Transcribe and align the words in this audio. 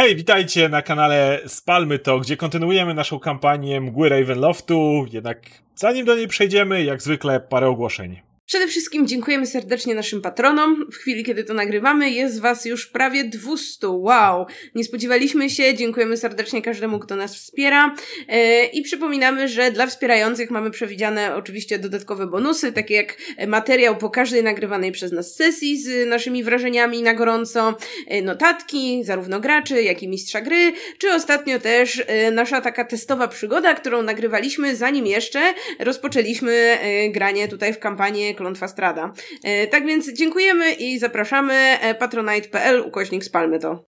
Hej, 0.00 0.16
witajcie 0.16 0.68
na 0.68 0.82
kanale 0.82 1.40
Spalmy 1.46 1.98
to, 1.98 2.18
gdzie 2.18 2.36
kontynuujemy 2.36 2.94
naszą 2.94 3.18
kampanię 3.18 3.80
Mgły 3.80 4.08
Ravenloftu, 4.08 5.06
jednak 5.12 5.38
zanim 5.74 6.06
do 6.06 6.16
niej 6.16 6.28
przejdziemy, 6.28 6.84
jak 6.84 7.02
zwykle 7.02 7.40
parę 7.40 7.68
ogłoszeń. 7.68 8.29
Przede 8.50 8.68
wszystkim 8.68 9.06
dziękujemy 9.06 9.46
serdecznie 9.46 9.94
naszym 9.94 10.22
patronom. 10.22 10.86
W 10.92 10.96
chwili, 10.96 11.24
kiedy 11.24 11.44
to 11.44 11.54
nagrywamy, 11.54 12.10
jest 12.10 12.40
Was 12.40 12.64
już 12.64 12.86
prawie 12.86 13.24
200. 13.24 13.88
Wow! 13.88 14.46
Nie 14.74 14.84
spodziewaliśmy 14.84 15.50
się. 15.50 15.74
Dziękujemy 15.74 16.16
serdecznie 16.16 16.62
każdemu, 16.62 16.98
kto 16.98 17.16
nas 17.16 17.36
wspiera. 17.36 17.94
E, 18.28 18.64
I 18.64 18.82
przypominamy, 18.82 19.48
że 19.48 19.70
dla 19.70 19.86
wspierających 19.86 20.50
mamy 20.50 20.70
przewidziane 20.70 21.34
oczywiście 21.34 21.78
dodatkowe 21.78 22.26
bonusy, 22.26 22.72
takie 22.72 22.94
jak 22.94 23.16
materiał 23.46 23.96
po 23.96 24.10
każdej 24.10 24.42
nagrywanej 24.42 24.92
przez 24.92 25.12
nas 25.12 25.34
sesji 25.34 25.82
z 25.82 26.08
naszymi 26.08 26.44
wrażeniami 26.44 27.02
na 27.02 27.14
gorąco, 27.14 27.76
e, 28.06 28.22
notatki, 28.22 29.04
zarówno 29.04 29.40
graczy, 29.40 29.82
jak 29.82 30.02
i 30.02 30.08
mistrza 30.08 30.40
gry, 30.40 30.72
czy 30.98 31.12
ostatnio 31.12 31.58
też 31.58 32.02
e, 32.06 32.30
nasza 32.30 32.60
taka 32.60 32.84
testowa 32.84 33.28
przygoda, 33.28 33.74
którą 33.74 34.02
nagrywaliśmy 34.02 34.76
zanim 34.76 35.06
jeszcze 35.06 35.54
rozpoczęliśmy 35.78 36.78
granie 37.12 37.48
tutaj 37.48 37.72
w 37.72 37.78
kampanii 37.78 38.39
Klątwa 38.40 38.68
Strada. 38.68 39.12
E, 39.44 39.66
tak 39.66 39.86
więc 39.86 40.12
dziękujemy 40.12 40.72
i 40.72 40.98
zapraszamy 40.98 41.54
e, 41.54 41.94
patronite.pl 41.94 42.80
ukośnik 42.80 43.24
spalmy 43.24 43.58
to. 43.58 43.84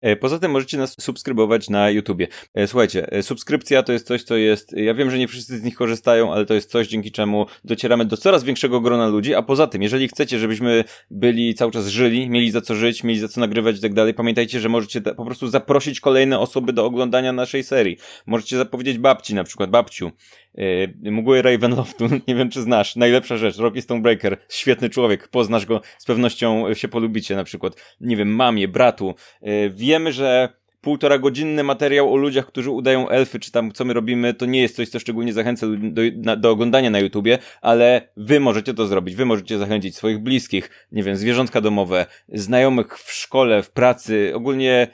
E, 0.00 0.16
poza 0.16 0.38
tym 0.38 0.50
możecie 0.50 0.78
nas 0.78 0.96
subskrybować 1.00 1.70
na 1.70 1.90
YouTubie. 1.90 2.28
Słuchajcie, 2.66 3.06
subskrypcja 3.22 3.82
to 3.82 3.92
jest 3.92 4.06
coś, 4.06 4.22
co 4.22 4.36
jest. 4.36 4.72
Ja 4.76 4.94
wiem, 4.94 5.10
że 5.10 5.18
nie 5.18 5.28
wszyscy 5.28 5.58
z 5.58 5.62
nich 5.62 5.74
korzystają, 5.74 6.32
ale 6.32 6.46
to 6.46 6.54
jest 6.54 6.70
coś, 6.70 6.88
dzięki 6.88 7.12
czemu 7.12 7.46
docieramy 7.64 8.04
do 8.04 8.16
coraz 8.16 8.44
większego 8.44 8.80
grona 8.80 9.06
ludzi. 9.06 9.34
A 9.34 9.42
poza 9.42 9.66
tym, 9.66 9.82
jeżeli 9.82 10.08
chcecie, 10.08 10.38
żebyśmy 10.38 10.84
byli 11.10 11.54
cały 11.54 11.72
czas 11.72 11.86
żyli, 11.86 12.30
mieli 12.30 12.50
za 12.50 12.60
co 12.60 12.74
żyć, 12.74 13.04
mieli 13.04 13.20
za 13.20 13.28
co 13.28 13.40
nagrywać 13.40 13.78
i 13.78 13.80
tak 13.80 13.94
dalej, 13.94 14.14
pamiętajcie, 14.14 14.60
że 14.60 14.68
możecie 14.68 15.00
po 15.00 15.24
prostu 15.24 15.48
zaprosić 15.48 16.00
kolejne 16.00 16.38
osoby 16.38 16.72
do 16.72 16.84
oglądania 16.84 17.32
naszej 17.32 17.62
serii. 17.62 17.96
Możecie 18.26 18.56
zapowiedzieć 18.56 18.98
babci, 18.98 19.34
na 19.34 19.44
przykład 19.44 19.70
babciu. 19.70 20.10
Mgły 21.02 21.42
Ravenloftu, 21.42 22.08
nie 22.28 22.34
wiem 22.34 22.50
czy 22.50 22.62
znasz, 22.62 22.96
najlepsza 22.96 23.36
rzecz, 23.36 23.56
Rocky 23.56 23.82
Stonebreaker, 23.82 24.36
świetny 24.48 24.90
człowiek, 24.90 25.28
poznasz 25.28 25.66
go, 25.66 25.80
z 25.98 26.04
pewnością 26.04 26.74
się 26.74 26.88
polubicie 26.88 27.36
na 27.36 27.44
przykład, 27.44 27.96
nie 28.00 28.16
wiem, 28.16 28.34
mamie, 28.34 28.68
bratu. 28.68 29.14
Yy, 29.42 29.70
wiemy, 29.70 30.12
że 30.12 30.61
półtora 30.82 31.18
godzinny 31.18 31.64
materiał 31.64 32.12
o 32.12 32.16
ludziach, 32.16 32.46
którzy 32.46 32.70
udają 32.70 33.08
elfy, 33.08 33.40
czy 33.40 33.52
tam 33.52 33.72
co 33.72 33.84
my 33.84 33.92
robimy, 33.92 34.34
to 34.34 34.46
nie 34.46 34.60
jest 34.60 34.76
coś, 34.76 34.88
co 34.88 34.98
szczególnie 34.98 35.32
zachęca 35.32 35.66
do, 35.82 36.36
do 36.36 36.50
oglądania 36.50 36.90
na 36.90 36.98
YouTubie, 36.98 37.38
ale 37.60 38.08
wy 38.16 38.40
możecie 38.40 38.74
to 38.74 38.86
zrobić. 38.86 39.16
Wy 39.16 39.24
możecie 39.24 39.58
zachęcić 39.58 39.96
swoich 39.96 40.18
bliskich, 40.18 40.70
nie 40.92 41.02
wiem, 41.02 41.16
zwierzątka 41.16 41.60
domowe, 41.60 42.06
znajomych 42.28 42.98
w 42.98 43.12
szkole, 43.12 43.62
w 43.62 43.70
pracy, 43.70 44.32
ogólnie 44.34 44.88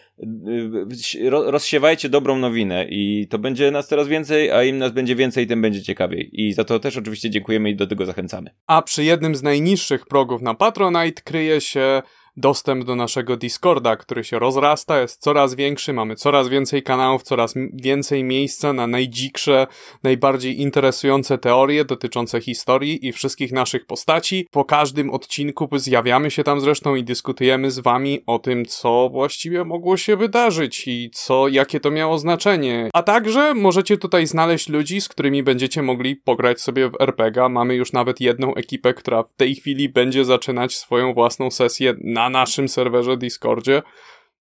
y, 1.14 1.31
rozsiewajcie 1.31 2.09
dobrą 2.09 2.39
nowinę 2.39 2.86
i 2.91 3.27
to 3.31 3.39
będzie 3.39 3.70
nas 3.70 3.89
coraz 3.89 4.09
więcej, 4.09 4.50
a 4.50 4.64
im 4.64 4.78
nas 4.78 4.92
będzie 4.92 5.16
więcej, 5.16 5.47
tym 5.47 5.62
będzie 5.62 5.83
ciekawiej. 5.83 6.31
I 6.33 6.53
za 6.53 6.64
to 6.64 6.78
też 6.78 6.97
oczywiście 6.97 7.31
dziękujemy 7.31 7.70
i 7.70 7.77
do 7.77 7.86
tego 7.86 8.06
zachęcamy. 8.06 8.50
A 8.66 8.83
przy 8.83 9.05
jednym 9.05 9.34
z 9.34 9.42
najniższych 9.42 10.06
progów 10.06 10.42
na 10.42 10.55
Patronite 10.55 11.22
kryje 11.22 11.61
się 11.61 12.03
dostęp 12.39 12.84
do 12.84 12.97
naszego 12.97 13.36
Discorda, 13.36 13.97
który 13.97 14.25
się 14.25 14.39
rozrasta, 14.39 15.00
jest 15.00 15.22
coraz 15.22 15.55
większy, 15.55 15.92
mamy 15.92 16.17
coraz 16.17 16.48
więcej 16.48 16.83
kanałów, 16.83 17.22
coraz 17.22 17.55
więcej 17.72 18.25
miejsca 18.25 18.72
na 18.72 18.86
najdziksze, 18.86 19.67
najbardziej 20.03 20.61
interesujące 20.61 21.39
teorie 21.39 21.84
dotyczące 21.84 22.41
historii 22.41 23.06
i 23.06 23.12
wszystkich 23.12 23.53
naszych 23.53 23.86
postaci. 23.86 24.47
Po 24.50 24.64
każdym 24.64 25.11
odcinku 25.11 25.69
zjawiamy 25.72 26.31
się 26.31 26.44
tam 26.44 26.61
zresztą 26.61 26.94
i 26.94 27.05
dyskutujemy 27.05 27.70
z 27.70 27.78
wami 27.78 28.20
o 28.27 28.39
tym, 28.39 28.64
co 28.66 29.09
właściwie 29.12 29.64
mogło 29.64 29.97
się 29.97 30.16
wydarzyć 30.16 30.89
i 30.89 31.11
co, 31.12 31.48
jakie 31.48 31.81
to 31.81 31.91
miało 31.91 32.19
znaczenie. 32.19 32.91
A 32.92 33.03
także 33.03 33.55
możecie 33.55 33.98
tutaj 33.98 34.27
znaleźć 34.27 34.69
ludzi, 34.69 35.00
z 35.00 35.09
którymi 35.09 35.42
będziecie 35.42 35.83
mogli 35.83 36.16
pograć 36.16 36.61
sobie 36.61 36.89
w 36.89 37.00
RPG. 37.00 37.48
Mamy 37.48 37.75
już 37.75 37.92
nawet 37.92 38.20
jedną 38.20 38.54
ekipę, 38.54 38.94
która 38.94 39.22
w 39.22 39.32
tej 39.32 39.54
chwili 39.54 39.88
będzie 39.88 40.25
zaczynać 40.25 40.77
swoją 40.77 41.15
własną 41.15 41.50
sesję 41.50 41.94
na 42.00 42.28
naszym 42.31 42.69
serwerze 42.69 43.16
Discordzie. 43.16 43.83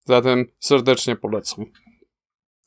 Zatem 0.05 0.45
serdecznie 0.59 1.15
polecam. 1.15 1.65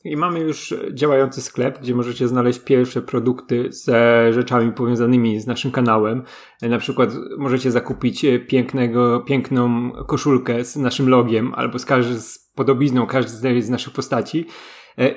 I 0.03 0.17
mamy 0.17 0.39
już 0.39 0.73
działający 0.93 1.41
sklep, 1.41 1.79
gdzie 1.81 1.95
możecie 1.95 2.27
znaleźć 2.27 2.59
pierwsze 2.59 3.01
produkty 3.01 3.67
ze 3.69 4.27
rzeczami 4.33 4.71
powiązanymi 4.71 5.39
z 5.39 5.47
naszym 5.47 5.71
kanałem. 5.71 6.23
Na 6.61 6.77
przykład 6.77 7.09
możecie 7.37 7.71
zakupić 7.71 8.25
pięknego, 8.47 9.19
piękną 9.19 9.91
koszulkę 9.91 10.65
z 10.65 10.75
naszym 10.75 11.09
logiem 11.09 11.53
albo 11.55 11.79
z, 11.79 11.85
każdy, 11.85 12.21
z 12.21 12.51
podobizną 12.55 13.07
każdej 13.07 13.61
z 13.61 13.69
naszych 13.69 13.93
postaci. 13.93 14.45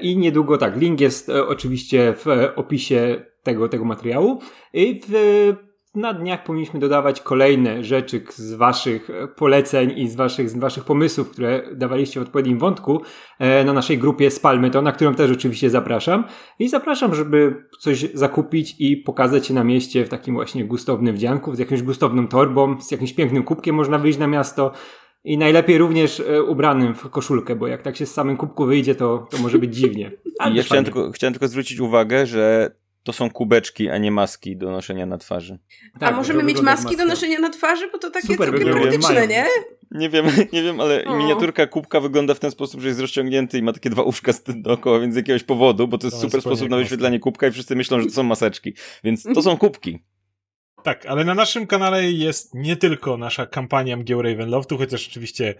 I 0.00 0.16
niedługo 0.16 0.58
tak, 0.58 0.76
link 0.76 1.00
jest 1.00 1.28
oczywiście 1.28 2.14
w 2.16 2.26
opisie 2.56 3.26
tego, 3.42 3.68
tego 3.68 3.84
materiału. 3.84 4.40
I 4.72 5.00
w 5.08 5.14
na 5.94 6.12
dniach 6.12 6.44
powinniśmy 6.44 6.80
dodawać 6.80 7.20
kolejne 7.20 7.84
rzeczy 7.84 8.22
z 8.30 8.54
waszych 8.54 9.08
poleceń 9.36 9.92
i 9.96 10.08
z 10.08 10.16
waszych, 10.16 10.50
z 10.50 10.58
waszych 10.58 10.84
pomysłów, 10.84 11.30
które 11.30 11.62
dawaliście 11.74 12.20
w 12.20 12.22
odpowiednim 12.22 12.58
wątku 12.58 13.02
e, 13.38 13.64
na 13.64 13.72
naszej 13.72 13.98
grupie 13.98 14.30
Spalmy 14.30 14.70
to, 14.70 14.82
na 14.82 14.92
którą 14.92 15.14
też 15.14 15.30
oczywiście 15.30 15.70
zapraszam. 15.70 16.24
I 16.58 16.68
zapraszam, 16.68 17.14
żeby 17.14 17.64
coś 17.78 18.06
zakupić 18.14 18.76
i 18.78 18.96
pokazać 18.96 19.46
się 19.46 19.54
na 19.54 19.64
mieście 19.64 20.04
w 20.04 20.08
takim 20.08 20.34
właśnie 20.34 20.64
gustownym 20.64 21.14
wdzianku, 21.14 21.54
z 21.54 21.58
jakąś 21.58 21.82
gustowną 21.82 22.28
torbą, 22.28 22.80
z 22.80 22.90
jakimś 22.90 23.12
pięknym 23.12 23.42
kubkiem 23.42 23.74
można 23.74 23.98
wyjść 23.98 24.18
na 24.18 24.26
miasto. 24.26 24.72
I 25.24 25.38
najlepiej 25.38 25.78
również 25.78 26.20
e, 26.20 26.42
ubranym 26.42 26.94
w 26.94 27.10
koszulkę, 27.10 27.56
bo 27.56 27.66
jak 27.66 27.82
tak 27.82 27.96
się 27.96 28.06
z 28.06 28.14
samym 28.14 28.36
kubku 28.36 28.66
wyjdzie, 28.66 28.94
to, 28.94 29.26
to 29.30 29.38
może 29.38 29.58
być 29.58 29.76
dziwnie. 29.76 30.12
Ale 30.38 30.56
ja 30.56 30.62
chciałem 30.62 30.84
tylko, 30.84 31.10
chciałem 31.12 31.32
tylko 31.32 31.48
zwrócić 31.48 31.80
uwagę, 31.80 32.26
że 32.26 32.70
to 33.04 33.12
są 33.12 33.30
kubeczki, 33.30 33.88
a 33.88 33.98
nie 33.98 34.10
maski 34.10 34.56
do 34.56 34.70
noszenia 34.70 35.06
na 35.06 35.18
twarzy. 35.18 35.58
Tak, 36.00 36.12
a 36.12 36.16
możemy 36.16 36.42
mieć 36.42 36.60
maski 36.60 36.84
maska. 36.84 37.02
do 37.02 37.08
noszenia 37.08 37.38
na 37.38 37.50
twarzy, 37.50 37.90
bo 37.92 37.98
to 37.98 38.10
takie 38.10 38.26
Super, 38.26 38.48
całkiem 38.48 38.68
praktyczne, 38.68 39.26
nie? 39.26 39.46
Nie 39.90 40.08
wiem, 40.08 40.26
nie 40.52 40.62
wiem, 40.62 40.80
ale 40.80 41.04
o. 41.04 41.16
miniaturka 41.16 41.66
kubka 41.66 42.00
wygląda 42.00 42.34
w 42.34 42.40
ten 42.40 42.50
sposób, 42.50 42.80
że 42.80 42.88
jest 42.88 43.00
rozciągnięty 43.00 43.58
i 43.58 43.62
ma 43.62 43.72
takie 43.72 43.90
dwa 43.90 44.02
uszka 44.02 44.32
dookoła, 44.48 45.00
więc 45.00 45.14
z 45.14 45.16
jakiegoś 45.16 45.42
powodu, 45.42 45.88
bo 45.88 45.98
to 45.98 46.06
jest 46.06 46.16
to 46.16 46.22
super 46.22 46.40
sposób 46.40 46.68
na 46.68 46.76
wyświetlanie 46.76 47.18
kubka 47.18 47.46
i 47.46 47.50
wszyscy 47.50 47.76
myślą, 47.76 48.00
że 48.00 48.06
to 48.06 48.12
są 48.12 48.22
maseczki. 48.22 48.74
Więc 49.04 49.22
to 49.34 49.42
są 49.42 49.56
kubki. 49.56 49.98
Tak, 50.82 51.06
ale 51.06 51.24
na 51.24 51.34
naszym 51.34 51.66
kanale 51.66 52.10
jest 52.10 52.54
nie 52.54 52.76
tylko 52.76 53.16
nasza 53.16 53.46
kampania 53.46 53.96
Mgieł 53.96 54.22
Ravenloftu, 54.22 54.78
chociaż 54.78 55.08
oczywiście, 55.08 55.54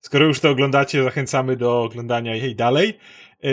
skoro 0.00 0.26
już 0.26 0.40
to 0.40 0.50
oglądacie, 0.50 1.04
zachęcamy 1.04 1.56
do 1.56 1.82
oglądania 1.82 2.36
jej 2.36 2.56
dalej. 2.56 2.98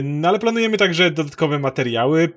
No 0.03 0.27
ale 0.27 0.39
planujemy 0.39 0.77
także 0.77 1.11
dodatkowe 1.11 1.59
materiały, 1.59 2.29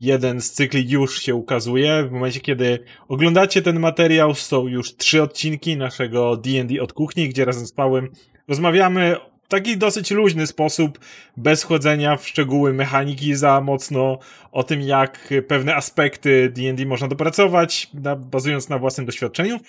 jeden 0.00 0.40
z 0.40 0.52
cykli 0.52 0.90
już 0.90 1.22
się 1.22 1.34
ukazuje. 1.34 2.04
W 2.04 2.12
momencie, 2.12 2.40
kiedy 2.40 2.78
oglądacie 3.08 3.62
ten 3.62 3.80
materiał, 3.80 4.34
są 4.34 4.66
już 4.66 4.96
trzy 4.96 5.22
odcinki 5.22 5.76
naszego 5.76 6.36
D&D 6.36 6.82
od 6.82 6.92
kuchni, 6.92 7.28
gdzie 7.28 7.44
razem 7.44 7.66
z 7.66 7.72
Pałem 7.72 8.08
rozmawiamy 8.48 9.16
w 9.42 9.48
taki 9.48 9.76
dosyć 9.76 10.10
luźny 10.10 10.46
sposób, 10.46 10.98
bez 11.36 11.62
chodzenia 11.62 12.16
w 12.16 12.28
szczegóły 12.28 12.72
mechaniki 12.72 13.34
za 13.34 13.60
mocno, 13.60 14.18
o 14.52 14.62
tym 14.62 14.80
jak 14.80 15.34
pewne 15.48 15.76
aspekty 15.76 16.52
D&D 16.54 16.86
można 16.86 17.08
dopracować, 17.08 17.90
na, 17.94 18.16
bazując 18.16 18.68
na 18.68 18.78
własnym 18.78 19.06
doświadczeniu. 19.06 19.60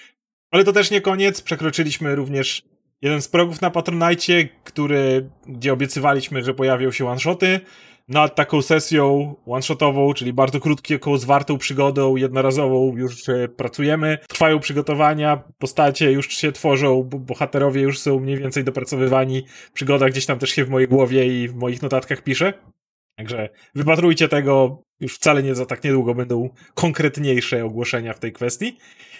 Ale 0.51 0.63
to 0.63 0.73
też 0.73 0.91
nie 0.91 1.01
koniec, 1.01 1.41
przekroczyliśmy 1.41 2.15
również 2.15 2.63
jeden 3.01 3.21
z 3.21 3.27
progów 3.27 3.61
na 3.61 3.69
Patronite, 3.69 4.47
który, 4.63 5.29
gdzie 5.47 5.73
obiecywaliśmy, 5.73 6.43
że 6.43 6.53
pojawią 6.53 6.91
się 6.91 7.05
one-shoty, 7.05 7.59
nad 8.07 8.35
taką 8.35 8.61
sesją 8.61 9.35
one-shotową, 9.45 10.13
czyli 10.13 10.33
bardzo 10.33 10.59
krótką, 10.59 11.17
zwartą 11.17 11.57
przygodą, 11.57 12.15
jednorazową 12.15 12.97
już 12.97 13.29
e, 13.29 13.47
pracujemy. 13.47 14.17
Trwają 14.27 14.59
przygotowania, 14.59 15.43
postacie 15.57 16.11
już 16.11 16.27
się 16.27 16.51
tworzą, 16.51 17.03
bohaterowie 17.03 17.81
już 17.81 17.99
są 17.99 18.19
mniej 18.19 18.37
więcej 18.37 18.63
dopracowywani. 18.63 19.43
Przygoda 19.73 20.09
gdzieś 20.09 20.25
tam 20.25 20.39
też 20.39 20.49
się 20.49 20.65
w 20.65 20.69
mojej 20.69 20.87
głowie 20.87 21.43
i 21.43 21.47
w 21.47 21.55
moich 21.55 21.81
notatkach 21.81 22.21
pisze. 22.21 22.53
Także 23.15 23.49
wypatrujcie 23.75 24.27
tego, 24.27 24.83
już 24.99 25.15
wcale 25.15 25.43
nie 25.43 25.55
za 25.55 25.65
tak 25.65 25.83
niedługo 25.83 26.15
będą 26.15 26.49
konkretniejsze 26.73 27.65
ogłoszenia 27.65 28.13
w 28.13 28.19
tej 28.19 28.33
kwestii. 28.33 28.77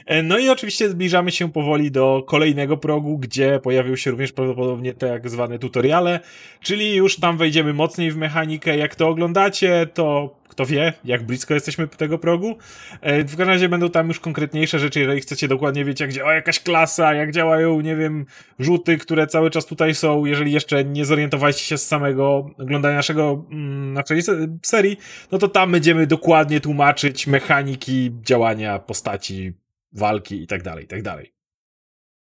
E, 0.08 0.24
no 0.24 0.38
i 0.38 0.50
oczywiście 0.50 0.90
zbliżamy 0.90 1.32
się 1.32 1.52
powoli 1.52 1.92
do 1.92 2.24
kolejnego 2.28 2.78
progu, 2.78 3.18
gdzie 3.18 3.60
pojawią 3.64 3.96
się 3.96 4.12
również 4.12 4.32
prawdopodobnie 4.32 4.94
te 4.94 5.10
tak 5.10 5.30
zwane 5.30 5.60
tutoriale, 5.60 6.20
czyli 6.62 6.96
już 6.96 7.16
tam 7.16 7.38
wejdziemy 7.38 7.74
mocniej 7.74 8.12
w 8.12 8.18
mechanikę. 8.18 8.78
Jak 8.78 8.96
to 8.96 9.08
oglądacie, 9.08 9.88
to 9.94 10.36
kto 10.48 10.66
wie, 10.66 10.94
jak 11.04 11.24
blisko 11.24 11.54
jesteśmy 11.54 11.88
tego 11.88 12.18
progu. 12.18 12.58
E, 13.02 13.24
w 13.24 13.28
każdym 13.28 13.48
razie 13.48 13.70
będą 13.70 13.90
tam 13.90 14.08
już 14.08 14.20
konkretniejsze 14.20 14.80
rzeczy, 14.80 15.00
jeżeli 15.00 15.22
chcecie 15.22 15.48
dokładnie 15.48 15.86
wiedzieć, 15.86 16.02
jak 16.02 16.14
działa 16.14 16.34
jakaś 16.34 16.60
klasa, 16.60 17.14
jak 17.14 17.32
działają, 17.32 17.82
nie 17.82 17.96
wiem, 17.96 18.26
rzuty, 18.60 18.98
które 18.98 19.28
cały 19.28 19.50
czas 19.50 19.66
tutaj 19.66 19.96
są. 19.96 20.26
Jeżeli 20.26 20.52
jeszcze 20.52 20.84
nie 20.84 21.06
zorientowaliście 21.06 21.64
się 21.64 21.78
z 21.78 21.88
samego 21.88 22.50
oglądania 22.58 22.96
naszego, 22.96 23.46
mm, 23.52 23.94
naszej 23.94 24.22
serii, 24.66 24.98
no 25.32 25.38
to 25.38 25.48
tam 25.48 25.72
będziemy 25.72 26.08
dokładnie 26.08 26.60
tłumaczyć 26.60 27.28
mechaniki 27.28 28.12
działania 28.22 28.80
postaci, 28.80 29.54
walki 29.92 30.42
i 30.44 30.48
tak 30.48 30.64
dalej, 30.64 30.86
i 30.86 30.88
tak 30.88 31.02
dalej. 31.02 31.34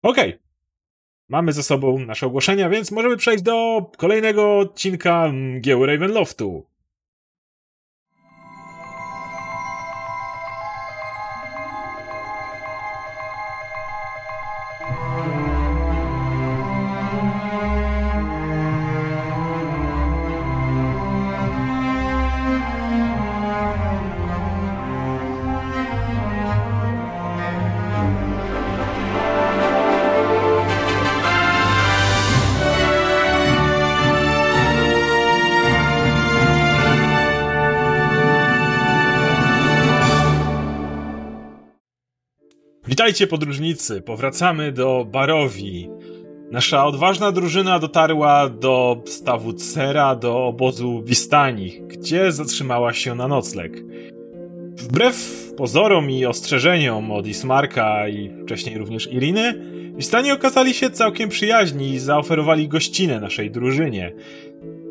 Okej. 0.03 0.29
Okay. 0.29 0.41
mamy 1.29 1.53
za 1.53 1.63
sobą 1.63 1.99
nasze 1.99 2.27
ogłoszenia, 2.27 2.69
więc 2.69 2.91
możemy 2.91 3.17
przejść 3.17 3.43
do 3.43 3.87
kolejnego 3.97 4.59
odcinka 4.59 5.33
Gieł 5.61 5.87
Ravenloftu. 5.87 6.67
Witajcie 42.89 43.27
podróżnicy, 43.27 44.03
powracamy 44.03 44.73
do 44.73 45.07
Barowi. 45.13 45.89
Nasza 46.51 46.87
odważna 46.87 47.33
drużyna 47.33 47.79
dotarła 47.79 48.49
do 48.49 49.03
stawu 49.07 49.53
Cera, 49.53 50.17
do 50.17 50.47
obozu 50.47 51.03
Wistanich, 51.03 51.87
gdzie 51.87 52.33
zatrzymała 52.33 52.93
się 52.93 53.15
na 53.15 53.29
nocleg. 53.29 53.73
Wbrew 54.77 55.47
pozorom 55.57 56.11
i 56.11 56.27
ostrzeżeniom 56.27 57.11
od 57.11 57.27
Ismarka 57.27 58.09
i 58.09 58.31
wcześniej 58.45 58.79
również 58.79 59.13
Iriny, 59.13 59.55
Wistani 59.97 60.33
okazali 60.33 60.75
się 60.75 60.91
całkiem 60.91 61.29
przyjaźni 61.29 61.91
i 61.91 61.99
zaoferowali 61.99 62.69
gościnę 62.69 63.21
naszej 63.21 63.51
drużynie. 63.51 64.13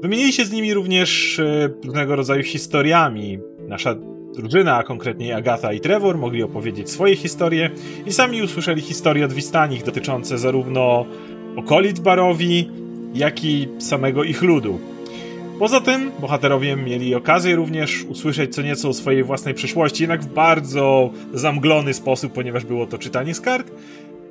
Wymienili 0.01 0.33
się 0.33 0.45
z 0.45 0.51
nimi 0.51 0.73
również 0.73 1.39
e, 1.39 1.69
różnego 1.85 2.15
rodzaju 2.15 2.43
historiami. 2.43 3.39
Nasza 3.67 3.95
drużyna, 4.37 4.77
a 4.77 4.83
konkretnie 4.83 5.35
Agata 5.35 5.73
i 5.73 5.79
Trevor, 5.79 6.17
mogli 6.17 6.43
opowiedzieć 6.43 6.89
swoje 6.89 7.15
historie 7.15 7.69
i 8.05 8.13
sami 8.13 8.41
usłyszeli 8.41 8.81
historie 8.81 9.25
od 9.25 9.33
Wistanich 9.33 9.83
dotyczące 9.83 10.37
zarówno 10.37 11.05
okolic 11.55 11.99
Barowi, 11.99 12.69
jak 13.13 13.43
i 13.43 13.67
samego 13.79 14.23
ich 14.23 14.41
ludu. 14.41 14.79
Poza 15.59 15.81
tym 15.81 16.11
bohaterowie 16.19 16.75
mieli 16.75 17.15
okazję 17.15 17.55
również 17.55 18.03
usłyszeć 18.03 18.55
co 18.55 18.61
nieco 18.61 18.89
o 18.89 18.93
swojej 18.93 19.23
własnej 19.23 19.53
przeszłości, 19.53 20.03
jednak 20.03 20.21
w 20.21 20.33
bardzo 20.33 21.09
zamglony 21.33 21.93
sposób, 21.93 22.33
ponieważ 22.33 22.65
było 22.65 22.87
to 22.87 22.97
czytanie 22.97 23.33
z 23.33 23.41
kart. 23.41 23.71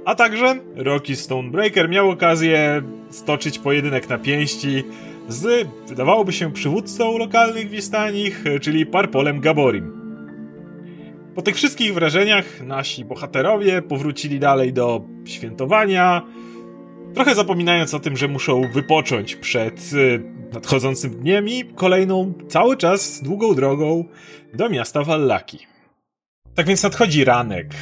A 0.04 0.14
także 0.14 0.56
Rocky 0.76 1.16
Stonebreaker 1.16 1.88
miał 1.88 2.10
okazję 2.10 2.82
stoczyć 3.10 3.58
pojedynek 3.58 4.08
na 4.08 4.18
pięści 4.18 4.84
z, 5.28 5.68
wydawałoby 5.88 6.32
się, 6.32 6.52
przywódcą 6.52 7.18
lokalnych 7.18 7.70
Wistanich, 7.70 8.44
czyli 8.60 8.86
Parpolem 8.86 9.40
Gaborim. 9.40 9.96
Po 11.34 11.42
tych 11.42 11.56
wszystkich 11.56 11.94
wrażeniach 11.94 12.60
nasi 12.60 13.04
bohaterowie 13.04 13.82
powrócili 13.82 14.38
dalej 14.38 14.72
do 14.72 15.04
świętowania, 15.24 16.22
trochę 17.14 17.34
zapominając 17.34 17.94
o 17.94 18.00
tym, 18.00 18.16
że 18.16 18.28
muszą 18.28 18.72
wypocząć 18.72 19.36
przed 19.36 19.92
y, 19.92 20.22
nadchodzącym 20.52 21.10
dniem 21.10 21.48
i 21.48 21.64
kolejną, 21.64 22.32
cały 22.48 22.76
czas 22.76 23.22
długą 23.22 23.54
drogą 23.54 24.04
do 24.54 24.68
miasta 24.68 25.02
Wallaki. 25.02 25.58
Tak 26.54 26.66
więc 26.66 26.82
nadchodzi 26.82 27.24
ranek 27.24 27.74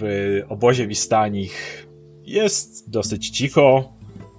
w 0.00 0.40
obozie 0.48 0.86
Wistanich. 0.86 1.86
Jest 2.22 2.90
dosyć 2.90 3.30
cicho, 3.30 3.92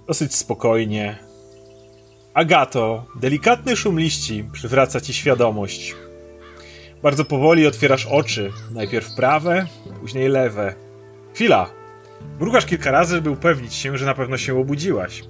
dosyć 0.06 0.34
spokojnie. 0.34 1.31
Agato, 2.34 3.04
delikatny 3.20 3.76
szum 3.76 3.98
liści 3.98 4.44
przywraca 4.52 5.00
ci 5.00 5.14
świadomość. 5.14 5.94
Bardzo 7.02 7.24
powoli 7.24 7.66
otwierasz 7.66 8.06
oczy. 8.06 8.52
Najpierw 8.70 9.14
prawe, 9.14 9.66
później 10.00 10.28
lewe. 10.28 10.74
Chwila. 11.34 11.70
Mrugasz 12.40 12.66
kilka 12.66 12.90
razy, 12.90 13.20
by 13.20 13.30
upewnić 13.30 13.74
się, 13.74 13.98
że 13.98 14.06
na 14.06 14.14
pewno 14.14 14.36
się 14.36 14.60
obudziłaś. 14.60 15.24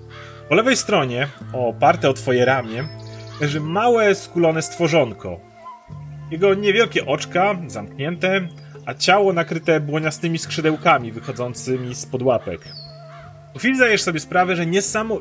Po 0.48 0.54
lewej 0.54 0.76
stronie, 0.76 1.28
oparte 1.52 2.10
o 2.10 2.12
twoje 2.12 2.44
ramię, 2.44 2.88
leży 3.40 3.60
małe, 3.60 4.14
skulone 4.14 4.62
stworzonko. 4.62 5.40
Jego 6.30 6.54
niewielkie 6.54 7.06
oczka 7.06 7.56
zamknięte, 7.66 8.48
a 8.86 8.94
ciało 8.94 9.32
nakryte 9.32 9.80
błoniastymi 9.80 10.38
skrzydełkami 10.38 11.12
wychodzącymi 11.12 11.94
z 11.94 12.08
łapek. 12.22 12.60
Po 13.52 13.58
chwili 13.58 13.76
zdajesz 13.76 14.02
sobie 14.02 14.20
sprawę, 14.20 14.56
że 14.56 14.66
nie 14.66 14.82
samo 14.82 15.20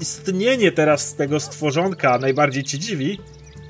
istnienie 0.00 0.72
teraz 0.72 1.14
tego 1.14 1.40
stworzonka 1.40 2.18
najbardziej 2.18 2.64
ci 2.64 2.78
dziwi, 2.78 3.18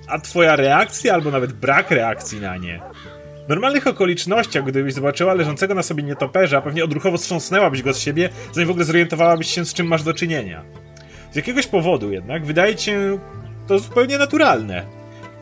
a 0.09 0.19
twoja 0.19 0.57
reakcja 0.57 1.15
albo 1.15 1.31
nawet 1.31 1.53
brak 1.53 1.91
reakcji 1.91 2.41
na 2.41 2.57
nie. 2.57 2.81
W 3.47 3.49
normalnych 3.49 3.87
okolicznościach, 3.87 4.65
gdybyś 4.65 4.95
zobaczyła 4.95 5.35
leżącego 5.35 5.75
na 5.75 5.83
sobie 5.83 6.03
nietoperza, 6.03 6.61
pewnie 6.61 6.85
odruchowo 6.85 7.19
strząsnęłabyś 7.19 7.83
go 7.83 7.95
z 7.95 7.99
siebie, 7.99 8.29
zanim 8.53 8.69
w 8.69 8.71
ogóle 8.71 8.85
zorientowałabyś 8.85 9.51
się, 9.51 9.65
z 9.65 9.75
czym 9.75 9.87
masz 9.87 10.03
do 10.03 10.15
czynienia. 10.15 10.65
Z 11.33 11.37
jakiegoś 11.37 11.67
powodu 11.67 12.13
jednak 12.13 12.47
wydaje 12.47 12.77
ci 12.77 12.85
się 12.85 13.19
to 13.67 13.79
zupełnie 13.79 14.19
naturalne. 14.19 14.87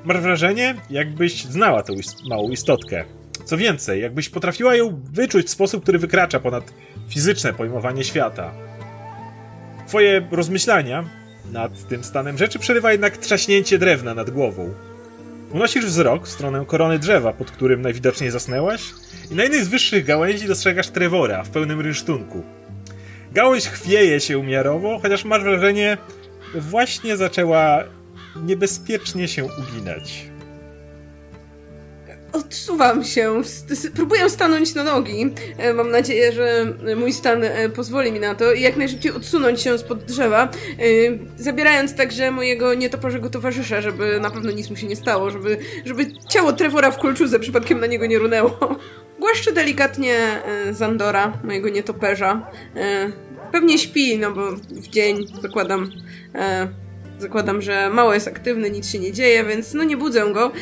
Masz 0.05 0.21
wrażenie, 0.21 0.75
jakbyś 0.91 1.44
znała 1.44 1.82
tę 1.82 1.93
małą 2.29 2.50
istotkę. 2.50 3.05
Co 3.44 3.56
więcej, 3.56 4.03
jakbyś 4.03 4.29
potrafiła 4.29 4.77
ją 4.77 5.03
wyczuć 5.12 5.47
w 5.47 5.50
sposób, 5.50 5.82
który 5.82 5.99
wykracza 5.99 6.41
ponad 6.41 6.73
fizyczne 7.09 7.53
pojmowanie 7.53 8.05
świata. 8.05 8.55
Twoje 9.87 10.29
rozmyślania 10.31 11.05
nad 11.53 11.88
tym 11.88 12.05
stanem 12.05 12.38
rzeczy 12.38 12.59
przerywa 12.59 12.93
jednak 12.93 13.17
trzaśnięcie 13.17 13.79
drewna 13.79 14.15
nad 14.15 14.31
głową. 14.31 14.75
Unosisz 15.53 15.87
wzrok 15.87 16.27
w 16.27 16.31
stronę 16.31 16.65
korony 16.67 16.99
drzewa, 16.99 17.33
pod 17.33 17.50
którym 17.50 17.83
najwidoczniej 17.83 18.31
zasnęłaś 18.31 18.83
i 19.31 19.35
na 19.35 19.43
jednej 19.43 19.65
z 19.65 19.69
wyższych 19.69 20.05
gałęzi 20.05 20.47
dostrzegasz 20.47 20.88
Trevora 20.88 21.44
w 21.44 21.50
pełnym 21.50 21.81
rynsztunku. 21.81 22.43
Gałąź 23.33 23.69
chwieje 23.69 24.21
się 24.21 24.38
umiarowo, 24.38 24.99
chociaż 25.03 25.25
masz 25.25 25.43
wrażenie, 25.43 25.99
że 26.55 26.61
właśnie 26.61 27.17
zaczęła 27.17 27.85
niebezpiecznie 28.37 29.29
się 29.29 29.44
uginać. 29.44 30.27
Odsuwam 32.32 33.05
się, 33.05 33.43
próbuję 33.94 34.31
stanąć 34.31 34.75
na 34.75 34.84
nogi. 34.84 35.34
E, 35.58 35.75
mam 35.75 35.90
nadzieję, 35.90 36.32
że 36.32 36.75
mój 36.96 37.12
stan 37.12 37.44
e, 37.44 37.69
pozwoli 37.69 38.12
mi 38.12 38.20
na 38.20 38.34
to 38.34 38.52
i 38.52 38.62
jak 38.62 38.76
najszybciej 38.76 39.12
odsunąć 39.12 39.61
się 39.61 39.78
spod 39.78 40.05
drzewa, 40.05 40.44
e, 40.44 40.49
zabierając 41.37 41.94
także 41.96 42.31
mojego 42.31 42.75
nietoporzego 42.75 43.31
towarzysza, 43.31 43.81
żeby 43.81 44.20
na 44.20 44.31
pewno 44.31 44.50
nic 44.50 44.70
mu 44.70 44.77
się 44.77 44.86
nie 44.86 44.96
stało, 44.96 45.31
żeby, 45.31 45.58
żeby 45.84 46.06
ciało 46.29 46.53
Trevora 46.53 46.91
w 46.91 46.98
kulczuze 46.98 47.39
przypadkiem 47.39 47.81
na 47.81 47.86
niego 47.86 48.06
nie 48.06 48.19
runęło. 48.19 48.79
Głaszczę 49.20 49.53
delikatnie 49.53 50.43
Zandora, 50.70 51.39
mojego 51.44 51.69
nietoperza. 51.69 52.51
Pewnie 53.53 53.79
śpi, 53.79 54.19
no 54.19 54.32
bo 54.32 54.53
w 54.70 54.89
dzień 54.89 55.27
zakładam 55.43 55.91
zakładam, 57.19 57.62
że 57.62 57.91
mało 57.91 58.15
jest 58.15 58.29
aktywny, 58.29 58.70
nic 58.70 58.91
się 58.91 58.98
nie 58.98 59.12
dzieje, 59.12 59.44
więc 59.44 59.74
no 59.74 59.84
nie 59.84 59.96
budzę 59.96 60.32
go. 60.32 60.53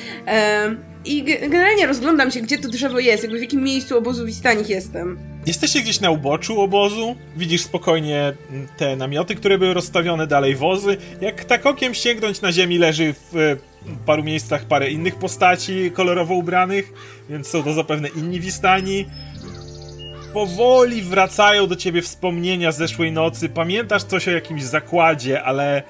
I 1.05 1.23
generalnie 1.23 1.87
rozglądam 1.87 2.31
się, 2.31 2.41
gdzie 2.41 2.59
to 2.59 2.69
drzewo 2.69 2.99
jest, 2.99 3.23
jakby 3.23 3.39
w 3.39 3.43
jakim 3.43 3.63
miejscu 3.63 3.99
obozu 3.99 4.27
Wistanich 4.27 4.69
jestem. 4.69 5.19
Jesteście 5.47 5.81
gdzieś 5.81 6.01
na 6.01 6.11
uboczu 6.11 6.61
obozu, 6.61 7.17
widzisz 7.37 7.63
spokojnie 7.63 8.33
te 8.77 8.97
namioty, 8.97 9.35
które 9.35 9.59
były 9.59 9.75
rozstawione, 9.75 10.27
dalej 10.27 10.57
wozy. 10.57 10.97
Jak 11.21 11.45
tak 11.45 11.67
okiem 11.67 11.95
sięgnąć 11.95 12.41
na 12.41 12.53
ziemi 12.53 12.79
leży 12.79 13.15
w 13.33 13.37
e, 13.37 13.57
paru 14.07 14.25
miejscach 14.25 14.65
parę 14.65 14.91
innych 14.91 15.15
postaci 15.15 15.91
kolorowo 15.91 16.35
ubranych, 16.35 16.93
więc 17.31 17.49
są 17.49 17.63
to 17.63 17.73
zapewne 17.73 18.09
inni 18.09 18.41
Wistani. 18.41 19.07
Powoli 20.33 21.03
wracają 21.03 21.67
do 21.67 21.77
ciebie 21.77 22.03
wspomnienia 22.03 22.73
zeszłej 22.73 23.13
nocy. 23.13 23.49
Pamiętasz 23.49 24.03
coś 24.03 24.29
o 24.29 24.31
jakimś 24.31 24.63
zakładzie, 24.63 25.43
ale 25.43 25.83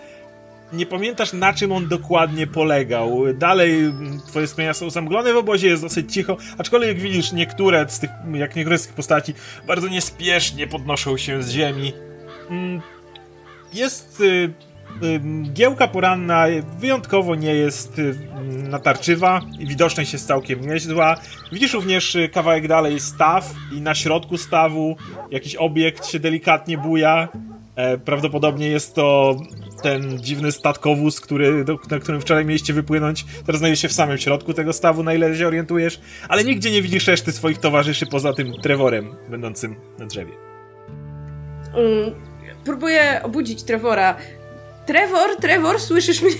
nie 0.74 0.86
pamiętasz 0.86 1.32
na 1.32 1.52
czym 1.52 1.72
on 1.72 1.88
dokładnie 1.88 2.46
polegał. 2.46 3.22
Dalej 3.34 3.92
twoje 4.26 4.46
wspomnienia 4.46 4.74
są 4.74 4.90
zamglone 4.90 5.32
w 5.32 5.36
obozie, 5.36 5.68
jest 5.68 5.82
dosyć 5.82 6.12
cicho, 6.12 6.36
aczkolwiek 6.58 6.88
jak 6.88 7.00
widzisz 7.00 7.32
niektóre 7.32 7.88
z 7.88 7.98
tych, 7.98 8.10
jak 8.34 8.56
niektóre 8.56 8.78
z 8.78 8.86
tych 8.86 8.94
postaci 8.94 9.34
bardzo 9.66 9.88
niespiesznie 9.88 10.66
podnoszą 10.66 11.16
się 11.16 11.42
z 11.42 11.50
ziemi. 11.50 11.92
Mm, 12.50 12.80
jest 13.74 14.20
y, 14.20 14.24
y, 14.24 15.20
Giełka 15.52 15.88
poranna 15.88 16.46
wyjątkowo 16.78 17.34
nie 17.34 17.54
jest 17.54 17.98
y, 17.98 18.14
natarczywa 18.68 19.40
i 19.58 19.66
widoczność 19.66 20.12
jest 20.12 20.26
całkiem 20.26 20.60
niezła. 20.60 21.16
Widzisz 21.52 21.72
również 21.72 22.16
kawałek 22.32 22.68
dalej 22.68 23.00
staw 23.00 23.54
i 23.72 23.80
na 23.80 23.94
środku 23.94 24.38
stawu 24.38 24.96
jakiś 25.30 25.56
obiekt 25.56 26.06
się 26.06 26.18
delikatnie 26.18 26.78
buja. 26.78 27.28
E, 27.76 27.98
prawdopodobnie 27.98 28.68
jest 28.68 28.94
to 28.94 29.36
ten 29.82 30.18
dziwny 30.18 30.52
statkowóz, 30.52 31.20
który, 31.20 31.64
do, 31.64 31.78
na 31.90 31.98
którym 31.98 32.20
wczoraj 32.20 32.44
mieliście 32.44 32.72
wypłynąć, 32.72 33.24
teraz 33.46 33.58
znajduje 33.58 33.76
się 33.76 33.88
w 33.88 33.92
samym 33.92 34.18
środku 34.18 34.54
tego 34.54 34.72
stawu, 34.72 35.02
na 35.02 35.14
ile 35.14 35.36
się 35.36 35.46
orientujesz, 35.46 36.00
ale 36.28 36.44
nigdzie 36.44 36.70
nie 36.70 36.82
widzisz 36.82 37.06
reszty 37.06 37.32
swoich 37.32 37.58
towarzyszy 37.58 38.06
poza 38.06 38.32
tym 38.32 38.52
Trevorem, 38.62 39.14
będącym 39.28 39.76
na 39.98 40.06
drzewie. 40.06 40.32
Mm, 41.74 42.14
próbuję 42.64 43.20
obudzić 43.22 43.62
Trevora. 43.62 44.16
Trevor, 44.86 45.36
Trevor, 45.40 45.80
słyszysz 45.80 46.22
mnie? 46.22 46.34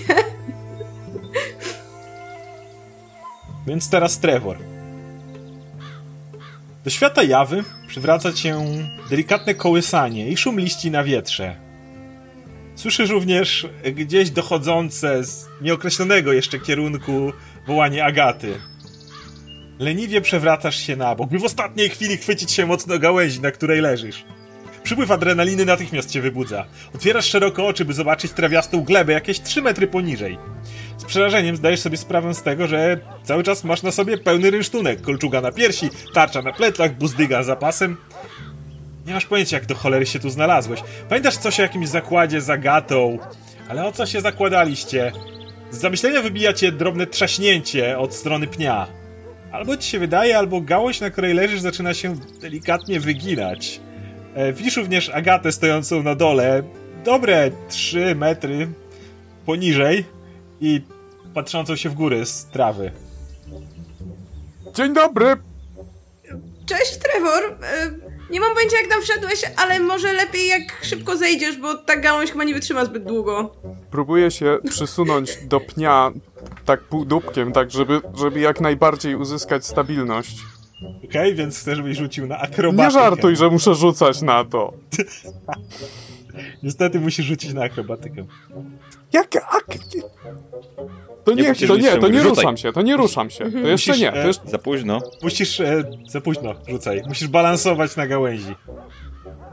Więc 3.67 3.89
teraz 3.89 4.19
Trevor. 4.19 4.57
Do 6.85 6.91
świata 6.91 7.23
jawy 7.23 7.63
przywraca 7.87 8.33
cię 8.33 8.65
delikatne 9.09 9.55
kołysanie 9.55 10.29
i 10.29 10.37
szum 10.37 10.59
liści 10.59 10.91
na 10.91 11.03
wietrze. 11.03 11.55
Słyszysz 12.75 13.09
również 13.09 13.67
gdzieś 13.95 14.29
dochodzące 14.29 15.23
z 15.23 15.45
nieokreślonego 15.61 16.33
jeszcze 16.33 16.59
kierunku 16.59 17.31
wołanie 17.67 18.05
Agaty. 18.05 18.53
Leniwie 19.79 20.21
przewracasz 20.21 20.77
się 20.77 20.95
na 20.95 21.15
bok, 21.15 21.29
by 21.29 21.39
w 21.39 21.43
ostatniej 21.43 21.89
chwili 21.89 22.17
chwycić 22.17 22.51
się 22.51 22.65
mocno 22.65 22.99
gałęzi, 22.99 23.41
na 23.41 23.51
której 23.51 23.81
leżysz. 23.81 24.25
Przypływ 24.83 25.11
adrenaliny 25.11 25.65
natychmiast 25.65 26.11
cię 26.11 26.21
wybudza. 26.21 26.65
Otwierasz 26.95 27.25
szeroko 27.25 27.67
oczy, 27.67 27.85
by 27.85 27.93
zobaczyć 27.93 28.31
trawiastą 28.31 28.83
glebę 28.83 29.13
jakieś 29.13 29.41
3 29.41 29.61
metry 29.61 29.87
poniżej. 29.87 30.37
Z 30.97 31.05
przerażeniem 31.05 31.55
zdajesz 31.55 31.79
sobie 31.79 31.97
sprawę 31.97 32.33
z 32.33 32.43
tego, 32.43 32.67
że 32.67 32.97
cały 33.23 33.43
czas 33.43 33.63
masz 33.63 33.83
na 33.83 33.91
sobie 33.91 34.17
pełny 34.17 34.51
rynsztunek, 34.51 35.01
kolczuga 35.01 35.41
na 35.41 35.51
piersi, 35.51 35.89
tarcza 36.13 36.41
na 36.41 36.53
plecach, 36.53 36.97
buzdyga 36.97 37.43
za 37.43 37.55
pasem. 37.55 37.97
Nie 39.07 39.13
masz 39.13 39.25
pojęcia, 39.25 39.57
jak 39.57 39.65
do 39.65 39.75
cholery 39.75 40.05
się 40.05 40.19
tu 40.19 40.29
znalazłeś. 40.29 40.79
Pamiętasz 41.09 41.37
coś 41.37 41.59
o 41.59 41.63
jakimś 41.63 41.87
zakładzie 41.87 42.41
z 42.41 42.49
Agatą, 42.49 43.17
ale 43.69 43.85
o 43.85 43.91
co 43.91 44.05
się 44.05 44.21
zakładaliście? 44.21 45.11
Z 45.71 45.77
zamyślenia 45.77 46.21
wybija 46.21 46.53
cię 46.53 46.71
drobne 46.71 47.07
trzaśnięcie 47.07 47.97
od 47.97 48.13
strony 48.13 48.47
pnia. 48.47 48.87
Albo 49.51 49.77
ci 49.77 49.89
się 49.89 49.99
wydaje, 49.99 50.37
albo 50.37 50.61
gałąź, 50.61 51.01
na 51.01 51.09
której 51.09 51.33
leżysz, 51.33 51.61
zaczyna 51.61 51.93
się 51.93 52.15
delikatnie 52.41 52.99
wyginać. 52.99 53.79
E, 54.35 54.53
widzisz 54.53 54.77
również 54.77 55.09
Agatę 55.09 55.51
stojącą 55.51 56.03
na 56.03 56.15
dole, 56.15 56.63
dobre 57.05 57.51
3 57.69 58.15
metry 58.15 58.67
poniżej 59.45 60.05
i 60.61 60.81
patrzącą 61.33 61.75
się 61.75 61.89
w 61.89 61.93
góry 61.93 62.25
z 62.25 62.45
trawy. 62.45 62.91
Dzień 64.75 64.93
dobry! 64.93 65.35
Cześć, 66.65 66.97
Trevor. 66.97 67.43
E, 67.43 67.91
nie 68.29 68.39
mam 68.39 68.53
pojęcia, 68.53 68.77
jak 68.77 68.89
tam 68.89 69.01
wszedłeś, 69.01 69.41
ale 69.57 69.79
może 69.79 70.13
lepiej, 70.13 70.47
jak 70.47 70.61
szybko 70.81 71.17
zejdziesz, 71.17 71.57
bo 71.57 71.75
ta 71.75 71.95
gałąź 71.95 72.31
chyba 72.31 72.43
nie 72.43 72.53
wytrzyma 72.53 72.85
zbyt 72.85 73.03
długo. 73.03 73.55
Próbuję 73.91 74.31
się 74.31 74.57
przysunąć 74.69 75.37
do 75.43 75.59
pnia 75.59 76.11
tak 76.65 76.83
półdubkiem, 76.83 77.51
tak 77.51 77.71
żeby, 77.71 78.01
żeby 78.17 78.39
jak 78.39 78.61
najbardziej 78.61 79.15
uzyskać 79.15 79.65
stabilność. 79.65 80.37
Okej, 81.05 81.35
więc 81.35 81.59
chcę, 81.59 81.75
żebyś 81.75 81.97
rzucił 81.97 82.27
na 82.27 82.39
akrobatykę. 82.39 82.83
Nie 82.83 82.91
żartuj, 82.91 83.35
że 83.35 83.49
muszę 83.49 83.75
rzucać 83.75 84.21
na 84.21 84.45
to. 84.45 84.73
Niestety 86.63 86.99
musisz 86.99 87.25
rzucić 87.25 87.53
na 87.53 87.63
akrobatykę. 87.63 88.25
Jak? 89.13 89.35
ak... 89.35 89.65
To 91.23 91.33
Nie 91.33 91.43
nie, 91.43 91.55
to 91.55 91.77
nie, 91.77 91.97
to 91.97 92.07
nie 92.07 92.19
rzucaj. 92.19 92.29
ruszam 92.35 92.57
się, 92.57 92.73
to 92.73 92.81
nie 92.81 92.97
ruszam 92.97 93.29
się. 93.29 93.51
To 93.51 93.57
jeszcze 93.57 93.91
Musisz, 93.91 93.99
nie, 94.03 94.11
to 94.11 94.17
e, 94.17 94.27
jeszcze... 94.27 94.49
Za 94.49 94.57
późno. 94.57 95.01
Musisz, 95.23 95.59
e, 95.59 95.83
za 96.07 96.21
późno, 96.21 96.55
rzucaj. 96.67 97.01
Musisz 97.07 97.27
balansować 97.27 97.95
na 97.95 98.07
gałęzi. 98.07 98.55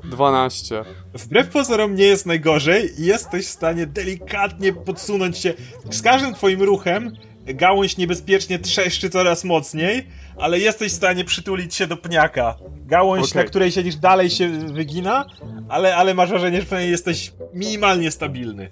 12. 0.05 0.85
Wbrew 1.15 1.49
pozorom 1.49 1.95
nie 1.95 2.05
jest 2.05 2.27
najgorzej 2.27 3.01
i 3.01 3.05
jesteś 3.05 3.47
w 3.47 3.51
stanie 3.51 3.87
delikatnie 3.87 4.73
podsunąć 4.73 5.39
się. 5.39 5.55
Z 5.91 6.03
każdym 6.03 6.35
twoim 6.35 6.63
ruchem 6.63 7.13
gałąź 7.47 7.97
niebezpiecznie 7.97 8.59
trzeszczy 8.59 9.11
coraz 9.11 9.45
mocniej, 9.45 10.07
ale 10.37 10.59
jesteś 10.59 10.93
w 10.93 10.97
stanie 10.97 11.25
przytulić 11.25 11.75
się 11.75 11.87
do 11.87 11.97
pniaka. 11.97 12.55
Gałąź, 12.87 13.31
Okej. 13.31 13.43
na 13.43 13.49
której 13.49 13.73
siedzisz, 13.73 13.97
dalej 13.97 14.31
się 14.31 14.49
wygina, 14.49 15.25
ale, 15.69 15.97
ale 15.97 16.15
masz 16.15 16.31
wrażenie, 16.31 16.57
że 16.57 16.63
przynajmniej 16.63 16.91
jesteś 16.91 17.33
minimalnie 17.55 18.11
stabilny. 18.11 18.71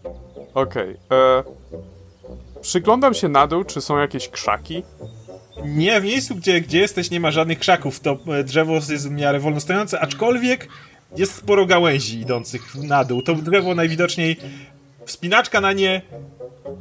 Okej. 0.54 0.96
e, 1.12 1.42
Przyglądam 2.60 3.14
się 3.14 3.28
na 3.28 3.46
dół, 3.46 3.64
czy 3.64 3.80
są 3.80 3.98
jakieś 3.98 4.28
krzaki. 4.28 4.82
Nie, 5.64 6.00
w 6.00 6.04
miejscu, 6.04 6.34
gdzie, 6.34 6.60
gdzie 6.60 6.78
jesteś, 6.78 7.10
nie 7.10 7.20
ma 7.20 7.30
żadnych 7.30 7.58
krzaków. 7.58 8.00
To 8.00 8.18
e, 8.38 8.44
drzewo 8.44 8.74
jest 8.74 9.08
w 9.08 9.10
miarę 9.10 9.40
wolno 9.40 9.60
stojące, 9.60 10.00
aczkolwiek 10.00 10.68
jest 11.16 11.34
sporo 11.34 11.66
gałęzi 11.66 12.20
idących 12.20 12.74
na 12.74 13.04
dół. 13.04 13.22
To 13.22 13.34
drzewo 13.34 13.74
najwidoczniej 13.74 14.36
wspinaczka 15.10 15.60
na 15.60 15.72
nie 15.72 16.02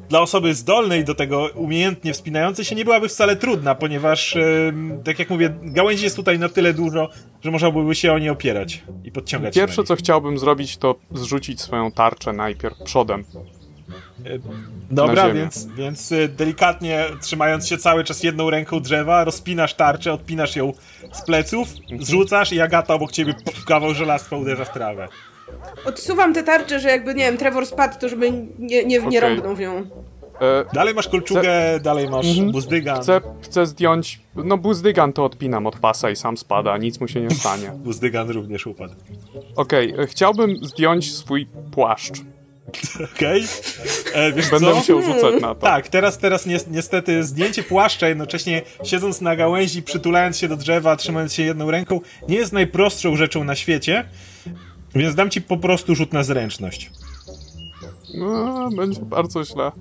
dla 0.09 0.21
osoby 0.21 0.55
zdolnej 0.55 1.05
do 1.05 1.15
tego, 1.15 1.49
umiejętnie 1.55 2.13
wspinającej 2.13 2.65
się, 2.65 2.75
nie 2.75 2.85
byłaby 2.85 3.09
wcale 3.09 3.35
trudna, 3.35 3.75
ponieważ, 3.75 4.37
tak 5.03 5.19
jak 5.19 5.29
mówię, 5.29 5.53
gałęzi 5.61 6.03
jest 6.03 6.15
tutaj 6.15 6.39
na 6.39 6.49
tyle 6.49 6.73
dużo, 6.73 7.09
że 7.43 7.51
można 7.51 7.71
byłoby 7.71 7.95
się 7.95 8.13
o 8.13 8.19
nie 8.19 8.31
opierać 8.31 8.83
i 9.03 9.11
podciągać 9.11 9.55
Pierwsze, 9.55 9.83
co 9.83 9.95
chciałbym 9.95 10.37
zrobić, 10.37 10.77
to 10.77 10.95
zrzucić 11.11 11.61
swoją 11.61 11.91
tarczę 11.91 12.33
najpierw 12.33 12.77
przodem. 12.83 13.19
nich. 13.19 13.49
Dobra, 14.91 15.33
więc, 15.33 15.67
więc 15.77 16.11
e, 16.11 16.27
delikatnie, 16.27 17.05
trzymając 17.21 17.67
się 17.67 17.77
cały 17.77 18.03
czas 18.03 18.23
jedną 18.23 18.49
ręką 18.49 18.79
drzewa, 18.79 19.23
rozpinasz 19.23 19.73
tarczę, 19.73 20.13
odpinasz 20.13 20.55
ją 20.55 20.73
z 21.11 21.21
pleców, 21.21 21.67
zrzucasz 21.99 22.53
i 22.53 22.61
Agata 22.61 22.93
obok 22.93 23.11
ciebie 23.11 23.33
puf, 23.33 23.65
kawał 23.65 23.93
żelastwa 23.93 24.37
uderza 24.37 24.65
w 24.65 24.73
trawę. 24.73 25.07
Odsuwam 25.85 26.33
tę 26.33 26.43
tarczę, 26.43 26.79
że 26.79 26.89
jakby, 26.89 27.15
nie 27.15 27.23
wiem, 27.25 27.37
Trevor 27.37 27.65
spadł, 27.65 27.99
to 27.99 28.09
żeby 28.09 28.31
nie, 28.31 28.47
nie, 28.59 28.83
nie 28.85 28.99
Okej. 29.07 29.19
rąbnął 29.19 29.55
w 29.55 29.59
nią. 29.59 29.77
E, 30.41 30.65
Dalej 30.73 30.93
masz 30.93 31.07
kolczugę, 31.07 31.79
dalej 31.81 32.09
masz 32.09 32.27
Mhm. 32.27 32.51
buzdygan. 32.51 33.01
Chcę, 33.01 33.21
chcę 33.41 33.65
zdjąć. 33.65 34.19
No, 34.35 34.57
buzdygan 34.57 35.13
to 35.13 35.25
odpinam 35.25 35.67
od 35.67 35.79
pasa 35.79 36.09
i 36.09 36.15
sam 36.15 36.37
spada, 36.37 36.77
nic 36.77 36.99
mu 36.99 37.07
się 37.07 37.21
nie 37.21 37.31
stanie. 37.31 37.71
Buzdygan 37.85 38.29
również 38.29 38.67
upadł. 38.67 38.93
Okej, 39.55 39.93
e, 39.99 40.07
chciałbym 40.07 40.55
zdjąć 40.65 41.15
swój 41.15 41.47
płaszcz. 41.71 42.21
Okej? 43.15 43.43
E, 44.13 44.31
Wiesz 44.31 44.49
Będę 44.49 44.69
co? 44.71 44.75
musiał 44.75 45.01
rzucać 45.01 45.41
na 45.41 45.55
to. 45.55 45.61
Tak, 45.61 45.87
teraz, 45.87 46.17
teraz 46.17 46.45
ni 46.45 46.55
niestety 46.71 47.23
zdjęcie 47.23 47.63
płaszcza, 47.63 48.07
jednocześnie 48.07 48.61
siedząc 48.83 49.21
na 49.21 49.35
gałęzi, 49.35 49.83
przytulając 49.83 50.37
się 50.37 50.47
do 50.47 50.57
drzewa, 50.57 50.95
trzymając 50.95 51.33
się 51.33 51.43
jedną 51.43 51.71
ręką, 51.71 51.99
nie 52.27 52.35
jest 52.37 52.53
najprostszą 52.53 53.15
rzeczą 53.15 53.43
na 53.43 53.55
świecie, 53.55 54.05
więc 54.95 55.15
dam 55.15 55.29
ci 55.29 55.41
po 55.41 55.57
prostu 55.57 55.95
rzut 55.95 56.13
na 56.13 56.23
zręczność. 56.23 56.91
No, 58.13 58.69
będzie 58.77 59.01
bardzo 59.01 59.45
źle. 59.45 59.71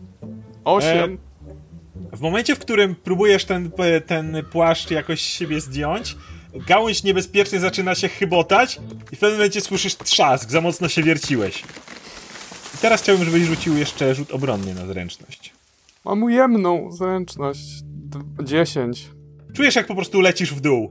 Osiem. 0.64 1.18
W 2.12 2.20
momencie, 2.20 2.54
w 2.56 2.58
którym 2.58 2.94
próbujesz 2.94 3.44
ten, 3.44 3.70
ten 4.06 4.42
płaszcz 4.52 4.90
jakoś 4.90 5.20
z 5.20 5.24
siebie 5.26 5.60
zdjąć, 5.60 6.16
gałąź 6.66 7.02
niebezpiecznie 7.02 7.60
zaczyna 7.60 7.94
się 7.94 8.08
chybotać 8.08 8.80
i 9.12 9.16
w 9.16 9.18
pewnym 9.18 9.38
momencie 9.38 9.60
słyszysz 9.60 9.96
trzask, 9.96 10.50
za 10.50 10.60
mocno 10.60 10.88
się 10.88 11.02
wierciłeś. 11.02 11.62
I 12.74 12.78
teraz 12.80 13.02
chciałbym, 13.02 13.24
żebyś 13.24 13.42
rzucił 13.42 13.76
jeszcze 13.76 14.14
rzut 14.14 14.30
obronny 14.30 14.74
na 14.74 14.86
zręczność. 14.86 15.52
Mam 16.04 16.22
ujemną 16.22 16.92
zręczność. 16.92 17.80
D- 17.82 18.44
10. 18.44 19.10
Czujesz, 19.54 19.76
jak 19.76 19.86
po 19.86 19.94
prostu 19.94 20.20
lecisz 20.20 20.54
w 20.54 20.60
dół. 20.60 20.90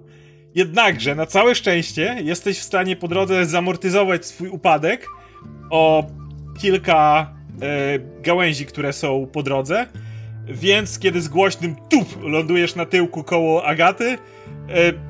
Jednakże, 0.56 1.16
na 1.16 1.26
całe 1.26 1.56
szczęście, 1.56 2.16
jesteś 2.24 2.60
w 2.60 2.64
stanie 2.64 2.96
po 2.96 3.08
drodze 3.08 3.46
zamortyzować 3.46 4.26
swój 4.26 4.50
upadek 4.50 5.08
o 5.72 6.06
kilka 6.60 7.34
e, 7.62 8.00
gałęzi, 8.22 8.66
które 8.66 8.94
są 8.94 9.28
po 9.34 9.44
drodze. 9.44 9.88
Więc 10.46 11.00
kiedy 11.00 11.22
z 11.22 11.28
głośnym 11.28 11.76
tup 11.90 12.24
lądujesz 12.24 12.76
na 12.76 12.86
tyłku 12.86 13.24
koło 13.24 13.66
Agaty, 13.66 14.06
e, 14.10 14.18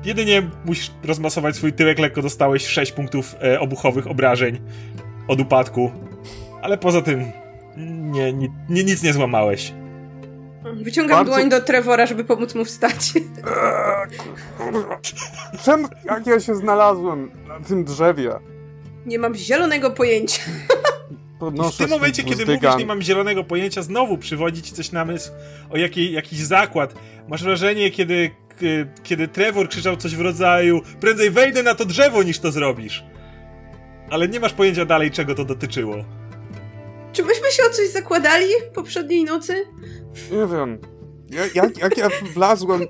jedynie 0.04 0.50
musisz 0.64 0.90
rozmasować 1.04 1.56
swój 1.56 1.72
tyłek, 1.72 1.98
lekko 1.98 2.22
dostałeś 2.22 2.66
6 2.66 2.92
punktów 2.92 3.36
e, 3.42 3.60
obuchowych 3.60 4.06
obrażeń 4.06 4.60
od 5.28 5.40
upadku. 5.40 5.90
Ale 6.62 6.78
poza 6.78 7.02
tym 7.02 7.24
nie, 8.12 8.32
nie, 8.32 8.48
nic 8.68 9.02
nie 9.02 9.12
złamałeś. 9.12 9.72
Wyciągam 10.74 11.16
Bardzo- 11.18 11.32
dłoń 11.32 11.48
do 11.48 11.60
Trevora, 11.60 12.06
żeby 12.06 12.24
pomóc 12.24 12.54
mu 12.54 12.64
wstać. 12.64 13.12
Czemu, 15.64 15.88
jak 16.04 16.26
ja 16.26 16.40
się 16.40 16.54
znalazłem 16.54 17.30
na 17.48 17.60
tym 17.60 17.84
drzewie? 17.84 18.32
Nie 19.06 19.18
mam 19.18 19.34
zielonego 19.34 19.90
pojęcia. 19.90 20.42
Podnoszę 21.40 21.72
w 21.72 21.76
tym 21.76 21.90
momencie, 21.90 22.24
kiedy 22.24 22.36
buzdygan. 22.46 22.72
mówisz, 22.72 22.80
nie 22.80 22.86
mam 22.86 23.02
zielonego 23.02 23.44
pojęcia, 23.44 23.82
znowu 23.82 24.18
przywodzi 24.18 24.62
ci 24.62 24.72
coś 24.72 24.92
na 24.92 25.04
myśl 25.04 25.30
o 25.70 25.76
jakiej, 25.76 26.12
jakiś 26.12 26.38
zakład. 26.38 26.94
Masz 27.28 27.42
wrażenie, 27.44 27.90
kiedy, 27.90 28.30
kiedy 29.02 29.28
Trevor 29.28 29.68
krzyczał 29.68 29.96
coś 29.96 30.16
w 30.16 30.20
rodzaju 30.20 30.80
prędzej 31.00 31.30
wejdę 31.30 31.62
na 31.62 31.74
to 31.74 31.84
drzewo, 31.84 32.22
niż 32.22 32.38
to 32.38 32.52
zrobisz. 32.52 33.04
Ale 34.10 34.28
nie 34.28 34.40
masz 34.40 34.52
pojęcia 34.52 34.84
dalej, 34.84 35.10
czego 35.10 35.34
to 35.34 35.44
dotyczyło. 35.44 36.04
Czy 37.18 37.24
myśmy 37.24 37.50
się 37.50 37.62
o 37.62 37.70
coś 37.70 37.88
zakładali 37.88 38.46
poprzedniej 38.74 39.24
nocy? 39.24 39.66
Nie 40.32 40.46
wiem. 40.46 40.78
Ja, 41.30 41.42
jak, 41.54 41.78
jak 41.78 41.98
ja 41.98 42.08
wlazłem 42.34 42.80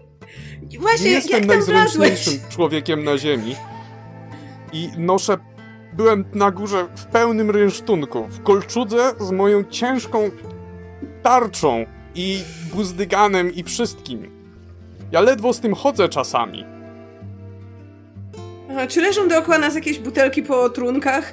Właśnie, 0.79 1.07
nie 1.07 1.13
jak 1.13 1.25
jestem 1.25 1.41
tam 1.41 1.63
wlazłeś? 1.63 1.75
najzręczniejszym 1.75 2.51
człowiekiem 2.51 3.05
na 3.05 3.19
ziemi. 3.19 3.57
I 4.73 4.89
noszę. 4.99 5.39
Byłem 5.93 6.25
na 6.35 6.51
górze 6.51 6.89
w 6.97 7.07
pełnym 7.07 7.51
rynsztunku, 7.51 8.27
w 8.31 8.43
kolczudze 8.43 9.13
z 9.21 9.31
moją 9.31 9.65
ciężką 9.65 10.31
tarczą 11.23 11.87
i 12.15 12.43
buzdyganem 12.75 13.55
i 13.55 13.65
wszystkim. 13.65 14.31
Ja 15.13 15.21
ledwo 15.21 15.53
z 15.53 15.61
tym 15.61 15.75
chodzę 15.75 16.09
czasami. 16.09 16.65
A, 18.79 18.87
czy 18.87 19.01
leżą 19.01 19.29
dookoła 19.29 19.59
nas 19.59 19.75
jakieś 19.75 19.99
butelki 19.99 20.43
po 20.43 20.71
trunkach? 20.71 21.33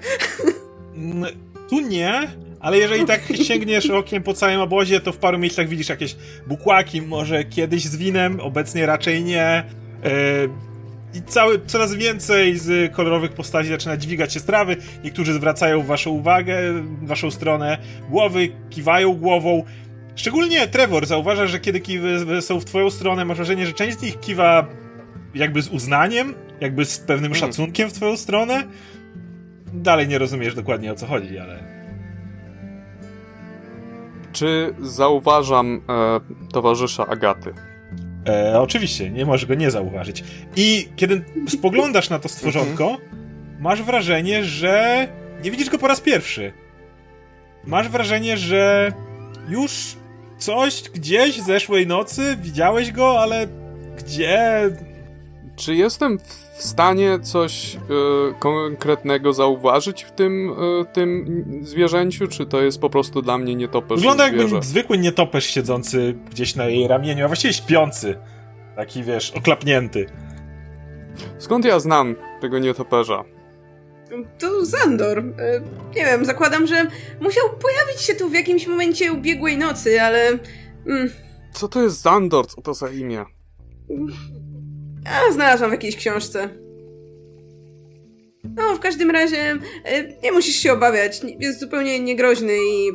Tu 1.69 1.79
nie, 1.79 2.44
ale 2.59 2.77
jeżeli 2.77 3.05
tak 3.05 3.21
sięgniesz 3.47 3.89
okiem 3.89 4.23
po 4.23 4.33
całym 4.33 4.59
obozie, 4.59 4.99
to 4.99 5.11
w 5.11 5.17
paru 5.17 5.37
miejscach 5.37 5.67
widzisz 5.67 5.89
jakieś 5.89 6.15
bukłaki, 6.47 7.01
może 7.01 7.43
kiedyś 7.43 7.83
z 7.85 7.95
winem, 7.97 8.39
obecnie 8.39 8.85
raczej 8.85 9.23
nie. 9.23 9.43
E, 9.43 9.63
I 11.13 11.21
cały, 11.27 11.61
coraz 11.65 11.93
więcej 11.93 12.57
z 12.57 12.93
kolorowych 12.95 13.31
postaci 13.31 13.69
zaczyna 13.69 13.97
dźwigać 13.97 14.33
się 14.33 14.39
z 14.39 14.43
trawy. 14.45 14.77
Niektórzy 15.03 15.33
zwracają 15.33 15.83
waszą 15.83 16.11
uwagę, 16.11 16.57
waszą 17.01 17.31
stronę, 17.31 17.77
głowy, 18.09 18.49
kiwają 18.69 19.13
głową. 19.13 19.63
Szczególnie 20.15 20.67
Trevor 20.67 21.05
zauważa, 21.05 21.47
że 21.47 21.59
kiedy 21.59 21.79
kiwy 21.79 22.41
są 22.41 22.59
w 22.59 22.65
twoją 22.65 22.89
stronę, 22.89 23.25
masz 23.25 23.37
wrażenie, 23.37 23.65
że 23.65 23.73
część 23.73 23.99
z 23.99 24.01
nich 24.01 24.19
kiwa 24.19 24.67
jakby 25.35 25.61
z 25.61 25.69
uznaniem, 25.69 26.33
jakby 26.61 26.85
z 26.85 26.99
pewnym 26.99 27.31
Mhm. 27.31 27.51
szacunkiem 27.51 27.89
w 27.89 27.93
twoją 27.93 28.17
stronę. 28.17 28.63
Dalej 29.73 30.07
nie 30.07 30.17
rozumiesz 30.17 30.55
dokładnie 30.55 30.91
o 30.91 30.95
co 30.95 31.05
chodzi, 31.07 31.39
ale... 31.39 31.74
Czy 34.35 34.75
zauważam 34.81 35.81
e, 35.89 36.19
towarzysza 36.53 37.07
Agaty? 37.07 37.53
E, 38.27 38.59
oczywiście, 38.59 39.09
nie 39.09 39.25
możesz 39.25 39.45
go 39.45 39.55
nie 39.55 39.71
zauważyć. 39.71 40.23
I 40.55 40.89
kiedy 40.95 41.25
spoglądasz 41.47 42.09
na 42.09 42.19
to 42.19 42.29
stworzonko, 42.29 42.97
masz 43.59 43.83
wrażenie, 43.83 44.43
że 44.43 45.07
nie 45.43 45.51
widzisz 45.51 45.69
go 45.69 45.77
po 45.77 45.87
raz 45.87 46.01
pierwszy. 46.01 46.53
Masz 47.65 47.89
wrażenie, 47.89 48.37
że 48.37 48.93
już 49.49 49.95
coś 50.37 50.81
gdzieś 50.93 51.41
zeszłej 51.41 51.87
nocy 51.87 52.37
widziałeś 52.41 52.91
go, 52.91 53.19
ale 53.19 53.47
gdzie? 53.97 54.69
Czy 55.55 55.75
jestem 55.75 56.19
w 56.19 56.44
stanie 56.63 57.19
coś 57.19 57.75
e, 57.75 57.79
konkretnego 58.39 59.33
zauważyć 59.33 60.03
w 60.03 60.11
tym, 60.11 60.55
e, 60.81 60.85
tym 60.85 61.25
zwierzęciu, 61.61 62.27
czy 62.27 62.45
to 62.45 62.61
jest 62.61 62.79
po 62.81 62.89
prostu 62.89 63.21
dla 63.21 63.37
mnie 63.37 63.55
nietoperz 63.55 63.99
Wygląda 63.99 64.27
zwierzę? 64.27 64.43
jakby 64.55 64.67
zwykły 64.67 64.97
nietoperz 64.97 65.45
siedzący 65.45 66.15
gdzieś 66.31 66.55
na 66.55 66.65
jej 66.65 66.87
ramieniu, 66.87 67.25
a 67.25 67.27
właściwie 67.27 67.53
śpiący. 67.53 68.15
Taki, 68.75 69.03
wiesz, 69.03 69.31
oklapnięty. 69.31 70.05
Skąd 71.37 71.65
ja 71.65 71.79
znam 71.79 72.15
tego 72.41 72.59
nietoperza? 72.59 73.23
To 74.39 74.65
Zandor. 74.65 75.19
E, 75.19 75.23
Nie 75.95 76.05
wiem, 76.05 76.25
zakładam, 76.25 76.67
że 76.67 76.75
musiał 77.21 77.43
pojawić 77.49 78.01
się 78.01 78.15
tu 78.15 78.29
w 78.29 78.33
jakimś 78.33 78.67
momencie 78.67 79.13
ubiegłej 79.13 79.57
nocy, 79.57 80.01
ale... 80.01 80.27
Mm, 80.87 81.09
Co 81.53 81.67
to 81.67 81.81
jest 81.83 82.01
Zandor? 82.01 82.47
Co 82.47 82.61
to 82.61 82.73
za 82.73 82.89
imię? 82.89 83.25
A, 85.05 85.31
znalazłam 85.33 85.69
w 85.69 85.73
jakiejś 85.73 85.95
książce. 85.95 86.49
No, 88.43 88.75
w 88.75 88.79
każdym 88.79 89.11
razie 89.11 89.37
e, 89.83 90.03
nie 90.23 90.31
musisz 90.31 90.55
się 90.55 90.73
obawiać. 90.73 91.23
Nie- 91.23 91.35
Jest 91.39 91.59
zupełnie 91.59 91.99
niegroźny 91.99 92.53
i 92.53 92.91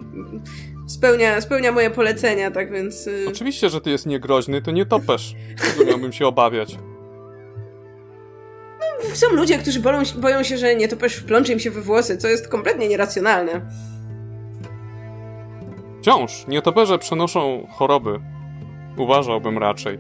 spełnia, 0.88 1.40
spełnia 1.40 1.73
moje 1.73 1.90
polecenia, 1.90 2.50
tak 2.50 2.73
więc... 2.73 3.09
e, 3.09 3.11
Oczywiście, 3.29 3.69
że 3.71 3.81
ty 3.81 3.90
jest 3.90 4.07
niegroźny, 4.07 4.62
to 4.62 4.71
nietoperz. 4.71 5.35
Czego 5.64 5.90
miałbym 5.90 6.12
się 6.12 6.26
obawiać? 6.26 6.79
Są 9.14 9.26
ludzie, 9.33 9.59
którzy 9.59 9.81
bolą, 9.81 10.02
boją 10.17 10.43
się, 10.43 10.59
że 10.59 10.76
nietoperz 10.76 11.14
wplącze 11.17 11.52
im 11.52 11.59
się 11.61 11.71
we 11.71 11.81
włosy, 11.81 12.17
co 12.17 12.29
jest 12.29 12.49
kompletnie 12.49 12.88
nieracjonalne. 12.88 13.61
Wciąż, 16.00 16.47
nietoperze 16.49 16.99
przenoszą 16.99 17.67
choroby. 17.71 18.21
Uważałbym 18.97 19.59
raczej. 19.59 19.99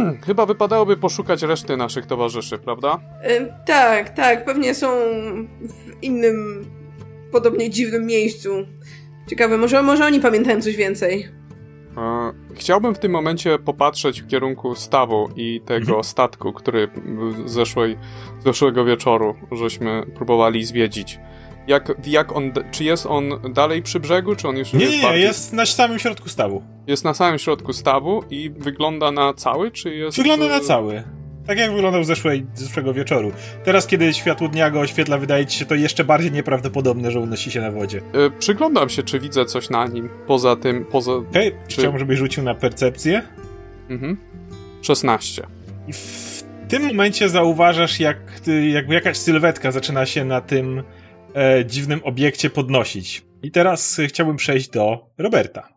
Chyba 0.26 0.46
wypadałoby 0.46 0.96
poszukać 0.96 1.42
reszty 1.42 1.76
naszych 1.76 2.06
towarzyszy, 2.06 2.58
prawda? 2.58 2.98
E, 3.22 3.46
tak, 3.66 4.10
tak, 4.10 4.44
pewnie 4.44 4.74
są 4.74 4.88
w 5.60 6.02
innym, 6.02 6.64
podobnie 7.32 7.70
dziwnym 7.70 8.06
miejscu. 8.06 8.50
Ciekawe, 9.30 9.58
może, 9.58 9.82
może 9.82 10.04
oni 10.04 10.20
pamiętają 10.20 10.60
coś 10.62 10.76
więcej. 10.76 11.28
E, 11.96 12.32
Chciałbym 12.54 12.94
w 12.94 12.98
tym 12.98 13.12
momencie 13.12 13.58
popatrzeć 13.58 14.22
w 14.22 14.26
kierunku 14.26 14.74
stawu 14.74 15.28
i 15.36 15.60
tego 15.66 15.86
Mhm. 15.86 16.04
statku, 16.04 16.52
który 16.52 16.88
zeszłej, 17.46 17.98
zeszłego 18.44 18.84
wieczoru 18.84 19.34
żeśmy 19.52 20.02
próbowali 20.14 20.64
zwiedzić. 20.64 21.18
Jak, 21.66 21.92
jak 22.06 22.36
on, 22.36 22.52
czy 22.70 22.84
jest 22.84 23.06
on 23.06 23.30
dalej 23.52 23.82
przy 23.82 24.00
brzegu, 24.00 24.36
czy 24.36 24.48
on 24.48 24.56
już 24.56 24.72
Nie, 24.72 24.80
jest 24.80 24.92
nie, 24.92 24.96
nie, 24.98 25.04
bardziej... 25.04 25.22
jest 25.22 25.52
na 25.52 25.66
samym 25.66 25.98
środku 25.98 26.28
stawu. 26.28 26.62
Jest 26.86 27.04
na 27.04 27.14
samym 27.14 27.38
środku 27.38 27.72
stawu 27.72 28.24
i 28.30 28.50
wygląda 28.50 29.12
na 29.12 29.34
cały, 29.34 29.70
czy 29.70 29.94
jest... 29.94 30.16
Wygląda 30.16 30.48
na 30.48 30.56
e, 30.56 30.60
cały. 30.60 31.02
Tak 31.46 31.58
jak 31.58 31.72
wyglądał 31.72 32.04
zeszłej, 32.04 32.46
zeszłego 32.54 32.94
wieczoru. 32.94 33.32
Teraz, 33.64 33.86
kiedy 33.86 34.14
światło 34.14 34.48
dnia 34.48 34.70
go 34.70 34.80
oświetla, 34.80 35.18
wydaje 35.18 35.46
ci 35.46 35.58
się 35.58 35.64
to 35.66 35.74
jeszcze 35.74 36.04
bardziej 36.04 36.32
nieprawdopodobne, 36.32 37.10
że 37.10 37.20
unosi 37.20 37.50
się 37.50 37.60
na 37.60 37.70
wodzie. 37.70 37.98
e, 37.98 38.30
Przyglądam 38.38 38.88
się, 38.88 39.02
czy 39.02 39.20
widzę 39.20 39.44
coś 39.44 39.70
na 39.70 39.86
nim, 39.86 40.08
poza 40.26 40.56
tym, 40.56 40.84
poza... 40.84 41.12
Okej, 41.12 41.52
Czy- 41.68 41.80
chciałbym, 41.80 41.98
żebyś 41.98 42.18
rzucił 42.18 42.42
na 42.42 42.54
percepcję. 42.54 43.22
Mhm. 43.90 44.16
16. 44.82 45.46
I 45.88 45.92
w 45.92 46.44
tym 46.68 46.86
momencie 46.86 47.28
zauważasz, 47.28 48.00
jak 48.00 48.16
jakby 48.72 48.94
jakaś 48.94 49.16
sylwetka 49.16 49.72
zaczyna 49.72 50.06
się 50.06 50.24
na 50.24 50.40
tym 50.40 50.82
e, 51.34 51.66
dziwnym 51.66 52.00
obiekcie 52.04 52.50
podnosić. 52.50 53.22
I 53.42 53.50
teraz 53.50 53.98
e, 53.98 54.06
chciałbym 54.06 54.36
przejść 54.36 54.68
do 54.68 55.10
Roberta. 55.18 55.68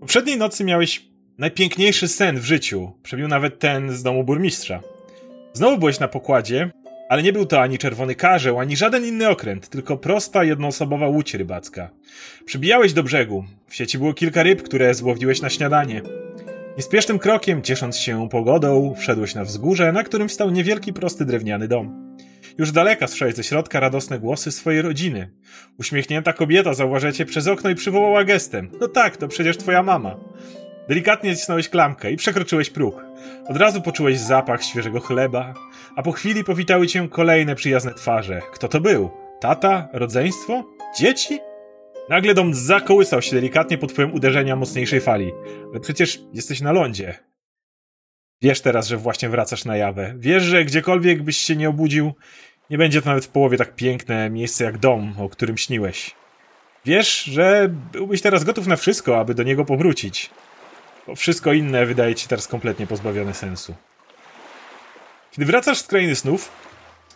Poprzedniej 0.00 0.38
nocy 0.38 0.64
miałeś 0.64 1.06
najpiękniejszy 1.38 2.08
sen 2.08 2.40
w 2.40 2.44
życiu. 2.44 2.92
Przebił 3.02 3.28
nawet 3.28 3.58
ten 3.58 3.92
z 3.92 4.02
domu 4.02 4.24
burmistrza. 4.24 4.80
Znowu 5.52 5.78
byłeś 5.78 6.00
na 6.00 6.08
pokładzie, 6.08 6.70
ale 7.08 7.22
nie 7.22 7.32
był 7.32 7.46
to 7.46 7.60
ani 7.60 7.78
czerwony 7.78 8.14
karzeł, 8.14 8.58
ani 8.58 8.76
żaden 8.76 9.04
inny 9.04 9.28
okręt, 9.28 9.68
tylko 9.68 9.96
prosta, 9.96 10.44
jednoosobowa 10.44 11.08
łódź 11.08 11.34
rybacka. 11.34 11.90
Przybijałeś 12.44 12.92
do 12.92 13.02
brzegu. 13.02 13.44
W 13.68 13.74
sieci 13.74 13.98
było 13.98 14.14
kilka 14.14 14.42
ryb, 14.42 14.62
które 14.62 14.94
złowiłeś 14.94 15.42
na 15.42 15.50
śniadanie. 15.50 16.02
Niespiesznym 16.76 17.18
krokiem, 17.18 17.62
ciesząc 17.62 17.98
się 17.98 18.28
pogodą, 18.28 18.94
wszedłeś 18.98 19.34
na 19.34 19.44
wzgórze, 19.44 19.92
na 19.92 20.02
którym 20.02 20.30
stał 20.30 20.50
niewielki, 20.50 20.92
prosty 20.92 21.24
drewniany 21.24 21.68
dom. 21.68 22.05
Już 22.58 22.72
daleka 22.72 23.06
słyszałeś 23.06 23.34
ze 23.34 23.44
środka 23.44 23.80
radosne 23.80 24.18
głosy 24.18 24.52
swojej 24.52 24.82
rodziny. 24.82 25.30
Uśmiechnięta 25.78 26.32
kobieta 26.32 26.74
zauważyła 26.74 27.12
cię 27.12 27.26
przez 27.26 27.48
okno 27.48 27.70
i 27.70 27.74
przywołała 27.74 28.24
gestem. 28.24 28.70
No 28.80 28.88
tak, 28.88 29.16
to 29.16 29.28
przecież 29.28 29.56
twoja 29.56 29.82
mama. 29.82 30.16
Delikatnie 30.88 31.36
cisnąłeś 31.36 31.68
klamkę 31.68 32.12
i 32.12 32.16
przekroczyłeś 32.16 32.70
próg. 32.70 33.04
Od 33.48 33.56
razu 33.56 33.82
poczułeś 33.82 34.18
zapach 34.18 34.64
świeżego 34.64 35.00
chleba, 35.00 35.54
a 35.96 36.02
po 36.02 36.12
chwili 36.12 36.44
powitały 36.44 36.86
cię 36.86 37.08
kolejne 37.08 37.54
przyjazne 37.54 37.94
twarze. 37.94 38.42
Kto 38.52 38.68
to 38.68 38.80
był? 38.80 39.10
Tata? 39.40 39.88
Rodzeństwo? 39.92 40.64
Dzieci? 40.98 41.38
Nagle 42.08 42.34
dom 42.34 42.54
zakołysał 42.54 43.22
się 43.22 43.36
delikatnie 43.36 43.78
pod 43.78 43.92
wpływem 43.92 44.14
uderzenia 44.14 44.56
mocniejszej 44.56 45.00
fali. 45.00 45.32
Ale 45.70 45.80
przecież 45.80 46.20
jesteś 46.32 46.60
na 46.60 46.72
lądzie. 46.72 47.14
Wiesz 48.42 48.60
teraz, 48.60 48.88
że 48.88 48.96
właśnie 48.96 49.28
wracasz 49.28 49.64
na 49.64 49.76
jawę. 49.76 50.14
Wiesz, 50.18 50.42
że 50.42 50.64
gdziekolwiek 50.64 51.22
byś 51.22 51.36
się 51.36 51.56
nie 51.56 51.68
obudził, 51.68 52.12
nie 52.70 52.78
będzie 52.78 53.02
to 53.02 53.08
nawet 53.08 53.24
w 53.24 53.28
połowie 53.28 53.58
tak 53.58 53.74
piękne 53.74 54.30
miejsce 54.30 54.64
jak 54.64 54.78
dom, 54.78 55.14
o 55.18 55.28
którym 55.28 55.58
śniłeś. 55.58 56.14
Wiesz, 56.84 57.22
że 57.22 57.68
byłbyś 57.92 58.22
teraz 58.22 58.44
gotów 58.44 58.66
na 58.66 58.76
wszystko, 58.76 59.20
aby 59.20 59.34
do 59.34 59.42
niego 59.42 59.64
powrócić. 59.64 60.30
Bo 61.06 61.14
wszystko 61.14 61.52
inne 61.52 61.86
wydaje 61.86 62.14
ci 62.14 62.28
teraz 62.28 62.48
kompletnie 62.48 62.86
pozbawione 62.86 63.34
sensu. 63.34 63.74
Kiedy 65.30 65.46
wracasz 65.46 65.78
z 65.78 65.86
krainy 65.86 66.16
snów, 66.16 66.52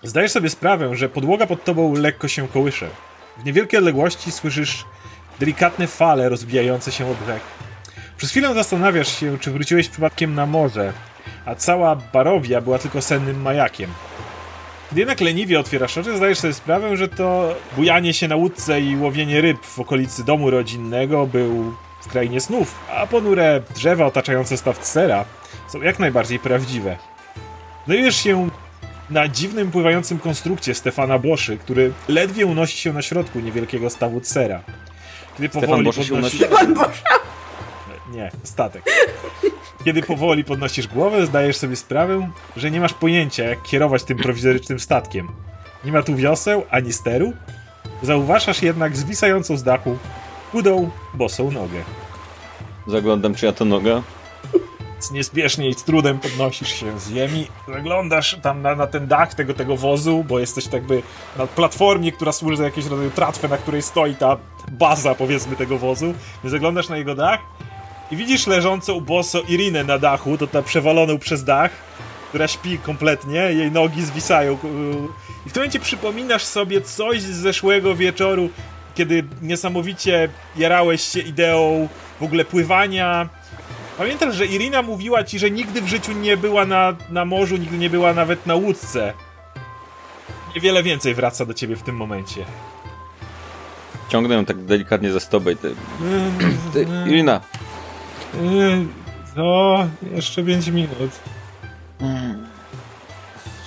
zdajesz 0.02 0.32
sobie 0.32 0.50
sprawę, 0.50 0.96
że 0.96 1.08
podłoga 1.08 1.46
pod 1.46 1.64
tobą 1.64 1.94
lekko 1.94 2.28
się 2.28 2.48
kołysze. 2.48 2.88
W 3.38 3.44
niewielkiej 3.44 3.78
odległości 3.78 4.32
słyszysz 4.32 4.84
delikatne 5.40 5.86
fale 5.86 6.28
rozbijające 6.28 6.92
się 6.92 7.10
od 7.10 7.18
brzeg. 7.18 7.40
Przez 8.16 8.30
chwilę 8.30 8.54
zastanawiasz 8.54 9.20
się, 9.20 9.38
czy 9.38 9.50
wróciłeś 9.50 9.88
przypadkiem 9.88 10.34
na 10.34 10.46
morze, 10.46 10.92
a 11.44 11.54
cała 11.54 11.96
Barowia 11.96 12.60
była 12.60 12.78
tylko 12.78 13.02
sennym 13.02 13.42
majakiem. 13.42 13.90
Gdy 14.92 15.00
jednak 15.00 15.20
leniwie 15.20 15.60
otwierasz 15.60 15.98
oczy, 15.98 16.16
zdajesz 16.16 16.38
sobie 16.38 16.54
sprawę, 16.54 16.96
że 16.96 17.08
to 17.08 17.54
bujanie 17.76 18.14
się 18.14 18.28
na 18.28 18.36
łódce 18.36 18.80
i 18.80 18.96
łowienie 18.96 19.40
ryb 19.40 19.66
w 19.66 19.78
okolicy 19.78 20.24
domu 20.24 20.50
rodzinnego 20.50 21.26
był 21.26 21.74
w 22.02 22.08
krainie 22.08 22.40
snów, 22.40 22.74
a 22.96 23.06
ponure 23.06 23.62
drzewa 23.74 24.06
otaczające 24.06 24.56
staw 24.56 24.86
sera 24.86 25.24
są 25.68 25.82
jak 25.82 25.98
najbardziej 25.98 26.38
prawdziwe. 26.38 26.96
Znajdujesz 27.86 28.16
się 28.16 28.48
na 29.10 29.28
dziwnym 29.28 29.70
pływającym 29.70 30.18
konstrukcie 30.18 30.74
Stefana 30.74 31.18
Boszy, 31.18 31.58
który 31.58 31.92
ledwie 32.08 32.46
unosi 32.46 32.78
się 32.78 32.92
na 32.92 33.02
środku 33.02 33.40
niewielkiego 33.40 33.90
stawu 33.90 34.20
sera. 34.22 34.62
Kiedy 35.36 35.48
Stefan 35.48 35.68
powoli 35.68 35.84
Boszy 35.84 36.04
się 36.04 36.10
podnosi... 36.10 36.36
unosi? 36.36 36.54
Pan 36.56 36.74
Boże! 36.74 37.02
Nie, 38.12 38.30
statek. 38.42 38.82
Kiedy 39.84 40.02
powoli 40.02 40.44
podnosisz 40.44 40.88
głowę, 40.88 41.26
zdajesz 41.26 41.56
sobie 41.56 41.76
sprawę, 41.76 42.30
że 42.56 42.70
nie 42.70 42.80
masz 42.80 42.94
pojęcia, 42.94 43.44
jak 43.44 43.62
kierować 43.62 44.04
tym 44.04 44.18
prowizorycznym 44.18 44.80
statkiem. 44.80 45.28
Nie 45.84 45.92
ma 45.92 46.02
tu 46.02 46.16
wioseł 46.16 46.64
ani 46.70 46.92
steru. 46.92 47.32
Zauważasz 48.02 48.62
jednak 48.62 48.96
zwisającą 48.96 49.56
z 49.56 49.62
dachu 49.62 49.98
chudą, 50.52 50.90
bosą 51.14 51.50
nogę. 51.50 51.82
Zaglądam, 52.86 53.34
czy 53.34 53.46
ja 53.46 53.52
to 53.52 53.64
noga. 53.64 54.02
Niespiesznie 55.12 55.68
i 55.68 55.74
z 55.74 55.84
trudem 55.84 56.18
podnosisz 56.18 56.68
się 56.68 57.00
z 57.00 57.10
ziemi, 57.10 57.46
zaglądasz 57.68 58.38
tam 58.42 58.62
na, 58.62 58.74
na 58.74 58.86
ten 58.86 59.06
dach 59.06 59.34
tego, 59.34 59.54
tego 59.54 59.76
wozu, 59.76 60.24
bo 60.28 60.38
jesteś 60.38 60.64
tak 60.64 60.72
jakby 60.72 61.02
na 61.38 61.46
platformie, 61.46 62.12
która 62.12 62.32
służy 62.32 62.56
za 62.56 62.64
jakieś 62.64 62.86
rodzaju 62.86 63.10
tratwę, 63.10 63.48
na 63.48 63.56
której 63.56 63.82
stoi 63.82 64.14
ta 64.14 64.36
baza, 64.72 65.14
powiedzmy, 65.14 65.56
tego 65.56 65.78
wozu. 65.78 66.14
Zaglądasz 66.44 66.88
na 66.88 66.96
jego 66.96 67.14
dach 67.14 67.40
i 68.10 68.16
widzisz 68.16 68.46
leżącą 68.46 69.00
boso 69.00 69.42
Irinę 69.48 69.84
na 69.84 69.98
dachu, 69.98 70.38
to 70.38 70.46
ta 70.46 70.62
przewaloną 70.62 71.18
przez 71.18 71.44
dach, 71.44 71.70
która 72.28 72.48
śpi 72.48 72.78
kompletnie, 72.78 73.38
jej 73.38 73.72
nogi 73.72 74.02
zwisają. 74.04 74.58
I 75.46 75.50
w 75.50 75.52
tym 75.52 75.60
momencie 75.62 75.80
przypominasz 75.80 76.44
sobie 76.44 76.80
coś 76.80 77.22
z 77.22 77.36
zeszłego 77.36 77.94
wieczoru, 77.94 78.50
kiedy 78.94 79.24
niesamowicie 79.42 80.28
jarałeś 80.56 81.02
się 81.02 81.20
ideą 81.20 81.88
w 82.20 82.22
ogóle 82.22 82.44
pływania. 82.44 83.28
Pamiętasz, 83.98 84.34
że 84.34 84.46
Irina 84.46 84.82
mówiła 84.82 85.24
ci, 85.24 85.38
że 85.38 85.50
nigdy 85.50 85.82
w 85.82 85.88
życiu 85.88 86.12
nie 86.12 86.36
była 86.36 86.66
na, 86.66 86.96
na 87.10 87.24
morzu, 87.24 87.56
nigdy 87.56 87.78
nie 87.78 87.90
była 87.90 88.14
nawet 88.14 88.46
na 88.46 88.54
łódce. 88.54 89.12
Niewiele 90.54 90.82
więcej 90.82 91.14
wraca 91.14 91.46
do 91.46 91.54
ciebie 91.54 91.76
w 91.76 91.82
tym 91.82 91.96
momencie. 91.96 92.44
Ciągnę 94.08 94.34
ją 94.34 94.44
tak 94.44 94.64
delikatnie 94.64 95.12
za 95.12 95.20
stopę. 95.20 95.56
Te... 95.56 95.68
Te... 96.72 97.08
Irina. 97.08 97.40
No, 99.36 99.88
jeszcze 100.14 100.44
5 100.44 100.68
minut. 100.68 101.10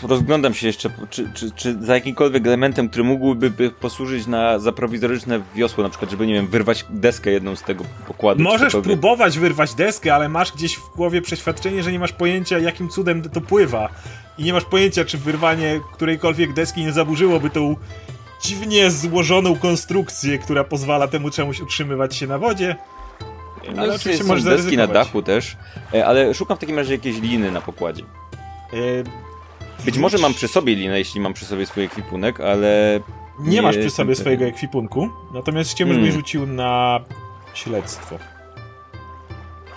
Rozglądam 0.04 0.54
się 0.54 0.68
jeszcze, 0.68 0.90
czy, 1.10 1.30
czy, 1.34 1.52
czy 1.52 1.84
za 1.84 1.96
jakimkolwiek 1.96 2.48
elementem, 2.48 2.90
który 2.90 3.04
mógłby 3.04 3.52
posłużyć 3.80 4.28
na, 4.28 4.60
za 4.60 4.72
prowizoryczne 4.72 5.42
wiosło, 5.56 5.84
na 5.84 5.90
przykład, 5.90 6.12
żeby, 6.12 6.28
nie 6.28 6.34
wiem, 6.34 6.48
wyrwać 6.48 6.86
deskę 6.90 7.32
jedną 7.32 7.56
z 7.56 7.62
tego 7.62 7.84
pokładu. 8.08 8.44
Możesz 8.44 8.74
próbować 8.74 9.40
wyrwać 9.40 9.74
deskę, 9.74 10.16
ale 10.16 10.30
masz 10.30 10.52
gdzieś 10.52 10.76
w 10.76 10.96
głowie 10.96 11.22
przeświadczenie, 11.22 11.84
że 11.84 11.92
nie 11.92 12.00
masz 12.00 12.12
pojęcia, 12.12 12.60
jakim 12.60 12.90
cudem 12.90 13.30
to 13.30 13.42
pływa. 13.42 13.90
I 14.38 14.44
nie 14.44 14.54
masz 14.54 14.66
pojęcia, 14.66 15.06
czy 15.06 15.18
wyrwanie 15.18 15.80
którejkolwiek 15.94 16.54
deski 16.54 16.82
nie 16.82 16.92
zaburzyłoby 16.92 17.50
tą 17.50 17.76
dziwnie 18.42 18.92
złożoną 18.92 19.56
konstrukcję, 19.56 20.38
która 20.38 20.64
pozwala 20.64 21.08
temu 21.08 21.30
czemuś 21.30 21.60
utrzymywać 21.60 22.16
się 22.16 22.28
na 22.28 22.40
wodzie. 22.40 22.76
No, 23.76 23.82
ale 23.82 23.96
oczywiście 23.96 24.24
możesz 24.24 24.44
deski 24.44 24.78
na 24.78 24.88
dachu 24.88 25.22
też, 25.22 25.58
e, 25.94 26.06
ale 26.06 26.34
szukam 26.34 26.58
w 26.58 26.60
takim 26.60 26.78
razie 26.78 26.92
jakiejś 26.94 27.22
liny 27.22 27.52
na 27.52 27.62
pokładzie. 27.62 28.04
Yy, 28.74 29.04
być 29.86 29.98
może 29.98 30.18
mam 30.18 30.34
przy 30.34 30.48
sobie 30.48 30.76
linę, 30.76 31.00
jeśli 31.00 31.22
mam 31.22 31.34
przy 31.34 31.46
sobie 31.46 31.66
swój 31.66 31.84
ekwipunek, 31.84 32.40
ale... 32.40 33.00
Nie, 33.40 33.50
nie 33.50 33.62
masz 33.62 33.78
przy 33.78 33.90
sobie 33.90 34.16
swojego 34.16 34.46
ekwipunku, 34.46 35.10
natomiast 35.34 35.72
chciałbym, 35.72 35.96
hmm. 35.98 36.14
rzucił 36.14 36.48
na 36.48 37.00
śledztwo. 37.54 38.18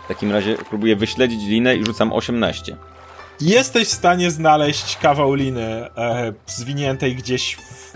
W 0.05 0.09
takim 0.09 0.33
razie 0.33 0.57
próbuję 0.68 0.96
wyśledzić 0.96 1.42
linę 1.42 1.77
i 1.77 1.85
rzucam 1.85 2.12
18. 2.12 2.77
Jesteś 3.40 3.88
w 3.88 3.92
stanie 3.92 4.31
znaleźć 4.31 4.96
kawał 4.96 5.35
liny 5.35 5.64
e, 5.96 6.33
zwiniętej 6.46 7.16
gdzieś 7.16 7.57
w, 7.57 7.92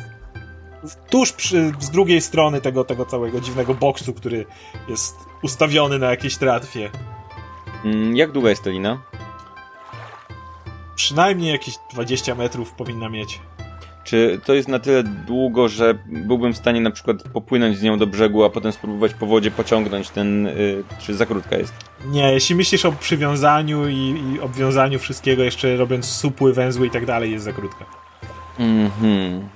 w, 0.88 1.11
tuż 1.11 1.33
przy, 1.33 1.72
z 1.81 1.90
drugiej 1.90 2.20
strony 2.20 2.61
tego, 2.61 2.85
tego 2.85 3.07
całego 3.07 3.40
dziwnego 3.40 3.74
boksu, 3.74 4.14
który 4.14 4.46
jest 4.88 5.14
ustawiony 5.42 5.98
na 5.98 6.11
jakiejś 6.11 6.37
tratwie. 6.37 6.90
Mm, 7.85 8.16
jak 8.16 8.33
długa 8.33 8.50
jest 8.50 8.64
ta 8.64 8.70
lina? 8.70 8.98
przynajmniej 11.00 11.53
jakieś 11.53 11.74
20 11.92 12.35
metrów 12.35 12.72
powinna 12.72 13.09
mieć. 13.09 13.40
Czy 14.05 14.40
to 14.44 14.55
jest 14.55 14.68
na 14.68 14.79
tyle 14.79 15.03
długo, 15.03 15.68
że 15.68 15.98
byłbym 16.07 16.55
w 16.55 16.57
stanie 16.57 16.81
na 16.81 16.90
przykład 16.90 17.16
popłynąć 17.33 17.79
z 17.79 17.83
nią 17.83 17.98
do 17.98 18.07
brzegu, 18.07 18.44
a 18.44 18.50
potem 18.50 18.72
spróbować 18.72 19.14
po 19.14 19.26
wodzie 19.26 19.50
pociągnąć 19.50 20.11
ten. 20.11 20.44
Yy, 20.44 20.85
czy 20.98 21.14
za 21.14 21.26
krótka 21.26 21.57
jest? 21.57 21.72
Nie, 22.07 22.33
jeśli 22.33 22.55
myślisz 22.55 22.85
o 22.85 22.92
przywiązaniu 22.92 23.88
i, 23.88 24.22
i 24.35 24.40
obwiązaniu 24.40 24.98
wszystkiego, 24.98 25.42
jeszcze 25.42 25.76
robiąc 25.76 26.07
supły, 26.07 26.53
węzły 26.53 26.87
i 26.87 26.90
tak 26.90 27.07
dalej, 27.07 27.33
jest 27.33 27.44
za 27.44 27.53
krótka. 27.53 27.85
Mhm. 28.59 29.48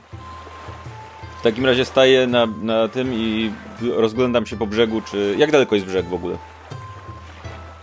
W 1.40 1.42
takim 1.42 1.66
razie 1.66 1.84
staję 1.84 2.26
na, 2.26 2.46
na 2.46 2.88
tym 2.88 3.14
i 3.14 3.50
rozglądam 3.96 4.46
się 4.46 4.56
po 4.56 4.66
brzegu, 4.66 5.02
czy. 5.02 5.34
Jak 5.38 5.52
daleko 5.52 5.74
jest 5.74 5.86
brzeg 5.86 6.06
w 6.06 6.14
ogóle? 6.14 6.36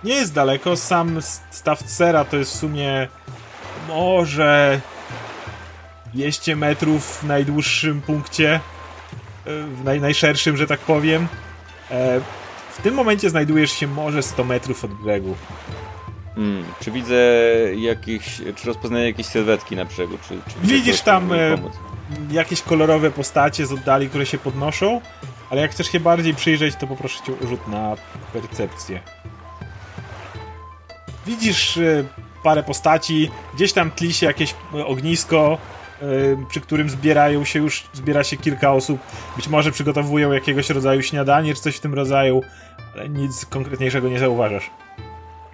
Nie 0.03 0.13
jest 0.13 0.33
daleko, 0.33 0.77
sam 0.77 1.19
staw 1.51 1.83
Cera 1.83 2.25
to 2.25 2.37
jest 2.37 2.51
w 2.51 2.55
sumie 2.55 3.07
może 3.87 4.81
200 6.13 6.55
metrów 6.55 7.17
w 7.17 7.23
najdłuższym 7.23 8.01
punkcie, 8.01 8.53
e, 8.53 8.59
w 9.63 9.83
naj, 9.83 10.01
najszerszym, 10.01 10.57
że 10.57 10.67
tak 10.67 10.79
powiem. 10.79 11.27
E, 11.91 12.21
w 12.77 12.81
tym 12.81 12.93
momencie 12.93 13.29
znajdujesz 13.29 13.71
się 13.71 13.87
może 13.87 14.23
100 14.23 14.43
metrów 14.43 14.85
od 14.85 14.93
brzegu. 14.93 15.35
Hmm, 16.35 16.63
czy 16.81 16.91
widzę 16.91 17.15
jakieś, 17.75 18.41
czy 18.55 18.67
rozpoznaję 18.67 19.05
jakieś 19.05 19.25
sylwetki 19.25 19.75
na 19.75 19.85
brzegu? 19.85 20.17
Czy, 20.27 20.29
czy 20.29 20.67
Widzisz 20.67 21.01
tam 21.01 21.33
e, 21.33 21.57
jakieś 22.31 22.61
kolorowe 22.61 23.11
postacie 23.11 23.65
z 23.65 23.71
oddali, 23.71 24.09
które 24.09 24.25
się 24.25 24.37
podnoszą, 24.37 25.01
ale 25.51 25.61
jak 25.61 25.71
chcesz 25.71 25.91
się 25.91 25.99
bardziej 25.99 26.33
przyjrzeć, 26.33 26.75
to 26.75 26.87
poproszę 26.87 27.23
cię 27.23 27.33
o 27.43 27.47
rzut 27.47 27.67
na 27.67 27.95
percepcję. 28.33 28.99
Widzisz 31.25 31.79
parę 32.43 32.63
postaci, 32.63 33.31
gdzieś 33.55 33.73
tam 33.73 33.91
tli 33.91 34.13
się 34.13 34.25
jakieś 34.25 34.55
ognisko, 34.85 35.57
yy, 36.01 36.37
przy 36.49 36.61
którym 36.61 36.89
zbierają 36.89 37.45
się 37.45 37.59
już, 37.59 37.83
zbiera 37.93 38.23
się 38.23 38.37
kilka 38.37 38.73
osób, 38.73 38.99
być 39.35 39.47
może 39.47 39.71
przygotowują 39.71 40.31
jakiegoś 40.31 40.69
rodzaju 40.69 41.01
śniadanie, 41.01 41.55
czy 41.55 41.61
coś 41.61 41.75
w 41.75 41.79
tym 41.79 41.93
rodzaju, 41.93 42.41
ale 42.93 43.09
nic 43.09 43.45
konkretniejszego 43.45 44.09
nie 44.09 44.19
zauważasz. 44.19 44.69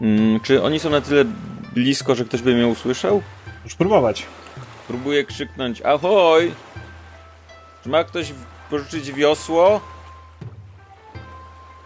Mm, 0.02 0.40
czy 0.40 0.64
oni 0.64 0.80
są 0.80 0.90
na 0.90 1.02
tyle 1.02 1.26
blisko, 1.74 2.16
że 2.16 2.26
ktoś 2.26 2.42
by 2.42 2.54
mnie 2.54 2.68
usłyszał? 2.68 3.22
Już 3.64 3.76
próbować. 3.76 4.26
Próbuję 4.88 5.24
krzyknąć, 5.24 5.82
ahoj! 5.82 6.52
Czy 7.84 7.90
ma 7.90 8.04
ktoś 8.04 8.34
pożyczyć 8.70 9.12
wiosło? 9.12 9.82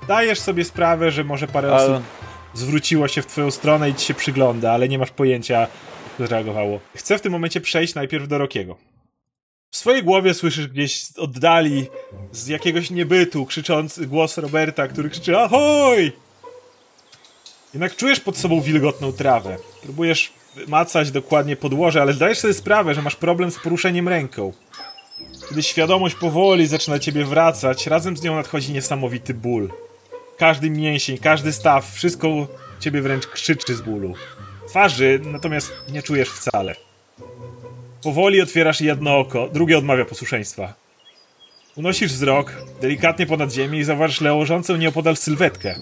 Dajesz 0.08 0.39
sobie 0.39 0.65
sprawę, 0.65 1.12
że 1.12 1.24
może 1.24 1.48
parę 1.48 1.76
Ale... 1.76 1.94
osób 1.94 2.04
zwróciło 2.54 3.08
się 3.08 3.22
w 3.22 3.28
twoją 3.28 3.52
stronę 3.52 3.89
i 3.89 3.96
ci 3.96 4.06
się 4.06 4.13
przygląda, 4.13 4.72
ale 4.72 4.89
nie 4.89 5.00
masz 5.00 5.12
pojęcia, 5.12 5.60
jak 5.60 5.70
zareagowało. 6.20 6.80
Chcę 6.96 7.17
w 7.17 7.22
tym 7.22 7.32
momencie 7.32 7.62
przejść 7.62 7.96
najpierw 7.96 8.28
do 8.28 8.38
Rokiego. 8.38 8.78
W 9.72 9.78
swojej 9.78 10.04
głowie 10.04 10.34
słyszysz 10.34 10.67
gdzieś 10.67 11.04
z 11.04 11.20
oddali, 11.20 11.88
z 12.32 12.48
jakiegoś 12.48 12.89
niebytu, 12.89 13.46
krzyczący 13.46 14.08
głos 14.08 14.38
Roberta, 14.38 14.88
który 14.88 15.10
krzyczy 15.10 15.38
ahoj! 15.38 16.12
Jednak 17.74 17.96
czujesz 17.96 18.20
pod 18.20 18.38
sobą 18.38 18.62
wilgotną 18.62 19.13
trawę. 19.13 19.58
Próbujesz 19.84 20.34
macać 20.67 21.12
dokładnie 21.12 21.56
podłoże, 21.56 22.02
ale 22.02 22.13
zdajesz 22.13 22.39
sobie 22.39 22.54
sprawę, 22.54 22.96
że 22.96 23.02
masz 23.02 23.15
problem 23.15 23.52
z 23.52 23.60
poruszeniem 23.60 24.08
ręką. 24.08 24.54
Kiedy 25.52 25.64
świadomość 25.64 26.16
powoli 26.16 26.68
zaczyna 26.68 27.00
ciebie 27.00 27.26
wracać, 27.26 27.88
razem 27.88 28.18
z 28.18 28.24
nią 28.24 28.36
nadchodzi 28.36 28.74
niesamowity 28.74 29.34
ból. 29.34 29.72
Każdy 30.38 30.70
mięsień, 30.70 31.18
każdy 31.18 31.54
staw, 31.54 31.92
wszystko 31.94 32.48
ciebie 32.80 33.02
wręcz 33.02 33.28
krzyczy 33.28 33.76
z 33.76 33.82
bólu. 33.82 34.14
Twarzy 34.68 35.20
natomiast 35.24 35.72
nie 35.90 36.04
czujesz 36.04 36.30
wcale. 36.30 36.76
Powoli 38.04 38.42
otwierasz 38.42 38.82
jedno 38.82 39.18
oko, 39.18 39.50
drugie 39.54 39.78
odmawia 39.78 40.06
posłuszeństwa. 40.06 40.74
Unosisz 41.76 42.14
wzrok 42.14 42.54
delikatnie 42.82 43.26
ponad 43.26 43.54
ziemię 43.54 43.80
i 43.80 43.84
zauważysz 43.84 44.22
leżącą 44.22 44.78
nieopodal 44.78 45.18
sylwetkę. 45.18 45.76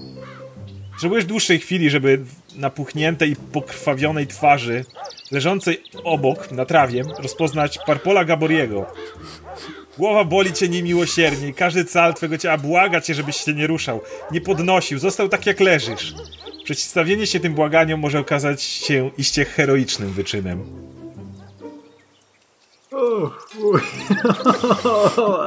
Potrzebujesz 0.92 1.26
dłuższej 1.26 1.60
chwili, 1.60 1.90
żeby 1.90 2.20
na 2.56 2.70
puchniętej, 2.70 3.36
pokrwawionej 3.52 4.28
twarzy, 4.28 4.86
leżącej 5.32 5.84
obok, 6.04 6.52
na 6.52 6.66
trawie, 6.66 7.04
rozpoznać 7.20 7.80
Parpola 7.86 8.26
Gaboriego, 8.26 8.86
Głowa 10.00 10.24
boli 10.24 10.54
cię 10.54 10.70
niemiłosiernie 10.70 11.48
i 11.48 11.54
każdy 11.54 11.86
cal 11.86 12.14
twego 12.14 12.38
ciała 12.38 12.58
błaga 12.58 13.02
cię, 13.02 13.14
żebyś 13.14 13.36
się 13.36 13.54
nie 13.54 13.68
ruszał, 13.68 14.02
nie 14.32 14.42
podnosił, 14.42 15.00
został 15.00 15.30
tak 15.30 15.46
jak 15.46 15.60
leżysz. 15.60 16.14
Przeciwstawienie 16.64 17.28
się 17.28 17.40
tym 17.40 17.54
błaganiom 17.54 18.00
może 18.00 18.20
okazać 18.20 18.62
się 18.62 19.12
iście 19.18 19.46
heroicznym 19.46 20.12
wyczynem. 20.12 20.64
O, 22.92 23.32
uj. 23.62 23.82
o, 24.84 25.40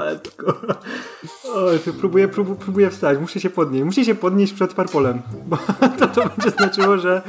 o, 1.44 1.70
próbuję, 2.00 2.28
próbuję, 2.28 2.56
próbuję 2.60 2.90
wstać, 2.90 3.18
muszę 3.18 3.40
się 3.40 3.50
podnieść. 3.50 3.84
Muszę 3.84 4.04
się 4.04 4.14
podnieść 4.14 4.52
przed 4.52 4.74
parpolem, 4.74 5.22
bo 5.46 5.58
to, 5.98 6.06
to 6.06 6.28
będzie 6.28 6.50
znaczyło, 6.50 6.98
że, 6.98 7.22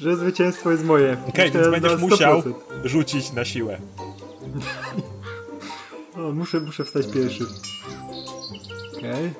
że 0.00 0.16
zwycięstwo 0.16 0.70
jest 0.70 0.84
moje. 0.84 1.16
Okej, 1.28 1.50
okay, 1.50 1.62
więc 1.62 1.72
będziesz 1.72 2.00
musiał 2.00 2.42
rzucić 2.84 3.32
na 3.32 3.44
siłę. 3.44 3.78
O, 6.16 6.32
muszę, 6.32 6.60
muszę 6.60 6.84
wstać 6.84 7.06
pierwszy. 7.14 7.44
Okej. 8.98 9.30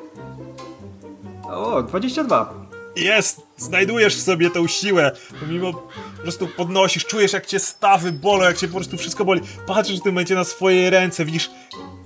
Okay. 1.42 1.56
O, 1.56 1.82
22. 1.82 2.66
Jest! 2.96 3.40
Znajdujesz 3.56 4.16
w 4.16 4.22
sobie 4.22 4.50
tą 4.50 4.66
siłę. 4.66 5.12
Pomimo 5.40 5.72
po 5.72 6.22
prostu 6.22 6.48
podnosisz, 6.48 7.04
czujesz 7.04 7.32
jak 7.32 7.46
cię 7.46 7.58
stawy 7.58 8.12
bolą, 8.12 8.44
jak 8.44 8.56
cię 8.56 8.68
po 8.68 8.74
prostu 8.74 8.96
wszystko 8.96 9.24
boli. 9.24 9.40
Patrzysz 9.66 10.00
w 10.00 10.02
tym 10.02 10.12
momencie 10.12 10.34
na 10.34 10.44
swoje 10.44 10.90
ręce, 10.90 11.24
widzisz 11.24 11.50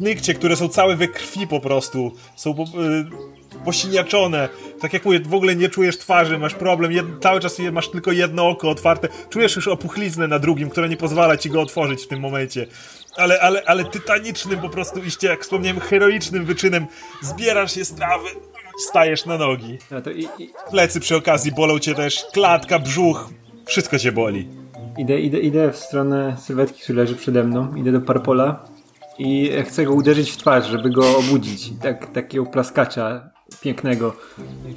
nykcie, 0.01 0.35
które 0.35 0.57
są 0.57 0.69
całe 0.69 0.97
we 0.97 1.09
krwi 1.09 1.47
po 1.47 1.61
prostu. 1.61 2.13
Są 2.37 2.55
po, 2.55 2.63
yy, 2.63 3.11
posiniaczone. 3.65 4.49
Tak 4.81 4.93
jak 4.93 5.05
mówię, 5.05 5.21
w 5.21 5.35
ogóle 5.35 5.57
nie 5.57 5.69
czujesz 5.69 5.99
twarzy, 5.99 6.39
masz 6.39 6.55
problem, 6.55 6.93
jed, 6.93 7.07
cały 7.21 7.41
czas 7.41 7.59
masz 7.73 7.89
tylko 7.89 8.13
jedno 8.13 8.49
oko 8.49 8.71
otwarte, 8.71 9.09
czujesz 9.31 9.57
już 9.57 9.69
opuchliznę 9.69 10.29
na 10.29 10.39
drugim, 10.39 10.71
która 10.71 10.87
nie 10.87 10.97
pozwala 10.97 11.37
ci 11.37 11.51
go 11.51 11.61
otworzyć 11.61 12.03
w 12.03 12.09
tym 12.09 12.21
momencie. 12.21 12.67
Ale, 13.17 13.41
ale, 13.41 13.63
ale 13.67 13.85
tytanicznym 13.85 14.61
po 14.61 14.69
prostu 14.69 15.01
iście, 15.05 15.29
jak 15.29 15.43
wspomniałem, 15.43 15.81
heroicznym 15.81 16.45
wyczynem 16.45 16.87
zbierasz 17.23 17.75
się 17.75 17.85
z 17.85 17.95
trawy, 17.95 18.29
stajesz 18.89 19.27
na 19.27 19.39
nogi. 19.39 19.79
No 19.91 20.01
to 20.03 20.11
i, 20.11 20.29
i, 20.39 20.51
Plecy 20.71 21.01
przy 21.01 21.17
okazji 21.17 21.53
bolą 21.53 21.79
cię 21.79 21.95
też, 21.95 22.25
klatka, 22.33 22.79
brzuch, 22.79 23.31
wszystko 23.67 23.99
cię 23.99 24.13
boli. 24.13 24.49
idę, 24.99 25.21
idę, 25.21 25.39
idę 25.39 25.73
w 25.73 25.77
stronę 25.77 26.37
sylwetki, 26.39 26.83
który 26.83 26.99
leży 26.99 27.17
przede 27.17 27.45
mną. 27.45 27.75
Idę 27.75 27.93
do 27.93 28.01
Parpola 28.01 28.65
i 29.19 29.51
chcę 29.67 29.85
go 29.85 29.93
uderzyć 29.93 30.31
w 30.31 30.37
twarz, 30.37 30.67
żeby 30.67 30.91
go 30.91 31.19
obudzić. 31.19 31.73
Tak, 31.83 32.13
takiego 32.13 32.47
plaskacza 32.47 33.31
pięknego. 33.61 34.17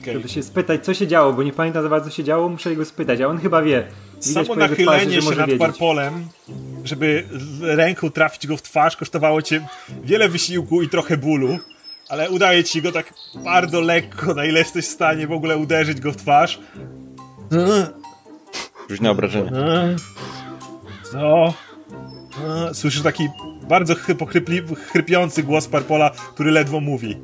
Okay. 0.02 0.14
Żeby 0.14 0.30
się 0.30 0.44
spytać, 0.44 0.86
co 0.86 0.94
się 0.94 1.08
działo, 1.08 1.34
bo 1.34 1.44
nie 1.44 1.54
pamiętam 1.54 1.84
za 1.84 1.90
bardzo, 1.90 2.10
co 2.10 2.16
się 2.16 2.24
działo, 2.24 2.50
muszę 2.50 2.76
go 2.76 2.86
spytać, 2.86 3.22
a 3.22 3.28
on 3.28 3.38
chyba 3.38 3.62
wie. 3.62 3.88
Widać 4.28 4.48
Samo 4.48 4.62
jego 4.62 4.76
twarzy, 4.76 4.86
nachylenie 4.86 5.22
że 5.22 5.30
się 5.30 5.36
nad 5.36 5.50
parpolem, 5.60 6.28
żeby 6.84 7.24
ręką 7.62 8.12
trafić 8.12 8.48
go 8.48 8.58
w 8.58 8.62
twarz, 8.62 8.98
kosztowało 8.98 9.42
cię 9.42 9.68
wiele 10.04 10.30
wysiłku 10.30 10.82
i 10.82 10.90
trochę 10.90 11.18
bólu, 11.18 11.60
ale 12.10 12.30
udaje 12.30 12.64
ci 12.64 12.82
go 12.82 12.92
tak 12.92 13.14
bardzo 13.44 13.82
lekko, 13.82 14.34
na 14.34 14.46
ile 14.46 14.60
jesteś 14.60 14.86
w 14.86 14.90
stanie 14.92 15.28
w 15.28 15.32
ogóle 15.32 15.58
uderzyć 15.58 16.02
go 16.02 16.12
w 16.12 16.16
twarz. 16.16 16.60
Na 19.02 19.12
obrażenia. 19.12 19.52
Co? 21.12 21.54
Słyszysz 22.74 23.02
taki 23.02 23.30
bardzo 23.70 23.94
chrypli- 23.94 24.76
chrypiący 24.76 25.44
głos 25.44 25.68
Parpola, 25.68 26.10
który 26.10 26.52
ledwo 26.52 26.80
mówi. 26.80 27.18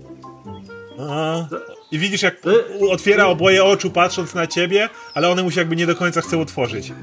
I 1.92 2.00
widzisz, 2.00 2.22
jak 2.22 2.36
otwiera 2.90 3.28
oboje 3.28 3.64
oczu, 3.64 3.92
patrząc 3.92 4.34
na 4.34 4.48
ciebie, 4.48 4.90
ale 5.14 5.30
one 5.30 5.44
mu 5.44 5.52
się 5.52 5.62
jakby 5.62 5.76
nie 5.76 5.88
do 5.88 5.96
końca 5.96 6.22
chcą 6.22 6.42
otworzyć. 6.42 6.94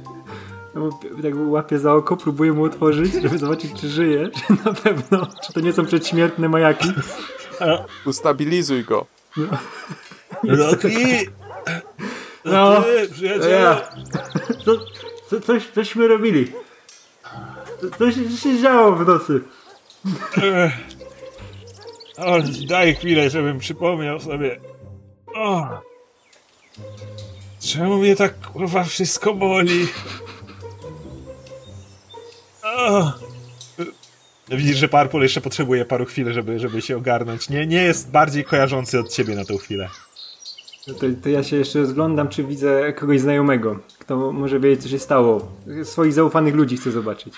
No 0.75 0.81
bo 0.81 0.91
tak 1.23 1.33
łapię 1.37 1.79
za 1.79 1.95
oko, 1.95 2.17
próbuję 2.17 2.53
mu 2.53 2.65
otworzyć, 2.65 3.13
żeby 3.23 3.39
zobaczyć, 3.39 3.71
czy 3.81 3.89
żyje, 3.89 4.29
czy 4.37 4.53
na 4.65 4.73
pewno, 4.75 5.27
czy 5.47 5.53
to 5.53 5.61
nie 5.61 5.73
są 5.73 5.87
przedśmiertne 5.87 6.49
majaki. 6.49 6.89
Ustabilizuj 8.07 8.85
go. 8.85 9.07
Rocky! 10.43 11.31
No, 12.45 12.83
Ty, 12.83 13.09
przyjacielu! 13.13 13.51
ja. 13.51 13.89
Co, 14.65 14.77
co, 15.31 15.41
coś, 15.41 15.67
cośmy 15.75 16.09
robili. 16.09 16.53
Co, 17.81 17.99
coś 17.99 18.15
co 18.15 18.37
się 18.37 18.59
działo 18.59 18.93
w 18.93 19.07
nocy. 19.07 19.41
O, 22.19 22.39
daj 22.69 22.95
chwilę, 22.95 23.31
żebym 23.31 23.59
przypomniał 23.59 24.21
sobie. 24.21 24.61
O! 25.35 25.69
Czemu 27.61 27.99
mnie 27.99 28.17
tak 28.17 28.41
kurwa 28.41 28.85
wszystko 28.85 29.35
boli? 29.35 29.87
O! 32.63 33.13
Widzisz, 34.49 34.77
że 34.77 34.89
Parpol 34.89 35.23
jeszcze 35.23 35.41
potrzebuje 35.41 35.85
paru 35.85 36.05
chwil, 36.05 36.33
żeby, 36.33 36.59
żeby 36.59 36.83
się 36.83 36.97
ogarnąć. 36.97 37.49
Nie, 37.49 37.67
nie 37.67 37.83
jest 37.83 38.11
bardziej 38.11 38.45
kojarzący 38.45 39.01
od 39.01 39.09
ciebie 39.13 39.37
na 39.37 39.45
tą 39.45 39.57
chwilę. 39.57 39.89
To, 40.87 40.93
to 41.23 41.29
ja 41.29 41.43
się 41.43 41.57
jeszcze 41.57 41.79
rozglądam, 41.79 42.29
czy 42.29 42.45
widzę 42.45 42.93
kogoś 42.93 43.21
znajomego. 43.21 43.79
Kto 43.99 44.33
może 44.33 44.61
wiedzieć, 44.61 44.83
co 44.83 44.89
się 44.89 44.99
stało. 44.99 45.53
Swoich 45.85 46.13
zaufanych 46.13 46.55
ludzi 46.55 46.77
chcę 46.77 46.91
zobaczyć. 46.91 47.35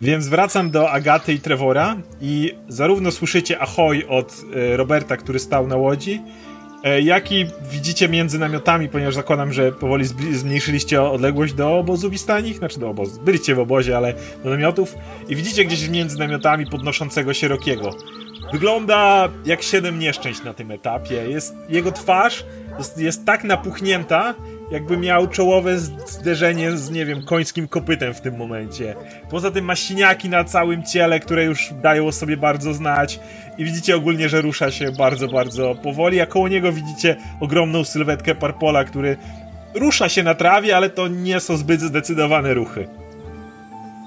Więc 0.00 0.28
wracam 0.28 0.70
do 0.70 0.90
Agaty 0.90 1.32
i 1.32 1.40
Trevora 1.40 1.96
i 2.20 2.54
zarówno 2.68 3.10
słyszycie 3.10 3.58
ahoj 3.58 4.04
od 4.08 4.44
e, 4.54 4.76
Roberta, 4.76 5.16
który 5.16 5.38
stał 5.38 5.66
na 5.66 5.76
łodzi, 5.76 6.22
e, 6.84 7.00
jak 7.00 7.32
i 7.32 7.46
widzicie 7.70 8.08
między 8.08 8.38
namiotami, 8.38 8.88
ponieważ 8.88 9.14
zakładam, 9.14 9.52
że 9.52 9.72
powoli 9.72 10.04
zmniejszyliście 10.32 11.02
odległość 11.02 11.54
do 11.54 11.78
obozu 11.78 12.10
Wistanich, 12.10 12.56
znaczy 12.56 12.80
do 12.80 12.90
obozu, 12.90 13.20
byliście 13.20 13.54
w 13.54 13.58
obozie, 13.58 13.96
ale 13.96 14.14
do 14.44 14.50
namiotów 14.50 14.94
i 15.28 15.36
widzicie 15.36 15.64
gdzieś 15.64 15.88
między 15.88 16.18
namiotami 16.18 16.66
podnoszącego 16.66 17.34
się 17.34 17.48
Rokiego. 17.48 17.90
Wygląda 18.52 19.28
jak 19.44 19.62
siedem 19.62 19.98
nieszczęść 19.98 20.44
na 20.44 20.54
tym 20.54 20.70
etapie. 20.70 21.14
Jest, 21.14 21.54
jego 21.68 21.92
twarz 21.92 22.44
jest, 22.78 22.98
jest 22.98 23.24
tak 23.24 23.44
napuchnięta, 23.44 24.34
jakby 24.70 24.96
miał 24.96 25.28
czołowe 25.28 25.78
zderzenie 25.78 26.76
z, 26.76 26.90
nie 26.90 27.06
wiem, 27.06 27.24
końskim 27.24 27.68
kopytem 27.68 28.14
w 28.14 28.20
tym 28.20 28.36
momencie. 28.36 28.94
Poza 29.30 29.50
tym 29.50 29.64
ma 29.64 29.76
siniaki 29.76 30.28
na 30.28 30.44
całym 30.44 30.82
ciele, 30.82 31.20
które 31.20 31.44
już 31.44 31.70
dają 31.82 32.06
o 32.06 32.12
sobie 32.12 32.36
bardzo 32.36 32.74
znać. 32.74 33.20
I 33.58 33.64
widzicie 33.64 33.96
ogólnie, 33.96 34.28
że 34.28 34.40
rusza 34.40 34.70
się 34.70 34.92
bardzo, 34.92 35.28
bardzo 35.28 35.74
powoli, 35.74 36.20
a 36.20 36.26
koło 36.26 36.48
niego 36.48 36.72
widzicie 36.72 37.16
ogromną 37.40 37.84
sylwetkę 37.84 38.34
Parpola, 38.34 38.84
który 38.84 39.16
rusza 39.74 40.08
się 40.08 40.22
na 40.22 40.34
trawie, 40.34 40.76
ale 40.76 40.90
to 40.90 41.08
nie 41.08 41.40
są 41.40 41.56
zbyt 41.56 41.80
zdecydowane 41.80 42.54
ruchy. 42.54 42.88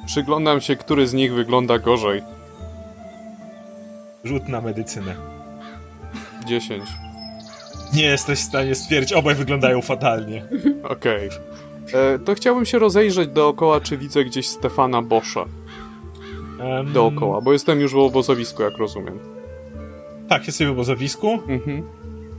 Przyglądam 0.06 0.62
się, 0.62 0.76
który 0.76 1.08
z 1.08 1.14
nich 1.14 1.34
wygląda 1.34 1.80
gorzej. 1.80 2.22
Rzut 4.24 4.48
na 4.48 4.62
medycynę. 4.62 5.16
10. 6.46 6.84
Nie 7.94 8.04
jesteś 8.04 8.40
w 8.40 8.44
stanie 8.44 8.76
stwierdzić, 8.76 9.14
obaj 9.14 9.36
wyglądają 9.36 9.82
fatalnie. 9.82 10.44
Okej. 10.84 11.30
E, 11.94 12.20
To 12.20 12.36
chciałbym 12.36 12.66
się 12.66 12.80
rozejrzeć 12.80 13.30
dookoła, 13.30 13.82
czy 13.82 13.98
widzę 13.98 14.26
gdzieś 14.26 14.48
Stefana 14.48 15.02
Boscha. 15.02 15.46
Em, 16.60 16.94
Dookoła, 16.94 17.42
bo 17.42 17.54
jestem 17.54 17.80
już 17.80 17.94
w 17.94 17.98
obozowisku, 17.98 18.64
jak 18.64 18.78
rozumiem. 18.78 19.20
Tak, 20.30 20.46
jest 20.48 20.58
sobie 20.58 20.68
w 20.70 20.74
obozowisku, 20.74 21.40
Mhm. 21.48 21.84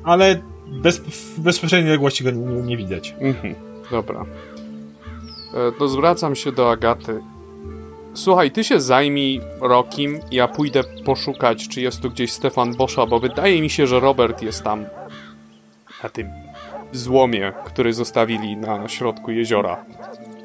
ale 0.05 0.43
bez, 0.83 0.99
w 0.99 1.41
bezpośredniej 1.41 1.91
odległości 1.91 2.25
go 2.25 2.31
nie, 2.31 2.63
nie 2.63 2.77
widać. 2.77 3.15
Mhm. 3.21 3.55
Dobra. 3.91 4.25
E, 5.55 5.73
To 5.79 5.89
zwracam 5.89 6.35
się 6.35 6.53
do 6.53 6.71
Agaty. 6.71 7.21
Słuchaj, 8.15 8.51
ty 8.51 8.65
się 8.65 8.81
zajmij 8.81 9.41
Rokim, 9.61 10.21
ja 10.31 10.49
pójdę 10.49 10.81
poszukać, 11.05 11.69
czy 11.69 11.81
jest 11.81 12.01
tu 12.01 12.11
gdzieś 12.11 12.33
Stefan 12.33 12.75
Boscha, 12.75 13.07
bo 13.07 13.21
wydaje 13.21 13.61
mi 13.63 13.71
się, 13.71 13.87
że 13.87 14.01
Robert 14.01 14.43
jest 14.43 14.63
tam 14.63 14.85
na 16.03 16.09
tym 16.09 16.31
złomie, 16.93 17.53
który 17.65 17.93
zostawili 17.93 18.57
na 18.57 18.89
środku 18.89 19.31
jeziora. 19.31 19.85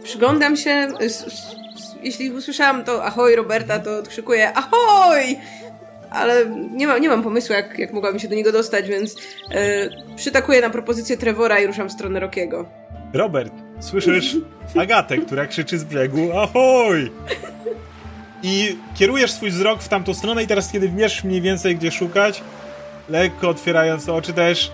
Przyglądam 0.03 0.57
się. 0.57 0.87
s- 0.99 1.55
Jeśli 2.03 2.31
usłyszałam 2.31 2.83
to 2.83 3.05
ahoj 3.05 3.35
Roberta, 3.35 3.79
to 3.79 3.97
odkrzykuję 3.97 4.53
ahoj! 4.53 5.37
Ale 6.11 6.45
nie, 6.71 6.87
ma, 6.87 6.97
nie 6.97 7.09
mam 7.09 7.23
pomysłu, 7.23 7.53
jak, 7.55 7.79
jak 7.79 7.93
mogłabym 7.93 8.19
się 8.19 8.27
do 8.27 8.35
niego 8.35 8.51
dostać, 8.51 8.87
więc 8.87 9.15
e, 9.51 9.89
przytakuję 10.15 10.61
na 10.61 10.69
propozycję 10.69 11.17
Trevora 11.17 11.59
i 11.59 11.67
ruszam 11.67 11.89
w 11.89 11.91
stronę 11.91 12.19
Rokiego. 12.19 12.65
Robert, 13.13 13.53
słyszysz 13.79 14.37
Agatę, 14.79 15.17
która 15.17 15.45
krzyczy 15.47 15.79
z 15.79 15.83
brzegu 15.83 16.37
ahoj! 16.37 17.11
I 18.43 18.77
kierujesz 18.95 19.31
swój 19.31 19.49
wzrok 19.49 19.81
w 19.83 19.87
tamtą 19.89 20.13
stronę 20.13 20.43
i 20.43 20.47
teraz, 20.47 20.71
kiedy 20.71 20.89
wiesz 20.89 21.23
mniej 21.23 21.41
więcej, 21.41 21.75
gdzie 21.75 21.91
szukać, 21.91 22.43
lekko 23.09 23.49
otwierając 23.49 24.09
oczy 24.09 24.33
też, 24.33 24.71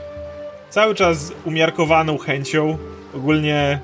cały 0.75 0.95
czas 0.95 1.17
z 1.17 1.31
umiarkowaną 1.45 2.17
chęcią, 2.17 2.77
ogólnie 3.15 3.79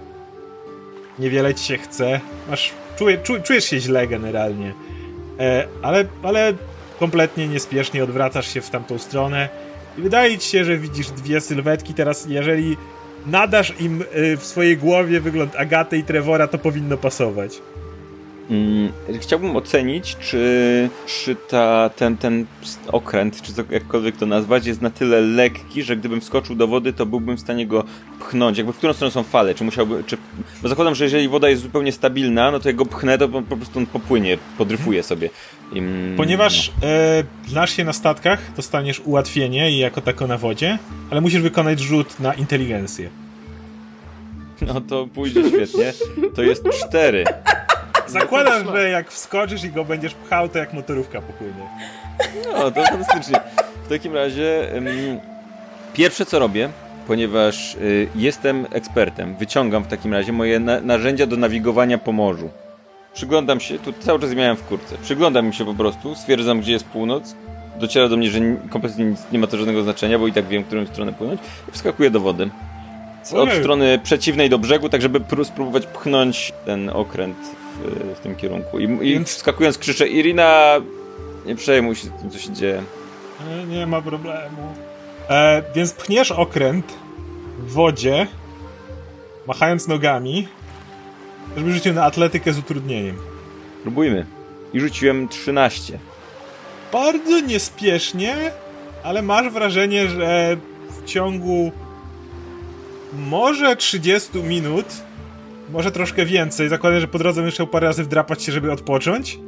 niewiele 1.19 1.55
ci 1.55 1.65
się 1.65 1.77
chce, 1.77 2.19
masz, 2.49 2.71
czuje, 2.97 3.17
czu, 3.17 3.33
czujesz 3.43 3.65
się 3.65 3.79
źle 3.79 4.07
generalnie, 4.07 4.73
e, 5.39 5.67
ale, 5.81 6.05
ale 6.23 6.53
kompletnie 6.99 7.47
niespiesznie 7.47 8.03
odwracasz 8.03 8.53
się 8.53 8.61
w 8.61 8.69
tamtą 8.69 8.97
stronę. 8.97 9.49
I 9.97 10.01
wydaje 10.01 10.37
ci 10.37 10.49
się, 10.49 10.65
że 10.65 10.77
widzisz 10.77 11.07
dwie 11.07 11.41
sylwetki. 11.41 11.93
Teraz, 11.93 12.25
jeżeli 12.25 12.77
nadasz 13.25 13.73
im 13.79 14.01
y, 14.01 14.37
w 14.37 14.45
swojej 14.45 14.77
głowie 14.77 15.19
wygląd 15.19 15.55
Agaty 15.55 15.97
i 15.97 16.03
Trevora, 16.03 16.47
to 16.47 16.57
powinno 16.57 16.97
pasować. 16.97 17.61
Mm, 18.51 18.91
chciałbym 19.19 19.55
ocenić, 19.55 20.15
czy, 20.15 20.89
czy 21.07 21.35
ta, 21.35 21.89
ten, 21.95 22.17
ten 22.17 22.45
okręt, 22.87 23.41
czy 23.41 23.51
jakkolwiek 23.69 24.17
to 24.17 24.25
nazwać, 24.25 24.65
jest 24.65 24.81
na 24.81 24.89
tyle 24.89 25.21
lekki, 25.21 25.83
że 25.83 25.97
gdybym 25.97 26.21
wskoczył 26.21 26.55
do 26.55 26.67
wody, 26.67 26.93
to 26.93 27.05
byłbym 27.05 27.37
w 27.37 27.39
stanie 27.39 27.67
go 27.67 27.83
pchnąć. 28.19 28.57
Jakby 28.57 28.73
w 28.73 28.77
którą 28.77 28.93
stronę 28.93 29.11
są 29.11 29.23
fale? 29.23 29.55
Czy 29.55 29.63
musiałby. 29.63 30.03
Czy, 30.03 30.17
bo 30.61 30.69
zakładam, 30.69 30.95
że 30.95 31.03
jeżeli 31.03 31.27
woda 31.27 31.49
jest 31.49 31.61
zupełnie 31.61 31.91
stabilna, 31.91 32.51
no 32.51 32.59
to 32.59 32.69
jak 32.69 32.75
go 32.75 32.85
pchnę, 32.85 33.17
to 33.17 33.29
po, 33.29 33.41
prostu 33.41 33.79
on 33.79 33.85
popłynie, 33.85 34.37
podryfuje 34.57 35.03
sobie. 35.03 35.29
I, 35.73 35.81
Ponieważ 36.17 36.71
e, 36.83 37.23
znasz 37.47 37.71
się 37.71 37.83
na 37.83 37.93
statkach, 37.93 38.39
dostaniesz 38.55 38.99
ułatwienie 38.99 39.71
i 39.71 39.77
jako 39.77 40.01
tako 40.01 40.27
na 40.27 40.37
wodzie, 40.37 40.77
ale 41.09 41.21
musisz 41.21 41.41
wykonać 41.41 41.79
rzut 41.79 42.19
na 42.19 42.33
inteligencję. 42.33 43.09
No, 44.61 44.73
no 44.73 44.81
to 44.81 45.07
pójdzie 45.07 45.43
świetnie. 45.49 45.93
To 46.35 46.43
jest 46.43 46.63
cztery. 46.69 47.23
Zakładam, 48.11 48.75
że 48.75 48.89
jak 48.89 49.11
wskoczysz 49.11 49.63
i 49.63 49.69
go 49.69 49.85
będziesz 49.85 50.13
pchał, 50.13 50.49
to 50.49 50.59
jak 50.59 50.73
motorówka 50.73 51.21
popłynie. 51.21 51.67
No, 52.53 52.71
to 52.71 52.83
fantastycznie. 52.83 53.39
W 53.85 53.89
takim 53.89 54.15
razie 54.15 54.67
pierwsze 55.93 56.25
co 56.25 56.39
robię, 56.39 56.69
ponieważ 57.07 57.75
y, 57.75 58.07
jestem 58.15 58.67
ekspertem, 58.71 59.35
wyciągam 59.35 59.83
w 59.83 59.87
takim 59.87 60.13
razie 60.13 60.31
moje 60.31 60.59
na 60.59 60.81
narzędzia 60.81 61.25
do 61.27 61.37
nawigowania 61.37 61.97
po 61.97 62.11
morzu. 62.11 62.49
Przyglądam 63.13 63.59
się, 63.59 63.79
tu 63.79 63.93
cały 63.93 64.19
czas 64.19 64.33
miałem 64.33 64.57
w 64.57 64.63
kurce, 64.63 64.95
przyglądam 65.03 65.47
mi 65.47 65.53
się 65.53 65.65
po 65.65 65.73
prostu, 65.73 66.15
stwierdzam 66.15 66.61
gdzie 66.61 66.71
jest 66.71 66.85
północ 66.85 67.35
dociera 67.79 68.09
do 68.09 68.17
mnie, 68.17 68.29
że 68.31 68.39
kompletnie 68.69 69.05
nic, 69.05 69.19
nie 69.31 69.39
ma 69.39 69.47
to 69.47 69.57
żadnego 69.57 69.83
znaczenia, 69.83 70.19
bo 70.19 70.27
i 70.27 70.33
tak 70.33 70.47
wiem, 70.47 70.63
w 70.63 70.67
którą 70.67 70.85
stronę 70.85 71.13
płynąć 71.13 71.41
i 71.69 71.71
wskakuję 71.71 72.09
do 72.09 72.19
wody. 72.19 72.49
Od 73.33 73.51
strony 73.53 73.99
przeciwnej 74.03 74.49
do 74.49 74.59
brzegu, 74.59 74.89
tak 74.89 75.01
żeby 75.01 75.19
pró- 75.19 75.45
spróbować 75.45 75.85
pchnąć 75.85 76.53
ten 76.65 76.89
okręt 76.89 77.37
w, 77.81 78.15
w 78.15 78.19
tym 78.19 78.35
kierunku. 78.35 78.79
I, 78.79 79.07
i 79.07 79.23
wskakując 79.23 79.77
krzyczę, 79.77 80.07
Irina, 80.07 80.75
nie 81.45 81.55
przejmuj 81.55 81.95
się 81.95 82.07
tym, 82.21 82.29
co 82.29 82.39
się 82.39 82.53
dzieje. 82.53 82.83
E, 83.61 83.65
Nie 83.65 83.87
ma 83.87 84.01
problemu. 84.01 84.73
E, 85.29 85.63
więc 85.75 85.93
pchniesz 85.93 86.31
okręt 86.31 86.93
w 87.59 87.71
wodzie, 87.73 88.27
machając 89.47 89.87
nogami, 89.87 90.47
żeby 91.57 91.73
rzucił 91.73 91.93
na 91.93 92.03
atletykę 92.03 92.53
z 92.53 92.59
utrudnieniem. 92.59 93.15
Próbujmy. 93.81 94.25
I 94.73 94.79
rzuciłem 94.79 95.27
13. 95.27 95.99
Bardzo 96.93 97.39
niespiesznie, 97.39 98.35
ale 99.03 99.21
masz 99.21 99.49
wrażenie, 99.49 100.07
że 100.07 100.57
w 100.89 101.05
ciągu 101.05 101.71
może 103.13 103.75
30 103.75 104.37
minut, 104.43 104.85
może 105.71 105.91
troszkę 105.91 106.25
więcej, 106.25 106.69
zakładam, 106.69 106.99
że 106.99 107.07
po 107.07 107.17
drodze 107.19 107.41
musiał 107.41 107.67
parę 107.67 107.87
razy 107.87 108.03
wdrapać 108.03 108.43
się, 108.43 108.51
żeby 108.51 108.71
odpocząć, 108.71 109.39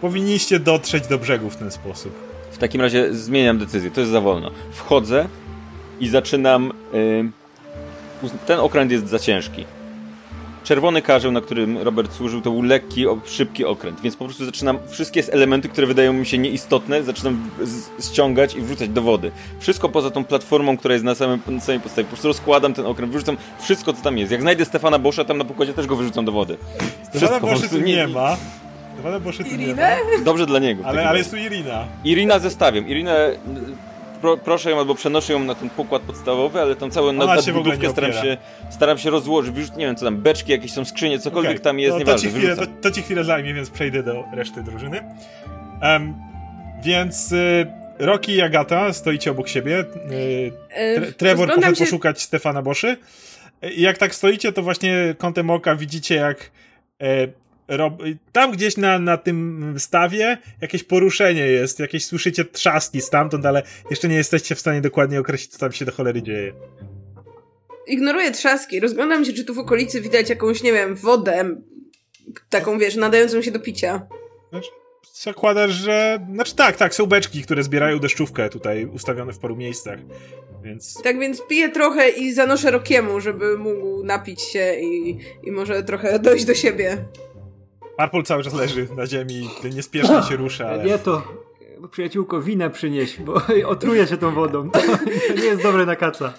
powinniście 0.00 0.58
dotrzeć 0.60 1.06
do 1.06 1.18
brzegu 1.18 1.50
w 1.50 1.56
ten 1.56 1.70
sposób. 1.70 2.12
W 2.52 2.58
takim 2.58 2.80
razie 2.80 3.14
zmieniam 3.14 3.58
decyzję, 3.58 3.90
to 3.90 4.00
jest 4.00 4.12
za 4.12 4.20
wolno. 4.20 4.50
Wchodzę 4.72 5.28
i 6.00 6.08
zaczynam. 6.08 6.72
y, 6.94 7.30
uz- 8.22 8.32
ten 8.46 8.60
okręt 8.60 8.92
jest 8.92 9.08
za 9.08 9.18
ciężki. 9.18 9.64
Czerwony 10.64 11.02
karzeł, 11.02 11.32
na 11.32 11.40
którym 11.40 11.78
Robert 11.78 12.12
służył, 12.12 12.40
to 12.40 12.50
był 12.50 12.62
lekki, 12.62 13.04
szybki 13.24 13.64
okręt, 13.64 14.00
więc 14.00 14.16
po 14.16 14.24
prostu 14.24 14.44
zaczynam 14.44 14.78
wszystkie 14.88 15.22
elementy, 15.30 15.68
które 15.68 15.86
wydają 15.86 16.12
mi 16.12 16.26
się 16.26 16.38
nieistotne, 16.38 17.02
zaczynam 17.02 17.50
ściągać 18.00 18.54
i 18.54 18.60
wrzucać 18.60 18.88
do 18.88 19.02
wody. 19.02 19.30
Wszystko 19.60 19.88
poza 19.88 20.10
tą 20.10 20.24
platformą, 20.24 20.76
która 20.76 20.94
jest 20.94 21.04
na, 21.04 21.14
samym, 21.14 21.40
na 21.46 21.60
samej 21.60 21.80
podstawie. 21.80 22.04
Po 22.04 22.10
prostu 22.10 22.28
rozkładam 22.28 22.74
ten 22.74 22.86
okręt, 22.86 23.12
wyrzucam 23.12 23.36
wszystko, 23.60 23.92
co 23.92 24.02
tam 24.02 24.18
jest. 24.18 24.32
Jak 24.32 24.40
znajdę 24.40 24.64
Stefana 24.64 24.98
Boscha 24.98 25.24
tam 25.24 25.38
na 25.38 25.44
pokładzie, 25.44 25.74
też 25.74 25.86
go 25.86 25.96
wyrzucam 25.96 26.24
do 26.24 26.32
wody. 26.32 26.56
Stefana 27.02 27.40
prostu 27.40 27.68
tu 27.68 27.78
nie 27.78 28.08
ma. 28.08 28.36
Stefana 28.94 29.20
Boszy 29.20 29.44
tu 29.44 29.56
nie 29.56 29.74
ma. 29.74 29.82
Dobrze 30.24 30.46
dla 30.46 30.58
niego. 30.58 30.86
Ale, 30.86 31.08
ale 31.08 31.18
jest 31.18 31.30
tu 31.30 31.36
Irina. 31.36 31.84
Irina 32.04 32.38
zestawiam. 32.38 32.88
Irinę 32.88 33.30
y, 33.30 33.36
pro, 34.22 34.36
proszę 34.36 34.70
ją 34.70 34.78
albo 34.78 34.94
przenoszę 34.94 35.32
ją 35.32 35.38
na 35.44 35.54
ten 35.54 35.70
pokład 35.70 36.02
podstawowy, 36.02 36.60
ale 36.60 36.76
tam 36.76 36.90
całą 36.90 37.08
Ona 37.08 37.26
nad- 37.26 37.44
się 37.44 37.52
w 37.52 37.56
ogóle 37.56 37.76
nadbudówkę 37.76 38.02
staram 38.10 38.24
się, 38.24 38.36
staram 38.70 38.98
się 38.98 39.10
rozłożyć. 39.10 39.52
Wyrzuć, 39.54 39.76
nie 39.76 39.86
wiem 39.86 39.96
co 39.96 40.04
tam, 40.04 40.16
beczki, 40.16 40.52
jakieś 40.52 40.72
są 40.72 40.84
skrzynie, 40.84 41.18
cokolwiek 41.18 41.50
Okej, 41.52 41.60
tam 41.64 41.78
jest, 41.78 41.90
to, 41.92 41.94
to, 41.94 41.98
nieważne. 41.98 42.30
ci 42.30 42.36
chwilę, 42.36 42.56
to, 42.56 42.62
to 42.82 42.90
ci 42.90 43.02
chwilę 43.02 43.24
zajmie, 43.24 43.54
więc 43.54 43.70
przejdę 43.70 44.02
do 44.02 44.24
reszty 44.34 44.62
drużyny. 44.62 45.00
Em, 45.82 46.14
więc 46.82 47.32
y, 47.32 47.66
Rocky 47.98 48.32
i 48.32 48.40
Agata 48.40 48.92
stoicie 48.92 49.30
obok 49.30 49.48
siebie. 49.48 49.78
Y, 49.80 50.52
E, 50.70 51.00
Tre- 51.00 51.12
Trevor 51.12 51.54
poszedł 51.54 51.76
się- 51.76 51.84
poszukać 51.84 52.22
Stefana 52.22 52.62
Boszy. 52.62 52.96
I 53.76 53.82
jak 53.82 53.98
tak 53.98 54.14
stoicie, 54.14 54.52
to 54.52 54.62
właśnie 54.62 55.14
kątem 55.18 55.50
oka 55.50 55.76
widzicie, 55.76 56.14
jak 56.14 56.50
e. 57.02 57.41
tam 58.32 58.52
gdzieś 58.52 58.76
na, 58.76 58.98
na 58.98 59.16
tym 59.16 59.74
stawie 59.78 60.38
jakieś 60.60 60.84
poruszenie 60.84 61.46
jest, 61.46 61.78
jakieś 61.78 62.04
słyszycie 62.04 62.44
trzaski 62.44 63.00
stamtąd, 63.00 63.46
ale 63.46 63.62
jeszcze 63.90 64.08
nie 64.08 64.16
jesteście 64.16 64.54
w 64.54 64.60
stanie 64.60 64.80
dokładnie 64.80 65.20
określić, 65.20 65.52
co 65.52 65.58
tam 65.58 65.72
się 65.72 65.84
do 65.84 65.92
cholery 65.92 66.22
dzieje. 66.22 66.52
Ignoruję 67.86 68.30
trzaski. 68.30 68.80
Rozglądam 68.80 69.24
się, 69.24 69.32
czy 69.32 69.44
tu 69.44 69.54
w 69.54 69.58
okolicy 69.58 70.00
widać 70.00 70.30
jakąś, 70.30 70.62
nie 70.62 70.72
wiem, 70.72 70.94
wodę. 70.94 71.56
Taką, 72.50 72.78
wiesz, 72.78 72.96
nadającą 72.96 73.42
się 73.42 73.50
do 73.50 73.60
picia. 73.60 74.06
Zakładasz, 75.14 75.70
że... 75.70 76.26
Znaczy 76.34 76.56
tak, 76.56 76.76
tak, 76.76 76.94
są 76.94 77.06
beczki, 77.06 77.42
które 77.42 77.62
zbierają 77.62 77.98
deszczówkę 77.98 78.48
tutaj 78.48 78.84
ustawione 78.86 79.32
w 79.32 79.38
paru 79.38 79.56
miejscach, 79.56 79.98
więc... 80.64 81.02
Tak 81.02 81.18
więc 81.18 81.42
piję 81.48 81.68
trochę 81.68 82.08
i 82.08 82.32
zanoszę 82.32 82.70
Rokiemu, 82.70 83.20
żeby 83.20 83.58
mógł 83.58 84.04
napić 84.04 84.42
się 84.42 84.74
i, 84.80 85.18
i 85.44 85.50
może 85.50 85.82
trochę 85.82 86.18
dojść 86.18 86.44
do 86.44 86.54
siebie. 86.54 87.04
Purple 87.98 88.22
cały 88.22 88.42
czas 88.44 88.54
leży 88.54 88.88
na 88.96 89.06
ziemi, 89.06 89.50
niespiesznie 89.74 90.22
się 90.28 90.36
rusza, 90.36 90.68
ale... 90.68 90.84
Nie 90.84 90.98
to, 90.98 91.22
przyjaciółko, 91.90 92.42
winę 92.42 92.70
przynieś, 92.70 93.20
bo 93.20 93.34
otruje 93.66 94.06
się 94.06 94.16
tą 94.16 94.34
wodą. 94.34 94.70
To, 94.70 94.80
to 94.80 95.34
nie 95.36 95.44
jest 95.44 95.62
dobre 95.62 95.86
na 95.86 95.96
kaca. 95.96 96.32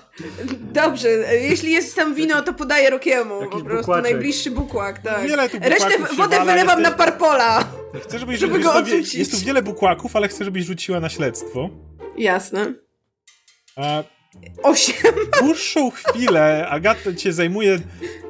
Dobrze, 0.59 1.09
jeśli 1.49 1.71
jest 1.71 1.95
tam 1.95 2.15
wino, 2.15 2.41
to 2.41 2.53
podaję 2.53 2.89
Rokiemu. 2.89 3.41
Jakiś 3.41 3.59
Po 3.59 3.65
prostu 3.65 3.77
bukłaczek. 3.77 4.03
najbliższy 4.11 4.51
bukłak, 4.51 4.99
tak. 4.99 5.27
Wiele 5.27 5.49
tu 5.49 5.59
bukłaków 5.59 5.87
Resztę 5.89 6.15
wodę 6.15 6.37
wala, 6.37 6.51
wylewam 6.51 6.79
jest- 6.79 6.91
na 6.91 6.97
parpola. 6.97 7.65
Chcę, 8.03 8.19
żebyś 8.19 8.39
żeby 8.39 8.59
go 8.59 8.73
odrzucić. 8.73 9.15
jest 9.15 9.31
tu 9.31 9.37
wiele 9.45 9.61
bukłaków, 9.61 10.15
ale 10.15 10.27
chcę, 10.27 10.45
żebyś 10.45 10.65
rzuciła 10.65 10.99
na 10.99 11.09
śledztwo. 11.09 11.69
Jasne. 12.17 12.73
A 13.75 14.03
Osiem. 14.63 15.13
dłuższą 15.41 15.91
chwilę 15.91 16.67
Agata 16.69 17.13
cię 17.13 17.33
zajmuje 17.33 17.79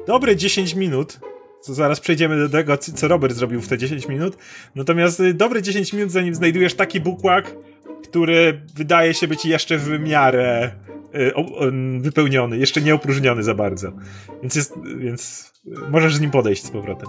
dobre 0.06 0.36
10 0.36 0.74
minut. 0.74 1.18
Zaraz 1.66 2.00
przejdziemy 2.00 2.38
do 2.38 2.48
tego, 2.48 2.78
co 2.78 3.08
Robert 3.08 3.34
zrobił 3.34 3.60
w 3.60 3.68
te 3.68 3.78
10 3.78 4.08
minut. 4.08 4.36
Natomiast 4.74 5.20
y, 5.20 5.34
dobre 5.34 5.62
10 5.62 5.92
minut, 5.92 6.10
zanim 6.10 6.34
znajdujesz 6.34 6.74
taki 6.74 7.00
bukłak, 7.00 7.56
który 8.02 8.60
wydaje 8.74 9.14
się 9.14 9.28
być 9.28 9.44
jeszcze 9.44 9.78
w 9.78 10.00
miarę 10.00 10.72
y, 11.14 11.32
wypełniony, 12.00 12.58
jeszcze 12.58 12.80
nie 12.80 12.94
opróżniony 12.94 13.42
za 13.42 13.54
bardzo. 13.54 13.92
Więc 14.42 14.54
jest, 14.54 14.74
więc 14.96 15.52
y, 15.66 15.70
możesz 15.90 16.16
z 16.16 16.20
nim 16.20 16.30
podejść 16.30 16.64
z 16.64 16.70
powrotem. 16.70 17.08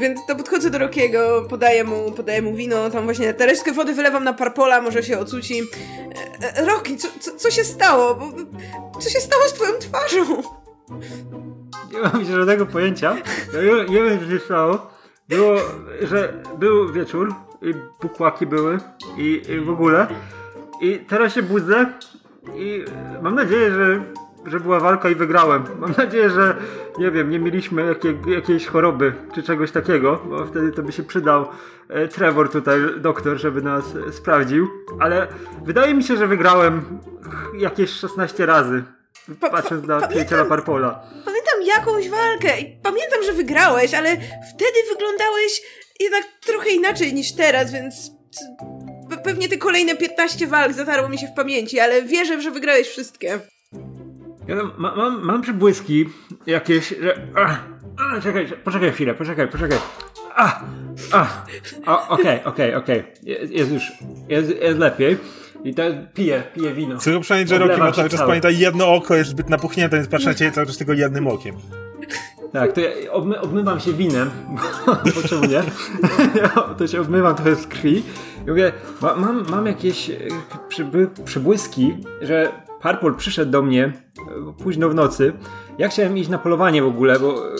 Więc 0.00 0.20
to 0.28 0.36
podchodzę 0.36 0.70
do 0.70 0.78
Rokiego, 0.78 1.46
podaję 1.48 1.84
mu, 1.84 2.12
podaję 2.12 2.42
mu 2.42 2.54
wino, 2.54 2.90
tam 2.90 3.04
właśnie 3.04 3.32
resztkę 3.32 3.72
wody 3.72 3.94
wylewam 3.94 4.24
na 4.24 4.32
parpola, 4.32 4.80
może 4.80 5.02
się 5.02 5.18
ocuci. 5.18 5.62
Roki, 6.66 6.96
co, 6.96 7.08
co, 7.20 7.36
co 7.36 7.50
się 7.50 7.64
stało? 7.64 8.32
Co 9.00 9.10
się 9.10 9.20
stało 9.20 9.42
z 9.48 9.52
twoją 9.52 9.72
twarzą? 9.78 10.42
Nie 11.92 12.00
mam 12.00 12.24
żadnego 12.24 12.66
pojęcia. 12.66 13.16
Ja 13.52 13.84
nie, 13.84 14.02
wiem, 14.02 14.18
co 14.20 14.30
się 14.30 14.38
stało. 14.38 14.90
Było, 15.28 15.56
że 16.02 16.42
był 16.58 16.92
wieczór 16.92 17.34
i 17.62 17.74
bukłaki 18.02 18.46
były 18.46 18.78
i, 19.16 19.42
i 19.48 19.60
w 19.60 19.70
ogóle. 19.70 20.06
I 20.80 20.98
teraz 20.98 21.34
się 21.34 21.42
budzę 21.42 21.86
i 22.54 22.84
mam 23.22 23.34
nadzieję, 23.34 23.70
że, 23.70 24.04
że 24.46 24.60
była 24.60 24.80
walka 24.80 25.10
i 25.10 25.14
wygrałem. 25.14 25.64
Mam 25.80 25.92
nadzieję, 25.98 26.30
że 26.30 26.56
nie 26.98 27.10
wiem, 27.10 27.30
nie 27.30 27.38
mieliśmy 27.38 27.86
jakie, 27.86 28.14
jakiejś 28.26 28.66
choroby 28.66 29.12
czy 29.34 29.42
czegoś 29.42 29.70
takiego, 29.70 30.22
bo 30.28 30.46
wtedy 30.46 30.72
to 30.72 30.82
by 30.82 30.92
się 30.92 31.02
przydał 31.02 31.46
e, 31.88 32.08
Trevor 32.08 32.50
tutaj, 32.50 32.80
doktor, 32.96 33.38
żeby 33.38 33.62
nas 33.62 33.84
sprawdził. 34.10 34.68
Ale 34.98 35.28
wydaje 35.64 35.94
mi 35.94 36.02
się, 36.02 36.16
że 36.16 36.26
wygrałem 36.26 36.82
jakieś 37.58 37.90
16 37.90 38.46
razy. 38.46 38.84
Pa- 39.40 39.50
pa- 39.50 39.56
Patrząc 39.62 39.86
na 39.86 40.08
przyjaciela 40.08 40.44
Parpola. 40.44 41.02
Pamiętam 41.24 41.62
jakąś 41.78 42.08
walkę 42.08 42.60
i 42.60 42.76
pamiętam, 42.82 43.22
że 43.26 43.32
wygrałeś, 43.32 43.94
ale 43.94 44.16
wtedy 44.54 44.78
wyglądałeś 44.92 45.62
jednak 46.00 46.22
trochę 46.46 46.70
inaczej 46.70 47.14
niż 47.14 47.32
teraz, 47.32 47.72
więc 47.72 48.10
pe- 49.10 49.22
pewnie 49.24 49.48
te 49.48 49.56
kolejne 49.58 49.96
15 49.96 50.46
walk 50.46 50.72
zatarło 50.72 51.08
mi 51.08 51.18
się 51.18 51.26
w 51.26 51.32
pamięci, 51.36 51.80
ale 51.80 52.02
wierzę, 52.02 52.42
że 52.42 52.50
wygrałeś 52.50 52.88
wszystkie. 52.88 53.40
Ja 54.48 54.56
tam 54.56 54.72
ma, 54.78 54.94
mam, 54.96 55.22
mam 55.22 55.42
przybłyski 55.42 56.06
jakieś, 56.46 56.88
że... 56.88 57.16
A, 57.36 57.56
a, 58.16 58.20
czekaj, 58.20 58.48
poczekaj 58.64 58.92
chwilę, 58.92 59.14
poczekaj, 59.14 59.48
poczekaj. 59.48 59.78
A, 60.34 60.60
a, 61.12 61.26
a, 61.86 62.08
okej, 62.08 62.44
okej, 62.44 62.74
okej. 62.74 63.02
Jest, 63.22 63.52
jest 63.52 63.72
już, 63.72 63.92
jest, 64.28 64.50
jest 64.62 64.78
lepiej. 64.78 65.16
I 65.64 65.74
teraz 65.74 65.94
piję, 66.14 66.42
piję 66.54 66.74
wino. 66.74 67.00
Że 67.00 67.12
Rocky 67.12 67.54
Odlewam 67.54 67.78
ma 67.78 67.92
cały 67.92 68.08
czas, 68.08 68.20
pamiętaj, 68.20 68.58
jedno 68.58 68.94
oko 68.94 69.14
jest 69.14 69.30
zbyt 69.30 69.50
napuchnięte, 69.50 69.96
więc 69.96 70.26
na 70.26 70.34
ciebie 70.34 70.52
cały 70.52 70.66
czas 70.66 70.76
tylko 70.76 70.92
jednym 70.92 71.26
okiem. 71.26 71.54
Tak, 72.52 72.72
to 72.72 72.80
ja 72.80 72.90
obmy, 73.12 73.40
obmywam 73.40 73.80
się 73.80 73.92
winem, 73.92 74.30
bo, 75.14 75.28
czemu 75.28 75.44
nie? 75.44 75.62
to 76.78 76.86
się 76.86 77.00
obmywam 77.00 77.34
trochę 77.34 77.56
z 77.56 77.66
krwi. 77.66 78.02
I 78.46 78.50
mówię, 78.50 78.72
ma, 79.00 79.14
mam, 79.14 79.44
mam 79.50 79.66
jakieś 79.66 80.10
e, 80.10 80.16
przyby, 80.68 81.08
przybłyski, 81.24 81.96
że 82.22 82.52
Purple 82.82 83.14
przyszedł 83.14 83.52
do 83.52 83.62
mnie 83.62 83.84
e, 83.84 84.62
późno 84.62 84.88
w 84.88 84.94
nocy. 84.94 85.32
Ja 85.78 85.88
chciałem 85.88 86.18
iść 86.18 86.28
na 86.28 86.38
polowanie 86.38 86.82
w 86.82 86.86
ogóle, 86.86 87.20
bo 87.20 87.46
e, 87.46 87.50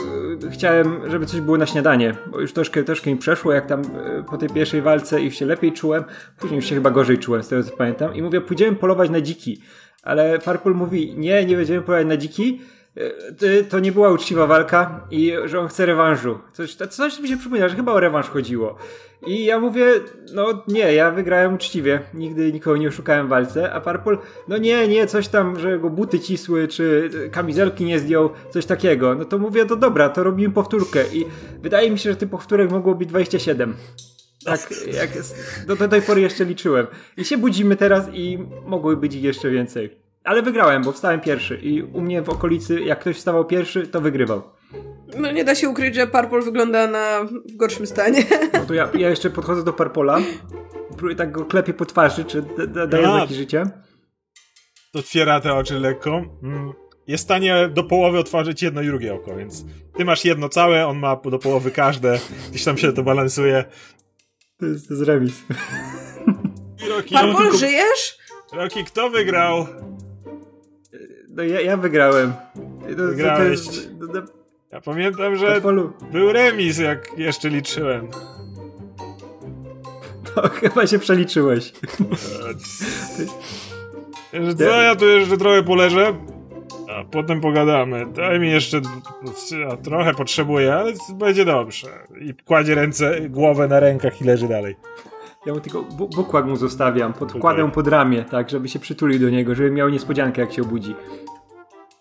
chciałem, 0.50 1.11
żeby 1.11 1.26
coś 1.26 1.40
było 1.40 1.59
na 1.59 1.66
śniadanie, 1.66 2.14
bo 2.26 2.40
już 2.40 2.53
troszkę, 2.53 2.83
troszkę 2.85 3.10
mi 3.10 3.17
przeszło, 3.17 3.52
jak 3.52 3.67
tam 3.67 3.83
e, 3.83 4.23
po 4.31 4.37
tej 4.38 4.48
pierwszej 4.48 4.83
walce 4.83 5.21
i 5.23 5.31
się 5.31 5.46
lepiej 5.46 5.73
czułem, 5.73 6.04
później 6.38 6.56
już 6.56 6.67
się 6.67 6.75
chyba 6.75 6.90
gorzej 6.90 7.19
czułem, 7.19 7.42
z 7.42 7.48
tego 7.48 7.65
co 7.65 7.77
pamiętam. 7.77 8.15
I 8.15 8.23
mówię, 8.23 8.40
pójdziemy 8.40 8.77
polować 8.77 9.10
na 9.10 9.21
dziki. 9.21 9.62
Ale 10.02 10.38
Purple 10.38 10.73
mówi, 10.73 11.15
nie, 11.17 11.44
nie 11.44 11.56
będziemy 11.56 11.83
polować 11.83 12.06
na 12.06 12.17
dziki, 12.17 12.60
E, 12.96 13.65
to- 13.65 13.79
nie 13.79 13.92
była 13.92 14.10
uczciwa 14.12 14.46
walka 14.46 15.06
i 15.10 15.33
że 15.44 15.60
on 15.60 15.69
chce 15.69 15.87
rewanżu. 15.87 16.38
Coś, 16.52 16.75
coś 16.75 17.21
mi 17.21 17.29
się 17.29 17.37
przypomina, 17.37 17.69
że 17.69 17.77
chyba 17.77 17.92
o 17.92 18.00
rewanż 18.00 18.27
chodziło. 18.29 18.79
I 19.27 19.44
ja 19.44 19.60
mówię, 19.60 19.85
no 20.35 20.62
nie, 20.68 20.94
ja 20.94 21.10
wygrałem 21.10 21.54
uczciwie. 21.54 22.00
Nigdy 22.14 22.52
nikogo 22.52 22.77
nie 22.77 22.88
oszukałem 22.88 23.27
w 23.27 23.31
walce, 23.31 23.73
a 23.73 23.81
Purple, 23.81 24.16
no 24.48 24.58
nie, 24.58 24.88
nie, 24.88 25.06
coś 25.06 25.29
tam, 25.29 25.58
że 25.58 25.79
go 25.79 25.90
buty 25.90 26.21
cisły, 26.21 26.68
czy 26.68 27.10
kamizelki 27.33 27.85
nie 27.85 27.98
zdjął, 27.98 28.31
coś 28.50 28.66
takiego. 28.66 29.14
No 29.14 29.25
to 29.25 29.38
mówię, 29.38 29.66
to 29.66 29.77
dobra, 29.77 30.08
to 30.08 30.23
robimy 30.23 30.54
powtórkę 30.54 31.04
i 31.12 31.27
wydaje 31.62 31.90
mi 31.90 31.98
się, 31.98 32.10
że 32.10 32.16
tych 32.16 32.31
powtórek 32.31 32.71
mogło 32.71 32.94
być 32.94 33.08
27. 33.08 33.75
Tak, 34.44 34.71
jak 34.92 35.10
do, 35.66 35.77
do 35.77 35.88
tej 35.88 36.02
pory 36.02 36.21
jeszcze 36.21 36.44
liczyłem. 36.44 36.87
I 37.16 37.25
się 37.25 37.38
budzimy 37.38 37.77
teraz 37.77 38.08
i 38.12 38.38
mogły 38.66 38.96
być 38.96 39.14
ich 39.14 39.23
jeszcze 39.23 39.50
więcej. 39.50 39.96
Ale 40.25 40.42
wygrałem, 40.42 40.83
bo 40.83 40.92
wstałem 40.92 41.21
pierwszy 41.21 41.56
i 41.56 41.83
u 41.83 42.00
mnie 42.00 42.23
w 42.23 42.29
okolicy, 42.29 42.81
jak 42.81 43.00
ktoś 43.00 43.16
wstawał 43.16 43.44
pierwszy, 43.44 43.87
to 43.87 44.00
wygrywał. 44.00 44.42
No 45.19 45.33
nie 45.33 45.44
da 45.44 45.54
się 45.54 45.69
ukryć, 45.69 45.94
że 45.94 46.06
Purple 46.06 46.40
wygląda 46.40 46.87
na 46.87 47.25
w 47.25 47.56
gorszym 47.56 47.87
stanie. 47.87 48.25
No 48.52 48.67
to 48.67 48.75
ja, 48.75 48.90
ja 48.94 49.11
jeszcze 49.11 49.31
podchodzę 49.31 49.65
do 49.65 49.73
Purpola, 49.73 50.19
próbuję 50.88 51.17
tak 51.17 51.33
go 51.33 51.44
klepię 51.44 51.75
po 51.75 51.87
twarzy, 51.87 52.25
czy 52.25 52.42
da, 52.42 52.67
da, 52.67 52.87
daje 52.87 53.08
A. 53.08 53.13
znaki 53.13 53.35
życia. 53.35 53.71
Otwiera 54.94 55.40
te 55.40 55.54
oczy 55.54 55.81
lekko. 55.81 56.23
Mm. 56.42 56.73
Jest 57.06 57.25
w 57.25 57.25
stanie 57.25 57.69
do 57.69 57.85
połowy 57.85 58.19
otworzyć 58.19 58.63
jedno 58.63 58.83
i 58.83 58.87
drugie 58.87 59.15
oko, 59.15 59.37
więc 59.37 59.65
ty 59.96 60.04
masz 60.04 60.25
jedno 60.25 60.48
całe, 60.48 60.87
on 60.87 60.98
ma 60.98 61.17
do 61.17 61.38
połowy 61.38 61.71
każde. 61.71 62.19
Gdzieś 62.50 62.65
tam 62.65 62.79
się 62.79 62.92
to 62.92 63.02
balansuje. 63.02 63.65
To 64.58 64.67
jest, 64.67 64.88
to 64.88 64.94
jest 64.94 65.06
remis. 65.06 65.42
Roki, 66.88 67.15
Purple, 67.15 67.58
żyjesz? 67.58 68.19
Roki, 68.52 68.85
kto 68.85 69.11
wygrał? 69.11 69.67
No 71.29 71.42
ja, 71.42 71.61
ja 71.61 71.77
wygrałem. 71.77 72.33
To, 72.52 72.96
to, 72.96 73.02
Wygrałeś. 73.02 73.67
To 73.67 73.73
jest, 73.73 73.90
to, 74.00 74.06
to, 74.06 74.40
Ja 74.73 74.81
pamiętam, 74.81 75.37
że 75.37 75.60
był 76.12 76.33
remis, 76.33 76.79
jak 76.79 77.18
jeszcze 77.18 77.48
liczyłem. 77.48 78.08
To 80.35 80.48
chyba 80.60 80.87
się 80.87 80.98
przeliczyłeś. 80.98 81.73
Że 84.33 84.54
Co, 84.54 84.64
ja 84.83 84.96
tu 84.96 85.04
jeszcze 85.08 85.37
trochę 85.37 85.62
poleżę, 85.62 86.14
a 86.90 87.04
potem 87.04 87.40
pogadamy. 87.40 88.06
Daj 88.06 88.40
mi 88.40 88.50
jeszcze... 88.50 88.81
Ja 89.60 89.77
trochę 89.77 90.14
potrzebuję, 90.14 90.75
ale 90.75 90.92
będzie 91.14 91.44
dobrze. 91.44 91.88
I 92.21 92.35
kładzie 92.35 92.75
ręce, 92.75 93.21
głowę 93.21 93.68
na 93.68 93.81
rękach 93.81 94.21
i 94.21 94.25
leży 94.25 94.48
dalej. 94.48 94.77
Ja 95.46 95.54
mu 95.54 95.60
tylko 95.60 95.83
bu- 95.83 96.08
bukłak 96.08 96.44
mu 96.46 96.56
zostawiam, 96.56 97.12
podkładam 97.12 97.71
pod 97.71 97.88
ramię, 97.88 98.25
tak, 98.31 98.50
żeby 98.50 98.68
się 98.68 98.79
przytulił 98.79 99.18
do 99.21 99.31
niego, 99.31 99.54
żeby 99.54 99.71
miał 99.71 99.88
niespodziankę, 99.88 100.40
jak 100.40 100.52
się 100.52 100.62
obudzi. 100.62 100.94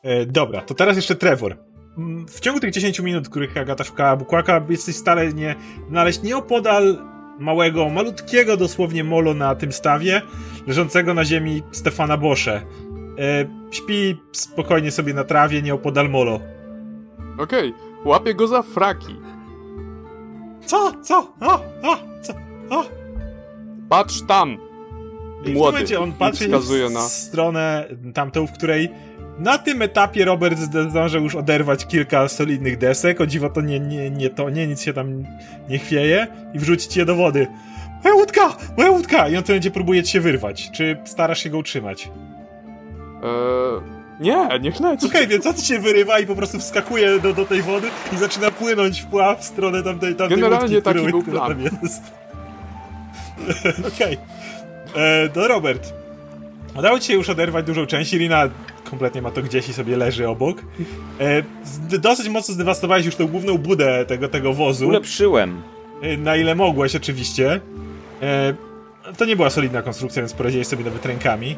E, 0.03 0.25
dobra, 0.25 0.61
to 0.61 0.73
teraz 0.73 0.95
jeszcze 0.95 1.15
Trevor. 1.15 1.57
Mm, 1.97 2.27
W 2.27 2.39
ciągu 2.39 2.59
tych 2.59 2.71
10 2.71 2.99
minut, 2.99 3.27
w 3.27 3.29
których 3.29 3.57
Agata 3.57 3.83
szukała 3.83 4.15
Bukłaka, 4.15 4.65
jesteś 4.69 4.95
w 4.95 4.99
stanie 4.99 5.33
nie, 5.33 5.55
znaleźć 5.89 6.21
nieopodal 6.21 6.97
małego, 7.39 7.89
malutkiego 7.89 8.57
dosłownie 8.57 9.03
molo 9.03 9.33
na 9.33 9.55
tym 9.55 9.71
stawie, 9.71 10.21
leżącego 10.67 11.13
na 11.13 11.25
ziemi 11.25 11.63
Stefana 11.71 12.17
Bosze. 12.17 12.61
E, 13.19 13.45
śpi 13.71 14.17
spokojnie 14.31 14.91
sobie 14.91 15.13
na 15.13 15.23
trawie, 15.23 15.61
nieopodal 15.61 16.09
molo. 16.09 16.39
Okej, 17.39 17.73
łapię 18.05 18.33
go 18.33 18.47
za 18.47 18.61
fraki. 18.61 19.15
Co? 20.65 20.91
Co? 21.01 21.33
O, 21.41 21.53
o, 21.83 21.97
co? 22.21 22.33
O! 22.69 22.85
Patrz 23.89 24.21
tam! 24.27 24.57
I 25.39 25.41
w 25.41 25.43
tym 25.45 25.53
Młody. 25.53 25.71
momencie 25.71 25.99
on 25.99 26.11
patrzy 26.13 26.47
w 26.47 26.91
na- 26.93 27.01
stronę 27.01 27.87
tamtą, 28.13 28.47
w 28.47 28.51
której 28.51 28.89
na 29.39 29.57
tym 29.57 29.81
etapie 29.81 30.25
Robert 30.25 30.59
zdążył 30.59 31.23
już 31.23 31.35
oderwać 31.35 31.87
kilka 31.87 32.27
solidnych 32.27 32.77
desek. 32.77 33.21
O 33.21 33.25
dziwo 33.27 33.49
to 33.49 33.61
nie, 33.61 33.79
nie, 33.79 34.09
nie 34.11 34.29
to, 34.29 34.49
nie, 34.49 34.67
nic 34.67 34.81
się 34.81 34.93
tam 34.93 35.23
nie 35.69 35.77
chwieje 35.79 36.27
i 36.53 36.59
wrzucić 36.59 36.97
je 36.97 37.05
do 37.05 37.15
wody. 37.15 37.47
Moja 38.03 38.15
łódka! 38.15 38.55
Moja 38.77 38.89
łódka! 38.91 39.29
I 39.29 39.37
on 39.37 39.43
tym 39.43 39.53
momencie 39.53 39.71
próbuje 39.71 40.03
ci 40.03 40.11
się 40.11 40.19
wyrwać. 40.21 40.71
Czy 40.71 40.97
starasz 41.05 41.43
się 41.43 41.49
go 41.49 41.57
utrzymać? 41.57 42.09
Eee, 43.23 43.81
nie, 44.19 44.59
niech 44.61 44.79
leci. 44.79 45.05
Okej, 45.05 45.27
więc 45.27 45.45
on 45.47 45.57
się 45.57 45.79
wyrywa 45.79 46.19
i 46.19 46.25
po 46.25 46.35
prostu 46.35 46.59
wskakuje 46.59 47.19
do, 47.19 47.33
do 47.33 47.45
tej 47.45 47.61
wody 47.61 47.87
i 48.13 48.17
zaczyna 48.17 48.51
płynąć 48.51 49.01
w 49.01 49.05
pław 49.05 49.39
w 49.39 49.43
stronę 49.43 49.83
tamtej, 49.83 50.15
tamtej 50.15 50.37
Generalnie 50.37 50.75
łódki, 50.75 50.81
taki 50.81 50.97
która- 50.99 51.11
był 51.11 51.21
która 51.21 51.45
plan. 51.45 51.49
tam 51.63 51.79
jest. 51.83 52.03
Okej. 53.95 54.17
E, 54.95 55.29
To 55.29 55.47
Robert. 55.47 55.93
Udało 56.79 56.99
ci 56.99 57.07
się 57.07 57.13
już 57.13 57.29
oderwać 57.29 57.65
dużą 57.65 57.85
część. 57.85 58.13
Irina 58.13 58.49
kompletnie 58.83 59.21
ma 59.21 59.31
to 59.31 59.41
gdzieś 59.41 59.69
i 59.69 59.73
sobie 59.73 59.97
leży 59.97 60.27
obok. 60.27 60.57
E, 61.19 61.43
dosyć 61.99 62.29
mocno 62.29 62.53
zdewastowałeś 62.53 63.05
już 63.05 63.15
tą 63.15 63.27
główną 63.27 63.57
budę 63.57 64.05
tego, 64.05 64.27
tego 64.29 64.53
wozu. 64.53 64.87
Ulepszyłem. 64.87 65.61
E, 66.01 66.17
Na 66.17 66.35
ile 66.35 66.55
mogłeś, 66.55 66.95
oczywiście. 66.95 67.59
E, 68.21 68.53
to 69.17 69.25
nie 69.25 69.35
była 69.35 69.49
solidna 69.49 69.81
konstrukcja, 69.81 70.21
więc 70.21 70.33
poradziłeś 70.33 70.67
sobie 70.67 70.83
nawet 70.83 71.05
rękami. 71.05 71.55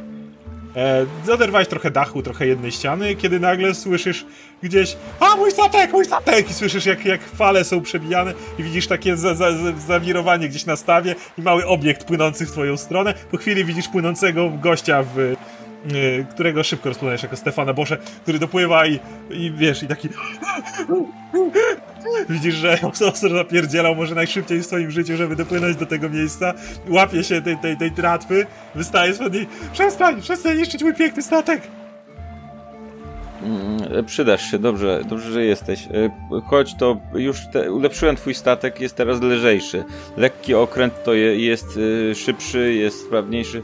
E, 0.76 1.34
oderwałeś 1.34 1.68
trochę 1.68 1.92
dachu, 1.92 2.22
trochę 2.22 2.48
jednej 2.48 2.72
ściany, 2.72 3.16
kiedy 3.16 3.40
nagle 3.40 3.76
słyszysz 3.76 4.26
gdzieś 4.64 4.98
A, 5.20 5.36
mój 5.36 5.52
statek, 5.52 5.92
mój 5.94 6.06
statek! 6.06 6.50
I 6.50 6.54
słyszysz, 6.54 6.86
jak, 6.86 7.06
jak 7.06 7.22
fale 7.24 7.64
są 7.64 7.82
przebijane 7.82 8.34
i 8.60 8.64
widzisz 8.64 8.88
takie 8.88 9.18
za, 9.18 9.36
za, 9.36 9.52
za, 9.52 9.72
zawirowanie 9.88 10.50
gdzieś 10.50 10.66
na 10.66 10.76
stawie 10.76 11.16
i 11.38 11.42
mały 11.42 11.66
obiekt 11.68 12.04
płynący 12.04 12.46
w 12.46 12.52
twoją 12.52 12.78
stronę. 12.78 13.14
Po 13.32 13.38
chwili 13.38 13.66
widzisz 13.66 13.88
płynącego 13.88 14.50
gościa 14.50 15.04
w... 15.16 15.36
y, 15.86 16.26
którego 16.30 16.64
szybko 16.64 16.90
rozpoznajesz 16.90 17.24
jako 17.24 17.36
Stefana 17.36 17.74
Bosze, 17.74 17.98
który 18.22 18.40
dopływa 18.40 18.88
i, 18.88 19.00
i 19.30 19.52
wiesz, 19.52 19.84
i 19.84 19.88
taki 19.88 20.10
Widzisz, 22.30 22.56
że 22.56 22.80
ostro 22.84 23.30
zapierdzielał 23.30 23.96
może 23.96 24.16
najszybciej 24.16 24.60
w 24.60 24.66
swoim 24.66 24.92
życiu, 24.92 25.18
żeby 25.18 25.36
dopłynąć 25.36 25.78
do 25.78 25.86
tego 25.86 26.10
miejsca. 26.10 26.54
Łapie 26.90 27.24
się 27.24 27.42
tej, 27.42 27.58
tej, 27.58 27.78
tej 27.78 27.92
tratwy, 27.92 28.46
wystaje 28.76 29.14
spod 29.14 29.34
niej. 29.34 29.48
Przestań, 29.74 30.22
przestań 30.22 30.58
niszczyć 30.58 30.84
mój 30.84 30.94
piękny 30.94 31.24
statek! 31.24 31.62
Mm, 33.44 34.06
Przydasz 34.06 34.52
się, 34.52 34.60
dobrze, 34.60 35.02
dobrze, 35.10 35.32
że 35.32 35.46
jesteś. 35.46 35.88
E, 35.88 36.12
Chodź, 36.46 36.76
to 36.76 36.98
już 37.14 37.38
te, 37.54 37.72
ulepszyłem 37.72 38.16
twój 38.16 38.34
statek, 38.34 38.82
jest 38.82 38.96
teraz 38.96 39.22
lżejszy. 39.22 39.84
Lekki 40.18 40.54
okręt 40.54 41.04
to 41.04 41.14
je, 41.14 41.46
jest 41.46 41.80
e, 42.12 42.16
szybszy, 42.16 42.74
jest 42.74 43.06
sprawniejszy. 43.06 43.64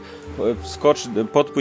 Wskocz, 0.62 1.04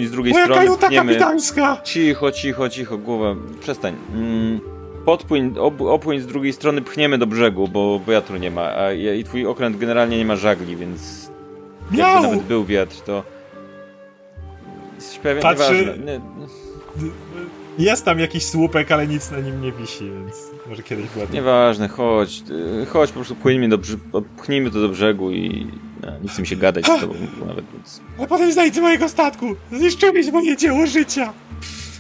z 0.08 0.12
drugiej 0.12 0.34
Moja 0.34 0.46
strony, 0.46 0.62
kajuta 0.62 0.88
pchniemy. 0.88 1.14
kapitańska! 1.16 1.82
Cicho, 1.84 2.32
cicho, 2.32 2.70
cicho, 2.70 2.98
głowa, 2.98 3.36
przestań. 3.60 3.96
Mm, 4.14 4.60
Podpłyń, 5.06 5.54
ob, 5.60 5.82
opłyń 5.82 6.20
z 6.20 6.28
drugiej 6.28 6.54
strony, 6.54 6.82
pchniemy 6.82 7.18
do 7.18 7.28
brzegu, 7.28 7.68
bo 7.68 8.02
wiatru 8.08 8.38
nie 8.38 8.52
ma, 8.52 8.62
a 8.62 8.94
i 8.94 9.24
twój 9.24 9.46
okręt 9.46 9.78
generalnie 9.78 10.18
nie 10.18 10.26
ma 10.26 10.36
żagli, 10.36 10.76
więc 10.76 11.30
jakby 11.82 11.98
Miał! 11.98 12.22
nawet 12.24 12.44
był 12.44 12.66
wiatr, 12.66 12.96
to... 13.06 13.24
Jesteś 14.96 15.20
pewien, 15.20 15.44
Patrzy-. 15.44 16.00
Nie, 16.06 16.20
Jest 17.86 18.06
tam 18.06 18.20
jakiś 18.20 18.46
słupek, 18.46 18.92
ale 18.92 19.08
nic 19.08 19.32
na 19.32 19.40
nim 19.40 19.62
nie 19.62 19.72
wisi, 19.72 20.12
więc 20.12 20.36
może 20.70 20.84
kiedyś 20.84 21.06
była. 21.10 21.26
Nieważne, 21.34 21.88
chodź, 21.88 22.44
y, 22.82 22.86
chodź, 22.86 23.10
po 23.10 23.16
prostu 23.16 23.36
płyńmy 23.36 23.70
do 23.70 23.78
brze- 23.78 24.22
pchnijmy 24.38 24.72
to 24.72 24.82
do 24.82 24.90
brzegu 24.90 25.32
i 25.32 25.68
no, 26.02 26.20
nie 26.24 26.30
chce 26.30 26.42
mi 26.42 26.48
się 26.48 26.56
gadać 26.56 26.86
z 26.86 27.00
tobą 27.00 27.14
nawet, 27.48 27.66
więc... 27.74 28.02
Ale 28.18 28.28
potem 28.28 28.52
znajdź 28.52 28.80
mojego 28.80 29.10
statku! 29.10 29.56
Zniszczyłeś 29.72 30.32
moje 30.32 30.58
dzieło 30.58 30.88
życia! 30.88 31.34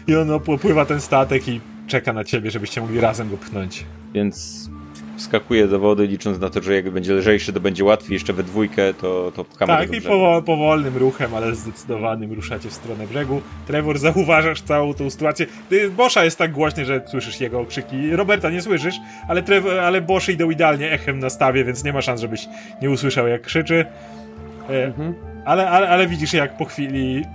I 0.07 0.15
on 0.15 0.31
opływa 0.31 0.85
ten 0.85 1.01
statek 1.01 1.47
i 1.47 1.61
czeka 1.87 2.13
na 2.13 2.23
ciebie, 2.23 2.51
żebyście 2.51 2.81
mogli 2.81 2.99
razem 2.99 3.29
go 3.29 3.37
pchnąć. 3.37 3.85
Więc 4.13 4.69
wskakuję 5.18 5.68
do 5.68 5.80
wody, 5.80 6.07
licząc 6.07 6.39
na 6.39 6.49
to, 6.49 6.61
że 6.61 6.76
jak 6.76 6.89
będzie 6.89 7.13
lżejszy, 7.13 7.53
to 7.53 7.59
będzie 7.59 7.84
łatwiej, 7.84 8.13
jeszcze 8.13 8.34
we 8.34 8.43
dwójkę, 8.43 8.93
to, 8.93 9.32
to 9.36 9.43
pchamy 9.43 9.68
Tak, 9.74 9.93
i 9.93 10.01
powo- 10.01 10.41
powolnym 10.41 10.97
ruchem, 10.97 11.34
ale 11.36 11.55
zdecydowanym 11.55 12.34
ruszacie 12.34 12.70
w 12.70 12.74
stronę 12.74 13.07
brzegu. 13.07 13.41
Trevor, 13.68 13.97
zauważasz 13.99 14.61
całą 14.61 14.93
tą 14.93 15.09
sytuację. 15.09 15.45
Ty, 15.70 15.89
Boscha 15.89 16.24
jest 16.24 16.38
tak 16.38 16.51
głośny, 16.51 16.86
że 16.86 17.01
słyszysz 17.07 17.41
jego 17.41 17.59
okrzyki. 17.59 18.09
Roberta 18.15 18.49
nie 18.49 18.61
słyszysz, 18.61 18.95
ale, 19.28 19.43
Trevor, 19.43 19.80
ale 19.80 20.01
Bosze 20.01 20.32
idą 20.32 20.49
idealnie 20.49 20.91
echem 20.91 21.20
na 21.20 21.30
stawie, 21.30 21.63
więc 21.63 21.84
nie 21.84 21.93
ma 21.93 22.01
szans, 22.01 22.22
żebyś 22.22 22.47
nie 22.82 22.89
usłyszał 22.89 23.28
jak 23.28 23.41
krzyczy. 23.41 23.86
E, 24.70 24.86
Mhm. 24.86 25.13
ale, 25.45 25.70
ale, 25.70 25.89
ale 25.89 26.07
widzisz 26.07 26.34
jak 26.34 26.57
po 26.57 26.65
chwili 26.65 27.26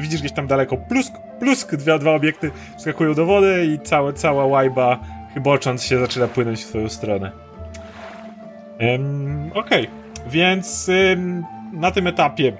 widzisz 0.00 0.20
gdzieś 0.20 0.32
tam 0.32 0.46
daleko 0.46 0.76
plusk, 0.76 1.12
plusk, 1.40 1.74
dwa, 1.76 1.98
dwa 1.98 2.10
obiekty 2.10 2.50
wskakują 2.78 3.14
do 3.14 3.26
wody 3.26 3.66
i 3.66 3.78
całe, 3.78 4.12
cała 4.12 4.46
łajba 4.46 5.00
chybocząc 5.34 5.84
się 5.84 5.98
zaczyna 5.98 6.28
płynąć 6.28 6.64
w 6.64 6.68
twoją 6.68 6.88
stronę. 6.88 7.32
Em, 8.78 9.50
Okej, 9.54 9.88
więc 10.26 10.88
ym, 10.88 11.44
na 11.72 11.90
tym 11.90 12.06
etapie 12.06 12.52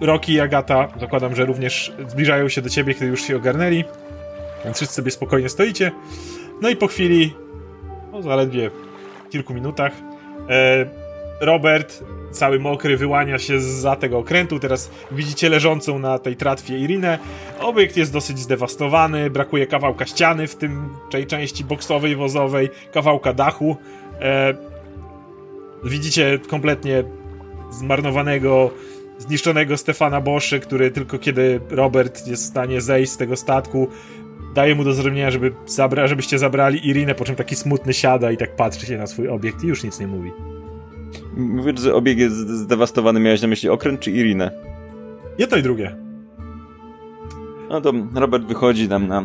y, 0.00 0.06
Rocky 0.06 0.32
i 0.32 0.40
Agata 0.40 0.88
zakładam, 1.00 1.34
że 1.34 1.44
również 1.44 1.92
zbliżają 2.08 2.48
się 2.48 2.62
do 2.62 2.68
ciebie, 2.68 2.94
kiedy 2.94 3.06
już 3.06 3.22
się 3.22 3.36
ogarnęli. 3.36 3.84
Więc 4.64 4.76
wszyscy 4.76 4.94
sobie 4.94 5.10
spokojnie 5.10 5.48
stoicie. 5.48 5.92
No 6.62 6.68
i 6.68 6.76
po 6.76 6.86
chwili, 6.86 7.34
no 8.12 8.22
zaledwie 8.22 8.70
kilku 9.30 9.54
minutach, 9.54 9.92
e, 10.50 10.86
Robert, 11.40 12.04
cały 12.36 12.58
mokry, 12.58 12.96
wyłania 12.96 13.38
się 13.38 13.60
za 13.60 13.96
tego 13.96 14.18
okrętu. 14.18 14.58
Teraz 14.58 14.90
widzicie 15.10 15.48
leżącą 15.48 15.98
na 15.98 16.18
tej 16.18 16.36
tratwie 16.36 16.78
Irinę. 16.78 17.18
Obiekt 17.60 17.96
jest 17.96 18.12
dosyć 18.12 18.38
zdewastowany, 18.38 19.30
brakuje 19.30 19.66
kawałka 19.66 20.06
ściany 20.06 20.46
w 20.46 20.56
tym 20.56 20.88
tej 21.10 21.26
części 21.26 21.64
boksowej, 21.64 22.16
wozowej, 22.16 22.68
kawałka 22.92 23.32
dachu. 23.32 23.76
E, 24.20 24.54
widzicie 25.84 26.38
kompletnie 26.48 27.04
zmarnowanego, 27.70 28.70
zniszczonego 29.18 29.76
Stefana 29.76 30.20
Boszy, 30.20 30.60
który 30.60 30.90
tylko 30.90 31.18
kiedy 31.18 31.60
Robert 31.70 32.26
jest 32.26 32.42
w 32.42 32.46
stanie 32.46 32.80
zejść 32.80 33.12
z 33.12 33.16
tego 33.16 33.36
statku, 33.36 33.88
daje 34.54 34.74
mu 34.74 34.84
do 34.84 34.92
zrozumienia, 34.92 35.30
żeby 35.30 35.52
zabra 35.66 36.06
żebyście 36.06 36.38
zabrali 36.38 36.88
Irinę, 36.88 37.14
po 37.14 37.24
czym 37.24 37.36
taki 37.36 37.56
smutny 37.56 37.94
siada 37.94 38.30
i 38.30 38.36
tak 38.36 38.56
patrzy 38.56 38.86
się 38.86 38.98
na 38.98 39.06
swój 39.06 39.28
obiekt 39.28 39.64
i 39.64 39.66
już 39.66 39.84
nic 39.84 40.00
nie 40.00 40.06
mówi. 40.06 40.55
Mówisz, 41.36 41.80
że 41.80 41.94
obieg 41.94 42.18
jest 42.18 42.36
zdewastowany. 42.36 43.20
Miałeś 43.20 43.42
na 43.42 43.48
myśli 43.48 43.68
okręt 43.68 44.00
czy 44.00 44.10
Irinę? 44.10 44.50
Jedno 45.38 45.56
i 45.56 45.62
drugie. 45.62 45.96
No 47.70 47.80
to 47.80 47.92
Robert 48.14 48.44
wychodzi 48.44 48.88
tam 48.88 49.08
na... 49.08 49.22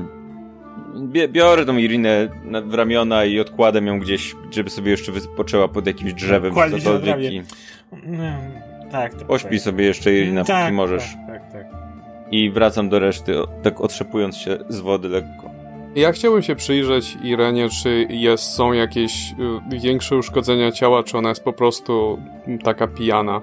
Biorę 1.27 1.65
tą 1.65 1.77
Irinę 1.77 2.29
w 2.65 2.73
ramiona 2.73 3.25
i 3.25 3.39
odkładam 3.39 3.87
ją 3.87 3.99
gdzieś, 3.99 4.35
żeby 4.51 4.69
sobie 4.69 4.91
jeszcze 4.91 5.11
wypoczęła 5.11 5.67
pod 5.67 5.87
jakimś 5.87 6.13
drzewem. 6.13 6.53
Kładzie 6.53 6.81
się 6.81 6.99
na 6.99 7.17
i 7.17 7.43
No, 8.07 8.33
tak. 8.91 9.13
To 9.13 9.25
Pośpij 9.25 9.59
sobie 9.59 9.85
jeszcze 9.85 10.13
Irina, 10.13 10.43
tak, 10.43 10.63
póki 10.63 10.75
możesz. 10.75 11.03
Tak, 11.27 11.41
tak, 11.41 11.51
tak. 11.51 11.65
I 12.31 12.51
wracam 12.51 12.89
do 12.89 12.99
reszty, 12.99 13.33
tak 13.63 13.81
otrzepując 13.81 14.37
się 14.37 14.57
z 14.69 14.79
wody 14.79 15.09
lekko. 15.09 15.50
Ja 15.95 16.11
chciałbym 16.11 16.41
się 16.43 16.55
przyjrzeć 16.55 17.17
Irenie, 17.23 17.69
czy 17.69 18.07
jest, 18.09 18.43
są 18.43 18.73
jakieś 18.73 19.31
y, 19.71 19.79
większe 19.79 20.17
uszkodzenia 20.17 20.71
ciała, 20.71 21.03
czy 21.03 21.17
ona 21.17 21.29
jest 21.29 21.43
po 21.43 21.53
prostu 21.53 22.19
mm, 22.47 22.59
taka 22.59 22.87
pijana. 22.87 23.41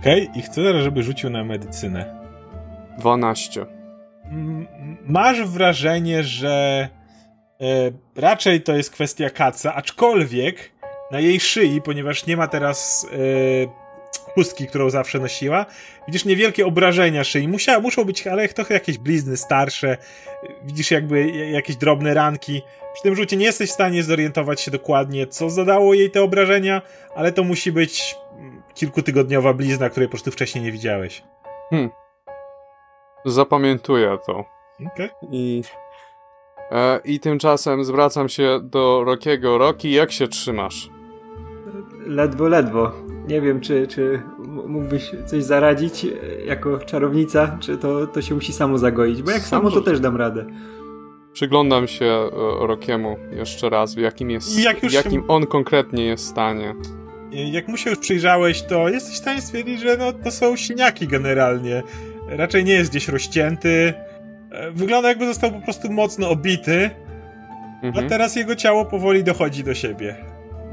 Okej, 0.00 0.30
i 0.34 0.42
chcę 0.42 0.62
teraz, 0.62 0.82
żeby 0.82 1.02
rzucił 1.02 1.30
na 1.30 1.44
medycynę. 1.44 2.20
12. 2.98 3.66
M- 4.24 4.66
Masz 5.06 5.42
wrażenie, 5.42 6.22
że 6.22 6.88
e, 7.60 7.66
raczej 8.16 8.62
to 8.62 8.76
jest 8.76 8.90
kwestia 8.90 9.30
kaca, 9.30 9.74
aczkolwiek 9.74 10.72
na 11.10 11.20
jej 11.20 11.40
szyi, 11.40 11.82
ponieważ 11.82 12.26
nie 12.26 12.36
ma 12.36 12.48
teraz 12.48 13.06
e, 13.12 13.16
chustki, 14.34 14.66
którą 14.66 14.90
zawsze 14.90 15.18
nosiła, 15.18 15.66
widzisz 16.06 16.24
niewielkie 16.24 16.66
obrażenia 16.66 17.24
szyi. 17.24 17.48
Musia, 17.48 17.80
muszą 17.80 18.04
być, 18.04 18.26
ale 18.26 18.48
trochę 18.48 18.74
jakieś 18.74 18.98
blizny 18.98 19.36
starsze. 19.36 19.96
Widzisz 20.64 20.90
jakby 20.90 21.30
jakieś 21.30 21.76
drobne 21.76 22.14
ranki. 22.14 22.62
Przy 22.94 23.02
tym 23.02 23.16
rzucie 23.16 23.36
nie 23.36 23.46
jesteś 23.46 23.70
w 23.70 23.72
stanie 23.74 24.02
zorientować 24.02 24.60
się 24.60 24.70
dokładnie, 24.70 25.26
co 25.26 25.50
zadało 25.50 25.94
jej 25.94 26.10
te 26.10 26.22
obrażenia, 26.22 26.82
ale 27.14 27.32
to 27.32 27.44
musi 27.44 27.72
być 27.72 28.16
mm, 28.38 28.62
kilkutygodniowa 28.74 29.52
blizna, 29.54 29.90
której 29.90 30.08
po 30.08 30.10
prostu 30.10 30.30
wcześniej 30.30 30.64
nie 30.64 30.72
widziałeś. 30.72 31.22
Zapamiętuję 33.24 34.18
to. 34.26 34.44
Okej. 34.86 35.10
I, 35.30 35.62
e, 36.70 37.00
I 37.04 37.20
tymczasem 37.20 37.84
zwracam 37.84 38.28
się 38.28 38.60
do 38.62 39.04
Rokiego. 39.04 39.58
Roki, 39.58 39.92
jak 39.92 40.12
się 40.12 40.28
trzymasz? 40.28 40.90
Ledwo, 42.06 42.48
ledwo. 42.48 42.92
Nie 43.30 43.40
wiem, 43.40 43.60
czy, 43.60 43.86
czy 43.86 44.22
mógłbyś 44.66 45.10
coś 45.26 45.42
zaradzić 45.44 46.04
e, 46.04 46.08
jako 46.44 46.78
czarownica, 46.78 47.56
czy 47.60 47.76
to, 47.78 48.06
to 48.06 48.22
się 48.22 48.34
musi 48.34 48.52
samo 48.52 48.78
zagoić, 48.78 49.22
bo 49.22 49.30
jak 49.30 49.40
Sam 49.40 49.48
samo, 49.48 49.70
to 49.70 49.80
też 49.80 50.00
dam 50.00 50.16
radę. 50.16 50.46
Przyglądam 51.32 51.88
się 51.88 52.04
e, 52.04 52.66
Rokiemu 52.66 53.16
jeszcze 53.32 53.70
raz, 53.70 53.94
w 53.94 53.98
jakim 53.98 54.30
jest, 54.30 54.58
I 54.58 54.62
jak 54.62 54.82
już 54.82 54.92
w 54.92 54.94
jakim 54.94 55.12
się- 55.22 55.28
on 55.28 55.46
konkretnie 55.46 56.04
jest 56.04 56.26
stanie. 56.26 56.74
Jak 57.32 57.68
mu 57.68 57.76
się 57.76 57.90
już 57.90 57.98
przyjrzałeś, 57.98 58.62
to 58.62 58.88
jesteś 58.88 59.14
w 59.14 59.18
stanie 59.18 59.40
stwierdzić, 59.40 59.80
że 59.80 59.96
no, 59.96 60.12
to 60.12 60.30
są 60.30 60.56
śniaki 60.56 61.06
generalnie. 61.08 61.82
Raczej 62.28 62.64
nie 62.64 62.72
jest 62.72 62.90
gdzieś 62.90 63.08
rozcięty. 63.08 63.94
E, 64.52 64.70
Wygląda 64.70 65.08
jakby 65.08 65.26
został 65.26 65.52
po 65.52 65.60
prostu 65.60 65.92
mocno 65.92 66.30
obity, 66.30 66.90
a 67.82 67.86
Mhm. 67.86 68.08
teraz 68.08 68.36
jego 68.36 68.56
ciało 68.56 68.84
powoli 68.84 69.24
dochodzi 69.24 69.64
do 69.64 69.74
siebie. 69.74 70.16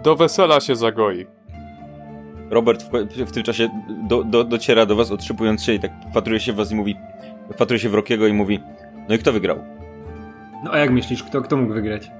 Do 0.03 0.15
wesela 0.15 0.59
się 0.59 0.75
zagoi. 0.75 1.25
Robert 2.49 2.83
w, 2.83 3.25
w 3.25 3.31
tym 3.31 3.43
czasie 3.43 3.69
do, 4.09 4.23
do, 4.23 4.43
dociera 4.43 4.85
do 4.85 4.95
was, 4.95 5.11
otrzypując 5.11 5.63
się 5.63 5.73
i 5.73 5.79
tak 5.79 5.91
wpatruje 6.11 6.39
się 6.39 6.53
w 6.53 6.55
was 6.55 6.71
i 6.71 6.75
mówi, 6.75 6.95
wpatruje 7.53 7.79
się 7.79 7.89
w 7.89 7.93
Rokiego 7.93 8.27
i 8.27 8.33
mówi, 8.33 8.59
no 9.09 9.15
i 9.15 9.17
kto 9.17 9.33
wygrał? 9.33 9.57
No 10.63 10.71
a 10.71 10.77
jak 10.77 10.91
myślisz, 10.91 11.23
kto, 11.23 11.41
kto 11.41 11.57
mógł 11.57 11.73
wygrać? 11.73 12.11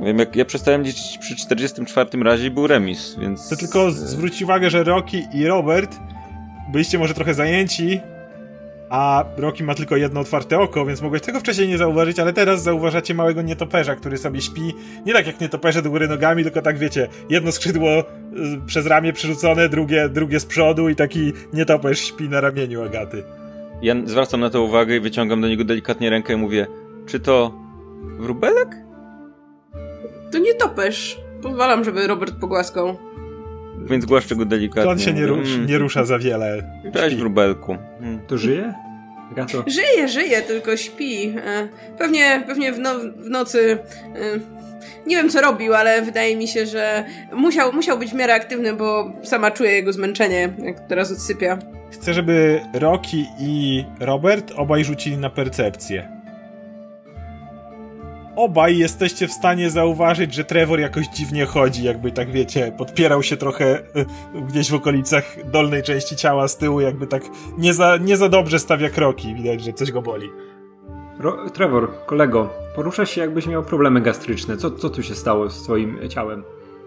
Nie 0.00 0.06
wiem, 0.06 0.18
jak 0.18 0.36
ja 0.36 0.44
przestałem 0.44 0.82
liczyć 0.82 1.18
przy 1.18 1.36
44 1.36 2.22
razie 2.22 2.46
i 2.46 2.50
był 2.50 2.66
remis, 2.66 3.16
więc... 3.20 3.48
To 3.48 3.56
tylko 3.56 3.90
zwróć 3.90 4.42
uwagę, 4.42 4.70
że 4.70 4.84
Rocky 4.84 5.28
i 5.34 5.46
Robert 5.46 5.96
byliście 6.72 6.98
może 6.98 7.14
trochę 7.14 7.34
zajęci, 7.34 8.00
a 8.90 9.24
Rocky 9.36 9.64
ma 9.64 9.74
tylko 9.74 9.96
jedno 9.96 10.20
otwarte 10.20 10.58
oko, 10.58 10.86
więc 10.86 11.02
mogłeś 11.02 11.22
tego 11.22 11.40
wcześniej 11.40 11.68
nie 11.68 11.78
zauważyć, 11.78 12.18
ale 12.18 12.32
teraz 12.32 12.62
zauważacie 12.62 13.14
małego 13.14 13.42
nietoperza, 13.42 13.94
który 13.96 14.18
sobie 14.18 14.40
śpi, 14.40 14.74
nie 15.06 15.12
tak 15.12 15.26
jak 15.26 15.40
nietoperze 15.40 15.82
do 15.82 15.90
góry 15.90 16.08
nogami, 16.08 16.42
tylko 16.42 16.62
tak 16.62 16.78
wiecie, 16.78 17.08
jedno 17.30 17.52
skrzydło 17.52 17.90
y, 18.00 18.04
przez 18.66 18.86
ramię 18.86 19.12
przerzucone, 19.12 19.68
drugie, 19.68 20.08
drugie 20.08 20.40
z 20.40 20.46
przodu 20.46 20.88
i 20.88 20.96
taki 20.96 21.32
nietoperz 21.52 22.00
śpi 22.00 22.28
na 22.28 22.40
ramieniu 22.40 22.82
Agaty. 22.82 23.22
Ja 23.82 23.94
zwracam 24.04 24.40
na 24.40 24.50
to 24.50 24.62
uwagę 24.62 24.96
i 24.96 25.00
wyciągam 25.00 25.40
do 25.40 25.48
niego 25.48 25.64
delikatnie 25.64 26.10
rękę 26.10 26.32
i 26.32 26.36
mówię, 26.36 26.66
czy 27.06 27.20
to 27.20 27.52
wróbelek? 28.18 28.68
To 30.32 30.38
nie 30.38 30.54
topesz. 30.54 31.20
Pozwalam, 31.42 31.84
żeby 31.84 32.06
Robert 32.06 32.34
pogłaskał. 32.40 32.96
Więc 33.90 34.04
głaszczę 34.04 34.36
go 34.36 34.44
delikatnie. 34.44 34.90
On 34.90 34.98
się 34.98 35.12
nie, 35.12 35.26
rusz, 35.26 35.54
Mm, 35.54 35.66
nie 35.66 35.78
rusza 35.78 36.04
za 36.04 36.18
wiele. 36.18 36.70
Cześć 36.94 37.16
wróbelku. 37.16 37.76
To 38.28 38.38
żyje? 38.38 38.74
Gato. 39.36 39.64
Żyje, 39.66 40.08
żyje, 40.08 40.42
tylko 40.42 40.76
śpi. 40.76 41.34
E, 41.46 41.68
Pewnie, 41.98 42.42
pewnie 42.46 42.72
w, 42.72 42.78
no, 42.78 42.94
w 43.16 43.30
nocy. 43.30 43.78
e, 44.14 44.38
Nie 45.06 45.16
wiem, 45.16 45.28
co 45.30 45.40
robił, 45.40 45.74
ale 45.74 46.02
wydaje 46.02 46.36
mi 46.36 46.48
się, 46.48 46.66
że 46.66 47.04
musiał, 47.32 47.72
musiał 47.72 47.98
być 47.98 48.10
w 48.10 48.14
miarę 48.14 48.34
aktywny, 48.34 48.72
bo 48.72 49.12
sama 49.22 49.50
czuję 49.50 49.72
jego 49.72 49.92
zmęczenie, 49.92 50.52
jak 50.64 50.80
teraz 50.80 51.12
odsypia. 51.12 51.58
Chcę, 51.90 52.14
żeby 52.14 52.60
Rocky 52.74 53.24
i 53.40 53.84
Robert 54.00 54.52
obaj 54.56 54.84
rzucili 54.84 55.16
na 55.18 55.30
percepcję. 55.30 56.08
Obaj 58.38 58.78
jesteście 58.78 59.28
w 59.28 59.32
stanie 59.32 59.70
zauważyć, 59.70 60.34
że 60.34 60.44
Trevor 60.44 60.80
jakoś 60.80 61.06
dziwnie 61.08 61.46
chodzi, 61.46 61.84
jakby 61.84 62.12
tak 62.12 62.30
wiecie, 62.30 62.72
podpierał 62.78 63.22
się 63.22 63.36
trochę 63.36 63.78
y, 63.78 64.06
gdzieś 64.48 64.70
w 64.70 64.74
okolicach 64.74 65.24
dolnej 65.50 65.82
części 65.82 66.16
ciała 66.16 66.48
z 66.48 66.56
tyłu, 66.56 66.80
jakby 66.80 67.06
tak 67.06 67.22
nie 67.58 67.74
za, 67.74 67.96
nie 67.96 68.16
za 68.16 68.28
dobrze 68.28 68.58
stawia 68.58 68.90
kroki. 68.90 69.34
Widać, 69.34 69.64
że 69.64 69.72
coś 69.72 69.92
go 69.92 70.02
boli. 70.02 70.30
Ro- 71.18 71.50
Trevor, 71.50 71.90
kolego, 72.06 72.50
poruszasz 72.74 73.10
się 73.10 73.20
jakbyś 73.20 73.46
miał 73.46 73.62
problemy 73.62 74.00
gastryczne. 74.00 74.56
Co, 74.56 74.70
co 74.70 74.90
tu 74.90 75.02
się 75.02 75.14
stało 75.14 75.50
z 75.50 75.62
twoim 75.62 75.98
ciałem? 76.08 76.44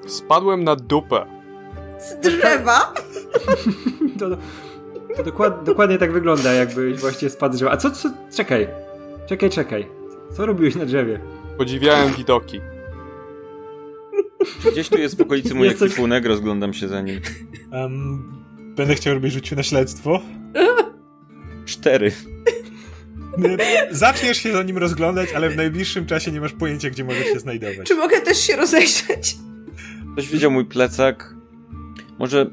Spadłem 0.07 0.63
na 0.63 0.75
dupę. 0.75 1.25
Z 1.99 2.19
drzewa? 2.19 2.93
To, 4.19 4.29
to 5.17 5.23
dokład, 5.23 5.63
dokładnie 5.63 5.97
tak 5.97 6.11
wygląda, 6.11 6.53
jakbyś 6.53 6.99
właśnie 6.99 7.29
spadł 7.29 7.53
z 7.53 7.57
drzewa. 7.57 7.71
A 7.71 7.77
co, 7.77 7.91
co, 7.91 8.09
czekaj, 8.35 8.67
czekaj, 9.25 9.49
czekaj. 9.49 9.87
Co 10.31 10.45
robiłeś 10.45 10.75
na 10.75 10.85
drzewie? 10.85 11.19
Podziwiałem 11.61 12.13
widoki. 12.13 12.59
Gdzieś 14.71 14.89
tu 14.89 14.97
jest 14.97 15.17
w 15.17 15.21
okolicy 15.21 15.55
mój 15.55 15.67
Jesteś- 15.67 15.81
ekwipunek, 15.91 16.25
rozglądam 16.25 16.73
się 16.73 16.87
za 16.87 17.01
nim. 17.01 17.19
Em, 17.71 18.23
będę 18.75 18.95
chciał, 18.95 19.13
żebyś 19.13 19.33
rzucił 19.33 19.57
na 19.57 19.63
śledztwo. 19.63 20.19
Cztery. 21.65 22.11
Zaczniesz 23.91 24.37
się 24.37 24.53
za 24.53 24.63
nim 24.63 24.77
rozglądać, 24.77 25.29
ale 25.35 25.49
w 25.49 25.57
najbliższym 25.57 26.05
czasie 26.05 26.31
nie 26.31 26.41
masz 26.41 26.53
pojęcia, 26.53 26.89
gdzie 26.89 27.03
możesz 27.03 27.25
się 27.25 27.39
znajdować. 27.39 27.87
Czy 27.87 27.95
mogę 27.95 28.21
też 28.21 28.37
się 28.37 28.55
rozejrzeć? 28.55 29.37
Ktoś 30.13 30.27
widział 30.27 30.51
mój 30.51 30.65
plecak. 30.65 31.35
Może... 32.19 32.49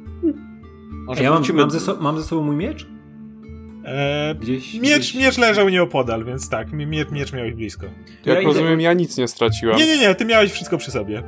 Może 0.90 1.22
Ja 1.22 1.30
mam, 1.30 1.42
mam, 1.54 1.70
ze 1.70 1.80
so, 1.80 1.96
mam 2.00 2.18
ze 2.18 2.24
sobą 2.24 2.42
mój 2.42 2.56
miecz? 2.56 2.86
E, 3.88 4.34
Gdzieś, 4.40 4.74
miecz, 4.74 4.98
gdzieś... 4.98 5.14
miecz 5.14 5.38
leżał 5.38 5.68
nieopodal, 5.68 6.24
więc 6.24 6.48
tak, 6.50 6.72
mi- 6.72 6.86
miecz, 6.86 7.32
miałeś 7.32 7.54
blisko. 7.54 7.86
Ja 8.24 8.34
Jak 8.34 8.42
idę- 8.42 8.52
rozumiem, 8.52 8.80
ja 8.80 8.92
nic 8.92 9.18
nie 9.18 9.28
straciłem. 9.28 9.76
Nie, 9.76 9.86
nie, 9.86 9.98
nie, 9.98 10.14
ty 10.14 10.24
miałeś 10.24 10.52
wszystko 10.52 10.78
przy 10.78 10.90
sobie. 10.90 11.22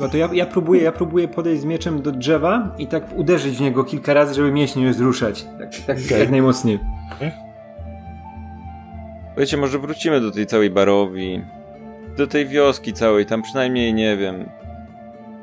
No 0.00 0.08
to 0.08 0.16
ja, 0.16 0.28
ja, 0.32 0.46
próbuję, 0.46 0.82
ja 0.82 0.92
próbuję 0.92 1.28
podejść 1.28 1.62
z 1.62 1.64
mieczem 1.64 2.02
do 2.02 2.12
drzewa 2.12 2.74
i 2.78 2.86
tak 2.86 3.12
uderzyć 3.16 3.56
w 3.56 3.60
niego 3.60 3.84
kilka 3.84 4.14
razy, 4.14 4.34
żeby 4.34 4.52
mięśnie 4.52 4.82
nie 4.82 4.92
zruszać. 4.92 5.42
Tak, 5.58 5.70
tak 5.86 5.98
Okej. 6.06 6.20
jak 6.20 6.30
najmocniej. 6.30 6.78
Wiecie, 9.38 9.56
może 9.56 9.78
wrócimy 9.78 10.20
do 10.20 10.30
tej 10.30 10.46
całej 10.46 10.70
barowi. 10.70 11.40
Do 12.16 12.26
tej 12.26 12.46
wioski 12.46 12.92
całej, 12.92 13.26
tam 13.26 13.42
przynajmniej, 13.42 13.94
nie 13.94 14.16
wiem. 14.16 14.48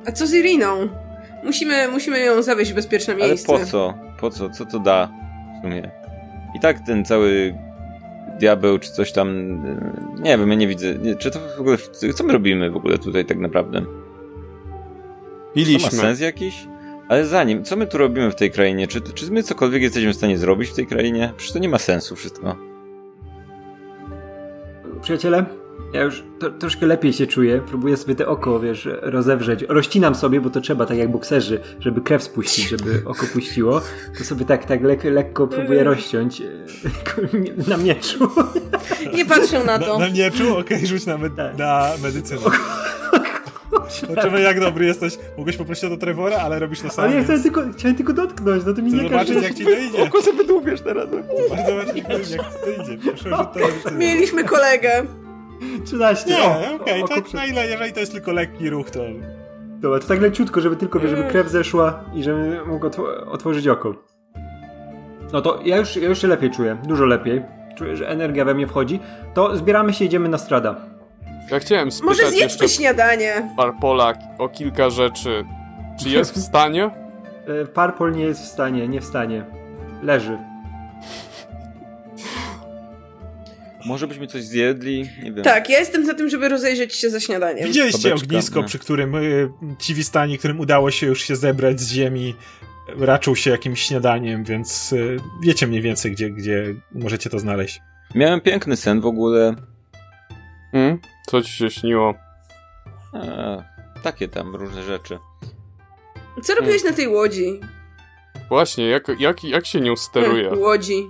A 0.07 0.11
co 0.11 0.27
z 0.27 0.33
Iriną? 0.33 0.87
Musimy, 1.43 1.87
musimy 1.87 2.19
ją 2.19 2.41
zawieźć 2.41 2.71
w 2.71 2.75
bezpieczne 2.75 3.13
Ale 3.13 3.27
miejsce. 3.27 3.47
po 3.47 3.65
co? 3.65 3.93
Po 4.19 4.29
co? 4.29 4.49
Co 4.49 4.65
to 4.65 4.79
da? 4.79 5.09
W 5.59 5.61
sumie. 5.61 5.91
I 6.55 6.59
tak 6.59 6.79
ten 6.85 7.05
cały 7.05 7.55
diabeł 8.39 8.79
czy 8.79 8.91
coś 8.91 9.11
tam... 9.11 9.29
e, 10.17 10.21
Nie 10.21 10.37
wiem, 10.37 10.49
ja 10.49 10.55
nie 10.55 10.67
widzę. 10.67 10.95
Nie, 10.95 11.15
czy 11.15 11.31
to 11.31 11.39
w 11.57 11.59
ogóle... 11.59 11.77
Co 12.15 12.23
my 12.23 12.33
robimy 12.33 12.69
w 12.71 12.75
ogóle 12.77 12.97
tutaj 12.97 13.25
tak 13.25 13.37
naprawdę? 13.37 13.81
To 13.81 13.87
ma 13.87 15.53
Piliśmy. 15.53 15.89
sens 15.91 16.19
jakiś? 16.19 16.67
Ale 17.09 17.25
zanim, 17.25 17.63
co 17.63 17.75
my 17.75 17.87
tu 17.87 17.97
robimy 17.97 18.31
w 18.31 18.35
tej 18.35 18.51
krainie? 18.51 18.87
Czy, 18.87 19.01
czy 19.01 19.31
my 19.31 19.43
cokolwiek 19.43 19.81
jesteśmy 19.81 20.13
w 20.13 20.15
stanie 20.15 20.37
zrobić 20.37 20.69
w 20.69 20.75
tej 20.75 20.87
krainie? 20.87 21.33
Przecież 21.37 21.53
to 21.53 21.59
nie 21.59 21.69
ma 21.69 21.77
sensu 21.77 22.15
wszystko. 22.15 22.55
Przyjaciele, 25.01 25.45
ja 25.93 26.01
już 26.01 26.23
to, 26.39 26.51
troszkę 26.51 26.85
lepiej 26.85 27.13
się 27.13 27.27
czuję. 27.27 27.61
Próbuję 27.67 27.97
sobie 27.97 28.15
te 28.15 28.27
oko, 28.27 28.59
wiesz, 28.59 28.87
rozewrzeć. 29.01 29.65
Rozcinam 29.69 30.15
sobie, 30.15 30.41
bo 30.41 30.49
to 30.49 30.61
trzeba, 30.61 30.85
tak 30.85 30.97
jak 30.97 31.11
bokserzy, 31.11 31.59
żeby 31.79 32.01
krew 32.01 32.23
spuścić, 32.23 32.69
żeby 32.69 33.01
oko 33.05 33.25
puściło. 33.33 33.81
To 34.17 34.23
sobie 34.23 34.45
tak, 34.45 34.65
tak 34.65 34.83
lek, 34.83 35.03
lekko 35.03 35.47
próbuję 35.47 35.83
rozciąć 35.83 36.41
e, 36.41 36.45
na 37.69 37.77
mieczu. 37.77 38.29
Nie 39.13 39.25
patrzę 39.25 39.59
na 39.63 39.77
Na, 39.77 39.85
to. 39.85 39.99
na 39.99 40.09
mieczu? 40.09 40.57
Okej, 40.57 40.87
rzuć 40.87 41.05
na, 41.05 41.17
med- 41.17 41.35
Tak. 41.35 41.57
na 41.57 41.89
medycynę. 42.03 42.41
Zobaczymy 44.07 44.41
jak 44.41 44.59
dobry 44.59 44.85
jesteś. 44.85 45.17
Mogłeś 45.37 45.57
poprosić 45.57 45.83
o 45.83 45.89
to 45.89 45.97
Trevora, 45.97 46.37
ale 46.37 46.59
robisz 46.59 46.81
to 46.81 46.89
sam. 46.89 47.05
Ale 47.05 47.15
ja 47.15 47.23
chciałem 47.23 47.43
tylko, 47.43 47.61
chciałem 47.77 47.95
tylko 47.97 48.13
dotknąć, 48.13 48.63
no 48.65 48.73
to 48.73 48.81
mi 48.81 48.91
Chcę 48.91 49.03
nie 49.03 49.09
zobaczyć 49.09 49.43
jak 49.43 49.53
ci 49.53 49.63
to 49.65 49.71
idzie. 49.71 50.03
Oko 50.03 50.21
sobie 50.21 50.37
wydłubiesz 50.37 50.81
teraz. 50.81 51.07
Bardzo 51.49 51.71
zobaczyć 51.71 51.97
jak 51.97 52.23
ci 52.27 52.31
to 52.31 52.83
idzie. 52.83 52.97
Proszę 53.03 53.29
na. 53.29 53.51
Mieliśmy 53.97 54.43
kolegę. 54.43 55.05
13. 55.85 56.29
Nie, 56.29 56.75
okej, 56.81 57.03
o, 57.03 57.07
tak 57.07 57.33
na 57.33 57.45
ile, 57.45 57.67
jeżeli 57.67 57.93
to 57.93 57.99
jest 57.99 58.11
tylko 58.11 58.31
lekki 58.31 58.69
ruch, 58.69 58.89
to... 58.89 58.99
Dobra, 59.79 59.99
to 59.99 60.07
tak 60.07 60.21
leciutko, 60.21 60.61
żeby 60.61 60.75
tylko, 60.75 60.99
żeby 60.99 61.23
krew 61.23 61.47
zeszła 61.47 62.03
i 62.13 62.23
żeby 62.23 62.65
mógł 62.65 62.87
otw- 62.87 63.27
otworzyć 63.27 63.67
oko. 63.67 63.95
No 65.33 65.41
to 65.41 65.59
ja 65.65 65.77
już, 65.77 65.95
ja 65.95 66.09
już 66.09 66.21
się 66.21 66.27
lepiej 66.27 66.51
czuję, 66.51 66.77
dużo 66.87 67.05
lepiej. 67.05 67.41
Czuję, 67.75 67.95
że 67.95 68.09
energia 68.09 68.45
we 68.45 68.53
mnie 68.53 68.67
wchodzi. 68.67 68.99
To 69.33 69.57
zbieramy 69.57 69.93
się, 69.93 70.05
idziemy 70.05 70.29
na 70.29 70.37
strada. 70.37 70.75
Ja 71.51 71.59
chciałem 71.59 71.91
spytać 71.91 72.17
Może 72.17 72.23
jeszcze 72.23 72.37
zjedźmy 72.47 72.69
śniadanie. 72.69 73.49
Parpola 73.57 74.13
o 74.37 74.49
kilka 74.49 74.89
rzeczy. 74.89 75.45
Czy 75.99 76.09
jest 76.09 76.33
w 76.35 76.41
stanie? 76.41 76.89
E, 77.61 77.65
Parpol 77.65 78.11
nie 78.11 78.23
jest 78.23 78.41
w 78.41 78.45
stanie, 78.45 78.87
nie 78.87 79.01
w 79.01 79.05
stanie. 79.05 79.45
Leży. 80.03 80.37
Może 83.85 84.07
byśmy 84.07 84.27
coś 84.27 84.43
zjedli? 84.43 85.09
Nie 85.23 85.31
wiem. 85.31 85.43
Tak, 85.43 85.69
ja 85.69 85.79
jestem 85.79 86.05
za 86.05 86.13
tym, 86.13 86.29
żeby 86.29 86.49
rozejrzeć 86.49 86.95
się 86.95 87.09
za 87.09 87.19
śniadaniem. 87.19 87.67
Widzieliście 87.67 88.15
ognisko, 88.15 88.61
no. 88.61 88.67
przy 88.67 88.79
którym 88.79 89.15
y, 89.15 89.49
ci 89.79 89.93
wistani, 89.93 90.37
którym 90.37 90.59
udało 90.59 90.91
się 90.91 91.07
już 91.07 91.21
się 91.21 91.35
zebrać 91.35 91.79
z 91.79 91.91
ziemi, 91.91 92.35
raczył 92.97 93.35
się 93.35 93.51
jakimś 93.51 93.81
śniadaniem, 93.81 94.43
więc 94.43 94.93
y, 94.93 95.17
wiecie 95.43 95.67
mniej 95.67 95.81
więcej, 95.81 96.11
gdzie, 96.11 96.29
gdzie 96.29 96.75
możecie 96.91 97.29
to 97.29 97.39
znaleźć. 97.39 97.81
Miałem 98.15 98.41
piękny 98.41 98.77
sen 98.77 99.01
w 99.01 99.05
ogóle. 99.05 99.55
Hmm? 100.71 100.99
Co 101.27 101.41
ci 101.41 101.51
się 101.51 101.69
śniło? 101.69 102.13
A, 103.13 103.63
takie 104.03 104.27
tam 104.27 104.55
różne 104.55 104.83
rzeczy. 104.83 105.19
Co 106.43 106.55
robiłeś 106.55 106.83
na 106.83 106.93
tej 106.93 107.07
łodzi? 107.07 107.59
Właśnie, 108.49 108.87
jak, 108.87 109.07
jak, 109.19 109.43
jak 109.43 109.65
się 109.65 109.81
nią 109.81 109.95
steruje? 109.95 110.55
Łodzi. 110.55 111.07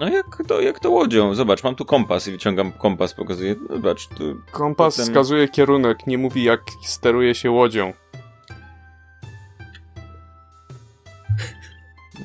No 0.00 0.08
jak 0.08 0.42
to, 0.48 0.60
jak 0.60 0.80
to 0.80 0.90
łodzią? 0.90 1.34
Zobacz, 1.34 1.62
mam 1.64 1.74
tu 1.74 1.84
kompas 1.84 2.28
i 2.28 2.30
wyciągam 2.32 2.72
kompas, 2.72 3.14
pokazuję. 3.14 3.54
Zobacz, 3.70 4.06
tu 4.06 4.36
Kompas 4.50 4.96
Potem- 4.96 5.06
wskazuje 5.12 5.48
kierunek, 5.48 6.06
nie 6.06 6.18
mówi 6.18 6.44
jak 6.44 6.60
steruje 6.82 7.34
się 7.34 7.50
łodzią. 7.50 7.92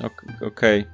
ok- 0.04 0.42
okej. 0.46 0.86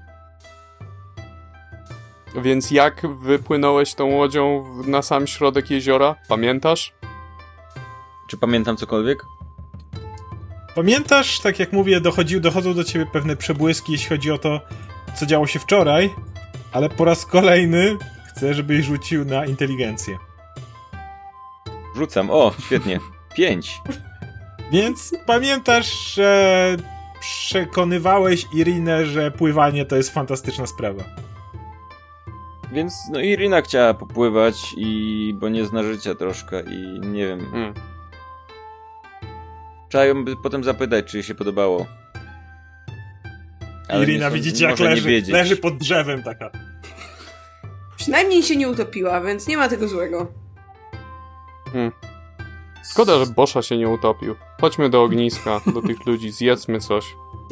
Więc 2.42 2.70
jak 2.70 3.06
wypłynąłeś 3.06 3.94
tą 3.94 4.06
łodzią 4.06 4.64
na 4.86 5.02
sam 5.02 5.26
środek 5.26 5.70
jeziora? 5.70 6.14
Pamiętasz? 6.28 6.92
Czy 8.28 8.36
pamiętam 8.36 8.76
cokolwiek? 8.76 9.18
Pamiętasz, 10.74 11.40
tak 11.40 11.58
jak 11.58 11.72
mówię, 11.72 12.00
dochodzi, 12.00 12.40
dochodzą 12.40 12.74
do 12.74 12.84
ciebie 12.84 13.06
pewne 13.06 13.36
przebłyski, 13.36 13.92
jeśli 13.92 14.08
chodzi 14.08 14.30
o 14.30 14.38
to, 14.38 14.60
co 15.14 15.26
działo 15.26 15.46
się 15.46 15.58
wczoraj, 15.58 16.10
ale 16.72 16.88
po 16.88 17.04
raz 17.04 17.26
kolejny 17.26 17.96
chcę, 18.28 18.54
żebyś 18.54 18.84
rzucił 18.84 19.24
na 19.24 19.46
inteligencję. 19.46 20.18
Rzucam. 21.96 22.30
O, 22.30 22.52
świetnie. 22.66 23.00
Pięć. 23.36 23.80
Więc 24.72 25.14
pamiętasz, 25.26 26.14
że 26.14 26.76
przekonywałeś 27.20 28.46
Irinę, 28.54 29.06
że 29.06 29.30
pływanie 29.30 29.84
to 29.84 29.96
jest 29.96 30.10
fantastyczna 30.10 30.66
sprawa. 30.66 31.04
Więc 32.72 32.94
no 33.12 33.20
Irina 33.20 33.62
chciała 33.62 33.94
popływać 33.94 34.74
i 34.76 35.34
bo 35.38 35.48
nie 35.48 35.64
zna 35.64 35.82
życia 35.82 36.14
troszkę 36.14 36.62
i 36.62 37.00
nie 37.00 37.26
wiem. 37.26 37.50
Hmm. 37.50 37.74
Trzeba 39.88 40.04
ją 40.04 40.24
potem 40.42 40.64
zapytać, 40.64 41.04
czy 41.04 41.16
jej 41.16 41.24
się 41.24 41.34
podobało. 41.34 41.86
Ale 43.90 44.02
Irina, 44.04 44.30
widzicie 44.30 44.64
jak 44.64 44.78
leży, 44.78 45.22
leży 45.28 45.56
pod 45.56 45.76
drzewem 45.76 46.22
taka. 46.22 46.50
Przynajmniej 47.96 48.42
się 48.42 48.56
nie 48.56 48.68
utopiła, 48.68 49.20
więc 49.20 49.48
nie 49.48 49.56
ma 49.56 49.68
tego 49.68 49.88
złego. 49.88 50.32
Szkoda, 52.90 53.18
że 53.18 53.26
Boscha 53.26 53.62
się 53.62 53.76
nie 53.78 53.88
utopił. 53.88 54.34
Chodźmy 54.60 54.90
do 54.90 55.02
ogniska, 55.02 55.60
do 55.74 55.82
tych 55.82 56.04
ludzi, 56.06 56.30
zjedzmy 56.30 56.80
coś. 56.80 57.04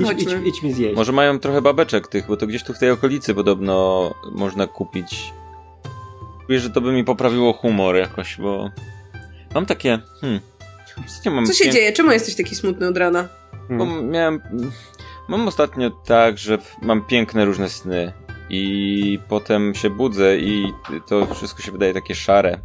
Chodźmy. 0.04 0.42
idź 0.48 0.62
mi 0.62 0.72
zjeść. 0.72 0.96
Może 0.96 1.12
mają 1.12 1.38
trochę 1.38 1.62
babeczek 1.62 2.08
tych, 2.08 2.26
bo 2.26 2.36
to 2.36 2.46
gdzieś 2.46 2.62
tu 2.64 2.74
w 2.74 2.78
tej 2.78 2.90
okolicy 2.90 3.34
podobno 3.34 4.14
można 4.32 4.66
kupić. 4.66 5.32
Czuję, 6.46 6.60
że 6.60 6.70
to 6.70 6.80
by 6.80 6.92
mi 6.92 7.04
poprawiło 7.04 7.52
humor 7.52 7.96
jakoś, 7.96 8.36
bo 8.36 8.70
mam 9.54 9.66
takie. 9.66 9.98
Hmm. 10.20 10.40
Mam 11.26 11.46
Co 11.46 11.52
się 11.52 11.64
pię- 11.64 11.72
dzieje? 11.72 11.92
Czemu 11.92 12.12
jesteś 12.12 12.34
taki 12.36 12.54
smutny 12.54 12.88
od 12.88 12.96
rana? 12.96 13.28
Bo 13.70 13.84
Hmm. 13.86 14.10
miałem. 14.10 14.40
Mam 15.28 15.48
ostatnio 15.48 15.90
tak, 15.90 16.38
że 16.38 16.58
mam 16.82 17.04
piękne 17.04 17.44
różne 17.44 17.68
sny. 17.68 18.12
I 18.50 19.18
potem 19.28 19.74
się 19.74 19.90
budzę 19.90 20.38
i 20.38 20.72
to 21.06 21.34
wszystko 21.34 21.62
się 21.62 21.72
wydaje 21.72 21.94
takie 21.94 22.14
szare. 22.14 22.58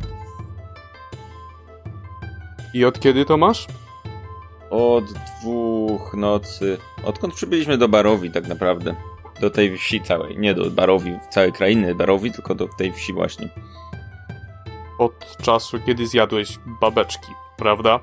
I 2.74 2.86
od 2.86 3.00
kiedy 3.00 3.26
to 3.26 3.38
masz? 3.38 3.68
Od 4.70 5.06
dwóch 5.14 6.14
nocy. 6.14 6.78
Odkąd 7.04 7.34
przybyliśmy 7.34 7.78
do 7.78 7.88
Barowi, 7.90 8.32
tak 8.32 8.48
naprawdę. 8.48 8.96
Do 9.42 9.50
tej 9.50 9.78
wsi 9.78 10.02
całej. 10.02 10.38
Nie 10.38 10.54
do 10.54 10.72
Barowi, 10.72 11.20
całej 11.30 11.54
krainy 11.54 11.96
Barowi, 11.96 12.32
tylko 12.32 12.56
do 12.56 12.68
tej 12.68 12.92
wsi 12.92 13.14
właśnie. 13.14 13.50
Od 15.00 15.38
czasu, 15.42 15.80
kiedy 15.86 16.08
zjadłeś 16.08 16.60
babeczki, 16.82 17.32
prawda? 17.58 18.00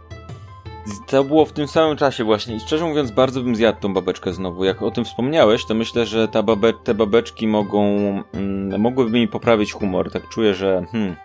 To 1.07 1.25
było 1.25 1.47
w 1.47 1.53
tym 1.53 1.69
samym 1.69 1.97
czasie 1.97 2.25
właśnie 2.25 2.57
i 2.57 2.61
szczerze 2.61 2.85
mówiąc 2.85 3.11
bardzo 3.11 3.43
bym 3.43 3.57
zjadł 3.57 3.81
tą 3.81 3.95
babeczkę 3.95 4.33
znowu. 4.33 4.65
Jak 4.65 4.83
o 4.83 4.91
tym 4.91 5.05
wspomniałeś, 5.05 5.65
to 5.65 5.75
myślę, 5.75 6.07
że 6.07 6.29
ta 6.29 6.43
babe 6.43 6.73
te 6.73 6.95
babeczki 6.95 7.47
mogą, 7.47 7.87
mm, 8.33 8.81
mogłyby 8.81 9.11
mi 9.11 9.29
poprawić 9.29 9.73
humor. 9.73 10.13
Tak 10.13 10.29
czuję, 10.29 10.55
że 10.55 10.87
hmm. 10.93 11.17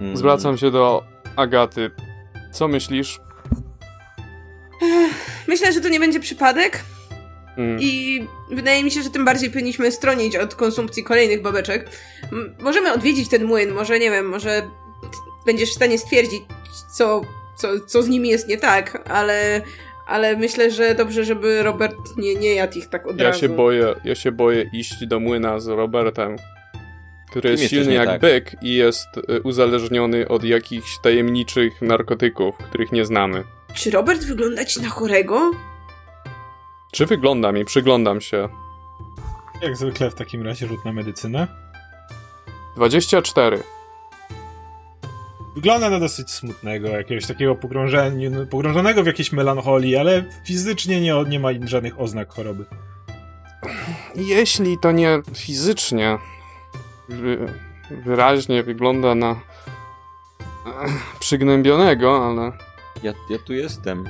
Mm, 0.00 0.16
Zwracam 0.16 0.58
się 0.58 0.70
do 0.70 1.02
Agaty. 1.36 1.90
Co 2.52 2.68
myślisz? 2.68 3.20
Myślę, 5.48 5.72
że 5.72 5.80
to 5.80 5.88
nie 5.88 6.00
będzie 6.00 6.20
przypadek 6.20 6.84
Hmm. 7.56 7.78
i 7.80 8.26
wydaje 8.50 8.84
mi 8.84 8.90
się, 8.90 9.02
że 9.02 9.10
tym 9.10 9.24
bardziej 9.24 9.50
powinniśmy 9.50 9.92
stronić 9.92 10.36
od 10.36 10.54
konsumpcji 10.54 11.04
kolejnych 11.04 11.42
babeczek. 11.42 11.90
Możemy 12.60 12.92
odwiedzić 12.92 13.28
ten 13.28 13.44
młyn, 13.44 13.72
może 13.72 13.98
nie 13.98 14.10
wiem, 14.10 14.28
może 14.28 14.70
będziesz 15.46 15.70
w 15.70 15.74
stanie 15.74 15.98
stwierdzić, 15.98 16.42
co, 16.96 17.20
co, 17.56 17.80
co 17.80 18.02
z 18.02 18.08
nimi 18.08 18.28
jest 18.28 18.48
nie 18.48 18.58
tak, 18.58 19.08
ale, 19.10 19.60
ale 20.06 20.36
myślę, 20.36 20.70
że 20.70 20.94
dobrze, 20.94 21.24
żeby 21.24 21.62
Robert 21.62 21.96
nie, 22.16 22.34
nie 22.34 22.54
jadł 22.54 22.78
ich 22.78 22.88
tak 22.88 23.06
od 23.06 23.18
Ja 23.20 23.24
razu. 23.24 23.40
się 23.40 23.48
boję, 23.48 23.94
ja 24.04 24.14
się 24.14 24.32
boję 24.32 24.70
iść 24.72 25.06
do 25.06 25.20
młyna 25.20 25.60
z 25.60 25.66
Robertem, 25.68 26.36
który 27.30 27.50
jest 27.50 27.70
silny 27.70 27.92
jak 27.92 28.06
tak? 28.08 28.20
byk 28.20 28.56
i 28.62 28.74
jest 28.74 29.08
y, 29.16 29.42
uzależniony 29.42 30.28
od 30.28 30.44
jakichś 30.44 30.98
tajemniczych 30.98 31.82
narkotyków, 31.82 32.56
których 32.56 32.92
nie 32.92 33.04
znamy. 33.04 33.44
Czy 33.74 33.90
Robert 33.90 34.24
wygląda 34.24 34.64
ci 34.64 34.82
na 34.82 34.88
chorego? 34.88 35.50
Czy 36.92 37.06
wyglądam 37.06 37.56
i 37.58 37.64
przyglądam 37.64 38.20
się? 38.20 38.48
Jak 39.62 39.76
zwykle 39.76 40.10
w 40.10 40.14
takim 40.14 40.42
razie 40.42 40.66
rzut 40.66 40.84
na 40.84 40.92
medycynę. 40.92 41.46
24. 42.76 43.62
Wygląda 45.56 45.90
na 45.90 46.00
dosyć 46.00 46.30
smutnego, 46.30 46.88
jakiegoś 46.88 47.26
takiego 47.26 47.54
pogrążenia- 47.54 48.46
pogrążonego 48.46 49.02
w 49.02 49.06
jakiejś 49.06 49.32
melancholii, 49.32 49.96
ale 49.96 50.24
fizycznie 50.46 51.00
nie, 51.00 51.14
nie 51.28 51.40
ma 51.40 51.48
żadnych 51.64 52.00
oznak 52.00 52.32
choroby. 52.32 52.64
Jeśli 54.14 54.76
to 54.82 54.92
nie 54.92 55.18
fizycznie, 55.36 56.18
wy, 57.08 57.52
wyraźnie 57.90 58.62
wygląda 58.62 59.14
na 59.14 59.30
eh, 59.30 60.92
przygnębionego, 61.20 62.26
ale 62.26 62.52
Ja, 63.02 63.12
ja 63.30 63.38
tu 63.46 63.52
jestem. 63.54 64.04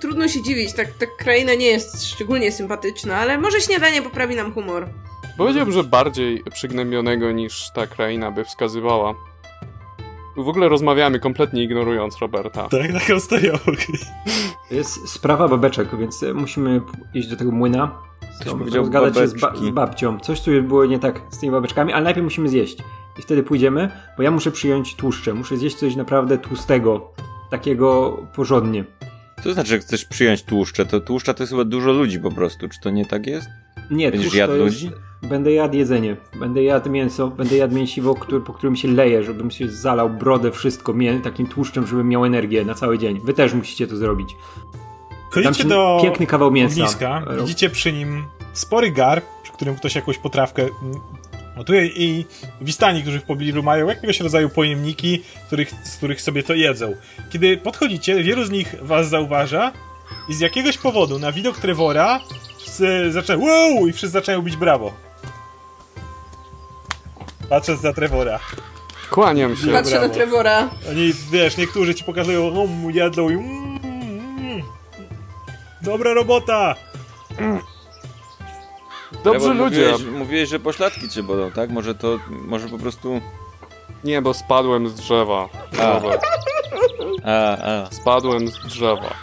Trudno 0.00 0.28
się 0.28 0.42
dziwić, 0.42 0.72
tak, 0.72 0.88
ta 0.98 1.06
kraina 1.18 1.54
nie 1.54 1.66
jest 1.66 2.04
szczególnie 2.06 2.52
sympatyczna, 2.52 3.16
ale 3.16 3.38
może 3.38 3.60
śniadanie 3.60 4.02
poprawi 4.02 4.34
nam 4.36 4.52
humor. 4.52 4.88
powiedziałbym, 5.36 5.74
że 5.74 5.84
bardziej 5.84 6.42
przygnębionego 6.52 7.32
niż 7.32 7.70
ta 7.74 7.86
kraina 7.86 8.30
by 8.30 8.44
wskazywała. 8.44 9.14
W 10.44 10.48
ogóle 10.48 10.68
rozmawiamy 10.68 11.18
kompletnie 11.20 11.62
ignorując 11.62 12.18
Roberta. 12.18 12.68
Tak, 12.68 12.92
taką 12.92 13.20
stoją. 13.20 13.52
To 14.68 14.74
jest 14.74 15.08
sprawa 15.08 15.48
babeczek, 15.48 15.98
więc 15.98 16.24
musimy 16.34 16.80
iść 17.14 17.28
do 17.28 17.36
tego 17.36 17.50
młyna. 17.52 17.98
Rozgadać 18.74 19.14
się 19.16 19.28
z, 19.28 19.40
ba- 19.40 19.56
z 19.56 19.70
babcią. 19.70 20.20
Coś 20.20 20.40
tu 20.40 20.50
było 20.62 20.86
nie 20.86 20.98
tak 20.98 21.20
z 21.30 21.38
tymi 21.38 21.52
babeczkami, 21.52 21.92
ale 21.92 22.04
najpierw 22.04 22.24
musimy 22.24 22.48
zjeść. 22.48 22.78
I 23.18 23.22
wtedy 23.22 23.42
pójdziemy, 23.42 23.90
bo 24.16 24.22
ja 24.22 24.30
muszę 24.30 24.50
przyjąć 24.50 24.94
tłuszcze. 24.94 25.34
Muszę 25.34 25.56
zjeść 25.56 25.76
coś 25.76 25.96
naprawdę 25.96 26.38
tłustego. 26.38 27.12
Takiego 27.50 28.16
porządnie. 28.36 28.84
Co 29.44 29.52
znaczy, 29.52 29.68
że 29.68 29.78
chcesz 29.78 30.04
przyjąć 30.04 30.42
tłuszcze? 30.42 30.86
To 30.86 31.00
tłuszcza 31.00 31.34
to 31.34 31.42
jest 31.42 31.52
chyba 31.52 31.64
dużo 31.64 31.92
ludzi 31.92 32.20
po 32.20 32.30
prostu. 32.30 32.68
Czy 32.68 32.80
to 32.80 32.90
nie 32.90 33.06
tak 33.06 33.26
jest? 33.26 33.48
Nie, 33.90 34.10
Będziesz 34.10 34.30
tłuszcz 34.30 34.46
to 34.46 34.56
jest, 34.56 34.82
ludzi? 34.82 34.90
Będę 35.22 35.52
jadł 35.52 35.76
jedzenie, 35.76 36.16
będę 36.40 36.62
jadł 36.62 36.90
mięso, 36.90 37.28
będę 37.28 37.56
jadł 37.56 37.74
mięsiwo, 37.74 38.14
który, 38.14 38.40
po 38.40 38.52
którym 38.52 38.76
się 38.76 38.88
leje, 38.88 39.24
żebym 39.24 39.50
się 39.50 39.68
zalał 39.68 40.10
brodę, 40.10 40.52
wszystko 40.52 40.94
mię, 40.94 41.20
takim 41.20 41.46
tłuszczem, 41.46 41.86
żebym 41.86 42.08
miał 42.08 42.24
energię 42.24 42.64
na 42.64 42.74
cały 42.74 42.98
dzień. 42.98 43.20
Wy 43.24 43.34
też 43.34 43.54
musicie 43.54 43.86
to 43.86 43.96
zrobić. 43.96 44.36
Chodzicie 45.30 45.54
ci 45.54 45.64
do 45.68 46.00
piękny 46.02 46.26
kawał 46.26 46.50
mięsa. 46.50 46.82
ogniska, 46.82 47.22
Ro- 47.26 47.42
widzicie 47.42 47.70
przy 47.70 47.92
nim 47.92 48.24
spory 48.52 48.90
gar, 48.90 49.22
przy 49.42 49.52
którym 49.52 49.76
ktoś 49.76 49.94
jakąś 49.94 50.18
potrawkę 50.18 50.62
mm, 50.62 50.72
gotuje 51.56 51.86
i 51.86 52.24
wistani, 52.60 53.02
którzy 53.02 53.20
w 53.20 53.24
pobliżu 53.24 53.62
mają 53.62 53.88
jakiegoś 53.88 54.20
rodzaju 54.20 54.48
pojemniki, 54.48 55.22
których, 55.46 55.70
z 55.84 55.96
których 55.96 56.20
sobie 56.22 56.42
to 56.42 56.54
jedzą. 56.54 56.94
Kiedy 57.30 57.56
podchodzicie, 57.56 58.22
wielu 58.22 58.44
z 58.44 58.50
nich 58.50 58.74
was 58.82 59.08
zauważa 59.08 59.72
i 60.28 60.34
z 60.34 60.40
jakiegoś 60.40 60.78
powodu 60.78 61.18
na 61.18 61.32
widok 61.32 61.56
Trevora 61.58 62.20
wszyscy 62.58 63.10
wow! 63.38 63.86
i 63.86 63.92
wszyscy 63.92 64.12
zaczynają 64.12 64.42
bić 64.42 64.56
brawo. 64.56 65.07
Patrząc 67.48 67.82
na 67.82 67.92
Trevora. 67.92 68.38
Kłaniam 69.10 69.56
się. 69.56 69.72
Patrzę 69.72 69.94
na 69.94 69.98
brawo. 69.98 70.14
Trevora. 70.14 70.68
Oni, 70.90 71.12
wiesz, 71.30 71.56
niektórzy 71.56 71.94
ci 71.94 72.04
pokazują, 72.04 72.50
no, 72.50 72.90
jedzą 72.90 73.30
i 73.30 73.34
mm, 73.34 73.78
mm, 73.84 74.62
dobra 75.82 76.14
robota! 76.14 76.74
Dobrze 79.24 79.40
Trevor, 79.40 79.56
ludzie. 79.56 79.92
Mówiłeś, 79.92 80.18
mówiłeś, 80.18 80.48
że 80.48 80.60
pośladki 80.60 81.08
cię 81.08 81.22
bolą, 81.22 81.50
tak? 81.50 81.70
Może 81.70 81.94
to, 81.94 82.18
może 82.30 82.68
po 82.68 82.78
prostu... 82.78 83.20
Nie, 84.04 84.22
bo 84.22 84.34
spadłem 84.34 84.88
z 84.88 84.94
drzewa. 84.94 85.48
A. 85.80 86.00
A, 87.24 87.56
a. 87.58 87.90
Spadłem 87.90 88.48
z 88.48 88.58
drzewa. 88.58 89.14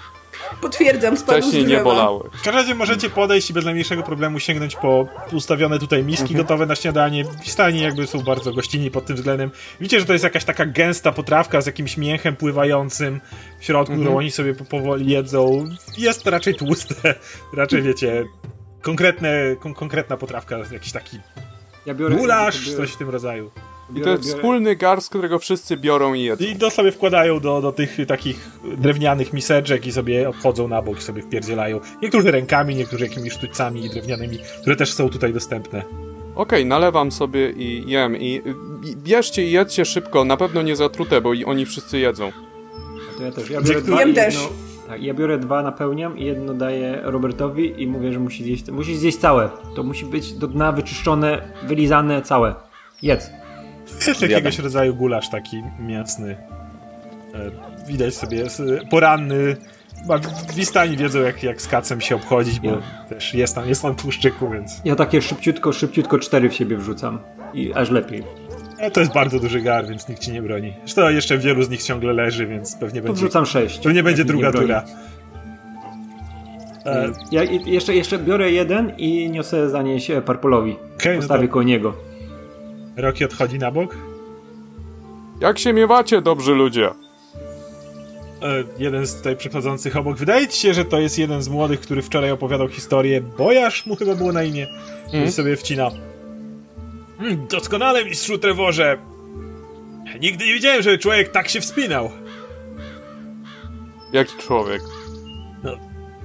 Potwierdzam, 0.61 1.17
spadł 1.17 1.41
z 1.41 1.41
Wcześniej 1.41 1.65
nie 1.65 1.77
bolały. 1.83 2.29
W 2.29 2.31
każdym 2.31 2.55
razie 2.55 2.75
możecie 2.75 3.09
podejść 3.09 3.49
i 3.49 3.53
bez 3.53 3.65
najmniejszego 3.65 4.03
problemu 4.03 4.39
sięgnąć 4.39 4.75
po 4.75 5.07
ustawione 5.31 5.79
tutaj 5.79 6.03
miski 6.03 6.35
gotowe 6.35 6.65
na 6.65 6.75
śniadanie. 6.75 7.25
Stani 7.45 7.81
jakby 7.81 8.07
są 8.07 8.19
bardzo 8.19 8.53
gościnni 8.53 8.91
pod 8.91 9.05
tym 9.05 9.15
względem. 9.15 9.51
Widzicie, 9.79 9.99
że 9.99 10.05
to 10.05 10.13
jest 10.13 10.23
jakaś 10.23 10.43
taka 10.43 10.65
gęsta 10.65 11.11
potrawka 11.11 11.61
z 11.61 11.65
jakimś 11.65 11.97
mięchem 11.97 12.35
pływającym 12.35 13.21
w 13.59 13.65
środku, 13.65 13.95
którą 13.95 14.17
oni 14.17 14.31
sobie 14.31 14.53
po- 14.55 14.65
powoli 14.65 15.11
jedzą. 15.11 15.65
Jest 15.97 16.27
raczej 16.27 16.55
tłuste, 16.55 17.15
raczej 17.53 17.81
wiecie, 17.81 18.25
konkretne, 18.81 19.55
kon 19.59 19.73
konkretna 19.73 20.17
potrawka, 20.17 20.57
jakiś 20.71 20.91
taki 20.91 21.19
Ja 21.85 21.93
biorę... 21.93 22.15
gulasz, 22.15 22.65
biorę, 22.65 22.77
coś 22.77 22.91
w 22.91 22.97
tym 22.97 23.09
rodzaju. 23.09 23.51
I 23.95 24.01
to 24.01 24.09
jest 24.09 24.23
wspólny 24.23 24.75
gar, 24.75 25.01
z 25.01 25.09
którego 25.09 25.39
wszyscy 25.39 25.77
biorą 25.77 26.13
i 26.13 26.23
jedzą. 26.23 26.45
I 26.45 26.55
to 26.55 26.69
sobie 26.69 26.91
wkładają 26.91 27.39
do, 27.39 27.61
do 27.61 27.71
tych 27.71 27.97
takich 28.07 28.49
drewnianych 28.77 29.33
miseczek 29.33 29.87
i 29.87 29.91
sobie 29.91 30.29
obchodzą 30.29 30.67
na 30.67 30.81
bok 30.81 30.97
i 30.97 31.01
sobie 31.01 31.21
wpierdzielają. 31.21 31.79
Niektórzy 32.01 32.31
rękami, 32.31 32.75
niektórzy 32.75 33.03
jakimiś 33.03 33.33
sztućcami 33.33 33.89
drewnianymi, 33.89 34.39
które 34.61 34.75
też 34.75 34.93
są 34.93 35.09
tutaj 35.09 35.33
dostępne. 35.33 35.83
Okej, 36.35 36.65
nalewam 36.65 37.11
sobie 37.11 37.51
i 37.51 37.89
jem. 37.91 38.17
I, 38.17 38.41
I 38.85 38.95
bierzcie 38.97 39.45
i 39.45 39.51
jedzcie 39.51 39.85
szybko, 39.85 40.25
na 40.25 40.37
pewno 40.37 40.61
nie 40.61 40.75
zatrute, 40.75 41.21
bo 41.21 41.33
i 41.33 41.45
oni 41.45 41.65
wszyscy 41.65 41.99
jedzą. 41.99 42.31
To 43.17 43.23
ja 43.23 43.31
też. 43.31 43.49
Ja 43.49 43.61
biorę 43.61 43.79
Jem 43.79 43.83
dwa 43.83 44.03
i 44.03 44.13
też. 44.13 44.33
jedno, 44.33 44.49
tak, 44.87 45.03
ja 45.03 45.13
biorę 45.13 45.37
dwa, 45.37 45.63
napełniam 45.63 46.17
i 46.17 46.25
jedno 46.25 46.53
daję 46.53 46.99
Robertowi 47.03 47.83
i 47.83 47.87
mówię, 47.87 48.13
że 48.13 48.19
musi 48.19 48.43
zjeść, 48.43 48.71
musi 48.71 48.97
zjeść 48.97 49.17
całe. 49.17 49.49
To 49.75 49.83
musi 49.83 50.05
być 50.05 50.33
do 50.33 50.47
dna 50.47 50.71
wyczyszczone, 50.71 51.41
wylizane 51.67 52.21
całe. 52.21 52.55
Jedz. 53.01 53.29
Jest 54.07 54.21
jakiegoś 54.21 54.59
rodzaju 54.59 54.95
gulasz 54.95 55.29
taki 55.29 55.63
mięsny. 55.79 56.35
E, 57.33 57.51
widać 57.87 58.15
sobie, 58.15 58.37
jest 58.37 58.61
poranny. 58.89 59.55
Wistani 60.55 60.97
wiedzą, 60.97 61.19
jak, 61.19 61.43
jak 61.43 61.61
z 61.61 61.67
kacem 61.67 62.01
się 62.01 62.15
obchodzić, 62.15 62.59
bo 62.59 62.69
Ja. 62.69 62.81
też 63.09 63.33
jest 63.33 63.55
tam, 63.55 63.69
jest 63.69 63.81
tam 63.81 63.95
tłuszczyku, 63.95 64.49
więc... 64.49 64.81
Ja 64.85 64.95
takie 64.95 65.21
szybciutko, 65.21 65.73
szybciutko 65.73 66.19
cztery 66.19 66.49
w 66.49 66.53
siebie 66.53 66.77
wrzucam. 66.77 67.19
I 67.53 67.73
aż 67.73 67.89
lepiej. 67.91 68.23
E, 68.79 68.91
to 68.91 68.99
jest 68.99 69.13
bardzo 69.13 69.39
duży 69.39 69.61
gar, 69.61 69.87
więc 69.87 70.09
nikt 70.09 70.21
ci 70.21 70.31
nie 70.31 70.41
broni. 70.41 70.73
Zresztą 70.79 71.09
jeszcze 71.09 71.37
wielu 71.37 71.63
z 71.63 71.69
nich 71.69 71.83
ciągle 71.83 72.13
leży, 72.13 72.47
więc 72.47 72.75
pewnie 72.75 73.01
będzie, 73.01 73.15
wrzucam 73.17 73.45
sześć. 73.45 73.79
pewnie 73.79 74.03
będzie 74.03 74.25
druga 74.25 74.47
nie 74.47 74.53
tura. 74.53 74.83
Ja 77.31 77.43
jeszcze, 77.43 77.95
jeszcze 77.95 78.19
biorę 78.19 78.51
jeden 78.51 78.91
i 78.97 79.29
niosę 79.29 79.69
zanieść 79.69 80.11
Parpolowi. 80.25 80.75
Okej, 80.95 81.15
no 81.15 81.19
Postawię 81.21 81.47
to- 81.47 81.53
koło 81.53 81.63
niego. 81.63 81.93
Rocky 82.97 83.25
odchodzi 83.25 83.59
na 83.59 83.71
bok. 83.71 83.95
Jak 85.41 85.59
się 85.59 85.73
miewacie, 85.73 86.21
dobrzy 86.21 86.51
ludzie? 86.51 86.89
E, 88.41 88.63
jeden 88.77 89.05
z 89.05 89.15
tutaj 89.15 89.35
przychodzących 89.35 89.97
obok. 89.97 90.17
Wydaje 90.17 90.47
ci 90.47 90.59
się, 90.59 90.73
że 90.73 90.85
to 90.85 90.99
jest 90.99 91.19
jeden 91.19 91.41
z 91.41 91.49
młodych, 91.49 91.79
który 91.79 92.01
wczoraj 92.01 92.31
opowiadał 92.31 92.67
historię. 92.67 93.21
Bojasz 93.21 93.85
mu 93.85 93.95
chyba 93.95 94.15
było 94.15 94.31
na 94.31 94.43
imię. 94.43 94.67
I 95.25 95.31
sobie 95.31 95.55
wcina. 95.55 95.91
Mm, 97.19 97.47
doskonale, 97.47 98.05
mistrzu 98.05 98.37
Trevorze. 98.37 98.97
Nigdy 100.21 100.45
nie 100.45 100.53
widziałem, 100.53 100.81
żeby 100.81 100.97
człowiek 100.97 101.31
tak 101.31 101.49
się 101.49 101.61
wspinał. 101.61 102.11
Jaki 104.13 104.37
człowiek? 104.37 104.81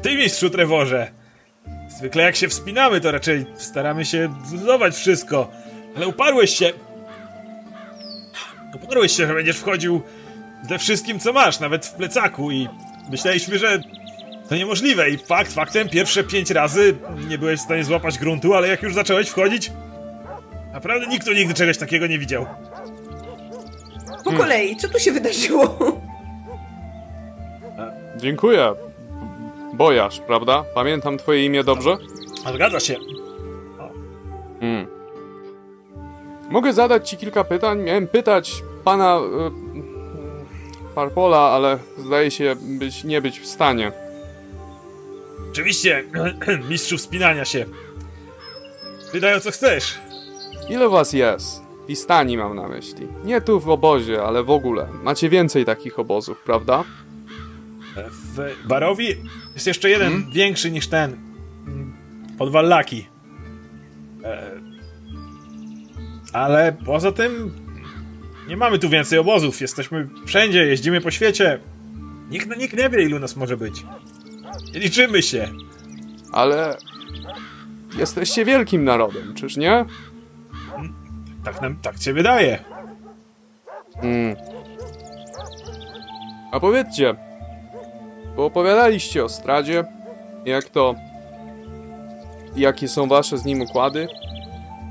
Ty, 0.03 0.17
mistrzu 0.17 0.51
Trevorze. 0.51 1.11
Zwykle 1.99 2.23
jak 2.23 2.37
się 2.37 2.49
wspinamy, 2.49 3.01
to 3.01 3.11
raczej 3.13 3.47
staramy 3.57 4.05
się 4.05 4.35
zbudować 4.47 4.95
wszystko. 4.95 5.51
Ale 5.97 6.09
uparłeś 6.09 6.51
się. 6.57 6.73
Uparłeś 8.83 9.13
się, 9.13 9.27
że 9.27 9.35
będziesz 9.35 9.57
wchodził 9.57 10.01
ze 10.69 10.79
wszystkim, 10.79 11.21
co 11.21 11.33
masz, 11.33 11.61
nawet 11.61 11.87
w 11.87 11.95
plecaku 11.95 12.51
i 12.51 12.69
myśleliśmy, 13.11 13.59
że 13.59 13.81
to 14.49 14.57
niemożliwe 14.57 15.11
i 15.11 15.19
fakt, 15.19 15.53
faktem, 15.53 15.89
pierwsze 15.89 16.25
pięć 16.25 16.51
razy 16.51 16.97
nie 17.29 17.39
byłeś 17.39 17.61
w 17.61 17.63
stanie 17.63 17.85
złapać 17.85 18.19
gruntu, 18.19 18.55
ale 18.55 18.69
jak 18.69 18.83
już 18.83 18.95
zacząłeś 18.95 19.29
wchodzić, 19.29 19.73
naprawdę 20.73 21.07
nikt 21.07 21.27
tu 21.27 21.33
nigdy 21.33 21.55
czegoś 21.55 21.79
takiego 21.79 22.07
nie 22.07 22.19
widział. 22.19 22.47
Po 24.25 24.33
kolei, 24.33 24.77
co 24.77 24.89
tu 24.89 24.99
się 24.99 25.13
wydarzyło? 25.13 25.79
Dziękuję. 28.17 28.73
Bojasz, 29.75 30.21
prawda? 30.21 30.65
Pamiętam 30.75 31.19
twoje 31.19 31.45
imię 31.45 31.65
dobrze? 31.65 31.97
Zgadza 32.55 32.81
się. 32.81 32.97
Hmm. 34.61 34.87
Mogę 36.51 36.73
zadać 36.73 37.11
ci 37.11 37.17
kilka 37.17 37.45
pytań? 37.45 37.83
Miałem 37.83 38.09
pytać 38.09 38.63
pana 38.85 39.19
y, 39.19 40.95
Parpola, 40.95 41.39
ale 41.39 41.79
zdaje 41.99 42.31
się 42.31 42.57
być, 42.61 43.05
nie 43.05 43.23
być 43.23 43.41
w 43.41 43.47
stanie. 43.47 43.93
Oczywiście, 45.51 46.05
mistrzu 46.71 46.99
wspinania 46.99 47.45
się. 47.45 47.67
Wydaj 49.13 49.35
o 49.35 49.41
co 49.41 49.51
chcesz. 49.51 49.99
Ile 50.69 50.89
was 50.89 51.13
jest? 51.13 51.63
I 51.89 51.97
stani 51.97 52.37
mam 52.37 52.57
na 52.57 52.69
myśli. 52.69 53.09
Nie 53.25 53.41
tu 53.41 53.61
w 53.61 53.69
obozie, 53.69 54.23
ale 54.23 54.43
w 54.43 54.51
ogóle. 54.51 54.89
Macie 55.03 55.29
więcej 55.29 55.65
takich 55.65 55.99
obozów, 55.99 56.43
prawda? 56.43 56.85
W 57.97 58.67
Barowi 58.69 59.17
jest 59.55 59.67
jeszcze 59.67 59.91
jeden 59.91 60.31
większy 60.33 60.71
niż 60.71 60.89
ten. 60.89 61.17
Pod 62.39 62.53
Wallaki. 62.53 63.07
E, 64.25 64.51
Ale 66.33 66.73
poza 66.85 67.13
tym 67.13 67.55
nie 68.49 68.57
mamy 68.57 68.79
tu 68.79 68.89
więcej 68.89 69.19
obozów. 69.19 69.61
Jesteśmy 69.61 70.09
wszędzie, 70.27 70.67
jeździmy 70.67 71.01
po 71.01 71.11
świecie. 71.11 71.61
Nikt, 72.31 72.57
nikt 72.57 72.77
nie 72.77 72.91
wie, 72.91 73.03
ilu 73.03 73.19
nas 73.19 73.37
może 73.37 73.57
być. 73.57 73.85
Liczymy 74.75 75.23
się. 75.23 75.49
Ale 76.33 76.77
jesteście 77.99 78.45
wielkim 78.45 78.85
narodem, 78.85 79.35
czyż 79.35 79.57
nie? 79.57 79.85
Tak 81.45 81.63
nam, 81.63 81.77
tak 81.77 82.03
się 82.03 82.13
wydaje. 82.13 82.65
Mm. 84.03 84.37
A 86.53 86.61
powiedzcie, 86.61 87.15
bo 88.37 88.45
opowiadaliście 88.45 89.25
o 89.25 89.29
Stradzie, 89.29 89.85
jak 90.45 90.65
to, 90.65 90.95
jakie 92.57 92.89
są 92.89 93.09
wasze 93.09 93.39
z 93.39 93.45
nim 93.45 93.61
układy, 93.61 94.09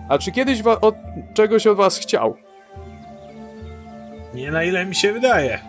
a 0.10 0.18
czy 0.18 0.32
kiedyś 0.32 0.62
wa- 0.64 0.82
od 0.82 0.96
czegoś 1.34 1.68
od 1.68 1.78
was 1.78 1.98
chciał? 2.00 2.38
Nie 4.34 4.52
na 4.52 4.64
ile 4.64 4.86
mi 4.86 4.96
się 4.96 5.14
wydaje. 5.14 5.60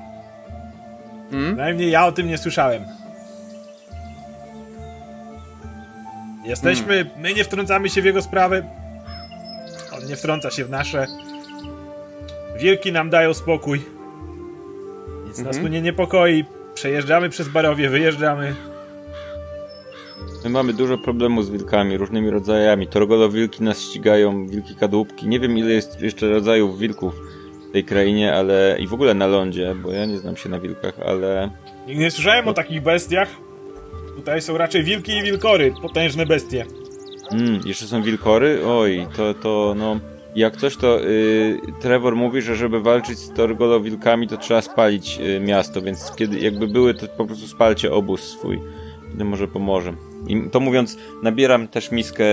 Mm? 1.33 1.57
Najmniej 1.57 1.91
ja 1.91 2.07
o 2.07 2.13
tym 2.13 2.29
nie 2.29 2.39
słyszałem. 2.39 2.85
Jesteśmy, 6.45 7.11
my 7.17 7.35
nie 7.35 7.45
wtrącamy 7.45 7.89
się 7.91 8.03
w 8.03 8.05
jego 8.05 8.23
sprawy. 8.23 8.65
On 9.97 10.07
nie 10.07 10.17
wtrąca 10.17 10.51
się 10.51 10.65
w 10.65 10.71
nasze. 10.71 11.07
Wilki 12.59 12.93
nam 12.93 13.11
dają 13.11 13.35
spokój. 13.35 13.83
Nic 15.27 15.39
nas 15.39 15.57
tu 15.59 15.69
nie 15.69 15.83
niepokoi. 15.83 16.45
Przejeżdżamy 16.75 17.29
przez 17.29 17.49
barowie, 17.49 17.89
wyjeżdżamy. 17.89 18.55
My 20.45 20.51
mamy 20.51 20.73
dużo 20.73 20.99
problemów 20.99 21.47
z 21.47 21.51
wilkami, 21.51 21.97
różnymi 21.97 22.31
rodzajami. 22.31 22.89
Torgolo-wilki 22.89 23.63
nas 23.63 23.83
ścigają, 23.83 24.47
wilki 24.47 24.75
kadłubki. 24.75 25.29
Nie 25.29 25.41
wiem 25.41 25.59
ile 25.59 25.71
jest 25.71 26.01
jeszcze 26.01 26.29
rodzajów 26.29 26.79
wilków 26.79 27.15
w 27.69 27.73
tej 27.73 27.85
krainie, 27.85 28.35
ale 28.35 28.77
i 28.81 28.87
w 28.87 28.95
ogóle 28.95 29.15
na 29.15 29.27
lądzie, 29.27 29.75
bo 29.83 29.93
ja 29.93 30.05
nie 30.07 30.19
znam 30.19 30.37
się 30.37 30.49
na 30.49 30.61
wilkach, 30.61 30.95
ale 31.07 31.51
Nigdy 31.87 32.03
nie 32.03 32.11
słyszałem 32.11 32.49
o 32.49 32.53
takich 32.53 32.83
bestiach. 32.83 33.29
Tutaj 34.17 34.43
są 34.43 34.59
raczej 34.59 34.85
wilki 34.85 35.13
i 35.13 35.23
wilkory, 35.23 35.75
potężne 35.83 36.27
bestie. 36.27 36.67
Mm, 37.33 37.61
jeszcze 37.67 37.87
są 37.87 38.03
wilkory? 38.03 38.61
Oj, 38.67 39.07
to, 39.17 39.35
to 39.35 39.75
no... 39.79 40.01
Jak 40.35 40.57
coś, 40.57 40.77
to 40.77 41.01
yy, 41.01 41.61
Trevor 41.81 42.17
mówi, 42.17 42.43
że 42.43 42.57
żeby 42.57 42.81
walczyć 42.81 43.19
z 43.19 43.33
torgolowilkami, 43.33 44.29
to 44.29 44.37
trzeba 44.37 44.63
spalić 44.63 45.19
yy, 45.19 45.41
miasto, 45.41 45.83
więc 45.83 46.13
kiedy 46.17 46.39
jakby 46.39 46.69
były, 46.69 46.95
to 46.95 47.07
po 47.07 47.27
prostu 47.27 47.47
spalcie 47.49 47.93
obóz 47.93 48.21
swój. 48.21 48.61
To 49.19 49.25
może 49.25 49.49
pomoże. 49.49 49.93
I 50.27 50.43
to 50.51 50.61
mówiąc, 50.61 50.97
nabieram 51.23 51.69
też 51.69 51.91
miskę, 51.91 52.25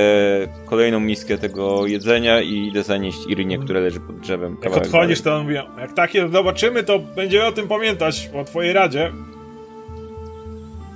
kolejną 0.66 1.00
miskę 1.00 1.38
tego 1.38 1.88
jedzenia 1.88 2.42
i 2.42 2.68
idę 2.68 2.84
zanieść 2.84 3.20
Irynie, 3.28 3.60
która 3.60 3.80
leży 3.80 4.00
pod 4.00 4.20
drzewem. 4.20 4.58
Jak 4.64 4.78
odchodzisz, 4.78 5.22
to 5.22 5.36
on 5.36 5.44
mówi, 5.44 5.56
jak 5.56 5.94
takie 5.94 6.30
zobaczymy, 6.30 6.84
to 6.84 7.00
będziemy 7.00 7.46
o 7.46 7.52
tym 7.52 7.68
pamiętać, 7.68 8.30
o 8.34 8.44
twojej 8.44 8.74
radzie. 8.74 9.12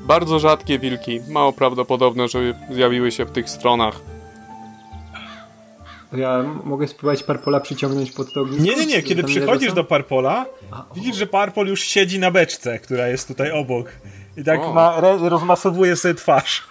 Bardzo 0.02 0.40
rzadkie 0.40 0.80
wilki. 0.80 1.20
Mało 1.30 1.54
prawdopodobne, 1.54 2.28
żeby 2.28 2.56
zjawiły 2.70 3.12
się 3.12 3.26
w 3.26 3.32
tych 3.32 3.50
stronach. 3.50 4.02
To 6.12 6.18
ja 6.18 6.44
mogę 6.64 6.88
spróbować 6.88 7.24
Parpola 7.24 7.60
przyciągnąć 7.60 8.12
pod 8.12 8.34
to 8.34 8.42
ognisko? 8.42 8.64
Nie, 8.64 8.76
nie, 8.76 8.86
nie. 8.86 9.02
Kiedy 9.02 9.24
przychodzisz 9.24 9.74
do 9.74 9.84
Parpola, 9.84 10.46
widzisz, 10.96 11.16
że 11.16 11.28
Parpol 11.28 11.68
już 11.68 11.82
siedzi 11.82 12.20
na 12.20 12.32
beczce, 12.32 12.80
która 12.80 13.08
jest 13.08 13.28
tutaj 13.28 13.52
obok. 13.52 13.92
I 14.38 14.44
tak 14.44 14.60
ma, 14.74 15.00
rozmasowuje 15.30 15.96
sobie 15.96 16.14
twarz. 16.16 16.64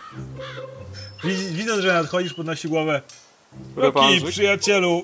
Widz- 1.24 1.52
Widząc, 1.52 1.82
że 1.82 1.92
nadchodzisz, 1.94 2.34
podnosi 2.34 2.68
głowę. 2.68 3.02
Roki, 3.76 3.98
przyjacielu, 4.30 5.02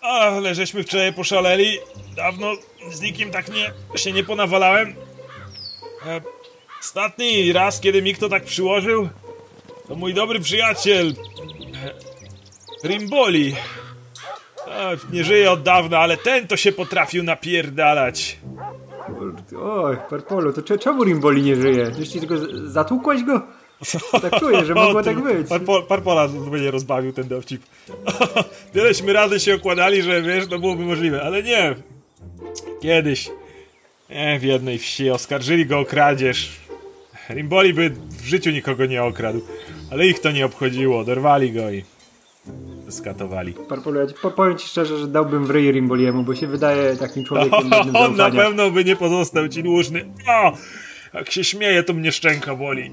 ale 0.00 0.54
żeśmy 0.54 0.82
wczoraj 0.82 1.12
poszaleli. 1.12 1.78
Dawno 2.16 2.52
z 2.90 3.00
nikim 3.00 3.30
tak 3.30 3.48
nie, 3.48 3.72
się 3.96 4.12
nie 4.12 4.24
ponawalałem. 4.24 4.94
E, 6.06 6.20
Ostatni 6.80 7.52
raz, 7.52 7.80
kiedy 7.80 8.02
mi 8.02 8.14
kto 8.14 8.28
tak 8.28 8.44
przyłożył, 8.44 9.08
to 9.88 9.94
mój 9.94 10.14
dobry 10.14 10.40
przyjaciel 10.40 11.14
e, 12.84 12.88
Rimboli. 12.88 13.56
A, 14.68 14.90
nie 15.12 15.24
żyje 15.24 15.50
od 15.50 15.62
dawna, 15.62 15.98
ale 15.98 16.16
ten 16.16 16.46
to 16.48 16.56
się 16.56 16.72
potrafił 16.72 17.22
napierdalać. 17.22 18.38
Oj, 19.62 19.96
Parpolu, 20.10 20.52
to 20.52 20.62
cze- 20.62 20.78
czemu 20.78 21.04
Rimboli 21.04 21.42
nie 21.42 21.56
żyje? 21.56 21.92
Ci 22.12 22.20
tylko 22.20 22.34
zatłukłeś 22.64 23.22
go? 23.22 23.42
Tak 24.22 24.40
czuję, 24.40 24.64
że 24.64 24.74
mogło 24.84 25.02
tak 25.02 25.20
być. 25.20 25.48
Parpo, 25.48 25.82
Parpola 25.82 26.28
będzie 26.28 26.70
rozbawił 26.70 27.12
ten 27.12 27.28
dowcip. 27.28 27.62
Tyleśmy 28.72 29.12
razy 29.12 29.40
się 29.40 29.54
okładali, 29.54 30.02
że 30.02 30.22
wiesz, 30.22 30.46
to 30.46 30.58
byłoby 30.58 30.84
możliwe, 30.84 31.22
ale 31.22 31.42
nie. 31.42 31.74
Kiedyś 32.82 33.30
e, 34.08 34.38
w 34.38 34.42
jednej 34.42 34.78
wsi 34.78 35.10
oskarżyli 35.10 35.66
go 35.66 35.78
o 35.78 35.84
kradzież. 35.84 36.50
Rimboli 37.30 37.74
by 37.74 37.90
w 37.90 38.24
życiu 38.24 38.50
nikogo 38.50 38.86
nie 38.86 39.02
okradł, 39.02 39.40
ale 39.90 40.06
ich 40.06 40.18
to 40.20 40.30
nie 40.30 40.46
obchodziło. 40.46 41.04
Dorwali 41.04 41.52
go 41.52 41.70
i 41.70 41.84
skatowali. 42.96 43.54
Po- 44.22 44.30
powiem 44.30 44.58
ci 44.58 44.68
szczerze, 44.68 44.98
że 44.98 45.08
dałbym 45.08 45.46
w 45.46 45.50
ryj 45.50 45.72
Rimboliemu, 45.72 46.22
bo 46.22 46.34
się 46.34 46.46
wydaje 46.46 46.96
takim 46.96 47.24
człowiekiem 47.24 47.68
godnym 47.70 47.96
On 47.96 48.16
na 48.16 48.30
pewno 48.30 48.70
by 48.70 48.84
nie 48.84 48.96
pozostał 48.96 49.48
ci 49.48 49.62
dłużny. 49.62 50.04
O! 50.28 50.52
Jak 51.14 51.30
się 51.30 51.44
śmieje, 51.44 51.82
to 51.82 51.92
mnie 51.92 52.12
szczęka 52.12 52.54
boli. 52.54 52.90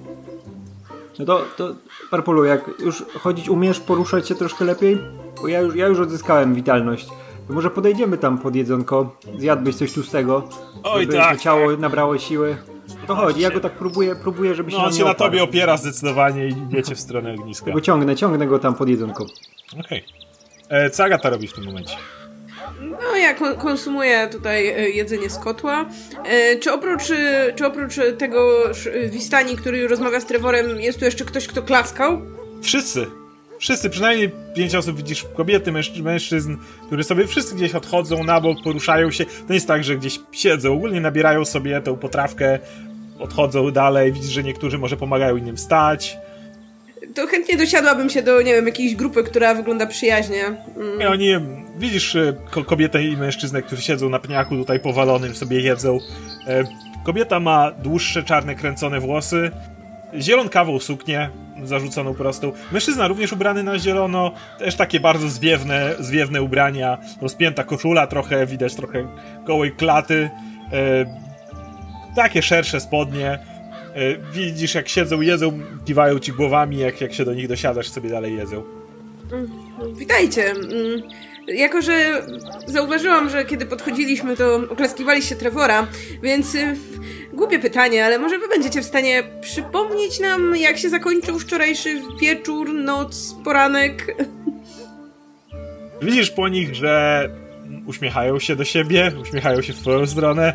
No 1.19 1.25
to, 1.25 1.45
to 1.57 1.75
Parpolu, 2.11 2.43
jak 2.45 2.69
już 2.79 3.03
chodzić 3.19 3.49
umiesz, 3.49 3.79
poruszać 3.79 4.27
się 4.27 4.35
troszkę 4.35 4.65
lepiej? 4.65 4.97
Bo 5.41 5.47
ja 5.47 5.61
już, 5.61 5.75
ja 5.75 5.87
już 5.87 5.99
odzyskałem 5.99 6.55
witalność. 6.55 7.07
To 7.47 7.53
może 7.53 7.69
podejdziemy 7.69 8.17
tam 8.17 8.37
pod 8.37 8.55
jedzonko, 8.55 9.15
zjadłbyś 9.37 9.75
coś 9.75 9.93
tłustego, 9.93 10.49
Oj, 10.83 11.01
żeby 11.01 11.13
tak. 11.13 11.39
ciało 11.39 11.77
nabrało 11.77 12.17
siły. 12.17 12.57
To 13.07 13.15
chodzi, 13.15 13.41
ja 13.41 13.49
go 13.51 13.59
tak 13.59 13.71
próbuję, 13.71 14.15
próbuję, 14.15 14.55
żeby 14.55 14.71
się 14.71 14.77
No, 14.77 14.83
on 14.85 14.93
się 14.93 15.03
na 15.03 15.11
oparł. 15.11 15.31
tobie 15.31 15.43
opiera 15.43 15.77
zdecydowanie 15.77 16.47
i 16.47 16.51
idziecie 16.51 16.95
w 16.95 16.99
stronę 16.99 17.33
ogniska. 17.33 17.71
Go 17.71 17.81
ciągnę, 17.81 18.15
ciągnę 18.15 18.47
go 18.47 18.59
tam 18.59 18.75
pod 18.75 18.89
jedzonko. 18.89 19.25
Okej. 19.79 20.05
E, 20.69 20.89
Co 20.89 21.03
Agata 21.03 21.29
robi 21.29 21.47
w 21.47 21.53
tym 21.53 21.63
momencie? 21.63 21.95
No, 22.81 23.15
ja 23.15 23.33
kon- 23.33 23.55
konsumuję 23.57 24.27
tutaj 24.31 24.67
e, 24.67 24.89
jedzenie 24.89 25.29
z 25.29 25.37
kotła. 25.37 25.85
E, 26.25 26.55
Czy 26.59 26.71
oprócz, 26.73 27.03
czy 27.55 27.65
oprócz 27.65 27.95
tego 28.17 28.63
Wistani, 29.09 29.55
który 29.55 29.87
rozmawia 29.87 30.19
z 30.19 30.25
Trevorem, 30.25 30.81
jest 30.81 30.99
tu 30.99 31.05
jeszcze 31.05 31.25
ktoś, 31.25 31.47
kto 31.47 31.61
klaskał? 31.61 32.21
Wszyscy. 32.61 33.07
Wszyscy, 33.61 33.89
przynajmniej 33.89 34.31
pięć 34.55 34.75
osób 34.75 34.97
widzisz, 34.97 35.25
kobiety, 35.37 35.71
mężczy- 35.71 36.03
mężczyzn, 36.03 36.55
którzy 36.87 37.03
sobie 37.03 37.27
wszyscy 37.27 37.55
gdzieś 37.55 37.75
odchodzą 37.75 38.23
na 38.23 38.41
bok, 38.41 38.57
poruszają 38.63 39.11
się. 39.11 39.25
To 39.25 39.31
nie 39.49 39.55
jest 39.55 39.67
tak, 39.67 39.83
że 39.83 39.97
gdzieś 39.97 40.19
siedzą, 40.31 40.73
ogólnie 40.73 41.01
nabierają 41.01 41.45
sobie 41.45 41.81
tą 41.81 41.97
potrawkę, 41.97 42.59
odchodzą 43.19 43.71
dalej, 43.71 44.13
widzisz, 44.13 44.31
że 44.31 44.43
niektórzy 44.43 44.77
może 44.77 44.97
pomagają 44.97 45.37
innym 45.37 45.57
wstać. 45.57 46.17
To 47.15 47.27
chętnie 47.27 47.57
dosiadłabym 47.57 48.09
się 48.09 48.21
do, 48.21 48.41
nie 48.41 48.53
wiem, 48.53 48.65
jakiejś 48.65 48.95
grupy, 48.95 49.23
która 49.23 49.53
wygląda 49.55 49.85
przyjaźnie. 49.87 50.43
Mm. 50.45 51.01
I 51.01 51.05
oni, 51.05 51.29
widzisz 51.77 52.15
e, 52.15 52.33
ko- 52.51 52.63
kobietę 52.63 53.03
i 53.03 53.17
mężczyznę, 53.17 53.61
którzy 53.61 53.81
siedzą 53.81 54.09
na 54.09 54.19
pniaku 54.19 54.55
tutaj 54.55 54.79
powalonym, 54.79 55.35
sobie 55.35 55.61
jedzą. 55.61 55.99
E, 56.47 56.63
Kobieta 57.03 57.39
ma 57.39 57.71
dłuższe, 57.71 58.23
czarne, 58.23 58.55
kręcone 58.55 58.99
włosy, 58.99 59.51
zielonkawą 60.19 60.79
suknię, 60.79 61.29
zarzuconą 61.63 62.13
prostą. 62.13 62.51
Mężczyzna 62.71 63.07
również 63.07 63.33
ubrany 63.33 63.63
na 63.63 63.79
zielono, 63.79 64.31
też 64.59 64.75
takie 64.75 64.99
bardzo 64.99 65.29
zwiewne, 65.29 65.95
zwiewne 65.99 66.41
ubrania, 66.41 66.97
rozpięta 67.21 67.63
koszula, 67.63 68.07
trochę 68.07 68.45
widać 68.45 68.75
trochę 68.75 69.07
gołej 69.45 69.71
klaty, 69.71 70.29
e, 70.73 71.05
takie 72.15 72.41
szersze 72.41 72.79
spodnie. 72.79 73.31
E, 73.31 74.17
widzisz, 74.33 74.75
jak 74.75 74.89
siedzą, 74.89 75.21
jedzą, 75.21 75.59
kiwają 75.85 76.19
ci 76.19 76.31
głowami, 76.31 76.77
jak, 76.77 77.01
jak 77.01 77.13
się 77.13 77.25
do 77.25 77.33
nich 77.33 77.47
dosiadasz, 77.47 77.89
sobie 77.89 78.09
dalej 78.09 78.35
jedzą. 78.35 78.63
Witajcie. 79.97 80.51
Mm, 80.51 81.01
Jako, 81.47 81.81
że 81.81 82.23
zauważyłam, 82.67 83.29
że 83.29 83.45
kiedy 83.45 83.65
podchodziliśmy, 83.65 84.37
to 84.37 84.55
oklaskiwaliście 84.55 85.35
Trevora, 85.35 85.87
więc 86.23 86.55
y, 86.55 86.77
głupie 87.33 87.59
pytanie, 87.59 88.05
ale 88.05 88.19
może 88.19 88.39
wy 88.39 88.47
będziecie 88.47 88.81
w 88.81 88.85
stanie 88.85 89.23
przypomnieć 89.41 90.19
nam, 90.19 90.55
jak 90.55 90.77
się 90.77 90.89
zakończył 90.89 91.39
wczorajszy 91.39 92.01
wieczór, 92.21 92.73
noc, 92.73 93.35
poranek? 93.43 94.15
Widzisz 96.01 96.31
po 96.31 96.47
nich, 96.47 96.75
że 96.75 97.29
uśmiechają 97.85 98.39
się 98.39 98.55
do 98.55 98.65
siebie, 98.65 99.11
uśmiechają 99.21 99.61
się 99.61 99.73
w 99.73 99.79
twoją 99.79 100.07
stronę. 100.07 100.53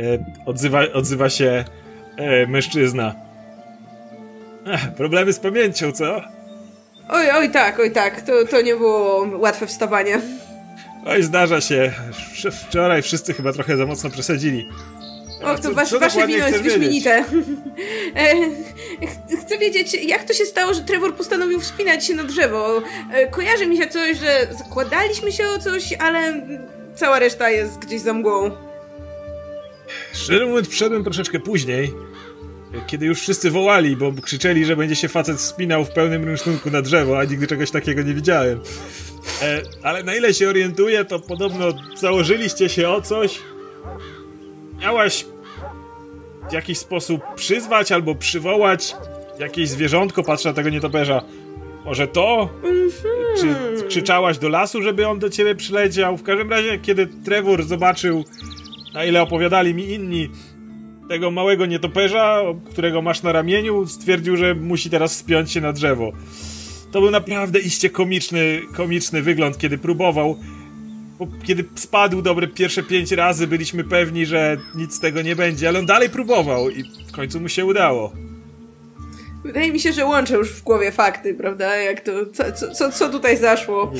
E, 0.00 0.24
odzywa, 0.46 0.80
odzywa 0.92 1.30
się 1.30 1.64
e, 2.16 2.46
mężczyzna. 2.46 3.14
Problemy 4.96 5.32
z 5.32 5.38
pamięcią, 5.38 5.92
co? 5.92 6.22
Oj, 7.08 7.30
oj 7.30 7.50
tak, 7.50 7.78
oj 7.80 7.90
tak, 7.90 8.22
to, 8.22 8.32
to 8.50 8.62
nie 8.62 8.76
było 8.76 9.28
łatwe 9.38 9.66
wstawanie. 9.66 10.20
Oj, 11.06 11.22
zdarza 11.22 11.60
się. 11.60 11.92
Wczoraj 12.68 13.02
wszyscy 13.02 13.34
chyba 13.34 13.52
trochę 13.52 13.76
za 13.76 13.86
mocno 13.86 14.10
przesadzili. 14.10 14.68
Och, 15.42 15.60
to 15.60 15.74
co 15.84 15.98
wasze 16.00 16.26
wino 16.26 16.48
jest 16.48 16.62
wyśmienite. 16.62 17.24
Ch- 19.02 19.40
Chcę 19.46 19.58
wiedzieć, 19.58 19.94
jak 19.94 20.24
to 20.24 20.32
się 20.34 20.44
stało, 20.46 20.74
że 20.74 20.80
Trevor 20.80 21.14
postanowił 21.14 21.60
wspinać 21.60 22.06
się 22.06 22.14
na 22.14 22.24
drzewo. 22.24 22.82
E, 23.12 23.26
Kojarzy 23.26 23.66
mi 23.66 23.76
się 23.76 23.86
coś, 23.86 24.18
że 24.18 24.46
zakładaliśmy 24.58 25.32
się 25.32 25.44
o 25.48 25.58
coś, 25.58 25.92
ale 25.92 26.42
cała 26.94 27.18
reszta 27.18 27.50
jest 27.50 27.78
gdzieś 27.78 28.00
za 28.00 28.12
mgłą. 28.12 28.50
Szczerze 30.14 30.46
mówiąc, 30.46 30.68
wszedłem 30.68 31.04
troszeczkę 31.04 31.40
później, 31.40 31.92
kiedy 32.86 33.06
już 33.06 33.20
wszyscy 33.20 33.50
wołali, 33.50 33.96
bo 33.96 34.12
krzyczeli, 34.22 34.64
że 34.64 34.76
będzie 34.76 34.96
się 34.96 35.08
facet 35.08 35.36
wspinał 35.36 35.84
w 35.84 35.90
pełnym 35.90 36.24
rynsztunku 36.24 36.70
na 36.70 36.82
drzewo, 36.82 37.18
a 37.18 37.24
nigdy 37.24 37.46
czegoś 37.46 37.70
takiego 37.70 38.02
nie 38.02 38.14
widziałem. 38.14 38.60
E, 39.42 39.62
ale 39.82 40.02
na 40.02 40.14
ile 40.14 40.34
się 40.34 40.48
orientuję, 40.48 41.04
to 41.04 41.18
podobno 41.18 41.66
założyliście 41.96 42.68
się 42.68 42.88
o 42.88 43.00
coś. 43.00 43.38
Miałaś 44.80 45.26
w 46.50 46.52
jakiś 46.52 46.78
sposób 46.78 47.22
przyzwać 47.36 47.92
albo 47.92 48.14
przywołać 48.14 48.96
jakieś 49.38 49.68
zwierzątko, 49.68 50.22
patrzę 50.22 50.48
na 50.48 50.54
tego 50.54 50.70
nietoperza. 50.70 51.22
Może 51.84 52.08
to? 52.08 52.48
Czy 53.40 53.54
krzyczałaś 53.88 54.38
do 54.38 54.48
lasu, 54.48 54.82
żeby 54.82 55.06
on 55.06 55.18
do 55.18 55.30
ciebie 55.30 55.54
przyleciał? 55.54 56.16
W 56.16 56.22
każdym 56.22 56.50
razie, 56.50 56.78
kiedy 56.78 57.06
Trevor 57.24 57.64
zobaczył, 57.64 58.24
na 58.94 59.04
ile 59.04 59.22
opowiadali 59.22 59.74
mi 59.74 59.90
inni, 59.90 60.30
tego 61.08 61.30
małego 61.30 61.66
nietoperza, 61.66 62.42
którego 62.70 63.02
masz 63.02 63.22
na 63.22 63.32
ramieniu, 63.32 63.86
stwierdził, 63.86 64.36
że 64.36 64.54
musi 64.54 64.90
teraz 64.90 65.16
spiąć 65.16 65.52
się 65.52 65.60
na 65.60 65.72
drzewo. 65.72 66.12
To 66.92 67.00
był 67.00 67.10
naprawdę 67.10 67.58
iście 67.58 67.90
komiczny, 67.90 68.60
komiczny 68.74 69.22
wygląd, 69.22 69.58
kiedy 69.58 69.78
próbował. 69.78 70.36
Bo 71.18 71.28
kiedy 71.44 71.64
spadł 71.74 72.22
dobre 72.22 72.46
pierwsze 72.48 72.82
pięć 72.82 73.12
razy, 73.12 73.46
byliśmy 73.46 73.84
pewni, 73.84 74.26
że 74.26 74.56
nic 74.74 74.94
z 74.94 75.00
tego 75.00 75.22
nie 75.22 75.36
będzie, 75.36 75.68
ale 75.68 75.78
on 75.78 75.86
dalej 75.86 76.10
próbował 76.10 76.70
i 76.70 76.84
w 77.08 77.12
końcu 77.12 77.40
mu 77.40 77.48
się 77.48 77.64
udało. 77.64 78.25
Wydaje 79.46 79.72
mi 79.72 79.80
się, 79.80 79.92
że 79.92 80.04
łączę 80.04 80.34
już 80.34 80.52
w 80.52 80.62
głowie 80.62 80.92
fakty, 80.92 81.34
prawda? 81.34 81.76
Jak 81.76 82.00
to, 82.00 82.12
co, 82.34 82.70
co- 82.72 82.92
co, 82.92 83.08
tutaj 83.08 83.36
zaszło. 83.36 83.90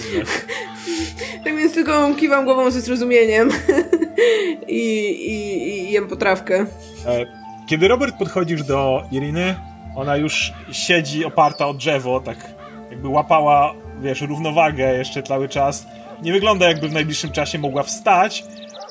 Tak 1.44 1.56
więc 1.56 1.74
tylko 1.74 2.14
kiwam 2.14 2.44
głową 2.44 2.70
ze 2.70 2.80
zrozumieniem 2.80 3.48
i, 4.68 4.80
i, 5.08 5.68
i 5.68 5.92
jem 5.92 6.08
potrawkę. 6.08 6.66
E, 7.06 7.26
Kiedy 7.66 7.88
Robert 7.88 8.16
podchodzisz 8.18 8.62
do 8.62 9.02
Iriny, 9.12 9.54
Ona 9.96 10.16
już 10.16 10.52
siedzi 10.72 11.24
oparta 11.24 11.66
o 11.66 11.74
drzewo, 11.74 12.20
tak 12.20 12.36
jakby 12.90 13.08
łapała, 13.08 13.74
wiesz, 14.02 14.20
równowagę 14.20 14.98
jeszcze 14.98 15.22
cały 15.22 15.48
czas. 15.48 15.86
Nie 16.22 16.32
wygląda 16.32 16.68
jakby 16.68 16.88
w 16.88 16.92
najbliższym 16.92 17.32
czasie 17.32 17.58
mogła 17.58 17.82
wstać, 17.82 18.44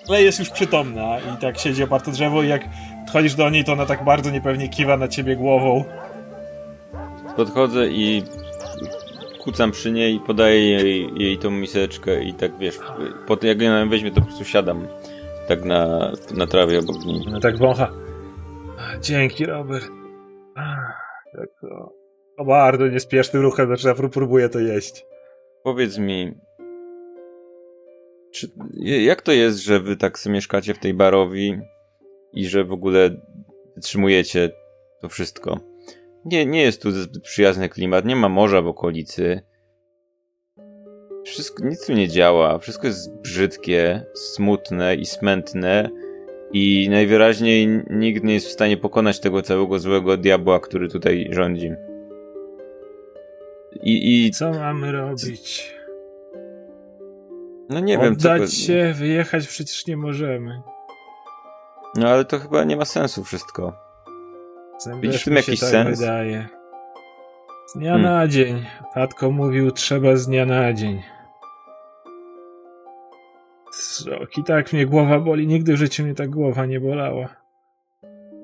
ale 0.10 0.24
jest 0.24 0.40
już 0.40 0.50
przytomna 0.50 1.18
i 1.20 1.42
tak 1.42 1.60
siedzi 1.60 1.84
oparta 1.84 2.12
o 2.12 2.14
drzewo 2.14 2.44
i 2.44 2.48
jak 2.48 2.62
podchodzisz 3.06 3.36
do 3.36 3.50
niej, 3.50 3.64
to 3.64 3.72
ona 3.74 3.86
tak 3.86 4.04
bardzo 4.04 4.32
niepewnie 4.32 4.70
kiwa 4.70 4.98
na 4.98 5.08
ciebie 5.08 5.36
głową. 5.36 5.84
Podchodzę 7.36 7.88
i 7.88 8.24
kucam 9.44 9.72
przy 9.72 9.92
niej 9.92 10.16
i 10.16 10.20
podaję 10.20 10.62
jej, 10.62 11.12
jej 11.16 11.38
tą 11.38 11.52
miseczkę 11.52 12.24
i 12.24 12.34
tak 12.34 12.58
wiesz, 12.58 12.80
po 13.28 13.38
tym 13.38 13.48
jak 13.48 13.62
ją 13.62 13.90
weźmie, 13.90 14.12
to 14.12 14.22
po 14.22 14.28
prostu 14.28 14.46
siadam 14.46 14.88
tak 15.48 15.66
na, 15.66 16.12
na 16.38 16.48
trawie 16.48 16.80
obok 16.80 17.06
niej. 17.06 17.26
No 17.32 17.40
tak 17.40 17.58
wącha. 17.58 17.92
Dzięki, 19.02 19.46
Robert. 19.46 19.88
Tak, 21.36 21.72
o, 21.72 21.92
o 22.38 22.46
bardzo 22.46 22.88
niespiesznym 22.88 23.44
ruchem 23.44 23.70
zaczyna, 23.70 24.10
próbuje 24.10 24.50
to 24.50 24.60
jeść. 24.60 25.06
Powiedz 25.64 25.98
mi, 25.98 26.34
czy, 28.34 28.48
jak 28.84 29.22
to 29.22 29.32
jest, 29.32 29.58
że 29.58 29.80
wy 29.80 29.98
tak 29.98 30.26
mieszkacie 30.26 30.74
w 30.74 30.80
tej 30.80 30.94
barowi 30.94 31.60
i 32.34 32.46
że 32.46 32.64
w 32.64 32.72
ogóle 32.72 33.10
wytrzymujecie 33.76 34.50
to 35.02 35.10
wszystko? 35.10 35.75
Nie, 36.26 36.46
nie 36.46 36.62
jest 36.62 36.82
tu 36.82 36.92
zbyt 36.92 37.24
przyjazny 37.24 37.70
klimat, 37.70 38.06
nie 38.06 38.16
ma 38.16 38.30
morza 38.30 38.62
w 38.62 38.68
okolicy. 38.68 39.42
Wszystko, 41.26 41.66
nic 41.66 41.86
tu 41.86 41.94
nie 41.94 42.08
działa, 42.08 42.60
wszystko 42.60 42.88
jest 42.88 43.22
brzydkie, 43.22 44.06
smutne 44.14 44.96
i 44.96 45.06
smętne 45.06 45.90
i 46.52 46.88
najwyraźniej 46.90 47.84
nikt 47.90 48.24
nie 48.24 48.34
jest 48.34 48.48
w 48.48 48.52
stanie 48.52 48.78
pokonać 48.78 49.20
tego 49.20 49.42
całego 49.42 49.80
złego 49.80 50.18
diabła, 50.18 50.60
który 50.60 50.90
tutaj 50.90 51.28
rządzi. 51.32 51.72
I, 53.84 54.26
i... 54.26 54.32
Co 54.32 54.52
mamy 54.52 54.92
robić? 54.92 55.76
No 57.70 57.80
nie 57.80 58.00
Oddać 58.00 58.10
wiem, 58.10 58.20
co... 58.20 58.34
Oddać 58.34 58.54
się, 58.54 58.94
wyjechać 58.96 59.48
przecież 59.48 59.88
nie 59.88 59.98
możemy. 59.98 60.62
No 61.96 62.10
ale 62.10 62.26
to 62.26 62.40
chyba 62.40 62.64
nie 62.64 62.78
ma 62.78 62.86
sensu 62.86 63.24
wszystko. 63.24 63.85
Widzisz 65.02 65.22
w 65.22 65.26
tym 65.26 65.36
jakiś 65.36 65.60
tak 65.60 65.70
sens? 65.70 66.00
Wydaje. 66.00 66.48
Z 67.68 67.74
dnia 67.74 67.92
hmm. 67.92 68.12
na 68.12 68.28
dzień. 68.28 68.66
Tatko 68.94 69.32
mówił, 69.32 69.72
trzeba 69.72 70.16
z 70.16 70.28
dnia 70.28 70.46
na 70.46 70.74
dzień. 70.74 71.02
I 74.38 74.44
tak 74.44 74.74
mnie 74.74 74.86
głowa 74.86 75.20
boli. 75.20 75.48
Nigdy 75.48 75.74
w 75.74 75.78
życiu 75.78 76.04
mnie 76.04 76.16
tak 76.16 76.30
głowa 76.30 76.66
nie 76.66 76.80
bolała. 76.80 77.36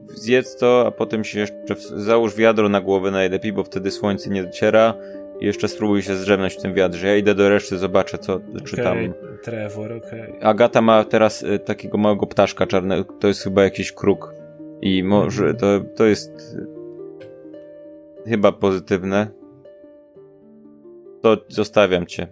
Zjedz 0.05 0.57
to, 0.57 0.83
a 0.87 0.91
potem 0.91 1.23
się 1.23 1.39
jeszcze 1.39 1.75
załóż 1.95 2.35
wiadro 2.35 2.69
na 2.69 2.81
głowę 2.81 3.11
najlepiej, 3.11 3.53
bo 3.53 3.63
wtedy 3.63 3.91
słońce 3.91 4.29
nie 4.29 4.43
dociera 4.43 4.93
i 5.39 5.45
jeszcze 5.45 5.67
spróbuj 5.67 6.01
się 6.01 6.15
zdrzemnąć 6.15 6.53
w 6.53 6.61
tym 6.61 6.73
wiadrze. 6.73 7.07
Ja 7.07 7.15
idę 7.15 7.35
do 7.35 7.49
reszty, 7.49 7.77
zobaczę 7.77 8.17
co, 8.17 8.33
okay, 8.33 8.61
czy 8.65 8.77
tam... 8.77 8.97
Trevor, 9.43 9.93
okej. 9.93 10.21
Okay. 10.21 10.43
Agata 10.43 10.81
ma 10.81 11.03
teraz 11.03 11.43
y, 11.43 11.59
takiego 11.59 11.97
małego 11.97 12.27
ptaszka 12.27 12.67
czarnego, 12.67 13.03
to 13.03 13.27
jest 13.27 13.43
chyba 13.43 13.63
jakiś 13.63 13.91
kruk. 13.91 14.40
I 14.81 15.03
może 15.03 15.43
mhm. 15.43 15.57
to, 15.57 15.95
to 15.95 16.05
jest 16.05 16.31
chyba 18.25 18.51
pozytywne. 18.51 19.27
To 21.21 21.37
zostawiam 21.47 22.05
cię. 22.05 22.27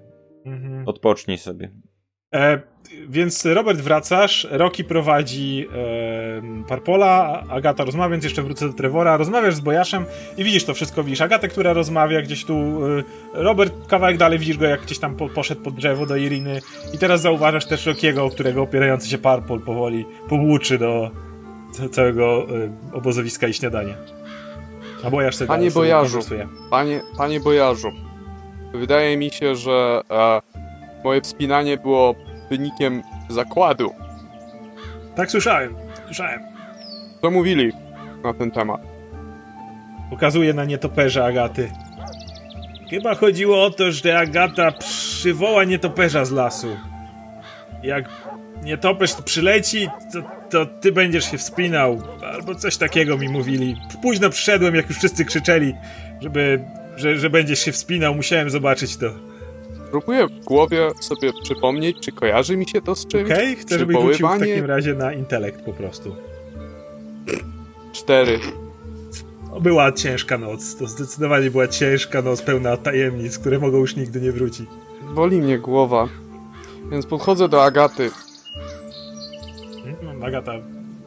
Mhm. 0.45 0.87
Odpocznij 0.87 1.37
sobie. 1.37 1.71
E, 2.35 2.61
więc 3.09 3.45
Robert 3.45 3.81
wracasz, 3.81 4.47
Rocky 4.51 4.83
prowadzi 4.83 5.67
e, 5.75 6.65
Parpola, 6.67 7.43
Agata 7.49 7.83
rozmawia, 7.83 8.11
więc 8.11 8.23
jeszcze 8.23 8.43
wrócę 8.43 8.67
do 8.67 8.73
Trevora, 8.73 9.17
rozmawiasz 9.17 9.55
z 9.55 9.59
Bojaszem 9.59 10.05
i 10.37 10.43
widzisz 10.43 10.65
to 10.65 10.73
wszystko, 10.73 11.03
widzisz 11.03 11.21
Agatę, 11.21 11.47
która 11.47 11.73
rozmawia 11.73 12.21
gdzieś 12.21 12.45
tu, 12.45 12.53
e, 12.53 13.03
Robert 13.33 13.87
kawałek 13.87 14.17
dalej, 14.17 14.39
widzisz 14.39 14.57
go 14.57 14.65
jak 14.65 14.81
gdzieś 14.81 14.99
tam 14.99 15.15
po, 15.15 15.29
poszedł 15.29 15.61
pod 15.61 15.75
drzewo 15.75 16.05
do 16.05 16.15
Iriny 16.15 16.61
i 16.93 16.97
teraz 16.97 17.21
zauważasz 17.21 17.65
też 17.65 17.85
Rockiego, 17.85 18.29
którego 18.29 18.61
opierający 18.61 19.09
się 19.09 19.17
Parpol 19.17 19.61
powoli 19.61 20.05
powłóczy 20.29 20.77
do 20.77 21.11
całego 21.91 22.47
e, 22.93 22.95
obozowiska 22.95 23.47
i 23.47 23.53
śniadania. 23.53 23.93
A 25.03 25.09
Bojasz 25.09 25.35
sobie 25.35 25.47
Panie 25.47 25.71
Bojarzu, 25.71 26.19
panie, 26.69 27.01
panie 27.17 27.39
Bojarzu, 27.39 27.91
wydaje 28.73 29.17
mi 29.17 29.31
się, 29.31 29.55
że 29.55 30.01
e, 30.11 30.41
moje 31.03 31.21
wspinanie 31.21 31.77
było 31.77 32.15
wynikiem 32.49 33.01
zakładu. 33.29 33.93
Tak 35.15 35.31
słyszałem, 35.31 35.75
słyszałem. 36.05 36.41
Co 37.21 37.31
mówili 37.31 37.71
na 38.23 38.33
ten 38.33 38.51
temat? 38.51 38.81
Pokazuje 40.09 40.53
na 40.53 40.65
nietoperza 40.65 41.25
Agaty. 41.25 41.71
Chyba 42.89 43.15
chodziło 43.15 43.65
o 43.65 43.69
to, 43.69 43.91
że 43.91 44.19
Agata 44.19 44.71
przywoła 44.71 45.63
nietoperza 45.63 46.25
z 46.25 46.31
lasu. 46.31 46.67
Jak 47.83 48.09
nietoperz 48.63 49.13
przyleci, 49.13 49.89
to, 50.13 50.21
to 50.49 50.65
ty 50.65 50.91
będziesz 50.91 51.31
się 51.31 51.37
wspinał. 51.37 52.01
Albo 52.33 52.55
coś 52.55 52.77
takiego 52.77 53.17
mi 53.17 53.29
mówili. 53.29 53.75
Późno 54.01 54.29
przyszedłem, 54.29 54.75
jak 54.75 54.89
już 54.89 54.97
wszyscy 54.97 55.25
krzyczeli, 55.25 55.73
żeby, 56.21 56.59
że, 56.95 57.17
że 57.17 57.29
będziesz 57.29 57.59
się 57.59 57.71
wspinał. 57.71 58.15
Musiałem 58.15 58.49
zobaczyć 58.49 58.97
to. 58.97 59.07
Próbuję 59.91 60.27
w 60.27 60.45
głowie 60.45 60.89
sobie 60.99 61.31
przypomnieć, 61.43 61.97
czy 61.99 62.11
kojarzy 62.11 62.57
mi 62.57 62.69
się 62.69 62.81
to 62.81 62.95
z 62.95 63.07
czymś. 63.07 63.31
Okej, 63.31 63.51
okay, 63.51 63.55
chcę, 63.55 63.79
żebyś 63.79 63.97
rzucił 64.01 64.27
w 64.27 64.39
takim 64.39 64.65
razie 64.65 64.93
na 64.93 65.13
intelekt 65.13 65.61
po 65.61 65.73
prostu. 65.73 66.15
Cztery. 67.93 68.39
Była 69.61 69.91
ciężka 69.91 70.37
noc. 70.37 70.75
To 70.75 70.87
zdecydowanie 70.87 71.51
była 71.51 71.67
ciężka 71.67 72.21
noc, 72.21 72.41
pełna 72.41 72.77
tajemnic, 72.77 73.39
które 73.39 73.59
mogą 73.59 73.77
już 73.77 73.95
nigdy 73.95 74.21
nie 74.21 74.31
wrócić. 74.31 74.69
Boli 75.15 75.41
mnie 75.41 75.59
głowa. 75.59 76.07
Więc 76.91 77.05
podchodzę 77.05 77.49
do 77.49 77.63
Agaty. 77.63 78.11
Agata, 80.23 80.51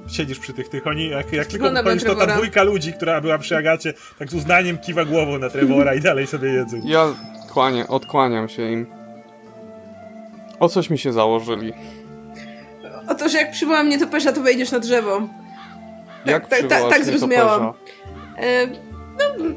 siedzisz 0.09 0.39
przy 0.39 0.53
tych 0.53 0.69
tych, 0.69 0.87
oni, 0.87 1.09
jak, 1.09 1.33
jak 1.33 1.47
tylko 1.47 1.71
podchodzisz, 1.71 2.05
to 2.05 2.15
ta 2.15 2.27
dwójka 2.27 2.63
ludzi, 2.63 2.93
która 2.93 3.21
była 3.21 3.39
przy 3.39 3.57
Agacie, 3.57 3.95
tak 4.19 4.31
z 4.31 4.35
uznaniem 4.35 4.79
kiwa 4.79 5.05
głową 5.05 5.39
na 5.39 5.51
Trevora 5.51 5.95
i 5.95 6.01
dalej 6.01 6.27
sobie 6.27 6.49
jedzą. 6.49 6.81
Ja 6.85 7.07
Kłania, 7.53 7.89
odkłaniam 7.89 8.49
się 8.49 8.73
im. 8.73 8.87
O 10.61 10.69
coś 10.69 10.91
mi 10.91 10.99
się 10.99 11.13
założyli. 11.13 11.73
Otóż 13.09 13.35
jak 13.35 13.51
przywołam 13.51 13.89
nietoperza, 13.89 14.33
to 14.33 14.41
wejdziesz 14.41 14.71
na 14.71 14.79
drzewo. 14.79 15.29
Jak 16.27 16.49
tak, 16.49 16.67
tak, 16.67 16.89
tak 16.91 17.05
zrozumiałam. 17.05 17.73
E, 18.39 18.67
no, 18.67 19.55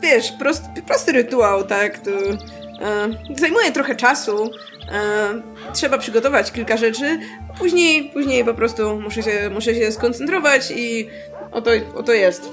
wiesz, 0.00 0.32
prost, 0.38 0.62
prosty 0.86 1.12
rytuał, 1.12 1.64
tak. 1.64 1.98
To, 1.98 2.10
e, 2.10 3.08
zajmuje 3.36 3.72
trochę 3.72 3.96
czasu. 3.96 4.50
E, 4.92 5.42
trzeba 5.72 5.98
przygotować 5.98 6.52
kilka 6.52 6.76
rzeczy. 6.76 7.18
Później, 7.58 8.10
później 8.10 8.44
po 8.44 8.54
prostu 8.54 9.00
muszę 9.00 9.22
się, 9.22 9.50
muszę 9.52 9.74
się 9.74 9.92
skoncentrować 9.92 10.70
i 10.76 11.08
oto, 11.52 11.70
oto 11.94 12.12
jest. 12.12 12.50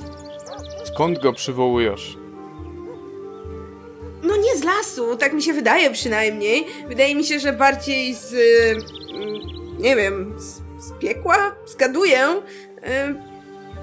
Skąd 0.84 1.20
go 1.20 1.34
przywołujesz? 1.34 2.18
No 4.24 4.38
nie 4.38 4.56
z 4.58 4.64
lasu, 4.64 5.18
tak 5.18 5.34
mi 5.34 5.42
się 5.42 5.54
wydaje 5.54 5.92
przynajmniej. 5.92 6.66
Wydaje 6.88 7.16
mi 7.16 7.24
się, 7.24 7.40
że 7.40 7.54
bardziej 7.54 8.14
z... 8.16 8.34
Mm, 8.34 9.80
nie 9.80 9.96
wiem, 9.96 10.36
z, 10.40 10.56
z 10.86 10.92
piekła? 11.00 11.56
Zgaduję. 11.66 12.28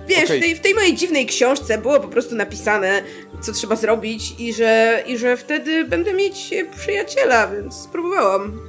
Wiesz, 0.09 0.25
okay. 0.25 0.39
w, 0.39 0.41
tej, 0.41 0.55
w 0.55 0.61
tej 0.61 0.75
mojej 0.75 0.95
dziwnej 0.95 1.27
książce 1.27 1.79
było 1.79 2.01
po 2.01 2.09
prostu 2.09 2.35
napisane, 2.35 3.03
co 3.41 3.53
trzeba 3.53 3.77
zrobić 3.77 4.35
i 4.39 4.53
że, 4.53 5.05
i 5.07 5.19
że 5.19 5.37
wtedy 5.37 5.85
będę 5.85 6.15
mieć 6.15 6.55
przyjaciela, 6.77 7.49
więc 7.49 7.75
spróbowałam. 7.75 8.61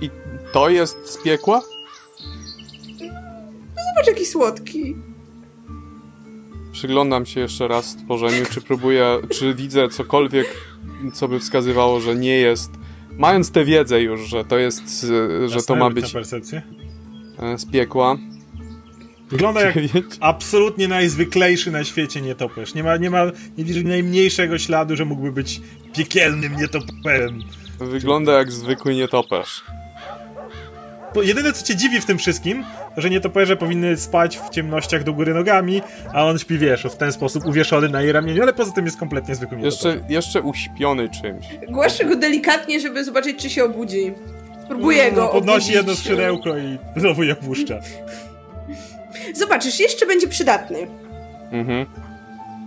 I 0.00 0.10
to 0.52 0.68
jest 0.68 0.96
z 1.06 1.22
piekła? 1.22 1.62
No 3.76 3.82
zobacz, 3.94 4.06
jaki 4.06 4.26
słodki. 4.26 4.96
Przyglądam 6.72 7.26
się 7.26 7.40
jeszcze 7.40 7.68
raz 7.68 7.86
stworzeniu, 7.86 8.46
czy 8.50 8.60
próbuję, 8.60 9.18
czy 9.30 9.54
widzę 9.54 9.88
cokolwiek, 9.88 10.46
co 11.14 11.28
by 11.28 11.40
wskazywało, 11.40 12.00
że 12.00 12.14
nie 12.14 12.38
jest. 12.38 12.70
Mając 13.16 13.50
tę 13.50 13.64
wiedzę 13.64 14.02
już, 14.02 14.20
że 14.20 14.44
to 14.44 14.58
jest, 14.58 15.06
że 15.46 15.62
to 15.62 15.76
ma 15.76 15.90
być 15.90 16.14
e, 16.14 17.58
z 17.58 17.66
piekła. 17.70 18.16
Wygląda 19.30 19.60
jak 19.62 19.74
absolutnie 20.20 20.88
najzwyklejszy 20.88 21.70
na 21.70 21.84
świecie 21.84 22.20
nietoperz. 22.20 22.74
Nie 22.74 22.82
ma, 22.84 22.96
nie 22.96 23.10
ma 23.10 23.24
nie 23.58 23.64
widzę 23.64 23.82
najmniejszego 23.82 24.58
śladu, 24.58 24.96
że 24.96 25.04
mógłby 25.04 25.32
być 25.32 25.60
piekielnym 25.96 26.56
nietoperzem. 26.56 27.42
Wygląda 27.80 28.32
jak 28.32 28.52
zwykły 28.52 28.94
nietoperz. 28.94 29.62
Jedyne 31.22 31.52
co 31.52 31.66
cię 31.66 31.76
dziwi 31.76 32.00
w 32.00 32.04
tym 32.04 32.18
wszystkim, 32.18 32.64
że 32.96 33.10
nietoperze 33.10 33.56
powinny 33.56 33.96
spać 33.96 34.38
w 34.38 34.50
ciemnościach 34.50 35.04
do 35.04 35.12
góry 35.12 35.34
nogami, 35.34 35.82
a 36.14 36.24
on 36.24 36.38
śpi, 36.38 36.58
wiesz, 36.58 36.82
w 36.82 36.96
ten 36.96 37.12
sposób 37.12 37.46
uwieszony 37.46 37.88
na 37.88 38.02
jej 38.02 38.12
ramieniu, 38.12 38.42
ale 38.42 38.52
poza 38.52 38.72
tym 38.72 38.84
jest 38.84 38.98
kompletnie 38.98 39.34
zwykłym 39.34 39.60
jeszcze, 39.60 40.00
jeszcze 40.08 40.42
uśpiony 40.42 41.08
czymś. 41.08 41.46
Głaszczę 41.68 42.04
go 42.04 42.16
delikatnie, 42.16 42.80
żeby 42.80 43.04
zobaczyć, 43.04 43.42
czy 43.42 43.50
się 43.50 43.64
obudzi. 43.64 44.12
Próbuję 44.68 45.12
no, 45.12 45.16
go 45.16 45.28
Podnosi 45.28 45.56
obudzić. 45.56 45.74
jedno 45.74 45.94
skrzydełko 45.94 46.58
i 46.58 46.78
znowu 46.96 47.22
je 47.22 47.34
puszcza. 47.34 47.78
Zobaczysz, 49.34 49.80
jeszcze 49.80 50.06
będzie 50.06 50.28
przydatny. 50.28 50.86
Mhm. 51.52 51.86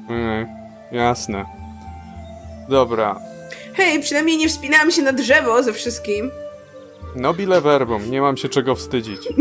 Mm, 0.09 0.47
jasne. 0.91 1.45
Dobra. 2.69 3.19
Hej, 3.73 4.01
przynajmniej 4.01 4.37
nie 4.37 4.49
wspinałam 4.49 4.91
się 4.91 5.01
na 5.01 5.13
drzewo 5.13 5.63
ze 5.63 5.73
wszystkim. 5.73 6.31
Nobile 7.15 7.61
verbum, 7.61 8.11
nie 8.11 8.21
mam 8.21 8.37
się 8.37 8.49
czego 8.49 8.75
wstydzić. 8.75 9.21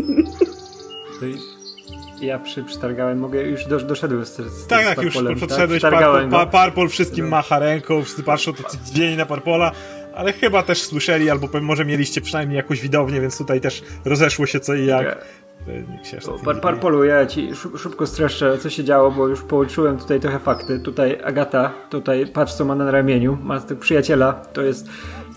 Ja 2.21 2.39
przy, 2.39 2.65
przytargałem, 2.65 3.19
mogę, 3.19 3.43
już 3.43 3.65
do, 3.67 3.79
doszedłem 3.81 4.25
z, 4.27 4.29
z 4.37 4.67
Tak, 4.67 4.85
z 4.85 4.87
tak, 4.89 5.03
już 5.05 5.15
Parpolem, 5.15 5.41
podszedłeś, 5.41 5.83
Przytargałem 5.83 6.31
Parpol, 6.31 6.47
pa, 6.47 6.53
Parpol 6.53 6.89
wszystkim 6.89 7.25
No. 7.25 7.31
macha 7.31 7.59
ręką, 7.59 8.03
wszyscy 8.03 8.23
patrzą, 8.23 8.53
to 8.53 8.63
dźwięk 8.93 9.19
na 9.19 9.27
Parpola, 9.27 9.73
ale 10.15 10.33
chyba 10.33 10.63
też 10.63 10.83
słyszeli, 10.83 11.31
albo 11.31 11.49
może 11.61 11.85
mieliście 11.85 12.21
przynajmniej 12.21 12.57
jakąś 12.57 12.81
widownię, 12.81 13.21
więc 13.21 13.39
tutaj 13.39 13.61
też 13.61 13.83
rozeszło 14.05 14.47
się 14.47 14.61
co 14.61 14.75
i 14.75 14.87
jak. 14.87 15.07
Nie. 15.07 15.11
Tak 15.11 15.25
nie 15.67 16.45
Par. 16.45 16.61
Parpolu, 16.61 17.05
ja 17.05 17.27
ci 17.27 17.51
szybko 17.79 18.07
streszczę, 18.07 18.59
co 18.59 18.71
się 18.71 18.85
działo, 18.85 19.11
bo 19.11 19.29
już 19.29 19.43
połączyłem 19.43 19.99
tutaj 19.99 20.21
trochę 20.21 20.39
fakty. 20.39 20.81
Tutaj 20.81 21.19
Agata, 21.25 21.73
tutaj 21.91 22.27
patrz 22.27 22.53
co 22.53 22.65
ma 22.65 22.75
na 22.75 22.91
ramieniu, 22.91 23.39
ma 23.43 23.61
tego 23.61 23.81
przyjaciela, 23.81 24.33
to 24.33 24.63
jest, 24.63 24.89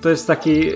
to 0.01 0.09
jest 0.09 0.27
taki 0.27 0.69
e, 0.69 0.75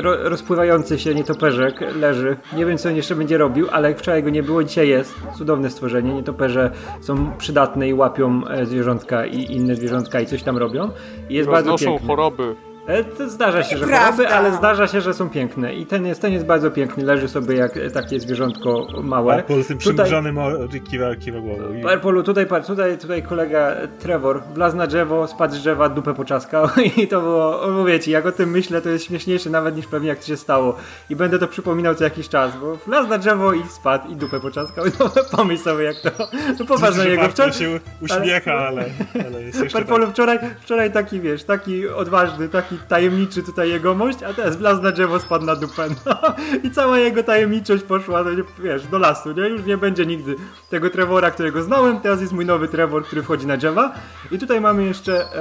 ro, 0.00 0.28
rozpływający 0.28 0.98
się 0.98 1.14
nietoperzek, 1.14 1.80
leży. 1.96 2.36
Nie 2.56 2.66
wiem 2.66 2.78
co 2.78 2.88
on 2.88 2.96
jeszcze 2.96 3.14
będzie 3.14 3.38
robił, 3.38 3.66
ale 3.70 3.94
wczoraj 3.94 4.22
go 4.22 4.30
nie 4.30 4.42
było, 4.42 4.64
dzisiaj 4.64 4.88
jest. 4.88 5.14
Cudowne 5.38 5.70
stworzenie, 5.70 6.14
nietoperze 6.14 6.70
są 7.00 7.36
przydatne 7.38 7.88
i 7.88 7.94
łapią 7.94 8.48
e, 8.48 8.66
zwierzątka 8.66 9.26
i 9.26 9.52
inne 9.52 9.74
zwierzątka 9.76 10.20
i 10.20 10.26
coś 10.26 10.42
tam 10.42 10.56
robią. 10.56 10.90
I 11.28 11.34
jest 11.34 11.50
bardzo 11.50 11.70
Roznoszą 11.70 11.90
piękny. 11.90 12.06
choroby. 12.06 12.67
E, 12.88 13.28
zdarza 13.28 13.62
się, 13.62 13.78
że 13.78 13.86
choroby, 13.86 14.28
ale 14.28 14.52
zdarza 14.52 14.86
się, 14.86 15.00
że 15.00 15.14
są 15.14 15.30
piękne. 15.30 15.74
I 15.74 15.86
ten 15.86 16.06
jest, 16.06 16.20
ten 16.20 16.32
jest 16.32 16.46
bardzo 16.46 16.70
piękny, 16.70 17.04
leży 17.04 17.28
sobie 17.28 17.56
jak 17.56 17.76
e, 17.76 17.90
takie 17.90 18.20
zwierzątko 18.20 18.86
małe. 19.02 19.34
Parpol 19.34 19.56
tym 19.56 19.64
Tutaj- 19.64 19.78
przymrużonym 19.78 20.38
o- 20.38 20.50
kiwa, 20.90 21.16
kiwa 21.16 21.40
głową. 21.40 21.74
I... 21.74 21.82
Purpolu, 21.82 22.22
tutaj, 22.22 22.46
tutaj, 22.66 22.98
tutaj 22.98 23.22
kolega 23.22 23.76
Trevor 23.98 24.42
wlazł 24.54 24.76
na 24.76 24.86
drzewo, 24.86 25.26
spadł 25.26 25.54
z 25.54 25.58
drzewa, 25.58 25.88
dupę 25.88 26.14
poczaskał 26.14 26.68
i 26.96 27.08
to 27.08 27.20
było, 27.20 27.62
o, 27.62 27.70
mówię 27.70 28.00
ci, 28.00 28.10
jak 28.10 28.26
o 28.26 28.32
tym 28.32 28.50
myślę, 28.50 28.80
to 28.80 28.88
jest 28.88 29.04
śmieszniejsze 29.04 29.50
nawet 29.50 29.76
niż 29.76 29.86
pewnie 29.86 30.08
jak 30.08 30.18
to 30.18 30.26
się 30.26 30.36
stało. 30.36 30.76
I 31.10 31.16
będę 31.16 31.38
to 31.38 31.48
przypominał 31.48 31.94
co 31.94 32.04
jakiś 32.04 32.28
czas, 32.28 32.52
bo 32.60 32.76
wlazł 32.76 33.08
na 33.08 33.18
drzewo 33.18 33.52
i 33.52 33.62
spadł 33.68 34.08
i 34.12 34.16
dupę 34.16 34.40
poczaskał. 34.40 34.84
No, 35.00 35.10
pomyśl 35.36 35.62
sobie 35.62 35.84
jak 35.84 35.96
to, 35.96 36.10
no 36.18 37.04
niego. 37.04 37.22
Parpol 37.22 37.30
Wczoraj, 37.30 37.52
się 37.52 37.80
uśmiecha, 38.00 38.52
ale, 38.52 38.84
ale 39.26 39.42
jest 39.42 39.60
jeszcze 39.62 39.78
Purpolu, 39.78 40.04
tak. 40.04 40.14
wczoraj, 40.14 40.38
wczoraj 40.60 40.92
taki, 40.92 41.20
wiesz, 41.20 41.44
taki 41.44 41.88
odważny, 41.88 42.48
taki 42.48 42.77
tajemniczy 42.88 43.42
tutaj 43.42 43.70
jegomość, 43.70 44.22
a 44.22 44.34
teraz 44.34 44.56
wlazł 44.56 44.82
na 44.82 44.92
drzewo, 44.92 45.20
spadł 45.20 45.44
na 45.44 45.56
dupę. 45.56 45.88
No, 46.06 46.34
I 46.62 46.70
cała 46.70 46.98
jego 46.98 47.22
tajemniczość 47.22 47.82
poszła, 47.84 48.24
no, 48.24 48.30
nie, 48.30 48.42
wiesz, 48.58 48.86
do 48.86 48.98
lasu, 48.98 49.32
nie? 49.32 49.48
Już 49.48 49.64
nie 49.64 49.76
będzie 49.76 50.06
nigdy 50.06 50.36
tego 50.70 50.90
Trevora, 50.90 51.30
którego 51.30 51.62
znałem, 51.62 52.00
teraz 52.00 52.20
jest 52.20 52.32
mój 52.32 52.46
nowy 52.46 52.68
Trevor, 52.68 53.04
który 53.04 53.22
wchodzi 53.22 53.46
na 53.46 53.56
drzewa. 53.56 53.92
I 54.30 54.38
tutaj 54.38 54.60
mamy 54.60 54.84
jeszcze, 54.84 55.32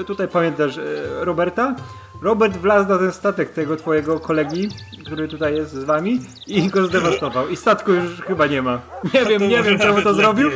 e, 0.00 0.04
tutaj 0.04 0.28
pamiętasz 0.28 0.78
e, 0.78 0.84
Roberta? 1.24 1.74
Robert 2.22 2.56
wlazł 2.56 2.88
na 2.88 2.98
ten 2.98 3.12
statek 3.12 3.50
tego 3.50 3.76
twojego 3.76 4.20
kolegi, 4.20 4.68
który 5.04 5.28
tutaj 5.28 5.54
jest 5.54 5.72
z 5.72 5.84
wami 5.84 6.20
i 6.46 6.68
go 6.68 6.86
zdewastował. 6.86 7.48
I 7.48 7.56
statku 7.56 7.92
już 7.92 8.20
chyba 8.20 8.46
nie 8.46 8.62
ma. 8.62 8.80
Nie 9.14 9.24
wiem, 9.24 9.48
nie 9.48 9.62
wiem 9.62 9.78
czemu 9.78 10.02
to 10.02 10.14
zrobił. 10.14 10.50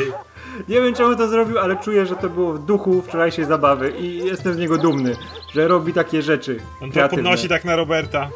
Nie 0.68 0.80
wiem 0.80 0.94
czemu 0.94 1.16
to 1.16 1.28
zrobił, 1.28 1.58
ale 1.58 1.76
czuję, 1.76 2.06
że 2.06 2.16
to 2.16 2.30
było 2.30 2.52
w 2.52 2.64
duchu 2.64 3.02
wczorajszej 3.02 3.44
zabawy 3.44 3.90
i 3.90 4.18
jestem 4.18 4.54
z 4.54 4.58
niego 4.58 4.78
dumny, 4.78 5.16
że 5.54 5.68
robi 5.68 5.92
takie 5.92 6.22
rzeczy. 6.22 6.60
On 6.82 6.92
to 6.92 7.08
podnosi 7.08 7.48
tak 7.48 7.64
na 7.64 7.76
Roberta. 7.76 8.30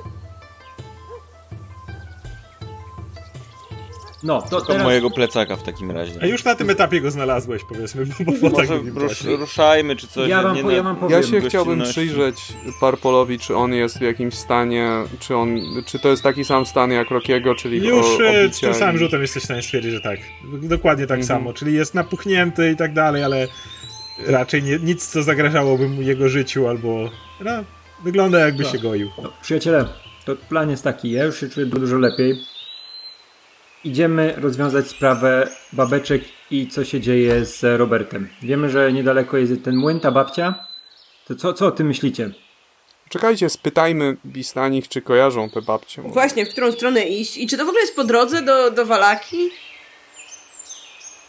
No, 4.23 4.43
to 4.43 4.61
Do 4.61 4.67
teraz... 4.67 4.83
mojego 4.83 5.11
plecaka 5.11 5.57
w 5.57 5.63
takim 5.63 5.91
razie. 5.91 6.13
A 6.23 6.27
już 6.27 6.45
na 6.45 6.55
tym 6.55 6.71
etapie 6.71 7.01
go 7.01 7.11
znalazłeś, 7.11 7.63
powiedzmy, 7.69 8.07
bo, 8.21 8.33
bo, 8.33 8.51
tak 8.57 8.69
Może 8.69 8.83
nie 8.83 8.91
rusz, 8.91 9.25
ruszajmy, 9.25 9.97
czy 9.97 10.09
coś. 10.09 10.29
Ja 10.29 10.43
wam, 10.43 10.57
nie 10.57 10.63
po, 10.63 10.71
ja 10.71 10.83
wam 10.83 10.97
powiem. 10.97 11.21
Ja 11.23 11.27
się 11.27 11.41
chciałbym 11.41 11.83
przyjrzeć 11.83 12.37
Parpolowi, 12.81 13.39
czy 13.39 13.57
on 13.57 13.75
jest 13.75 13.99
w 13.99 14.01
jakimś 14.01 14.35
stanie, 14.35 14.91
czy 15.21 15.37
on, 15.37 15.61
czy 15.87 15.99
to 15.99 16.09
jest 16.09 16.23
taki 16.23 16.45
sam 16.45 16.67
stan 16.67 16.91
jak 16.91 17.11
Rokiego, 17.11 17.55
czyli 17.55 17.87
Już 17.89 18.07
o, 18.07 18.25
e, 18.27 18.53
z 18.53 18.61
tym 18.61 18.75
samym 18.75 18.99
rzutem 18.99 19.23
jesteś 19.23 19.43
w 19.43 19.45
stanie 19.45 19.63
stwierdzić, 19.63 19.93
że 19.93 20.01
tak. 20.01 20.19
Dokładnie 20.63 21.07
tak 21.07 21.21
Mhm. 21.21 21.39
samo, 21.39 21.53
czyli 21.53 21.75
jest 21.75 21.95
napuchnięty 21.95 22.71
i 22.71 22.77
tak 22.77 22.93
dalej, 22.93 23.25
ale 23.25 23.49
raczej 24.27 24.63
nie, 24.63 24.79
nic, 24.79 25.07
co 25.07 25.23
zagrażałoby 25.23 25.89
mu 25.89 26.03
jego 26.03 26.29
życiu, 26.29 26.69
albo 26.69 27.11
no, 27.41 27.51
wygląda 28.05 28.39
jakby 28.39 28.63
Tak. 28.65 28.73
się 28.73 28.79
goił. 28.79 29.11
No, 29.23 29.33
przyjaciele, 29.43 29.85
to 30.25 30.37
plan 30.37 30.71
jest 30.71 30.85
taki, 30.85 31.11
ja 31.11 31.25
już 31.25 31.41
się 31.41 31.49
czuję 31.49 31.67
dużo 31.67 31.99
lepiej. 31.99 32.52
Idziemy 33.85 34.35
rozwiązać 34.37 34.89
sprawę 34.89 35.49
babeczek 35.73 36.23
i 36.51 36.67
co 36.69 36.85
się 36.85 37.01
dzieje 37.01 37.45
z 37.45 37.79
Robertem. 37.79 38.29
Wiemy, 38.43 38.71
że 38.71 38.93
niedaleko 38.93 39.37
jest 39.37 39.53
ten 39.65 39.77
młyn, 39.77 40.01
ta 40.01 40.11
babcia. 40.11 40.55
To 41.29 41.35
co, 41.35 41.53
co 41.53 41.67
o 41.67 41.71
tym 41.71 41.87
myślicie? 41.87 42.31
Czekajcie, 43.09 43.51
spytajmy 43.51 44.17
Bistanich, 44.27 44.89
czy 44.89 45.03
kojarzą 45.03 45.51
te 45.51 45.63
babcie. 45.63 46.03
może. 46.03 46.13
Właśnie, 46.13 46.47
w 46.47 46.49
którą 46.49 46.73
stronę 46.73 47.05
iść? 47.09 47.37
I 47.37 47.47
czy 47.47 47.57
to 47.57 47.65
w 47.65 47.69
ogóle 47.69 47.81
jest 47.81 47.97
po 47.97 48.05
drodze 48.05 48.43
do, 48.43 48.71
do 48.71 48.87
Walaki? 48.87 49.51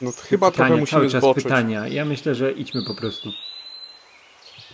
No 0.02 0.12
to 0.12 0.22
chyba 0.22 0.52
trochę 0.52 0.64
Pytania, 0.64 0.80
musimy 0.82 1.00
cały 1.02 1.12
czas 1.12 1.22
zboczyć. 1.22 1.44
pytania. 1.44 1.88
Ja 1.88 2.06
myślę, 2.06 2.36
że 2.36 2.52
idźmy 2.52 2.82
po 2.88 2.96
prostu. 2.96 3.30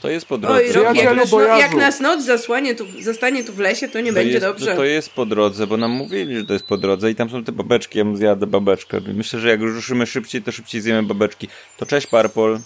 To 0.02 0.10
jest 0.10 0.26
po 0.26 0.36
Oj, 0.36 0.42
drodze. 0.42 0.64
Przyjacielu 0.70 0.98
jak, 0.98 1.16
nas, 1.16 1.32
no, 1.32 1.38
bojarzu. 1.38 1.62
jak 1.62 1.74
nas 1.76 2.00
noc 2.00 2.24
zasłanie 2.26 2.76
tu, 2.76 2.86
zostanie 3.02 3.44
tu 3.44 3.54
w 3.54 3.60
lesie, 3.60 3.88
to 3.88 4.02
nie 4.02 4.10
To 4.12 4.16
będzie 4.16 4.34
jest, 4.34 4.46
dobrze. 4.46 4.76
To 4.76 4.84
jest 4.84 5.10
po 5.14 5.26
drodze, 5.26 5.68
bo 5.68 5.78
nam 5.78 5.92
mówili, 5.92 6.38
że 6.38 6.46
to 6.46 6.54
jest 6.54 6.66
po 6.66 6.78
drodze 6.78 7.12
i 7.12 7.16
tam 7.16 7.30
są 7.30 7.44
te 7.44 7.52
babeczki, 7.52 7.98
ja 7.98 8.06
bym 8.06 8.18
zjadł 8.18 8.48
babeczkę. 8.48 9.02
Myślę, 9.14 9.40
że 9.40 9.50
jak 9.50 9.60
ruszymy 9.62 10.06
szybciej, 10.06 10.42
to 10.42 10.52
szybciej 10.52 10.82
zjemy 10.82 11.04
babeczki. 11.04 11.48
To 11.78 11.86
cześć 11.86 12.08
Parpol. 12.08 12.60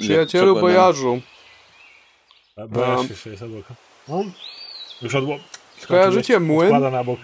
Przyjacielu 0.00 0.60
bojarzu, 0.60 1.20
ja 2.56 2.64
Um. 2.64 3.08
się, 3.08 3.16
się 3.16 3.30
jest 3.30 3.42
obok. 3.42 3.64
No, 4.08 4.24
już 5.02 5.14
odło... 5.14 5.38
Kojarzycie 5.88 6.40
młyn? 6.40 6.68
Składa 6.68 6.90
na 6.90 7.04
bok. 7.04 7.20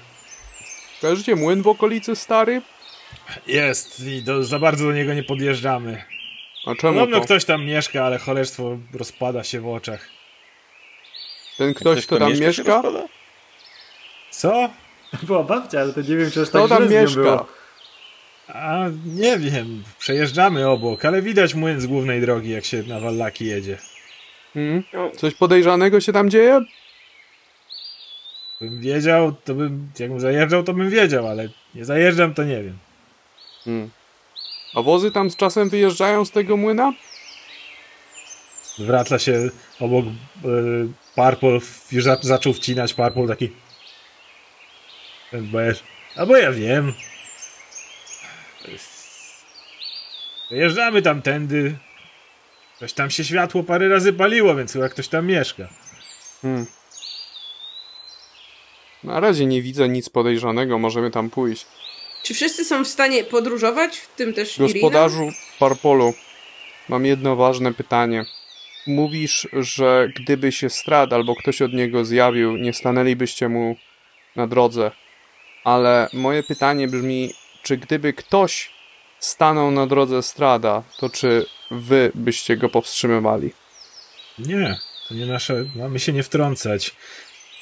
kojarzycie 1.00 1.36
młyn 1.36 1.62
w 1.62 1.68
okolicy 1.68 2.16
stary? 2.16 2.62
Jest 3.46 4.00
i 4.00 4.22
do, 4.22 4.44
za 4.44 4.58
bardzo 4.58 4.84
do 4.84 4.92
niego 4.92 5.14
nie 5.14 5.22
podjeżdżamy. 5.22 6.04
A 6.66 6.74
czemu 6.74 6.92
Podobno 6.94 7.18
to? 7.18 7.24
ktoś 7.24 7.44
tam 7.44 7.64
mieszka, 7.64 8.04
ale 8.04 8.18
cholerstwo 8.18 8.78
rozpada 8.94 9.44
się 9.44 9.60
w 9.60 9.68
oczach. 9.68 10.08
Ten 11.58 11.74
ktoś, 11.74 12.06
kto 12.06 12.18
tam 12.18 12.32
mieszka? 12.32 12.82
rozpada? 12.82 13.08
Co? 14.30 14.68
Była 15.26 15.42
babcia, 15.42 15.80
ale 15.80 15.92
to 15.92 16.00
nie 16.00 16.16
wiem, 16.16 16.30
czy 16.30 16.40
aż 16.42 16.48
Kto 16.48 16.68
tak 16.68 16.78
tam 16.78 16.88
źle 16.88 16.88
z 16.88 16.92
nią 16.92 17.02
mieszka? 17.02 17.20
było. 17.20 17.46
A 18.48 18.84
nie 19.06 19.38
wiem, 19.38 19.82
przejeżdżamy 19.98 20.68
obok, 20.68 21.04
ale 21.04 21.22
widać 21.22 21.54
młyn 21.54 21.80
z 21.80 21.86
głównej 21.86 22.20
drogi, 22.20 22.50
jak 22.50 22.64
się 22.64 22.82
na 22.82 23.00
Wallaki 23.00 23.46
jedzie. 23.46 23.78
Hmm? 24.54 24.82
Coś 25.16 25.34
podejrzanego 25.34 26.00
się 26.00 26.12
tam 26.12 26.30
dzieje? 26.30 26.60
Bym 28.60 28.80
wiedział, 28.80 29.32
to 29.44 29.54
bym, 29.54 29.90
jakbym 29.98 30.20
zajeżdżał, 30.20 30.62
to 30.62 30.72
bym 30.72 30.90
wiedział, 30.90 31.28
ale 31.28 31.48
nie 31.74 31.84
zajeżdżam, 31.84 32.34
to 32.34 32.44
nie 32.44 32.62
wiem. 32.62 32.78
Hmm. 33.64 33.90
A 34.76 34.82
wozy 34.82 35.10
tam 35.10 35.30
z 35.30 35.36
czasem 35.36 35.68
wyjeżdżają 35.68 36.24
z 36.24 36.30
tego 36.30 36.56
młyna? 36.56 36.92
Wraca 38.78 39.18
się 39.18 39.50
obok 39.80 40.04
y, 40.06 40.10
Parpol, 41.14 41.60
już 41.92 42.04
za, 42.04 42.16
zaczął 42.20 42.52
wcinać 42.52 42.94
Parpol 42.94 43.28
taki... 43.28 43.50
Ten 45.30 45.46
bojarz. 45.46 45.82
Albo 46.16 46.36
ja 46.36 46.52
wiem. 46.52 46.92
Wyjeżdżamy 50.50 51.02
tamtędy. 51.02 51.76
Coś 52.78 52.92
tam 52.92 53.10
się 53.10 53.24
światło 53.24 53.62
parę 53.62 53.88
razy 53.88 54.12
paliło, 54.12 54.54
więc 54.54 54.72
chyba 54.72 54.88
ktoś 54.88 55.08
tam 55.08 55.26
mieszka. 55.26 55.68
Hmm. 56.42 56.66
Na 59.04 59.20
razie 59.20 59.46
nie 59.46 59.62
widzę 59.62 59.88
nic 59.88 60.08
podejrzanego, 60.08 60.78
możemy 60.78 61.10
tam 61.10 61.30
pójść. 61.30 61.66
Czy 62.26 62.34
wszyscy 62.34 62.64
są 62.64 62.84
w 62.84 62.88
stanie 62.88 63.24
podróżować, 63.24 63.98
w 63.98 64.08
tym 64.16 64.32
też 64.34 64.58
Irina? 64.58 64.72
Gospodarzu 64.72 65.32
Parpolu, 65.58 66.14
mam 66.88 67.06
jedno 67.06 67.36
ważne 67.36 67.74
pytanie. 67.74 68.24
Mówisz, 68.86 69.48
że 69.52 70.08
gdyby 70.16 70.52
się 70.52 70.70
Strad 70.70 71.12
albo 71.12 71.36
ktoś 71.36 71.62
od 71.62 71.72
niego 71.72 72.04
zjawił, 72.04 72.56
nie 72.56 72.72
stanęlibyście 72.72 73.48
mu 73.48 73.76
na 74.36 74.46
drodze. 74.46 74.90
Ale 75.64 76.08
moje 76.12 76.42
pytanie 76.42 76.88
brzmi, 76.88 77.34
czy 77.62 77.76
gdyby 77.76 78.12
ktoś 78.12 78.70
stanął 79.18 79.70
na 79.70 79.86
drodze 79.86 80.22
Strada, 80.22 80.82
to 80.98 81.10
czy 81.10 81.46
wy 81.70 82.12
byście 82.14 82.56
go 82.56 82.68
powstrzymywali? 82.68 83.52
Nie, 84.38 84.78
to 85.08 85.14
nie 85.14 85.26
nasze. 85.26 85.64
Mamy 85.76 86.00
się 86.00 86.12
nie 86.12 86.22
wtrącać. 86.22 86.94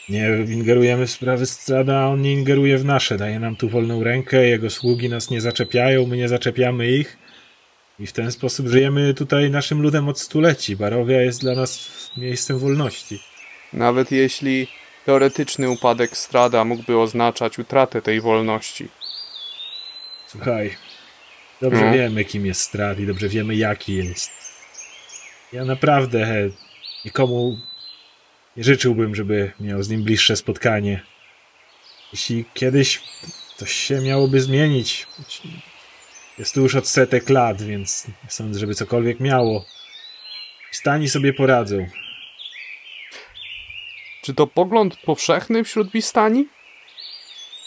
Nie 0.09 0.29
ingerujemy 0.49 1.07
w 1.07 1.11
sprawy 1.11 1.47
strada, 1.47 2.07
on 2.07 2.23
nie 2.23 2.33
ingeruje 2.33 2.79
w 2.79 2.85
nasze. 2.85 3.17
Daje 3.17 3.39
nam 3.41 3.57
tu 3.57 3.69
wolną 3.69 4.05
rękę, 4.05 4.47
jego 4.47 4.71
sługi 4.71 5.09
nas 5.09 5.31
nie 5.31 5.41
zaczepiają, 5.41 6.07
my 6.07 6.17
nie 6.17 6.29
zaczepiamy 6.29 6.91
ich. 6.91 7.19
I 7.99 8.07
w 8.07 8.13
ten 8.13 8.33
sposób 8.33 8.69
żyjemy 8.69 9.15
tutaj 9.15 9.51
naszym 9.51 9.83
ludem 9.83 10.09
od 10.09 10.21
stuleci. 10.21 10.77
Barowia 10.77 11.23
jest 11.23 11.41
dla 11.41 11.55
nas 11.55 11.89
miejscem 12.17 12.59
wolności. 12.59 13.19
Nawet 13.73 14.13
jeśli 14.13 14.67
teoretyczny 15.07 15.71
upadek 15.71 16.17
Strada 16.17 16.65
mógłby 16.65 16.99
oznaczać 16.99 17.59
utratę 17.59 18.03
tej 18.03 18.21
wolności. 18.21 18.89
Słuchaj, 20.27 20.71
dobrze 21.63 21.81
Mhm. 21.81 21.95
wiemy, 21.95 22.25
kim 22.25 22.47
jest 22.47 22.61
strad 22.61 23.01
i 23.01 23.07
dobrze 23.07 23.29
wiemy, 23.29 23.55
jaki 23.57 23.95
jest. 23.95 24.31
Ja 25.53 25.65
naprawdę 25.65 26.27
nikomu 27.05 27.59
życzyłbym, 28.57 29.15
żeby 29.15 29.53
miał 29.61 29.83
z 29.83 29.89
nim 29.89 30.03
bliższe 30.03 30.37
spotkanie. 30.37 31.03
Jeśli 32.13 32.45
kiedyś 32.55 33.03
coś 33.57 33.73
się 33.73 34.01
miałoby 34.01 34.41
zmienić, 34.41 35.07
jest 36.39 36.55
to 36.55 36.61
już 36.61 36.75
od 36.75 36.89
setek 36.89 37.31
lat, 37.31 37.63
więc 37.63 38.09
nie 38.09 38.31
sądzę, 38.31 38.61
żeby 38.61 38.75
cokolwiek 38.75 39.21
miało. 39.21 39.65
Stani 40.71 41.09
sobie 41.09 41.33
poradzą. 41.33 41.87
Czy 44.23 44.35
to 44.35 44.47
pogląd 44.47 44.97
powszechny 44.97 45.65
wśród 45.65 45.91
Bistani? 45.91 46.49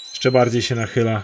Jeszcze 0.10 0.32
bardziej 0.32 0.62
się 0.62 0.76
nachyla. 0.76 1.24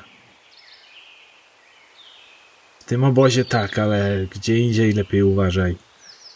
W 2.79 2.83
tym 2.83 3.03
obozie 3.03 3.45
tak, 3.45 3.79
ale 3.79 4.27
gdzie 4.31 4.57
indziej 4.57 4.93
lepiej 4.93 5.23
uważaj. 5.23 5.75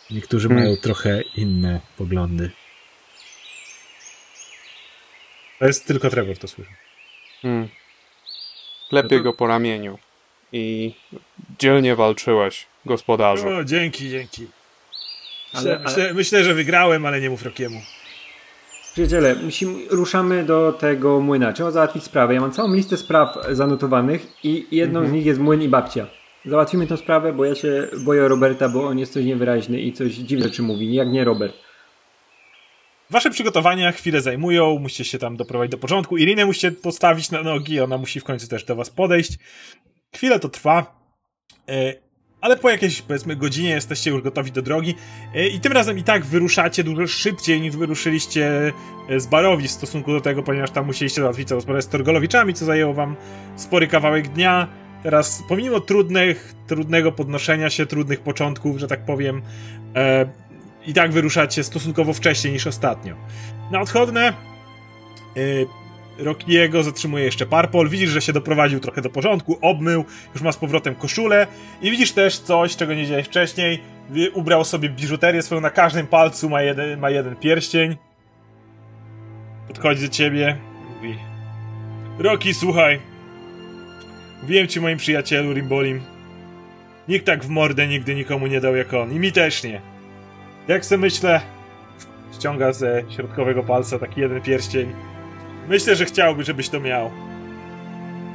Niektórzy 0.10 0.48
Hmm. 0.48 0.64
mają 0.66 0.78
trochę 0.78 1.22
inne 1.36 1.80
poglądy. 1.98 2.52
To 5.60 5.66
jest 5.66 5.86
tylko 5.88 6.10
Trevor, 6.10 6.38
to 6.38 6.48
słyszę. 6.48 6.72
Hmm. 7.42 7.68
Klepię 8.90 9.16
No 9.16 9.18
to- 9.18 9.24
go 9.24 9.34
po 9.34 9.48
ramieniu. 9.48 9.98
I 10.54 10.94
dzielnie 11.60 11.96
walczyłeś, 11.96 12.66
gospodarzu. 12.86 13.48
O, 13.50 13.64
dzięki, 13.64 14.10
dzięki. 14.10 14.48
Ale- 15.54 15.64
Myślę, 15.64 15.76
ale- 15.76 15.84
myślę, 15.84 16.14
myślę, 16.14 16.44
że 16.44 16.54
wygrałem, 16.54 17.06
ale 17.06 17.22
nie 17.22 17.30
mów 17.30 17.44
Rokiemu. 17.44 17.82
Przyjaciele, 18.94 19.36
musimy, 19.36 19.88
ruszamy 19.90 20.44
do 20.46 20.74
tego 20.80 21.20
młyna. 21.20 21.54
Trzeba 21.54 21.72
załatwić 21.72 22.04
sprawę. 22.04 22.34
Ja 22.34 22.42
mam 22.42 22.52
całą 22.52 22.74
listę 22.74 22.98
spraw 22.98 23.38
zanotowanych 23.52 24.28
i 24.44 24.68
jedną 24.72 25.00
Mhm. 25.00 25.08
z 25.12 25.14
nich 25.18 25.26
jest 25.26 25.40
młyn 25.40 25.62
i 25.62 25.68
babcia. 25.68 26.08
Załatwimy 26.46 26.88
tę 26.88 26.98
sprawę, 26.98 27.34
bo 27.34 27.46
ja 27.46 27.56
się 27.56 27.88
boję 28.00 28.28
Roberta, 28.28 28.70
bo 28.70 28.88
on 28.88 29.00
jest 29.00 29.14
coś 29.14 29.26
niewyraźny 29.26 29.82
i 29.82 29.94
coś 29.94 30.14
dziwne 30.14 30.46
rzeczy 30.46 30.62
mówi, 30.62 30.94
jak 30.94 31.08
nie 31.08 31.24
Robert. 31.24 31.54
Wasze 33.10 33.30
przygotowania 33.30 33.92
chwilę 33.92 34.22
zajmują, 34.22 34.80
musicie 34.80 35.06
się 35.06 35.20
tam 35.20 35.38
doprowadzić 35.38 35.72
do 35.72 35.78
porządku. 35.78 36.18
Irinę 36.18 36.46
musicie 36.46 36.72
postawić 36.72 37.32
na 37.32 37.44
nogi, 37.44 37.80
ona 37.80 37.98
musi 37.98 38.20
w 38.20 38.24
końcu 38.24 38.48
też 38.48 38.64
do 38.64 38.76
was 38.76 38.90
podejść. 38.90 39.38
Chwilę 40.16 40.40
to 40.40 40.50
trwa, 40.50 41.00
e, 41.70 41.94
ale 42.42 42.58
po 42.58 42.70
jakiejś, 42.70 43.02
powiedzmy, 43.02 43.36
godzinie 43.36 43.70
jesteście 43.70 44.12
już 44.12 44.22
gotowi 44.22 44.52
do 44.52 44.62
drogi 44.62 44.96
e, 45.36 45.48
i 45.48 45.60
tym 45.60 45.72
razem 45.72 45.98
i 45.98 46.04
tak 46.04 46.26
wyruszacie 46.26 46.84
dużo 46.84 47.08
szybciej 47.08 47.62
niż 47.62 47.78
wyruszyliście 47.78 48.74
e, 49.10 49.20
z 49.20 49.28
Barowi 49.28 49.68
w 49.68 49.72
stosunku 49.72 50.12
do 50.12 50.22
tego, 50.22 50.44
ponieważ 50.44 50.72
tam 50.72 50.86
musieliście 50.86 51.22
załatwić 51.22 51.48
całą 51.48 51.62
sprawę 51.62 51.82
z 51.82 51.88
Torgolowiczami, 51.88 52.54
co 52.54 52.66
zajęło 52.66 52.94
wam 52.94 53.16
spory 53.56 53.88
kawałek 53.88 54.28
dnia. 54.28 54.68
Teraz, 55.04 55.44
pomimo 55.50 55.80
trudnych, 55.80 56.54
trudnego 56.68 57.12
podnoszenia 57.12 57.70
się, 57.70 57.86
trudnych 57.86 58.20
początków, 58.20 58.78
że 58.78 58.88
tak 58.88 59.06
powiem, 59.06 59.42
i 60.88 60.94
tak 60.94 61.12
wyruszacie 61.12 61.64
stosunkowo 61.64 62.14
wcześniej 62.14 62.54
niż 62.54 62.68
ostatnio. 62.68 63.16
Na 63.72 63.82
odchodne 63.82 64.34
yy, 65.36 65.68
Rockiego 66.18 66.84
zatrzymuje 66.84 67.26
jeszcze 67.26 67.46
Parpol. 67.46 67.90
Widzisz, 67.90 68.10
że 68.10 68.22
się 68.22 68.34
doprowadził 68.34 68.80
trochę 68.80 69.02
do 69.02 69.10
porządku, 69.10 69.58
obmył, 69.62 70.06
już 70.34 70.42
ma 70.42 70.52
z 70.52 70.58
powrotem 70.58 70.96
koszulę 70.96 71.48
i 71.82 71.92
widzisz 71.92 72.12
też 72.12 72.40
coś, 72.40 72.76
czego 72.76 72.94
nie 72.94 73.02
wiedziałeś 73.02 73.26
wcześniej. 73.26 73.82
Ubrał 74.34 74.66
sobie 74.66 74.90
biżuterię 74.90 75.42
swoją, 75.42 75.62
na 75.62 75.70
każdym 75.70 76.08
palcu 76.08 76.50
ma 76.50 76.62
jeden, 76.62 77.00
ma 77.00 77.10
jeden 77.10 77.36
pierścień. 77.36 77.98
Podchodzi 79.68 80.02
do 80.02 80.10
ciebie, 80.10 80.58
mówi 80.96 81.18
Rocky, 82.20 82.54
słuchaj. 82.54 83.00
Mówiłem 84.42 84.68
ci 84.68 84.82
moim 84.82 84.98
przyjacielu 84.98 85.54
Rimbolim. 85.54 86.02
Nikt 87.08 87.26
tak 87.26 87.44
w 87.44 87.50
mordę 87.50 87.88
nigdy 87.88 88.16
nikomu 88.16 88.48
nie 88.48 88.62
dał 88.62 88.76
jak 88.76 88.94
on. 88.94 89.14
I 89.14 89.20
mi 89.20 89.32
też 89.32 89.64
nie. 89.64 89.97
Jak 90.68 90.86
sobie 90.86 91.02
myślę, 91.02 91.42
ściąga 92.34 92.74
ze 92.74 93.04
środkowego 93.10 93.64
palca 93.64 94.00
taki 94.00 94.22
jeden 94.22 94.42
pierścień. 94.42 94.94
Myślę, 95.70 95.96
że 95.96 96.06
chciałby, 96.06 96.44
żebyś 96.44 96.70
to 96.70 96.80
miał. 96.80 97.12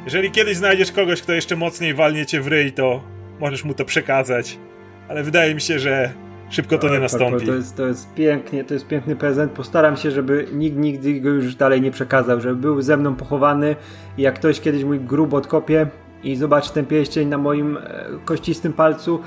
Jeżeli 0.05 0.31
kiedyś 0.31 0.57
znajdziesz 0.57 0.93
kogoś, 0.93 1.23
kto 1.23 1.33
jeszcze 1.33 1.57
mocniej 1.57 1.95
walnie 1.95 2.27
cię 2.27 2.41
w 2.41 2.47
ryj, 2.47 2.73
to 2.73 3.03
możesz 3.41 3.65
mu 3.65 3.75
to 3.75 3.85
przekazać. 3.85 4.59
Ale 5.09 5.23
wydaje 5.23 5.55
mi 5.55 5.61
się, 5.61 5.79
że 5.79 6.13
szybko 6.51 6.79
to 6.79 6.89
nie 6.89 6.95
Oj, 6.95 7.01
nastąpi. 7.01 7.31
Parpol, 7.31 7.47
To 7.47 7.55
jest, 7.55 7.77
to 7.77 7.87
jest 7.87 8.15
pięknie, 8.15 8.65
to 8.65 8.75
jest 8.75 8.87
piękny 8.87 9.17
prezent. 9.17 9.53
Postaram 9.53 9.97
się, 9.97 10.11
żeby 10.11 10.47
nikt 10.53 10.77
nigdy 10.77 11.21
go 11.21 11.29
już 11.29 11.55
dalej 11.55 11.81
nie 11.81 11.91
przekazał, 11.91 12.41
żeby 12.41 12.57
był 12.57 12.83
ze 12.83 12.97
mną 12.97 13.15
pochowany 13.15 13.77
i 14.19 14.23
jak 14.23 14.35
ktoś 14.35 14.61
kiedyś 14.61 14.85
mój 14.85 15.01
grób 15.01 15.35
odkopie 15.35 15.87
i 16.25 16.37
zobaczy 16.37 16.73
ten 16.73 16.87
pierścień 16.87 17.29
na 17.29 17.39
moim 17.39 17.77
e, 17.77 18.05
kościstym 18.25 18.73
palcu, 18.73 19.21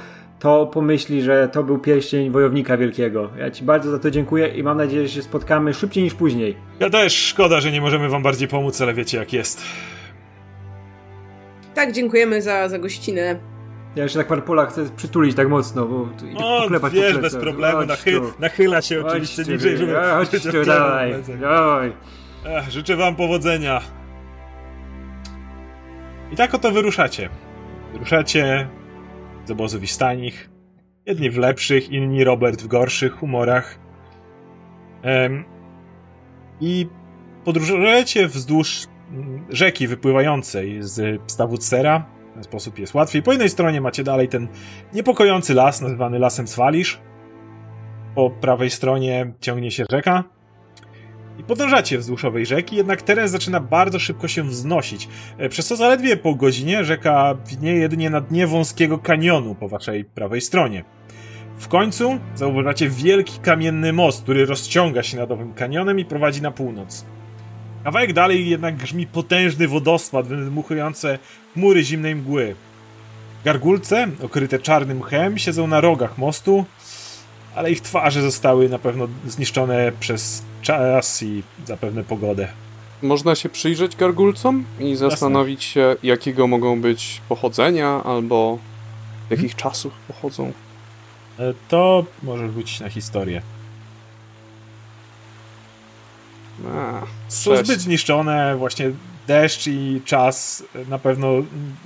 to 0.46 0.66
pomyśli, 0.66 1.22
że 1.22 1.48
to 1.48 1.64
był 1.64 1.80
pierścień 1.80 2.32
wojownika 2.32 2.78
wielkiego. 2.78 3.30
Ja 3.38 3.52
ci 3.52 3.64
bardzo 3.64 3.92
za 3.92 4.00
to 4.00 4.12
dziękuję 4.12 4.48
i 4.48 4.64
mam 4.64 4.78
nadzieję, 4.78 5.08
że 5.08 5.14
się 5.14 5.22
spotkamy 5.22 5.74
szybciej 5.74 6.04
niż 6.04 6.14
później. 6.14 6.58
Ja 6.80 6.90
też 6.90 7.14
szkoda, 7.14 7.62
że 7.62 7.72
nie 7.72 7.82
możemy 7.82 8.10
wam 8.10 8.24
bardziej 8.24 8.48
pomóc, 8.48 8.82
ale 8.82 8.94
wiecie 8.94 9.18
jak 9.18 9.34
jest. 9.34 9.62
Tak, 11.74 11.92
dziękujemy 11.92 12.42
za, 12.42 12.70
za 12.70 12.80
gościnę. 12.80 13.40
Ja 13.96 14.04
jeszcze 14.04 14.20
tak 14.20 14.28
Parpola 14.28 14.66
chcę 14.66 14.90
przytulić 14.96 15.36
tak 15.36 15.50
mocno, 15.50 15.86
bo 15.86 16.10
tu- 16.20 16.28
i 16.28 16.36
O, 16.38 16.62
poklepać 16.62 16.94
po 16.94 17.00
wiesz, 17.00 17.18
bez 17.18 17.36
problemu, 17.36 17.86
nachy 17.86 18.22
nachyla 18.40 18.82
się 18.82 19.02
Chodź 19.02 19.12
oczywiście 19.12 19.46
tu, 19.46 19.52
niżej, 19.52 19.78
żeby... 19.78 19.96
Chodź 19.96 20.30
tu, 20.30 20.66
dawaj, 20.66 21.14
dawaj. 21.42 21.94
Ech, 22.46 22.72
życzę 22.72 22.96
wam 22.96 23.16
powodzenia. 23.16 23.82
I 26.32 26.36
tak 26.36 26.54
oto 26.54 26.72
wyruszacie. 26.72 27.30
Wyruszacie 27.94 28.68
z 29.46 29.52
obozu 29.52 29.80
Wistanich. 29.80 30.50
Jedni 31.06 31.30
w 31.30 31.38
lepszych, 31.38 31.90
inni 31.90 32.24
Robert 32.24 32.62
w 32.62 32.68
gorszych 32.68 33.14
humorach. 33.14 33.80
Em, 35.02 35.44
I 36.62 36.88
podróżujecie 37.44 38.28
wzdłuż 38.28 38.88
mm, 39.12 39.46
rzeki 39.50 39.88
wypływającej 39.88 40.78
z 40.80 41.22
Stawucera. 41.32 42.06
W 42.32 42.34
ten 42.34 42.44
sposób 42.44 42.80
jest 42.80 42.94
łatwiej. 42.94 43.24
Po 43.24 43.32
jednej 43.32 43.50
stronie 43.50 43.82
macie 43.82 44.04
dalej 44.04 44.28
ten 44.28 44.48
niepokojący 44.94 45.54
las, 45.54 45.82
nazywany 45.82 46.20
Lasem 46.20 46.48
Swalisz. 46.48 47.02
Po 48.16 48.30
prawej 48.30 48.70
stronie 48.70 49.34
ciągnie 49.42 49.72
się 49.72 49.86
rzeka. 49.92 50.35
I 51.40 51.44
podążacie 51.44 51.98
wzdłuż 51.98 52.26
owej 52.26 52.46
rzeki, 52.46 52.76
jednak 52.76 53.02
teren 53.02 53.28
zaczyna 53.28 53.60
bardzo 53.60 54.00
szybko 54.00 54.28
się 54.28 54.44
wznosić. 54.44 55.08
E, 55.38 55.50
Przez 55.50 55.68
co 55.68 55.76
zaledwie 55.76 56.18
po 56.18 56.36
godzinie 56.36 56.86
rzeka 56.86 57.36
widnieje 57.50 57.80
jedynie 57.80 58.10
na 58.10 58.22
dnie 58.22 58.48
wąskiego 58.48 58.98
kanionu 58.98 59.56
po 59.56 59.70
waszej 59.70 60.06
prawej 60.06 60.42
stronie. 60.42 60.84
W 61.58 61.68
końcu 61.68 62.20
zauważacie 62.36 62.90
wielki 62.90 63.40
kamienny 63.40 63.94
most, 63.94 64.24
który 64.24 64.46
rozciąga 64.46 65.04
się 65.04 65.18
nad 65.18 65.32
owym 65.32 65.54
kanionem 65.54 66.00
i 66.00 66.06
prowadzi 66.06 66.42
na 66.42 66.52
północ. 66.52 67.06
Kawałek 67.84 68.14
dalej 68.14 68.50
jednak 68.50 68.76
grzmi 68.76 69.08
potężny 69.08 69.68
wodospad, 69.68 70.28
wydmuchujące 70.28 71.20
chmury 71.54 71.84
zimnej 71.84 72.16
mgły. 72.16 72.56
Gargulce, 73.46 74.08
okryte 74.24 74.60
czarnym 74.60 74.98
mchem, 74.98 75.38
siedzą 75.38 75.68
na 75.68 75.82
rogach 75.82 76.18
mostu, 76.18 76.66
ale 77.56 77.72
ich 77.72 77.82
twarze 77.82 78.22
zostały 78.22 78.70
na 78.70 78.80
pewno 78.80 79.08
zniszczone 79.28 79.92
przez 80.00 80.44
czas 80.62 81.24
i 81.24 81.44
zapewne 81.66 82.04
pogodę. 82.04 82.48
Można 83.02 83.36
się 83.36 83.50
przyjrzeć 83.50 83.96
gargulcom 83.96 84.64
i 84.80 84.96
zastanowić 84.96 85.64
się, 85.64 85.96
jakiego 86.04 86.48
mogą 86.48 86.82
być 86.82 87.22
pochodzenia, 87.30 88.04
albo 88.04 88.58
z 89.28 89.32
jakich 89.32 89.56
czasów 89.56 89.94
pochodzą. 90.08 90.52
E, 91.40 91.54
To 91.68 92.06
może 92.24 92.52
rzucić 92.52 92.80
na 92.80 92.90
historię. 92.90 93.42
A, 96.76 97.02
Są 97.28 97.58
zbyt 97.58 97.82
zniszczone, 97.82 98.56
właśnie 98.58 98.92
deszcz 99.28 99.68
i 99.68 100.02
czas 100.06 100.64
na 100.90 101.00
pewno 101.00 101.28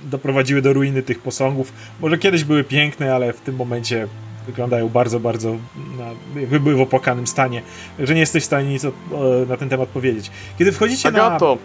doprowadziły 0.04 0.62
do 0.62 0.72
ruiny 0.72 1.02
tych 1.02 1.18
posągów. 1.18 1.72
Może 2.00 2.18
kiedyś 2.18 2.44
były 2.44 2.64
piękne, 2.64 3.14
ale 3.14 3.32
w 3.32 3.40
tym 3.40 3.56
momencie 3.56 4.08
wyglądają 4.50 4.88
bardzo, 4.88 5.20
bardzo 5.20 5.56
na, 5.98 6.40
jakby 6.40 6.60
były 6.60 6.76
w 6.76 6.80
opłakanym 6.80 7.26
stanie, 7.26 7.62
że 7.98 8.14
nie 8.14 8.20
jesteś 8.20 8.42
w 8.42 8.46
stanie 8.46 8.68
nic 8.68 8.84
o, 8.84 8.88
o, 8.88 9.46
na 9.48 9.56
ten 9.56 9.68
temat 9.68 9.88
powiedzieć. 9.88 10.30
Kiedy 10.58 10.72
wchodzicie 10.72 11.08
Agato, 11.08 11.58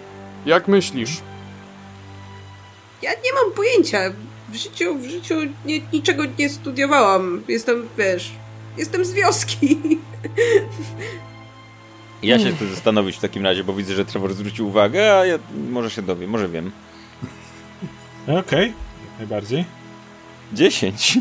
jak 0.45 0.67
myślisz? 0.67 1.17
Ja 3.01 3.11
nie 3.11 3.33
mam 3.33 3.51
pojęcia. 3.51 3.99
W 4.49 4.55
życiu, 4.55 4.95
w 4.97 5.05
życiu 5.05 5.35
nie, 5.65 5.81
niczego 5.93 6.23
nie 6.39 6.49
studiowałam. 6.49 7.43
Jestem, 7.47 7.87
wiesz, 7.97 8.31
jestem 8.77 9.05
z 9.05 9.13
wioski. 9.13 9.77
Ja 12.23 12.39
się 12.39 12.55
chcę 12.55 12.67
zastanowić 12.67 13.17
w 13.17 13.19
takim 13.19 13.43
razie, 13.43 13.63
bo 13.63 13.73
widzę, 13.73 13.95
że 13.95 14.05
Trevor 14.05 14.33
zwrócił 14.33 14.67
uwagę, 14.67 15.19
a 15.19 15.25
ja 15.25 15.39
może 15.69 15.89
się 15.89 16.01
dowiem, 16.01 16.29
może 16.29 16.49
wiem. 16.49 16.71
na... 18.27 18.39
Okej, 18.39 18.67
jak 19.09 19.17
najbardziej. 19.17 19.65
10. 20.53 21.17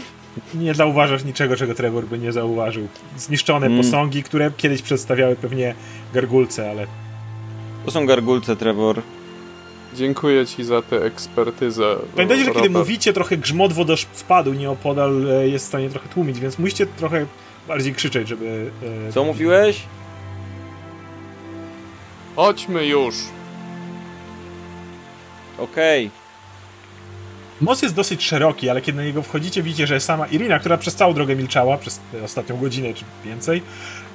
Nie 0.55 0.75
zauważasz 0.75 1.25
niczego, 1.25 1.57
czego 1.57 1.75
Trevor 1.75 2.05
by 2.05 2.19
nie 2.19 2.33
zauważył. 2.33 2.89
Zniszczone 3.17 3.67
Mm. 3.67 3.79
posągi, 3.79 4.23
które 4.23 4.51
kiedyś 4.57 4.83
przedstawiały 4.83 5.37
pewnie 5.37 5.75
gargulce, 6.15 6.71
ale 6.71 6.87
To 7.85 7.91
są 7.91 8.07
gargulce, 8.07 8.57
Trevor. 8.57 9.03
Dziękuję 9.95 10.47
ci 10.47 10.65
za 10.65 10.83
tę 10.83 11.03
ekspertyzę. 11.05 11.97
Pamiętajcie, 12.15 12.45
że 12.45 12.51
kiedy 12.51 12.71
mówicie, 12.71 13.13
trochę 13.13 13.37
grzmot 13.37 13.73
wodospadu 13.73 14.53
nieopodal 14.53 15.31
e, 15.31 15.49
jest 15.49 15.65
w 15.65 15.69
stanie 15.69 15.91
trochę 15.91 16.09
tłumić, 16.09 16.41
więc 16.41 16.59
musicie 16.59 16.87
trochę 16.87 17.27
bardziej 17.69 17.95
krzyczeć, 17.95 18.29
żeby... 18.29 18.71
E, 19.09 19.13
Co 19.13 19.25
mówiłeś? 19.25 19.83
Chodźmy 22.37 22.87
już. 22.87 23.15
Okej. 25.59 26.11
Most 27.65 27.83
jest 27.83 27.95
dosyć 27.95 28.25
szeroki, 28.25 28.69
ale 28.69 28.81
kiedy 28.81 28.99
na 28.99 29.05
niego 29.05 29.23
wchodzicie, 29.23 29.63
widzicie, 29.63 29.87
że 29.87 30.01
sama 30.01 30.27
Irina, 30.27 30.59
która 30.59 30.79
przez 30.79 30.95
całą 30.95 31.15
drogę 31.15 31.37
milczała, 31.37 31.79
przez 31.79 32.01
ostatnią 32.25 32.57
godzinę 32.57 32.95
czy 32.95 33.05
więcej, 33.25 33.63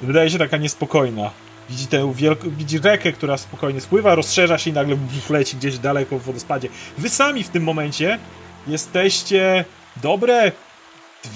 wydaje 0.02 0.30
się 0.30 0.38
taka 0.38 0.56
niespokojna. 0.56 1.30
Widzi 1.70 1.86
tę 1.86 2.12
wielką, 2.14 2.50
widzi 2.50 2.78
rzekę, 2.78 3.12
która 3.12 3.38
spokojnie 3.38 3.80
spływa, 3.80 4.14
rozszerza 4.14 4.58
się 4.58 4.70
i 4.70 4.72
nagle 4.72 4.96
leci 5.30 5.56
gdzieś 5.56 5.78
daleko 5.78 6.18
w 6.18 6.22
wodospadzie. 6.22 6.68
Wy 6.98 7.08
sami 7.08 7.42
w 7.42 7.48
tym 7.48 7.62
momencie 7.62 8.18
jesteście 8.66 9.64
dobre 10.02 10.52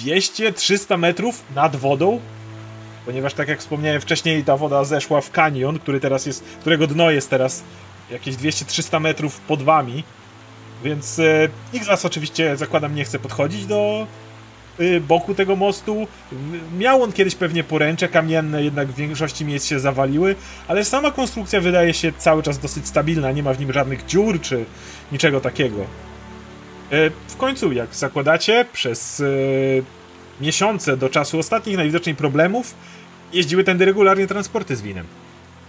200-300 0.05 0.99
metrów 0.99 1.43
nad 1.55 1.77
wodą, 1.77 2.21
ponieważ 3.07 3.35
tak 3.35 3.49
jak 3.49 3.59
wspomniałem 3.59 4.01
wcześniej, 4.01 4.45
ta 4.45 4.57
woda 4.57 4.85
zeszła 4.85 5.21
w 5.21 5.31
kanion, 5.31 5.79
który 5.79 6.01
teraz 6.01 6.27
jest, 6.27 6.45
którego 6.61 6.87
dno 6.87 7.11
jest 7.11 7.31
teraz 7.31 7.63
jakieś 8.11 8.35
200-300 8.37 9.01
metrów 9.01 9.41
pod 9.41 9.63
wami. 9.63 10.05
Więc 10.85 11.19
e, 11.19 11.49
nikt 11.73 11.85
z 11.87 11.89
was 11.89 12.05
oczywiście, 12.05 12.57
zakładam, 12.57 12.95
nie 12.95 13.05
chce 13.05 13.19
podchodzić 13.19 13.67
do 13.67 14.07
y, 14.81 15.01
boku 15.01 15.35
tego 15.35 15.57
mostu. 15.57 16.07
Miał 16.79 17.03
on 17.03 17.13
kiedyś 17.13 17.35
pewnie 17.35 17.65
poręcze 17.65 18.09
kamienne, 18.09 18.65
jednak 18.65 18.89
w 18.89 18.95
większości 18.95 19.45
miejsc 19.45 19.67
się 19.67 19.81
zawaliły, 19.81 20.37
ale 20.69 20.85
sama 20.85 21.11
konstrukcja 21.11 21.61
wydaje 21.61 21.95
się 21.95 22.13
cały 22.19 22.43
czas 22.43 22.59
dosyć 22.59 22.89
stabilna, 22.89 23.33
nie 23.33 23.43
ma 23.43 23.55
w 23.55 23.61
nim 23.61 23.73
żadnych 23.73 24.07
dziur 24.07 24.41
czy 24.41 24.65
niczego 25.13 25.41
takiego. 25.41 25.81
E, 26.91 27.11
w 27.29 27.37
końcu, 27.37 27.73
jak 27.73 27.95
zakładacie, 27.95 28.65
przez 28.73 29.21
e, 29.21 29.25
miesiące 30.41 30.97
do 30.97 31.09
czasu 31.09 31.39
ostatnich 31.39 31.77
najwidoczniej 31.77 32.17
problemów 32.17 32.75
jeździły 33.33 33.65
tędy 33.65 33.85
regularnie 33.85 34.27
transporty 34.27 34.77
z 34.77 34.83
winem. 34.83 35.07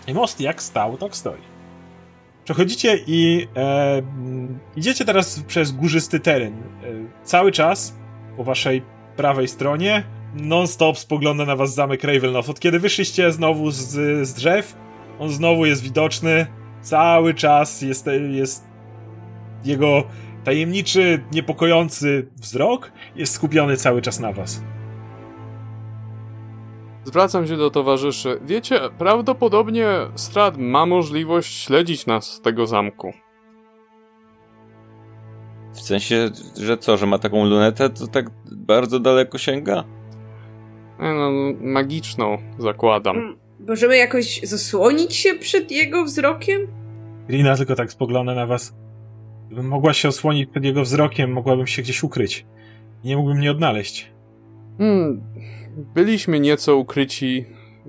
I 0.07 0.13
most 0.13 0.41
jak 0.41 0.63
stał, 0.63 0.97
tak 0.97 1.15
stoi. 1.15 1.54
Przechodzicie 2.45 2.99
i 3.07 3.47
e, 3.55 4.01
idziecie 4.75 5.05
teraz 5.05 5.39
przez 5.39 5.71
górzysty 5.71 6.19
teren. 6.19 6.53
E, 6.53 6.63
cały 7.23 7.51
czas 7.51 7.95
po 8.37 8.43
waszej 8.43 8.81
prawej 9.15 9.47
stronie 9.47 10.03
non-stop 10.35 10.97
spogląda 10.97 11.45
na 11.45 11.55
was 11.55 11.73
zamek 11.73 12.03
Ravenloft. 12.03 12.49
Od 12.49 12.59
kiedy 12.59 12.79
wyszliście 12.79 13.31
znowu 13.31 13.71
z, 13.71 13.87
z 14.27 14.33
drzew, 14.33 14.75
on 15.19 15.29
znowu 15.29 15.65
jest 15.65 15.83
widoczny. 15.83 16.47
Cały 16.81 17.33
czas 17.33 17.81
jest, 17.81 18.05
jest 18.31 18.63
jego 19.63 20.03
tajemniczy, 20.43 21.23
niepokojący 21.31 22.27
wzrok 22.35 22.91
jest 23.15 23.33
skupiony 23.33 23.77
cały 23.77 24.01
czas 24.01 24.19
na 24.19 24.31
was. 24.31 24.61
Zwracam 27.05 27.47
się 27.47 27.57
do 27.57 27.69
towarzyszy. 27.69 28.39
Wiecie, 28.45 28.79
prawdopodobnie 28.97 29.87
Strad 30.15 30.57
ma 30.57 30.85
możliwość 30.85 31.63
śledzić 31.63 32.05
nas 32.05 32.31
z 32.31 32.41
tego 32.41 32.67
zamku. 32.67 33.13
W 35.73 35.81
sensie, 35.81 36.29
że 36.61 36.77
co, 36.77 36.97
że 36.97 37.05
ma 37.05 37.19
taką 37.19 37.45
lunetę, 37.45 37.89
to 37.89 38.07
tak 38.07 38.25
bardzo 38.51 38.99
daleko 38.99 39.37
sięga? 39.37 39.83
No, 40.99 41.31
magiczną, 41.61 42.37
zakładam. 42.57 43.17
Mm, 43.17 43.37
możemy 43.67 43.97
jakoś 43.97 44.41
zasłonić 44.43 45.15
się 45.15 45.33
przed 45.33 45.71
jego 45.71 46.05
wzrokiem? 46.05 46.67
Rina 47.29 47.57
tylko 47.57 47.75
tak 47.75 47.91
spogląda 47.91 48.35
na 48.35 48.45
was. 48.47 48.73
Gdybym 49.47 49.67
mogła 49.67 49.93
się 49.93 50.07
osłonić 50.07 50.49
przed 50.49 50.63
jego 50.63 50.81
wzrokiem, 50.81 51.31
mogłabym 51.31 51.67
się 51.67 51.81
gdzieś 51.81 52.03
ukryć. 52.03 52.45
Nie 53.03 53.17
mógłbym 53.17 53.37
mnie 53.37 53.51
odnaleźć. 53.51 54.11
Hmm, 54.77 55.21
byliśmy 55.75 56.39
nieco 56.39 56.77
ukryci, 56.77 57.45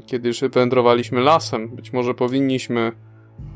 kiedy 0.07 0.31
wędrowaliśmy 0.53 1.21
lasem. 1.21 1.69
Być 1.69 1.93
może 1.93 2.15
powinniśmy 2.15 2.93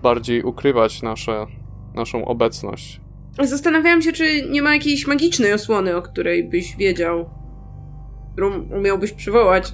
bardziej 0.03 0.43
ukrywać 0.43 1.03
nasze, 1.03 1.47
naszą 1.95 2.25
obecność. 2.25 3.01
Zastanawiałam 3.43 4.03
się, 4.03 4.13
czy 4.13 4.51
nie 4.51 4.63
ma 4.63 4.75
jakiejś 4.75 5.07
magicznej 5.07 5.53
osłony, 5.53 5.97
o 5.97 6.03
której 6.03 6.49
byś 6.49 6.77
wiedział, 6.77 7.31
którą 8.33 8.63
umiałbyś 8.63 9.13
przywołać. 9.13 9.73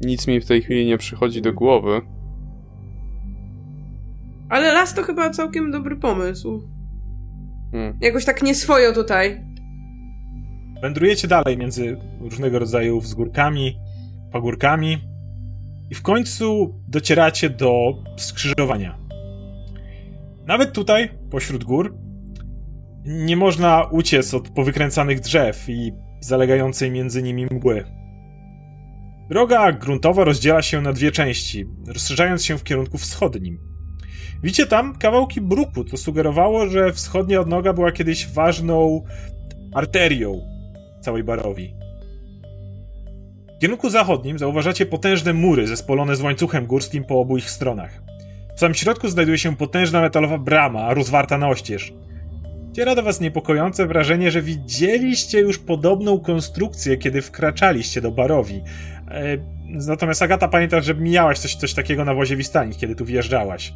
Nic 0.00 0.26
mi 0.26 0.40
w 0.40 0.46
tej 0.46 0.62
chwili 0.62 0.86
nie 0.86 0.98
przychodzi 0.98 1.42
do 1.42 1.52
głowy. 1.52 2.00
Ale 4.48 4.72
las 4.72 4.94
to 4.94 5.02
chyba 5.02 5.30
całkiem 5.30 5.70
dobry 5.70 5.96
pomysł. 5.96 6.62
Hmm. 7.72 7.98
Jakoś 8.00 8.24
tak 8.24 8.42
nieswojo 8.42 8.92
tutaj. 8.92 9.51
Wędrujecie 10.82 11.28
dalej 11.28 11.58
między 11.58 11.96
różnego 12.20 12.58
rodzaju 12.58 13.00
wzgórkami, 13.00 13.78
pagórkami 14.32 14.98
i 15.90 15.94
w 15.94 16.02
końcu 16.02 16.74
docieracie 16.88 17.50
do 17.50 17.94
skrzyżowania. 18.16 18.98
Nawet 20.46 20.72
tutaj, 20.72 21.08
pośród 21.30 21.64
gór, 21.64 21.98
nie 23.04 23.36
można 23.36 23.84
uciec 23.90 24.34
od 24.34 24.48
powykręcanych 24.48 25.20
drzew 25.20 25.68
i 25.68 25.92
zalegającej 26.20 26.90
między 26.90 27.22
nimi 27.22 27.44
mgły. 27.44 27.84
Droga 29.30 29.72
gruntowa 29.72 30.24
rozdziela 30.24 30.62
się 30.62 30.80
na 30.80 30.92
dwie 30.92 31.12
części, 31.12 31.66
rozszerzając 31.86 32.44
się 32.44 32.58
w 32.58 32.64
kierunku 32.64 32.98
wschodnim. 32.98 33.58
Widzicie 34.42 34.66
tam 34.66 34.98
kawałki 34.98 35.40
bruku, 35.40 35.84
to 35.84 35.96
sugerowało, 35.96 36.66
że 36.66 36.92
wschodnia 36.92 37.40
odnoga 37.40 37.72
była 37.72 37.92
kiedyś 37.92 38.28
ważną 38.28 39.04
arterią 39.74 40.51
całej 41.02 41.24
Barowi. 41.24 41.74
W 43.56 43.58
kierunku 43.60 43.90
zachodnim 43.90 44.38
zauważacie 44.38 44.86
potężne 44.86 45.32
mury 45.32 45.66
zespolone 45.66 46.16
z 46.16 46.20
łańcuchem 46.20 46.66
górskim 46.66 47.04
po 47.04 47.20
obu 47.20 47.36
ich 47.36 47.50
stronach. 47.50 48.02
W 48.56 48.60
samym 48.60 48.74
środku 48.74 49.08
znajduje 49.08 49.38
się 49.38 49.56
potężna 49.56 50.00
metalowa 50.00 50.38
brama, 50.38 50.94
rozwarta 50.94 51.38
na 51.38 51.48
oścież. 51.48 51.92
Ciera 52.72 52.94
do 52.94 53.02
was 53.02 53.20
niepokojące 53.20 53.86
wrażenie, 53.86 54.30
że 54.30 54.42
widzieliście 54.42 55.40
już 55.40 55.58
podobną 55.58 56.20
konstrukcję, 56.20 56.96
kiedy 56.96 57.22
wkraczaliście 57.22 58.00
do 58.00 58.10
Barowi. 58.10 58.62
E, 59.10 59.36
natomiast 59.68 60.22
Agata 60.22 60.48
pamiętasz, 60.48 60.84
że 60.84 60.94
mijałaś 60.94 61.38
coś, 61.38 61.54
coś 61.54 61.74
takiego 61.74 62.04
na 62.04 62.14
wozie 62.14 62.36
Wistani, 62.36 62.74
kiedy 62.74 62.94
tu 62.94 63.04
wjeżdżałaś. 63.04 63.74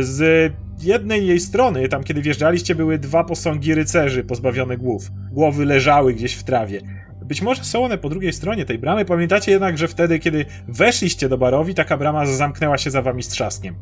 Z 0.00 0.52
jednej 0.82 1.26
jej 1.26 1.40
strony, 1.40 1.88
tam 1.88 2.04
kiedy 2.04 2.22
wjeżdżaliście, 2.22 2.74
były 2.74 2.98
dwa 2.98 3.24
posągi 3.24 3.74
rycerzy 3.74 4.24
pozbawione 4.24 4.76
głów. 4.76 5.10
Głowy 5.32 5.64
leżały 5.64 6.14
gdzieś 6.14 6.34
w 6.34 6.44
trawie. 6.44 6.80
Być 7.24 7.42
może 7.42 7.64
są 7.64 7.84
one 7.84 7.98
po 7.98 8.08
drugiej 8.08 8.32
stronie 8.32 8.64
tej 8.64 8.78
bramy. 8.78 9.04
Pamiętacie 9.04 9.52
jednak, 9.52 9.78
że 9.78 9.88
wtedy, 9.88 10.18
kiedy 10.18 10.44
weszliście 10.68 11.28
do 11.28 11.38
barowi, 11.38 11.74
taka 11.74 11.96
brama 11.96 12.26
zamknęła 12.26 12.78
się 12.78 12.90
za 12.90 13.02
wami 13.02 13.22
z 13.22 13.28
trzaskiem. 13.28 13.74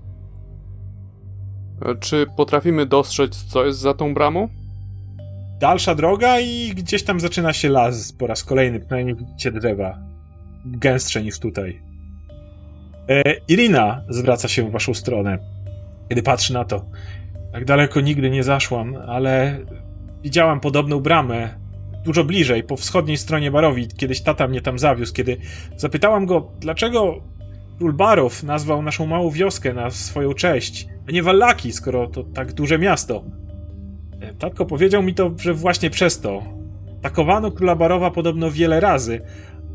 E, 1.83 1.95
czy 1.95 2.27
potrafimy 2.37 2.87
dostrzec, 2.87 3.45
co 3.45 3.67
jest 3.67 3.79
za 3.79 3.95
tą 3.95 4.15
bramą? 4.15 4.49
Dalsza 5.61 5.95
droga 5.95 6.41
i 6.41 6.73
gdzieś 6.77 7.03
tam 7.03 7.21
zaczyna 7.21 7.53
się 7.53 7.69
las 7.69 8.13
po 8.13 8.27
raz 8.27 8.45
kolejny, 8.45 8.81
przynajmniej 8.81 9.17
widzicie 9.17 9.53
drzewa. 9.53 9.99
Gęstsze 10.65 11.23
niż 11.23 11.39
tutaj. 11.39 11.83
E, 13.09 13.23
Irina 13.49 14.03
zwraca 14.09 14.49
się 14.49 14.69
w 14.69 14.71
waszą 14.71 14.95
stronę 14.95 15.39
kiedy 16.09 16.23
patrzy 16.23 16.53
na 16.53 16.65
to. 16.65 16.85
Tak 17.53 17.65
daleko 17.65 18.01
nigdy 18.01 18.31
nie 18.31 18.43
zaszłam, 18.43 18.97
ale 18.97 19.59
widziałam 20.23 20.61
podobną 20.61 21.01
bramę 21.01 21.55
dużo 22.05 22.25
bliżej, 22.25 22.63
po 22.63 22.77
wschodniej 22.77 23.17
stronie 23.17 23.51
Barowi. 23.51 23.89
Kiedyś 23.89 24.21
tata 24.21 24.49
mnie 24.49 24.61
tam 24.61 24.79
zawiózł, 24.79 25.13
kiedy 25.13 25.37
zapytałam 25.77 26.27
go, 26.27 26.51
dlaczego 26.61 27.21
król 27.79 27.93
Barow 27.93 28.43
nazwał 28.43 28.83
naszą 28.83 29.07
małą 29.07 29.31
wioskę 29.31 29.75
na 29.75 29.91
swoją 29.91 30.35
cześć, 30.35 30.89
a 31.09 31.13
nie 31.13 31.23
Wallaki, 31.23 31.73
skoro 31.73 32.07
to 32.07 32.25
tak 32.25 32.53
duże 32.53 32.79
miasto. 32.79 33.25
E, 34.21 34.35
tatko 34.35 34.67
powiedział 34.67 35.03
mi 35.03 35.15
to, 35.15 35.31
że 35.41 35.55
właśnie 35.55 35.91
przez 35.91 36.21
to. 36.21 36.43
Takowano 37.03 37.51
króla 37.51 37.77
Barowa 37.77 38.11
podobno 38.11 38.51
wiele 38.51 38.81
razy, 38.81 39.21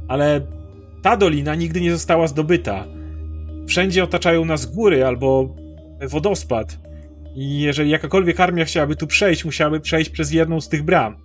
ale 0.07 0.41
ta 1.01 1.17
dolina 1.17 1.55
nigdy 1.55 1.81
nie 1.81 1.91
została 1.91 2.27
zdobyta. 2.27 2.85
Wszędzie 3.67 4.03
otaczają 4.03 4.45
nas 4.45 4.65
góry 4.65 5.05
albo 5.05 5.55
wodospad. 6.07 6.79
I 7.35 7.59
jeżeli 7.59 7.89
jakakolwiek 7.89 8.39
armia 8.39 8.65
chciałaby 8.65 8.95
tu 8.95 9.07
przejść, 9.07 9.45
musiałaby 9.45 9.79
przejść 9.79 10.09
przez 10.09 10.31
jedną 10.31 10.61
z 10.61 10.69
tych 10.69 10.83
bram. 10.83 11.15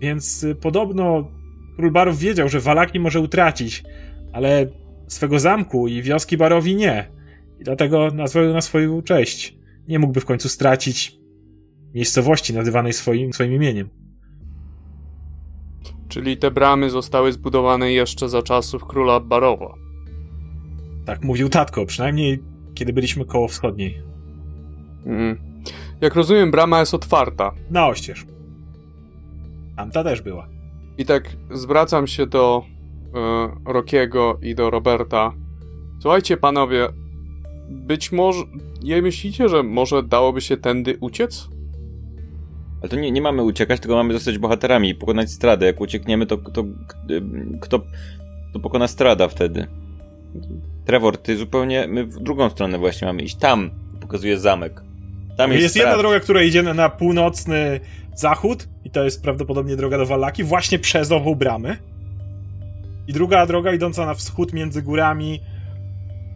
Więc 0.00 0.44
y, 0.44 0.54
podobno 0.54 1.30
król 1.76 1.90
Barów 1.90 2.18
wiedział, 2.18 2.48
że 2.48 2.60
Walaki 2.60 3.00
może 3.00 3.20
utracić, 3.20 3.84
ale 4.32 4.66
swego 5.08 5.38
zamku 5.38 5.88
i 5.88 6.02
wioski 6.02 6.36
Barowi 6.36 6.76
nie. 6.76 7.10
I 7.60 7.64
dlatego 7.64 8.10
nazwał 8.10 8.44
ją 8.44 8.52
na 8.52 8.60
swoją 8.60 9.02
cześć. 9.02 9.56
Nie 9.88 9.98
mógłby 9.98 10.20
w 10.20 10.24
końcu 10.24 10.48
stracić 10.48 11.18
miejscowości 11.94 12.54
nazywanej 12.54 12.92
swoim, 12.92 13.32
swoim 13.32 13.52
imieniem. 13.52 13.88
Czyli 16.08 16.36
te 16.36 16.50
bramy 16.50 16.90
zostały 16.90 17.32
zbudowane 17.32 17.92
jeszcze 17.92 18.28
za 18.28 18.42
czasów 18.42 18.84
króla 18.84 19.20
Barowa. 19.20 19.74
Tak 21.06 21.24
mówił 21.24 21.48
tatko, 21.48 21.86
przynajmniej 21.86 22.42
kiedy 22.74 22.92
byliśmy 22.92 23.24
koło 23.24 23.48
wschodniej. 23.48 24.02
Mm. 25.06 25.36
Jak 26.00 26.14
rozumiem, 26.14 26.50
brama 26.50 26.80
jest 26.80 26.94
otwarta. 26.94 27.52
Na 27.70 27.86
oścież. 27.86 28.26
Tamta 29.76 30.04
też 30.04 30.22
była. 30.22 30.48
I 30.98 31.04
tak 31.04 31.36
zwracam 31.50 32.06
się 32.06 32.26
do 32.26 32.62
y, 33.66 33.72
Rokiego 33.72 34.38
i 34.42 34.54
do 34.54 34.70
Roberta. 34.70 35.32
Słuchajcie, 36.00 36.36
panowie, 36.36 36.88
być 37.68 38.12
może. 38.12 38.40
Nie 38.82 39.02
myślicie, 39.02 39.48
że 39.48 39.62
może 39.62 40.02
dałoby 40.02 40.40
się 40.40 40.56
tędy 40.56 40.96
uciec? 41.00 41.48
Ale 42.80 42.88
to 42.88 42.96
nie, 42.96 43.10
nie 43.10 43.22
mamy 43.22 43.42
uciekać, 43.42 43.80
tylko 43.80 43.94
mamy 43.96 44.14
zostać 44.14 44.38
bohaterami 44.38 44.88
i 44.88 44.94
pokonać 44.94 45.30
stradę. 45.30 45.66
Jak 45.66 45.80
uciekniemy, 45.80 46.26
to, 46.26 46.36
to 46.36 46.64
kto, 47.60 47.80
kto 48.50 48.60
pokona 48.60 48.88
strada 48.88 49.28
wtedy? 49.28 49.66
Trevor, 50.84 51.18
ty 51.18 51.36
zupełnie. 51.36 51.86
My 51.88 52.04
w 52.04 52.18
drugą 52.18 52.50
stronę 52.50 52.78
właśnie 52.78 53.06
mamy 53.06 53.22
iść. 53.22 53.36
Tam 53.36 53.70
pokazuje 54.00 54.38
zamek. 54.38 54.85
Tam 55.36 55.50
jest, 55.52 55.62
jest 55.62 55.76
jedna 55.76 55.98
droga, 55.98 56.20
która 56.20 56.42
idzie 56.42 56.62
na, 56.62 56.88
północny 56.88 57.80
zachód 58.14 58.68
i 58.84 58.90
to 58.90 59.04
jest 59.04 59.22
prawdopodobnie 59.22 59.76
droga 59.76 59.98
do 59.98 60.06
Wallaki, 60.06 60.44
właśnie 60.44 60.78
przez 60.78 61.12
ową 61.12 61.34
bramę. 61.34 61.76
I 63.08 63.12
druga 63.12 63.46
droga 63.46 63.72
idąca 63.72 64.06
na 64.06 64.14
wschód 64.14 64.52
między 64.52 64.82
górami, 64.82 65.40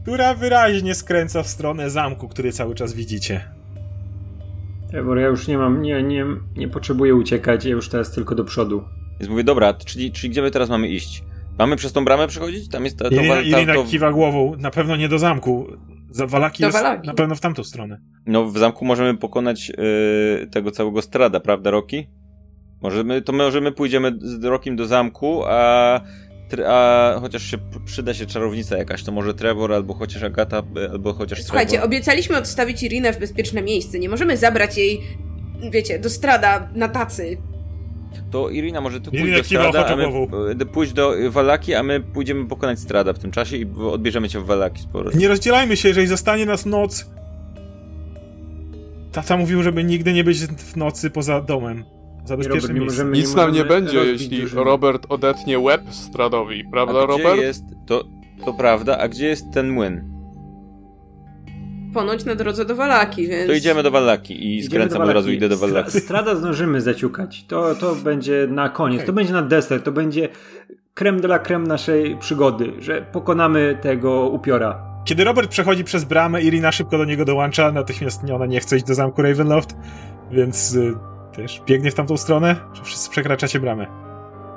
która 0.03 0.35
wyraźnie 0.35 0.95
skręca 0.95 1.43
w 1.43 1.49
stronę 1.49 1.91
zamku, 1.91 2.29
który 2.29 2.53
cały 2.53 2.75
czas 2.75 2.95
widzicie. 2.95 3.45
Trevor, 4.91 5.19
ja 5.19 5.27
już 5.27 5.49
nie 5.49 5.59
mam, 5.59 5.83
nie, 5.83 6.03
nie, 6.03 6.27
nie 6.57 6.69
potrzebuję 6.69 7.15
uciekać, 7.15 7.65
ja 7.65 7.71
już 7.71 7.89
teraz 7.89 8.13
tylko 8.13 8.35
do 8.35 8.45
przodu. 8.45 8.85
Więc 9.21 9.31
mówię, 9.31 9.45
dobra, 9.45 9.75
czyli, 9.75 10.13
czyli 10.13 10.31
gdzie 10.31 10.43
my 10.43 10.51
teraz 10.51 10.69
mamy 10.69 10.89
iść? 10.89 11.25
Mamy 11.59 11.77
przez 11.77 11.93
tą 11.93 12.05
bramę 12.05 12.29
przechodzić? 12.29 12.69
Tam 12.69 12.85
jest 12.85 12.99
ta... 12.99 13.05
ta, 13.09 13.15
Irina, 13.15 13.35
ta, 13.35 13.41
Irina 13.41 13.75
to... 13.75 13.85
kiwa 13.85 14.13
głową, 14.13 14.57
na 14.59 14.71
pewno 14.71 14.97
nie 14.97 15.09
do 15.09 15.19
zamku. 15.19 15.67
Za 16.11 16.27
Walaki 16.27 16.63
jest 16.63 16.77
Walaki. 16.77 17.07
na 17.07 17.15
pewno 17.15 17.35
w 17.35 17.41
tamtą 17.41 17.65
stronę. 17.65 18.01
No 18.27 18.45
w 18.45 18.59
zamku 18.59 18.85
możemy 18.85 19.19
pokonać 19.19 19.69
yy, 19.69 20.47
tego 20.47 20.71
całego 20.71 21.03
strada, 21.03 21.41
prawda 21.41 21.71
Roki? 21.71 22.09
Możemy, 22.83 23.23
to 23.23 23.33
możemy 23.33 23.73
pójdziemy 23.73 24.19
z 24.21 24.45
Rokim 24.45 24.77
do 24.77 24.87
zamku, 24.87 25.43
a, 25.47 26.01
a 26.67 27.15
chociaż 27.21 27.43
się 27.43 27.59
przyda 27.85 28.15
się 28.15 28.27
czarownica 28.27 28.77
jakaś, 28.77 29.03
to 29.03 29.13
może 29.13 29.35
Trevor, 29.35 29.73
albo 29.73 29.95
chociaż 29.95 30.23
Agata, 30.23 30.63
y, 30.77 30.91
albo 30.91 31.13
chociaż 31.13 31.43
Słuchajcie, 31.43 31.71
Trevor. 31.71 31.87
obiecaliśmy 31.87 32.37
odstawić 32.37 32.83
Irinę 32.83 33.13
w 33.13 33.19
bezpieczne 33.19 33.63
miejsce. 33.63 33.99
Nie 33.99 34.09
możemy 34.09 34.37
zabrać 34.37 34.79
jej, 34.79 35.01
wiecie, 35.71 35.99
do 35.99 36.11
strada 36.11 36.69
na 36.75 36.89
tacy. 36.89 37.37
To 38.31 38.51
Irina 38.51 38.81
może 38.81 39.01
ty 39.01 39.11
Irina 39.11 39.37
do 39.39 39.45
strada, 39.45 39.87
a 39.87 39.97
my 39.97 40.67
pójść 40.73 40.93
do 40.93 41.15
Walaki, 41.31 41.75
a 41.75 41.83
my 41.83 42.01
pójdziemy 42.01 42.47
pokonać 42.49 42.79
strada 42.81 43.13
w 43.13 43.19
tym 43.19 43.31
czasie 43.31 43.57
i 43.57 43.67
odbierzemy 43.93 44.29
cię 44.29 44.41
w 44.41 44.45
Walaki 44.47 44.83
sporo. 44.83 45.11
Nie 45.15 45.29
rozdzielajmy 45.29 45.77
się, 45.77 45.89
jeżeli 45.89 46.07
zostanie 46.07 46.47
nas 46.47 46.67
noc. 46.67 47.11
Tata 49.13 49.37
mówił, 49.37 49.63
żeby 49.63 49.85
nigdy 49.85 50.13
nie 50.13 50.25
być 50.25 50.47
w 50.47 50.77
nocy 50.77 51.11
poza 51.11 51.41
domem. 51.41 51.85
Za 52.25 52.37
Robert, 52.37 52.53
nie 52.55 52.75
miejsce. 52.75 52.85
możemy- 53.05 53.17
Nic 53.17 53.35
nam 53.35 53.53
nie 53.53 53.65
będzie, 53.65 53.99
jeśli. 53.99 54.47
Robert 54.55 55.07
odetnie 55.09 55.59
łeb 55.59 55.83
Stradowi, 55.91 56.65
A 56.67 56.71
prawda, 56.71 56.93
gdzie 56.93 57.07
Robert? 57.07 57.41
jest, 57.41 57.63
to, 57.87 58.05
to 58.45 58.55
prawda, 58.55 58.99
a 58.99 59.09
gdzie 59.09 59.27
jest 59.27 59.45
ten 59.55 59.71
młyn? 59.71 60.10
Ponoć 61.95 62.25
na 62.25 62.35
drodze 62.35 62.65
do 62.65 62.77
Walaki, 62.77 63.29
więc... 63.29 63.47
To 63.47 63.53
idziemy 63.53 63.83
do 63.83 63.91
Wallaki 63.91 64.57
i 64.57 64.63
skręcam 64.63 65.03
od 65.03 65.09
razu, 65.09 65.27
Walaki. 65.27 65.37
idę 65.37 65.49
do 65.49 65.57
Stra- 65.57 65.61
Wallaki. 65.61 66.01
Strada 66.01 66.35
zdążymy 66.35 66.81
zaciukać. 66.81 67.45
To, 67.45 67.75
to 67.75 67.95
będzie 67.95 68.47
na 68.51 68.69
koniec. 68.69 69.05
To 69.07 69.13
będzie 69.13 69.33
na 69.33 69.43
deser. 69.43 69.83
To 69.83 69.93
będzie 69.93 70.29
creme 70.95 71.21
de 71.21 71.29
la 71.29 71.39
creme 71.39 71.67
naszej 71.67 72.17
przygody, 72.17 72.73
że 72.79 73.07
pokonamy 73.13 73.79
tego 73.83 74.29
upiora. 74.29 74.83
Kiedy 75.05 75.25
Robert 75.25 75.51
przechodzi 75.51 75.85
przez 75.85 76.05
bramę, 76.05 76.43
Irina 76.43 76.73
szybko 76.73 76.99
do 76.99 77.05
niego 77.05 77.25
dołącza. 77.25 77.73
Natychmiast 77.73 78.31
ona 78.35 78.47
nie 78.47 78.61
chce 78.61 78.77
iść 78.77 78.87
do 78.87 78.95
zamku 78.95 79.23
Ravenloft, 79.23 79.77
więc 80.31 80.75
y, 80.75 80.95
też 81.37 81.63
biegnie 81.67 81.91
w 81.91 81.95
tamtą 81.95 82.17
stronę. 82.17 82.57
Że 82.73 82.85
wszyscy 82.85 83.11
przekraczacie 83.11 83.61
bramę. 83.61 83.87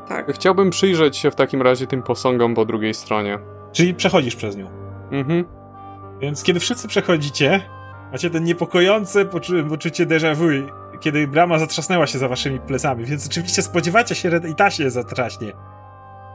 Tak. 0.08 0.34
Chciałbym 0.34 0.70
przyjrzeć 0.70 1.18
się 1.18 1.32
w 1.32 1.36
takim 1.36 1.62
razie 1.62 1.88
tym 1.88 2.04
posągom 2.04 2.56
po 2.56 2.66
drugiej 2.66 2.94
stronie. 2.94 3.40
Czyli 3.72 3.94
przechodzisz 3.94 4.36
przez 4.36 4.58
nią. 4.58 4.68
Mhm. 5.12 5.63
Więc 6.22 6.44
kiedy 6.44 6.60
wszyscy 6.60 6.88
przechodzicie, 6.88 7.62
macie 8.12 8.30
ten 8.30 8.44
niepokojące 8.44 9.26
poczu- 9.26 9.70
poczucie 9.70 10.06
déjà 10.06 10.36
vu, 10.36 10.46
kiedy 11.00 11.28
brama 11.28 11.60
zatrzasnęła 11.60 12.08
się 12.08 12.20
za 12.20 12.28
waszymi 12.28 12.60
plecami, 12.60 13.06
więc 13.06 13.28
oczywiście 13.28 13.62
spodziewacie 13.62 14.16
się, 14.16 14.32
że 14.32 14.42
i 14.50 14.56
ta 14.56 14.72
się 14.72 14.90
zatraśnie. 14.90 15.52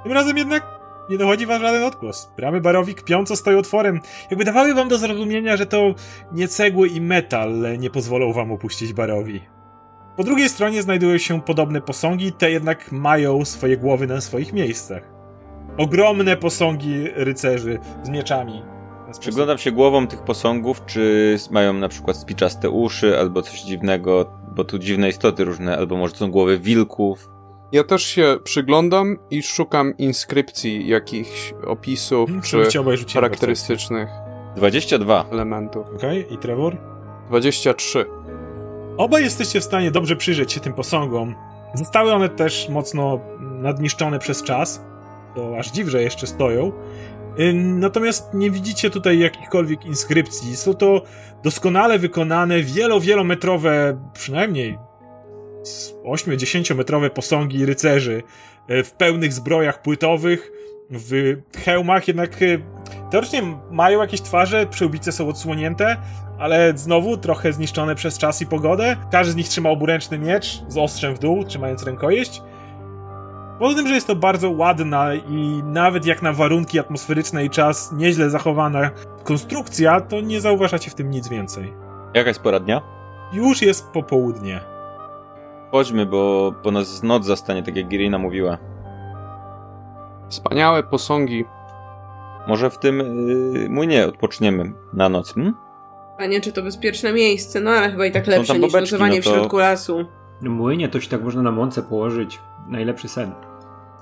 Tym 0.03 0.13
razem 0.13 0.37
jednak 0.37 0.79
nie 1.11 1.19
dochodzi 1.19 1.47
wam 1.47 1.63
żaden 1.63 1.83
odgłos. 1.83 2.33
Bramy 2.37 2.61
barowi 2.61 2.95
kpiąco 2.95 3.37
stoją 3.37 3.59
otworem, 3.59 4.01
jakby 4.31 4.45
dawały 4.45 4.75
wam 4.75 4.89
do 4.89 4.99
zrozumienia, 4.99 5.57
że 5.57 5.67
to 5.67 5.95
nie 6.33 6.49
cegły 6.49 6.89
i 6.89 7.01
metal 7.01 7.79
nie 7.79 7.91
pozwolą 7.91 8.33
wam 8.33 8.53
opuścić 8.53 8.93
barowi. 8.93 9.41
Po 10.17 10.25
drugiej 10.25 10.49
stronie 10.49 10.83
znajdują 10.83 11.19
się 11.19 11.43
podobne 11.43 11.81
posągi, 11.81 12.33
te 12.33 12.51
jednak 12.51 12.93
mają 12.93 13.45
swoje 13.45 13.77
głowy 13.77 14.07
na 14.07 14.21
swoich 14.21 14.53
miejscach. 14.53 15.03
Ogromne 15.77 16.37
posągi 16.37 17.09
rycerzy 17.15 17.79
z 18.03 18.09
mieczami. 18.09 18.63
Sposób- 19.09 19.21
Przyglądam 19.21 19.59
się 19.59 19.73
głową 19.73 20.07
tych 20.07 20.23
posągów, 20.23 20.83
czy 20.87 21.37
mają 21.51 21.73
na 21.73 21.89
przykład 21.89 22.17
spiczaste 22.17 22.71
uszy, 22.71 23.19
albo 23.19 23.43
coś 23.43 23.63
dziwnego, 23.63 24.33
bo 24.55 24.65
tu 24.65 24.79
dziwne 24.79 25.09
istoty 25.09 25.45
różne, 25.45 25.79
albo 25.79 25.97
może 25.97 26.13
to 26.13 26.19
są 26.19 26.31
głowy 26.31 26.59
wilków. 26.59 27.31
Ja 27.73 27.85
też 27.85 28.03
się 28.03 28.37
przyglądam 28.45 29.17
i 29.31 29.43
szukam 29.43 29.97
inskrypcji, 29.97 30.89
jakichś 30.89 31.55
opisów 31.67 32.31
czy 32.45 32.65
charakterystycznych 33.15 34.09
22. 34.57 35.25
elementów. 35.33 35.87
Okej, 35.97 36.35
i 36.35 36.39
Trevor? 36.39 36.77
23. 37.29 38.05
Obaj 38.97 39.23
jesteście 39.23 39.61
w 39.61 39.65
stanie 39.65 39.91
dobrze 39.91 40.17
przyjrzeć 40.17 40.53
się 40.53 40.61
tym 40.61 40.73
posągom. 40.73 41.35
Zostały 41.75 42.13
one 42.13 42.29
też 42.29 42.69
mocno 42.69 43.21
nadniszczone 43.41 44.19
przez 44.19 44.43
czas. 44.43 44.83
To 45.35 45.59
aż 45.59 45.71
dziw, 45.71 45.89
że 45.89 46.03
jeszcze 46.03 46.27
stoją. 46.27 46.73
Ym, 47.41 47.81
Natomiast 47.81 48.35
nie 48.35 48.51
widzicie 48.51 48.91
tutaj 48.91 49.19
jakichkolwiek 49.19 49.87
inskrypcji. 49.87 50.57
Są 50.57 50.75
to 50.75 51.03
doskonale 51.43 51.99
wykonane, 51.99 52.63
wielo, 52.63 53.01
wielometrowe, 53.01 54.01
przynajmniej 54.13 54.79
8-10 56.05 56.75
metrowe 56.75 57.11
posągi 57.11 57.67
rycerzy 57.67 58.23
e, 58.69 58.83
w 58.83 58.93
pełnych 58.93 59.33
zbrojach 59.33 59.83
płytowych, 59.83 60.53
w 60.91 61.37
hełmach, 61.65 62.09
jednak 62.09 62.43
e, 62.43 62.47
teoretycznie 63.11 63.43
mają 63.71 64.01
jakieś 64.01 64.21
twarze, 64.21 64.67
przyłbice 64.67 65.13
są 65.13 65.29
odsłonięte, 65.29 65.97
ale 66.39 66.73
znowu 66.77 67.17
trochę 67.17 67.53
zniszczone 67.53 67.95
przez 67.95 68.19
czas 68.19 68.43
i 68.43 68.47
pogodę. 68.47 68.97
Każdy 69.13 69.33
z 69.33 69.37
nich 69.37 69.49
trzyma 69.49 69.71
oburęczny 69.71 70.19
miecz 70.19 70.63
z 70.69 70.77
ostrzem 70.77 71.15
w 71.15 71.19
dół, 71.19 71.45
trzymając 71.45 71.83
rękojeść. 71.83 72.43
Poza 73.59 73.77
tym, 73.77 73.89
że 73.89 73.95
jest 73.95 74.07
to 74.07 74.17
bardzo 74.17 74.51
ładna 74.51 75.15
i 75.15 75.63
nawet 75.65 76.07
jak 76.07 76.23
na 76.23 76.33
warunki 76.33 76.79
atmosferyczne 76.79 77.45
i 77.45 77.51
czas 77.51 77.93
nieźle 77.93 78.31
zachowana 78.31 78.91
konstrukcja, 79.25 80.01
to 80.01 80.21
nie 80.21 80.41
zauważacie 80.41 80.91
w 80.91 80.95
tym 80.95 81.11
nic 81.11 81.29
więcej. 81.29 81.73
Jaka 82.15 82.29
jest 82.29 82.41
pora 82.43 82.61
dnia? 82.61 82.83
Już 83.33 83.63
jest 83.63 83.91
popołudnie. 83.91 84.61
Chodźmy, 85.73 86.07
bo, 86.07 86.55
bo 86.65 86.71
nas 86.71 87.03
noc 87.03 87.27
zastanie, 87.27 87.63
tak 87.63 87.77
jak 87.77 87.93
Irina 87.93 88.19
mówiła. 88.19 88.59
Wspaniałe 90.29 90.83
posągi. 90.83 91.45
Może 92.47 92.71
w 92.71 92.79
tym 92.79 92.99
yy, 93.55 93.69
młynie 93.69 94.07
odpoczniemy 94.07 94.73
na 94.93 95.09
noc, 95.09 95.35
hm? 95.35 95.55
A 96.19 96.27
nie, 96.27 96.41
czy 96.41 96.53
to 96.53 96.63
bezpieczne 96.63 97.13
miejsce, 97.13 97.61
no 97.61 97.71
ale 97.71 97.91
chyba 97.91 98.07
i 98.07 98.13
tak 98.13 98.27
lepsze 98.27 98.53
niż 98.59 98.63
bobeczki, 98.63 98.95
nocowanie 98.95 99.17
no 99.19 99.23
to- 99.25 99.31
w 99.31 99.33
środku 99.35 99.59
lasu. 99.59 100.05
No 100.43 100.51
młynie 100.51 100.89
to 100.89 101.01
się 101.01 101.09
tak 101.11 101.23
można 101.23 101.43
na 101.43 101.51
mące 101.51 101.83
położyć. 101.83 102.39
Najlepszy 102.69 103.09
sen. 103.09 103.33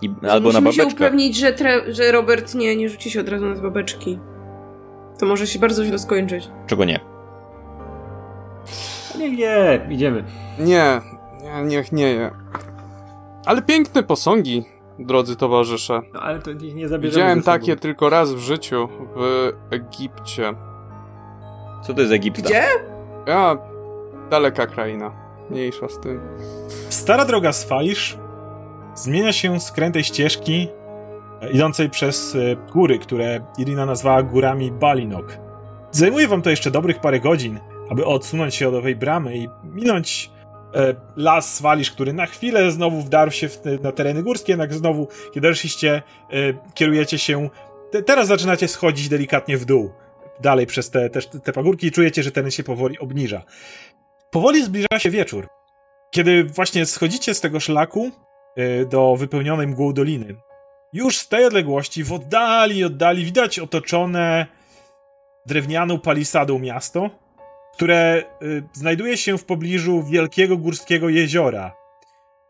I, 0.02 0.14
albo 0.30 0.52
na 0.52 0.60
Musimy 0.60 0.90
się 0.90 0.96
upewnić, 0.96 1.36
że, 1.36 1.52
tre- 1.52 1.92
że 1.92 2.12
Robert 2.12 2.54
nie, 2.54 2.76
nie 2.76 2.88
rzuci 2.88 3.10
się 3.10 3.20
od 3.20 3.28
razu 3.28 3.46
na 3.46 3.54
babeczki. 3.54 4.18
To 5.18 5.26
może 5.26 5.46
się 5.46 5.58
bardzo 5.58 5.84
źle 5.84 5.98
skończyć. 5.98 6.48
Czego 6.66 6.84
nie? 6.84 7.00
Nie, 9.18 9.30
nie, 9.30 9.86
idziemy. 9.90 10.24
Nie, 10.58 11.00
nie, 11.42 11.64
niech 11.64 11.92
nie 11.92 12.08
je. 12.08 12.30
Ale 13.46 13.62
piękne 13.62 14.02
posągi, 14.02 14.64
drodzy 14.98 15.36
towarzysze. 15.36 16.00
No 16.14 16.20
ale 16.20 16.38
to 16.38 16.50
ich 16.50 16.74
nie 16.74 16.88
zabierzemy 16.88 17.10
Widziałem 17.22 17.42
takie 17.42 17.76
tylko 17.76 18.10
raz 18.10 18.32
w 18.34 18.38
życiu 18.38 18.88
w 19.16 19.52
Egipcie. 19.70 20.52
Co 21.86 21.94
to 21.94 22.00
jest 22.00 22.12
Egipta? 22.12 22.42
Gdzie? 22.42 22.64
Ja, 23.26 23.58
daleka 24.30 24.66
kraina. 24.66 25.12
Mniejsza 25.50 25.88
z 25.88 26.00
tym. 26.00 26.20
Stara 26.88 27.24
droga 27.24 27.52
z 27.52 27.64
Falisz 27.64 28.18
zmienia 28.96 29.32
się 29.32 29.60
z 29.60 29.72
krętej 29.72 30.04
ścieżki 30.04 30.68
e, 31.42 31.50
idącej 31.50 31.90
przez 31.90 32.34
e, 32.34 32.56
góry, 32.72 32.98
które 32.98 33.40
Irina 33.58 33.86
nazwała 33.86 34.22
górami 34.22 34.72
Balinok. 34.72 35.38
Zajmuje 35.90 36.28
wam 36.28 36.42
to 36.42 36.50
jeszcze 36.50 36.70
dobrych 36.70 37.00
parę 37.00 37.20
godzin, 37.20 37.60
aby 37.90 38.06
odsunąć 38.06 38.54
się 38.54 38.68
od 38.68 38.74
owej 38.74 38.96
bramy 38.96 39.36
i 39.36 39.48
minąć 39.64 40.30
e, 40.74 40.94
las 41.16 41.54
z 41.54 41.60
Falisz, 41.60 41.90
który 41.90 42.12
na 42.12 42.26
chwilę 42.26 42.70
znowu 42.70 43.00
wdarł 43.00 43.30
się 43.30 43.48
na 43.82 43.92
tereny 43.92 44.22
górskie, 44.22 44.52
jednak 44.52 44.74
znowu, 44.74 45.08
kiedy 45.34 45.48
doszliście, 45.48 46.02
e, 46.30 46.72
kierujecie 46.74 47.18
się, 47.18 47.50
te, 47.90 48.02
teraz 48.02 48.28
zaczynacie 48.28 48.68
schodzić 48.68 49.08
delikatnie 49.08 49.56
w 49.56 49.64
dół, 49.64 49.90
dalej 50.40 50.66
przez 50.66 50.90
te, 50.90 51.10
te, 51.10 51.20
te 51.22 51.52
pagórki 51.52 51.86
i 51.86 51.92
czujecie, 51.92 52.22
że 52.22 52.30
teren 52.30 52.50
się 52.50 52.62
powoli 52.62 52.98
obniża. 52.98 53.42
Powoli 54.30 54.64
zbliża 54.64 54.98
się 54.98 55.10
wieczór. 55.10 55.48
Kiedy 56.10 56.44
właśnie 56.44 56.86
schodzicie 56.86 57.34
z 57.34 57.40
tego 57.40 57.60
szlaku, 57.60 58.10
do 58.88 59.16
wypełnionej 59.16 59.66
mgłą 59.66 59.92
doliny. 59.92 60.36
Już 60.92 61.18
z 61.18 61.28
tej 61.28 61.44
odległości, 61.44 62.04
w 62.04 62.12
oddali, 62.12 62.84
oddali, 62.84 63.24
widać 63.24 63.58
otoczone 63.58 64.46
drewnianą 65.46 65.98
palisadą 65.98 66.58
miasto, 66.58 67.10
które 67.74 68.22
y, 68.42 68.62
znajduje 68.72 69.16
się 69.16 69.38
w 69.38 69.44
pobliżu 69.44 70.02
wielkiego 70.02 70.56
górskiego 70.56 71.08
jeziora. 71.08 71.76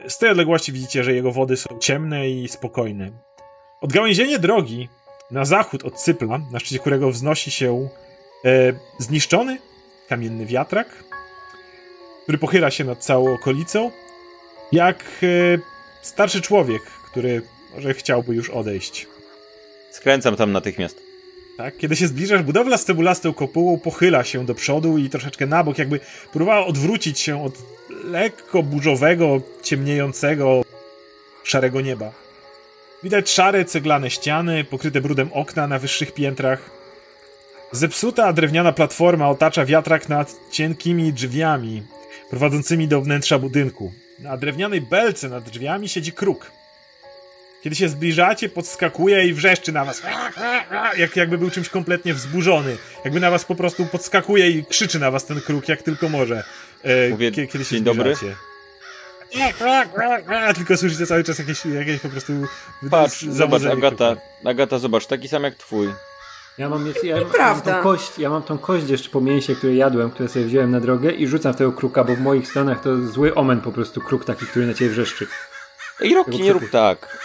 Z 0.08 0.18
tej 0.18 0.30
odległości 0.30 0.72
widzicie, 0.72 1.04
że 1.04 1.14
jego 1.14 1.32
wody 1.32 1.56
są 1.56 1.78
ciemne 1.78 2.30
i 2.30 2.48
spokojne. 2.48 3.10
Odgałęzienie 3.80 4.38
drogi 4.38 4.88
na 5.30 5.44
zachód 5.44 5.84
od 5.84 5.94
Cypla, 5.94 6.38
na 6.52 6.58
szczycie 6.58 6.78
którego 6.78 7.10
wznosi 7.10 7.50
się 7.50 7.88
e, 8.44 8.72
zniszczony 8.98 9.58
kamienny 10.08 10.46
wiatrak, 10.46 11.04
który 12.22 12.38
pochyla 12.38 12.70
się 12.70 12.84
nad 12.84 13.04
całą 13.04 13.34
okolicą, 13.34 13.90
jak 14.72 15.04
e, 15.22 15.75
starszy 16.06 16.40
człowiek, 16.40 16.82
który 16.82 17.42
może 17.74 17.94
chciałby 17.94 18.34
już 18.34 18.50
odejść. 18.50 19.06
Skręcam 19.90 20.36
tam 20.36 20.52
natychmiast. 20.52 21.02
Tak? 21.56 21.76
Kiedy 21.76 21.96
się 21.96 22.06
zbliżasz, 22.06 22.42
budowla 22.42 22.78
z 22.78 22.84
cebulastą 22.84 23.34
kopułą 23.34 23.78
pochyla 23.78 24.24
się 24.24 24.46
do 24.46 24.54
przodu 24.54 24.98
i 24.98 25.10
troszeczkę 25.10 25.46
na 25.46 25.64
bok, 25.64 25.78
jakby 25.78 26.00
próbowała 26.32 26.66
odwrócić 26.66 27.18
się 27.20 27.44
od 27.44 27.54
lekko 28.04 28.62
burzowego, 28.62 29.40
ciemniejącego, 29.62 30.62
szarego 31.44 31.80
nieba. 31.80 32.12
Widać 33.02 33.30
szare, 33.30 33.64
ceglane 33.64 34.10
ściany, 34.10 34.64
pokryte 34.64 35.00
brudem 35.00 35.30
okna 35.32 35.66
na 35.66 35.78
wyższych 35.78 36.14
piętrach. 36.14 36.70
Zepsuta 37.72 38.32
drewniana 38.32 38.72
platforma 38.72 39.28
otacza 39.30 39.64
wiatrak 39.64 40.08
nad 40.08 40.34
cienkimi 40.50 41.12
drzwiami, 41.12 41.82
prowadzącymi 42.30 42.88
do 42.88 43.00
wnętrza 43.00 43.38
budynku. 43.38 43.92
Na 44.18 44.36
drewnianej 44.36 44.80
belce 44.80 45.28
nad 45.28 45.44
drzwiami 45.44 45.88
siedzi 45.88 46.12
kruk. 46.12 46.50
Kiedy 47.62 47.76
się 47.76 47.88
zbliżacie, 47.88 48.48
podskakuje 48.48 49.26
i 49.26 49.34
wrzeszczy 49.34 49.72
na 49.72 49.84
was. 49.84 50.02
Jak, 50.96 51.16
jakby 51.16 51.38
był 51.38 51.50
czymś 51.50 51.68
kompletnie 51.68 52.14
wzburzony. 52.14 52.76
Jakby 53.04 53.20
na 53.20 53.30
was 53.30 53.44
po 53.44 53.54
prostu 53.54 53.86
podskakuje 53.86 54.50
i 54.50 54.64
krzyczy 54.64 54.98
na 54.98 55.10
was 55.10 55.24
ten 55.26 55.40
kruk, 55.40 55.68
jak 55.68 55.82
tylko 55.82 56.08
może. 56.08 56.44
E, 56.82 57.08
Mówię, 57.08 57.30
kie- 57.32 57.46
kiedy 57.46 57.64
się 57.64 57.74
dzień 57.74 57.84
dobry. 57.84 58.14
zbliżacie. 58.14 58.36
Tylko 60.54 60.76
słyszycie 60.76 61.06
cały 61.06 61.24
czas 61.24 61.38
jakieś, 61.38 61.66
jakieś 61.66 62.00
po 62.00 62.08
prostu 62.08 62.32
Patrz, 62.90 63.22
zobacz, 63.22 63.62
Agata. 63.62 64.16
Agata, 64.44 64.78
zobacz, 64.78 65.06
taki 65.06 65.28
sam 65.28 65.42
jak 65.44 65.54
twój. 65.54 65.92
Ja 66.58 66.68
mam, 66.68 66.86
jeszcze, 66.86 67.06
ja, 67.06 67.16
mam 67.38 67.60
tą 67.62 67.74
kość, 67.82 68.18
ja 68.18 68.30
mam 68.30 68.42
tą 68.42 68.58
kość 68.58 68.88
jeszcze 68.88 69.10
po 69.10 69.20
mięsie, 69.20 69.54
które 69.56 69.74
jadłem, 69.74 70.10
które 70.10 70.28
sobie 70.28 70.44
wziąłem 70.44 70.70
na 70.70 70.80
drogę 70.80 71.10
i 71.10 71.26
rzucam 71.26 71.52
w 71.52 71.56
tego 71.56 71.72
kruka, 71.72 72.04
bo 72.04 72.14
w 72.16 72.20
moich 72.20 72.48
stronach 72.48 72.80
to 72.80 73.06
zły 73.06 73.34
omen 73.34 73.60
po 73.60 73.72
prostu, 73.72 74.00
kruk 74.00 74.24
taki, 74.24 74.46
który 74.46 74.66
na 74.66 74.74
ciebie 74.74 74.90
wrzeszczy. 74.90 75.26
Ej, 76.00 76.14
Roki, 76.14 76.42
nie 76.42 76.52
rób 76.52 76.70
tak. 76.70 77.18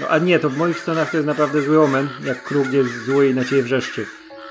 No 0.00 0.08
a 0.08 0.18
nie, 0.18 0.38
to 0.38 0.50
w 0.50 0.56
moich 0.56 0.78
stronach 0.80 1.10
to 1.10 1.16
jest 1.16 1.26
naprawdę 1.26 1.62
zły 1.62 1.82
omen, 1.82 2.08
jak 2.24 2.42
kruk 2.44 2.72
jest 2.72 3.04
zły 3.04 3.28
i 3.28 3.34
na 3.34 3.44
ciebie 3.44 3.62
wrzeszczy. 3.62 4.06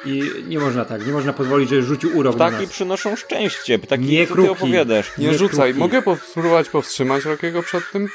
I 0.06 0.32
nie 0.48 0.60
można 0.60 0.86
tak, 0.86 1.06
nie 1.08 1.14
można 1.14 1.34
pozwolić, 1.34 1.70
że 1.70 1.82
rzucił 1.82 2.18
urok 2.18 2.38
na 2.38 2.48
Ptaki 2.48 2.64
nas. 2.64 2.72
przynoszą 2.72 3.16
szczęście, 3.16 3.80
ptaki, 3.80 4.04
Nie 4.04 4.24
co 4.28 4.28
ty 4.28 4.34
kruki. 4.34 4.50
opowiadasz? 4.50 5.18
Nie, 5.18 5.28
Nie 5.28 5.38
rzucaj. 5.38 5.74
kruki. 5.74 5.80
Mogę 5.80 6.18
spróbować 6.30 6.70
powstrzymać 6.70 7.26
Rokiego 7.26 7.64
przed 7.64 7.92
tym? 7.92 8.08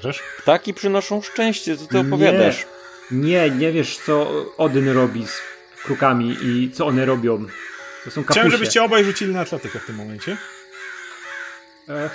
Żesz? 0.00 0.22
Ptaki 0.38 0.74
przynoszą 0.74 1.22
szczęście, 1.22 1.76
co 1.76 1.86
ty 1.86 1.98
opowiadasz? 1.98 2.66
Nie, 3.10 3.50
nie 3.50 3.72
wiesz 3.72 3.98
co 3.98 4.46
Odyn 4.56 4.88
robi 4.88 5.26
z 5.26 5.40
krukami 5.84 6.36
i 6.42 6.70
co 6.70 6.86
one 6.86 7.04
robią. 7.04 7.46
To 8.04 8.10
są 8.10 8.24
kapusie. 8.24 8.32
Chciałem, 8.32 8.50
żebyście 8.50 8.82
obaj 8.82 9.04
rzucili 9.04 9.32
na 9.32 9.40
atletykę 9.40 9.78
w 9.78 9.86
tym 9.86 9.96
momencie. 9.96 10.36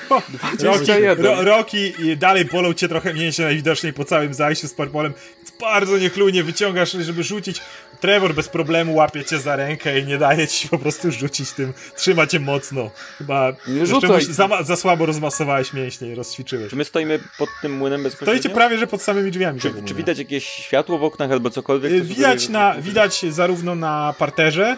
Roki, 0.09 0.37
21. 0.37 1.25
ro, 1.25 1.43
Roki 1.43 1.93
i 1.99 2.17
dalej 2.17 2.45
bolą 2.45 2.73
cię 2.73 2.87
trochę 2.87 3.13
mięśnie 3.13 3.45
najwidoczniej 3.45 3.93
po 3.93 4.05
całym 4.05 4.33
zajściu 4.33 4.67
z 4.67 4.73
parpolem. 4.73 5.13
Bardzo 5.59 5.97
niechlujnie 5.97 6.43
wyciągasz, 6.43 6.91
żeby 6.91 7.23
rzucić. 7.23 7.61
Trevor 7.99 8.33
bez 8.33 8.49
problemu 8.49 8.95
łapie 8.95 9.25
cię 9.25 9.39
za 9.39 9.55
rękę 9.55 9.99
i 9.99 10.05
nie 10.05 10.17
daje 10.17 10.47
ci 10.47 10.69
po 10.69 10.79
prostu 10.79 11.11
rzucić 11.11 11.51
tym. 11.51 11.73
Trzyma 11.95 12.27
cię 12.27 12.39
mocno. 12.39 12.91
Chyba 13.17 13.53
Nie 13.67 13.85
rzucaj. 13.85 14.21
za, 14.23 14.63
za 14.63 14.75
słabo 14.75 15.05
rozmasowałeś 15.05 15.73
mięśnie 15.73 16.07
i 16.07 16.15
rozćwiczyłeś. 16.15 16.69
Czy 16.69 16.75
my 16.75 16.85
stoimy 16.85 17.19
pod 17.37 17.49
tym 17.61 17.77
młynem 17.77 18.03
bezpośrednio? 18.03 18.39
Stoicie 18.41 18.55
prawie, 18.55 18.77
że 18.77 18.87
pod 18.87 19.01
samymi 19.01 19.31
drzwiami. 19.31 19.59
Czy, 19.59 19.73
czy 19.85 19.93
widać 19.93 20.17
jakieś 20.19 20.45
światło 20.45 20.97
w 20.97 21.03
oknach 21.03 21.31
albo 21.31 21.49
cokolwiek? 21.49 21.91
Y, 21.91 22.01
Widać, 22.01 22.41
sugeruje, 22.41 22.49
na, 22.49 22.81
widać 22.81 23.25
zarówno 23.29 23.75
na 23.75 24.13
parterze, 24.17 24.77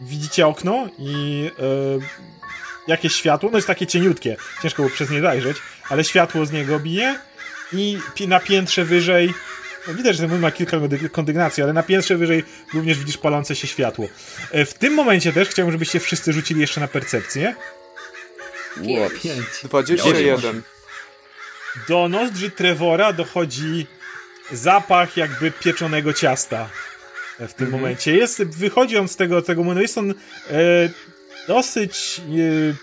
widzicie 0.00 0.46
okno 0.46 0.88
i 0.98 1.50
y, 2.00 2.22
jakieś 2.88 3.12
światło, 3.14 3.50
no 3.52 3.58
jest 3.58 3.68
takie 3.68 3.86
cieniutkie, 3.86 4.36
ciężko 4.62 4.82
było 4.82 4.94
przez 4.94 5.10
nie 5.10 5.20
zajrzeć, 5.20 5.56
ale 5.88 6.04
światło 6.04 6.46
z 6.46 6.52
niego 6.52 6.78
bije 6.80 7.18
i 7.72 7.98
na 8.28 8.40
piętrze 8.40 8.84
wyżej, 8.84 9.34
no 9.88 9.94
widać, 9.94 10.16
że 10.16 10.20
ten 10.22 10.28
młyn 10.30 10.40
ma 10.40 10.50
kilka 10.50 10.76
kondy- 10.76 11.10
kondygnacji, 11.10 11.62
ale 11.62 11.72
na 11.72 11.82
piętrze 11.82 12.16
wyżej 12.16 12.44
również 12.74 12.98
widzisz 12.98 13.18
palące 13.18 13.56
się 13.56 13.66
światło. 13.66 14.08
Y, 14.54 14.64
W 14.64 14.74
tym 14.74 14.94
momencie 14.94 15.32
też 15.32 15.48
chciałbym, 15.48 15.72
żebyście 15.72 16.00
wszyscy 16.00 16.32
rzucili 16.32 16.60
jeszcze 16.60 16.80
na 16.80 16.88
percepcję. 16.88 17.54
Ło, 18.82 19.10
pięć. 19.22 19.46
21. 19.64 20.62
Do 21.88 22.08
nozdrzy 22.08 22.50
Trevora 22.50 23.12
dochodzi 23.12 23.86
zapach 24.52 25.16
jakby 25.16 25.50
pieczonego 25.50 26.12
ciasta 26.12 26.70
w 27.38 27.52
tym 27.52 27.70
momencie. 27.70 28.16
Jest, 28.16 28.42
wychodzi 28.42 28.98
on 28.98 29.08
z 29.08 29.16
tego, 29.16 29.42
tego 29.42 29.64
młynu, 29.64 29.80
jest 29.82 29.98
on 29.98 30.10
e, 30.10 30.14
dosyć 31.48 32.20
e, 32.20 32.74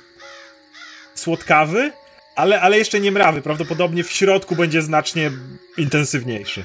słodkawy, 1.16 1.92
ale, 2.36 2.62
ale 2.62 2.78
jeszcze 2.78 3.00
nie 3.00 3.12
mrawy. 3.12 3.42
Prawdopodobnie 3.42 4.04
w 4.04 4.12
środku 4.12 4.56
będzie 4.56 4.82
znacznie 4.82 5.32
intensywniejszy. 5.78 6.64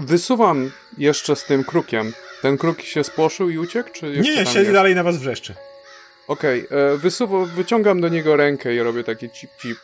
Wysuwam 0.00 0.70
jeszcze 0.98 1.36
z 1.36 1.44
tym 1.44 1.64
krukiem. 1.64 2.12
Ten 2.42 2.58
kruk 2.58 2.80
się 2.82 3.04
spłoszył 3.04 3.50
i 3.50 3.58
uciekł, 3.58 3.90
czy 3.92 4.06
jeszcze 4.08 4.32
Nie, 4.32 4.36
nie, 4.38 4.46
siedzi 4.46 4.72
dalej 4.72 4.94
na 4.94 5.02
was 5.02 5.16
wrzeszczy. 5.18 5.54
Okej, 6.28 6.66
e, 6.70 6.96
wysuwam, 6.96 7.46
wyciągam 7.46 8.00
do 8.00 8.08
niego 8.08 8.36
rękę 8.36 8.74
i 8.74 8.80
robię 8.80 9.04
taki 9.04 9.30
cip 9.30 9.50
cip. 9.62 9.78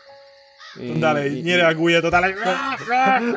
I, 0.81 0.93
On 0.93 1.01
dalej 1.01 1.33
i- 1.39 1.43
nie 1.43 1.57
reaguje, 1.57 2.03
to 2.03 2.11
dalej... 2.11 2.35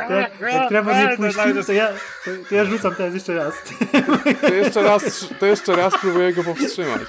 Jak, 0.09 0.31
jak 0.51 0.69
Trevor 0.69 0.95
nie 0.95 1.17
puścił, 1.17 1.63
to 1.63 1.71
ja, 1.73 1.87
to, 2.25 2.31
to 2.49 2.55
ja 2.55 2.65
rzucam 2.65 2.95
teraz 2.95 3.13
jeszcze 3.13 3.35
raz. 3.35 3.53
To 4.41 4.53
jeszcze 4.53 4.81
raz, 4.83 5.25
to 5.39 5.45
jeszcze 5.45 5.75
raz 5.75 5.93
próbuję 6.01 6.33
go 6.33 6.43
powstrzymać. 6.43 7.01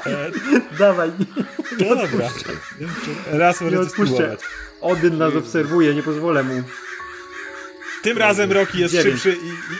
Dawaj, 0.78 1.10
nie, 1.78 1.86
No 1.88 1.96
dobra. 1.96 2.28
Raz 3.32 3.60
nie 3.60 3.64
możecie 3.64 3.82
odpuszczę. 3.82 4.14
spróbować. 4.14 4.40
Odyn 4.80 5.18
nas 5.18 5.34
obserwuje, 5.36 5.94
nie 5.94 6.02
pozwolę 6.02 6.42
mu. 6.42 6.62
Tym 8.02 8.18
razem 8.18 8.52
Rocky 8.52 8.78
jest 8.78 8.94
Dziewięć. 8.94 9.22
szybszy 9.22 9.38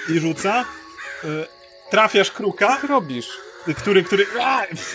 i, 0.09 0.12
i, 0.12 0.16
i 0.16 0.20
rzuca. 0.20 0.65
E, 1.24 1.27
Trafiasz 1.90 2.31
kruka, 2.31 2.78
Co 2.81 2.86
robisz? 2.86 3.28
który, 3.77 4.03
który 4.03 4.27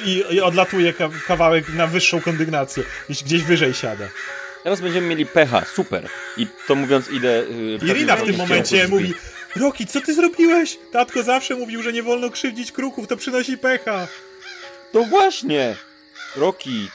i, 0.05 0.23
i 0.29 0.41
odlatuje 0.41 0.93
ka 0.93 1.09
kawałek 1.27 1.69
na 1.69 1.87
wyższą 1.87 2.21
kondygnację, 2.21 2.83
gdzieś, 3.09 3.23
gdzieś 3.23 3.43
wyżej 3.43 3.73
siada. 3.73 4.07
Teraz 4.63 4.81
będziemy 4.81 5.07
mieli 5.07 5.25
pecha, 5.25 5.65
super. 5.65 6.09
I 6.37 6.47
to 6.67 6.75
mówiąc 6.75 7.09
idę... 7.09 7.43
Yy, 7.81 7.89
Irina 7.91 8.15
w 8.15 8.23
tym 8.23 8.35
momencie 8.37 8.87
mówi 8.87 9.13
Roki, 9.55 9.87
co 9.87 10.01
ty 10.01 10.13
zrobiłeś? 10.13 10.77
Tatko 10.91 11.23
zawsze 11.23 11.55
mówił, 11.55 11.83
że 11.83 11.93
nie 11.93 12.03
wolno 12.03 12.29
krzywdzić 12.29 12.71
kruków, 12.71 13.07
to 13.07 13.17
przynosi 13.17 13.57
pecha. 13.57 14.07
To 14.91 15.03
właśnie! 15.03 15.75
Roki. 16.35 16.89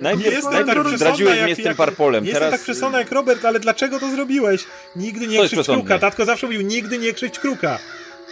Najpierw, 0.00 0.26
Nie 0.26 0.32
jestem 0.36 0.52
tak 0.52 0.66
najpierw 0.66 0.86
przesądna 0.86 0.96
zdradziłeś 1.06 1.36
jak, 1.36 1.44
mnie 1.46 1.54
z 1.56 1.62
tym 1.62 1.74
parpolem, 1.76 2.24
Nie 2.24 2.32
teraz... 2.32 2.42
jestem 2.46 2.58
tak 2.58 2.64
przesądna 2.64 2.98
jak 2.98 3.12
Robert, 3.12 3.44
ale 3.44 3.60
dlaczego 3.60 4.00
to 4.00 4.10
zrobiłeś? 4.10 4.64
Nigdy 4.96 5.26
nie 5.26 5.36
krzywdź 5.36 5.52
przesądne. 5.52 5.82
kruka. 5.84 5.98
Tatko 5.98 6.24
zawsze 6.24 6.46
mówił, 6.46 6.60
nigdy 6.62 6.98
nie 6.98 7.12
krzywdź 7.12 7.38
kruka. 7.38 7.78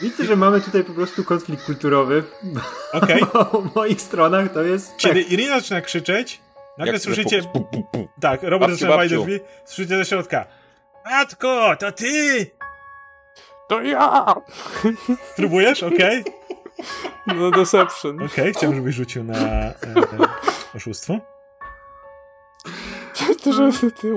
Widzę, 0.03 0.25
że 0.25 0.37
mamy 0.37 0.61
tutaj 0.61 0.85
po 0.85 0.93
prostu 0.93 1.25
konflikt 1.25 1.65
kulturowy. 1.65 2.25
Okej. 2.93 3.21
Bo 3.33 3.45
po 3.45 3.63
moich 3.75 4.01
stronach 4.01 4.53
to 4.53 4.63
jest... 4.63 4.97
Kiedy 4.97 5.21
Irina 5.21 5.61
zaczyna 5.61 5.81
krzyczeć, 5.81 6.41
nagle 6.79 6.93
Jak 6.93 7.03
słyszycie... 7.03 7.43
pu, 7.43 7.61
pu, 7.61 7.83
pu. 7.83 8.09
Tak, 8.21 8.43
Robert 8.43 8.61
Babciu, 8.61 8.77
zaczyna 8.77 8.97
babciu. 8.97 9.21
drzwi, 9.23 9.41
słyszycie 9.65 9.97
ze 9.97 10.05
środka. 10.05 10.47
Matko, 11.11 11.77
to 11.79 11.93
ty! 11.93 12.47
To 13.69 13.83
ja! 13.83 14.35
Próbujesz? 15.37 15.83
Okej. 15.83 16.25
No 17.27 17.51
deception. 17.51 18.23
Okej, 18.23 18.53
chciałbym, 18.55 18.79
żebyś 18.79 18.95
rzucił 18.95 19.25
na 19.25 19.37
e, 19.37 19.75
oszustwo. 20.77 21.19
To, 23.45 23.53
że 23.53 23.91
ty, 23.91 24.13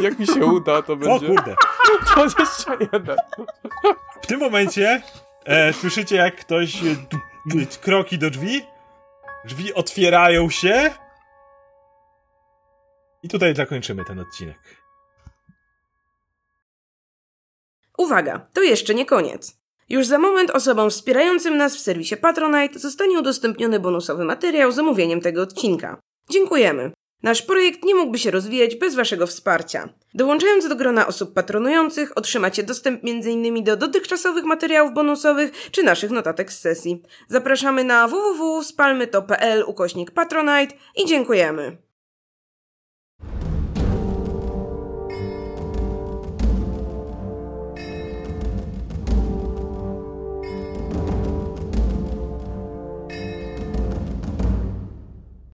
jak 0.00 0.18
mi 0.18 0.26
się 0.26 0.44
uda, 0.44 0.82
to 0.82 0.92
O 0.92 0.96
będzie 0.96 1.26
kurde. 1.26 1.56
21. 2.14 3.16
W 4.22 4.26
tym 4.26 4.40
momencie 4.40 5.02
e, 5.44 5.72
słyszycie, 5.72 6.16
jak 6.16 6.36
ktoś 6.36 6.84
e, 6.84 6.96
kroki 7.82 8.18
do 8.18 8.30
drzwi. 8.30 8.62
Drzwi 9.44 9.74
otwierają 9.74 10.50
się. 10.50 10.90
I 13.22 13.28
tutaj 13.28 13.54
zakończymy 13.54 14.04
ten 14.04 14.18
odcinek. 14.18 14.58
Uwaga, 17.98 18.46
to 18.52 18.62
jeszcze 18.62 18.94
nie 18.94 19.06
koniec. 19.06 19.60
Już 19.88 20.06
za 20.06 20.18
moment 20.18 20.50
osobom 20.50 20.90
wspierającym 20.90 21.56
nas 21.56 21.76
w 21.76 21.80
serwisie 21.80 22.16
Patronite 22.16 22.78
zostanie 22.78 23.18
udostępniony 23.18 23.80
bonusowy 23.80 24.24
materiał 24.24 24.72
z 24.72 24.78
omówieniem 24.78 25.20
tego 25.20 25.42
odcinka. 25.42 26.00
Dziękujemy. 26.30 26.92
Nasz 27.22 27.42
projekt 27.42 27.84
nie 27.84 27.94
mógłby 27.94 28.18
się 28.18 28.30
rozwijać 28.30 28.76
bez 28.76 28.94
Waszego 28.94 29.26
wsparcia. 29.26 29.88
Dołączając 30.14 30.68
do 30.68 30.76
grona 30.76 31.06
osób 31.06 31.34
patronujących, 31.34 32.18
otrzymacie 32.18 32.62
dostęp 32.62 33.00
m.in. 33.04 33.64
do 33.64 33.76
dotychczasowych 33.76 34.44
materiałów 34.44 34.94
bonusowych 34.94 35.70
czy 35.70 35.82
naszych 35.82 36.10
notatek 36.10 36.52
z 36.52 36.60
sesji. 36.60 37.02
Zapraszamy 37.28 37.84
na 37.84 38.08
www.spalmyto.pl 38.08 39.64
ukośnik 39.66 40.10
Patronite 40.10 40.74
i 40.96 41.06
dziękujemy. 41.06 41.89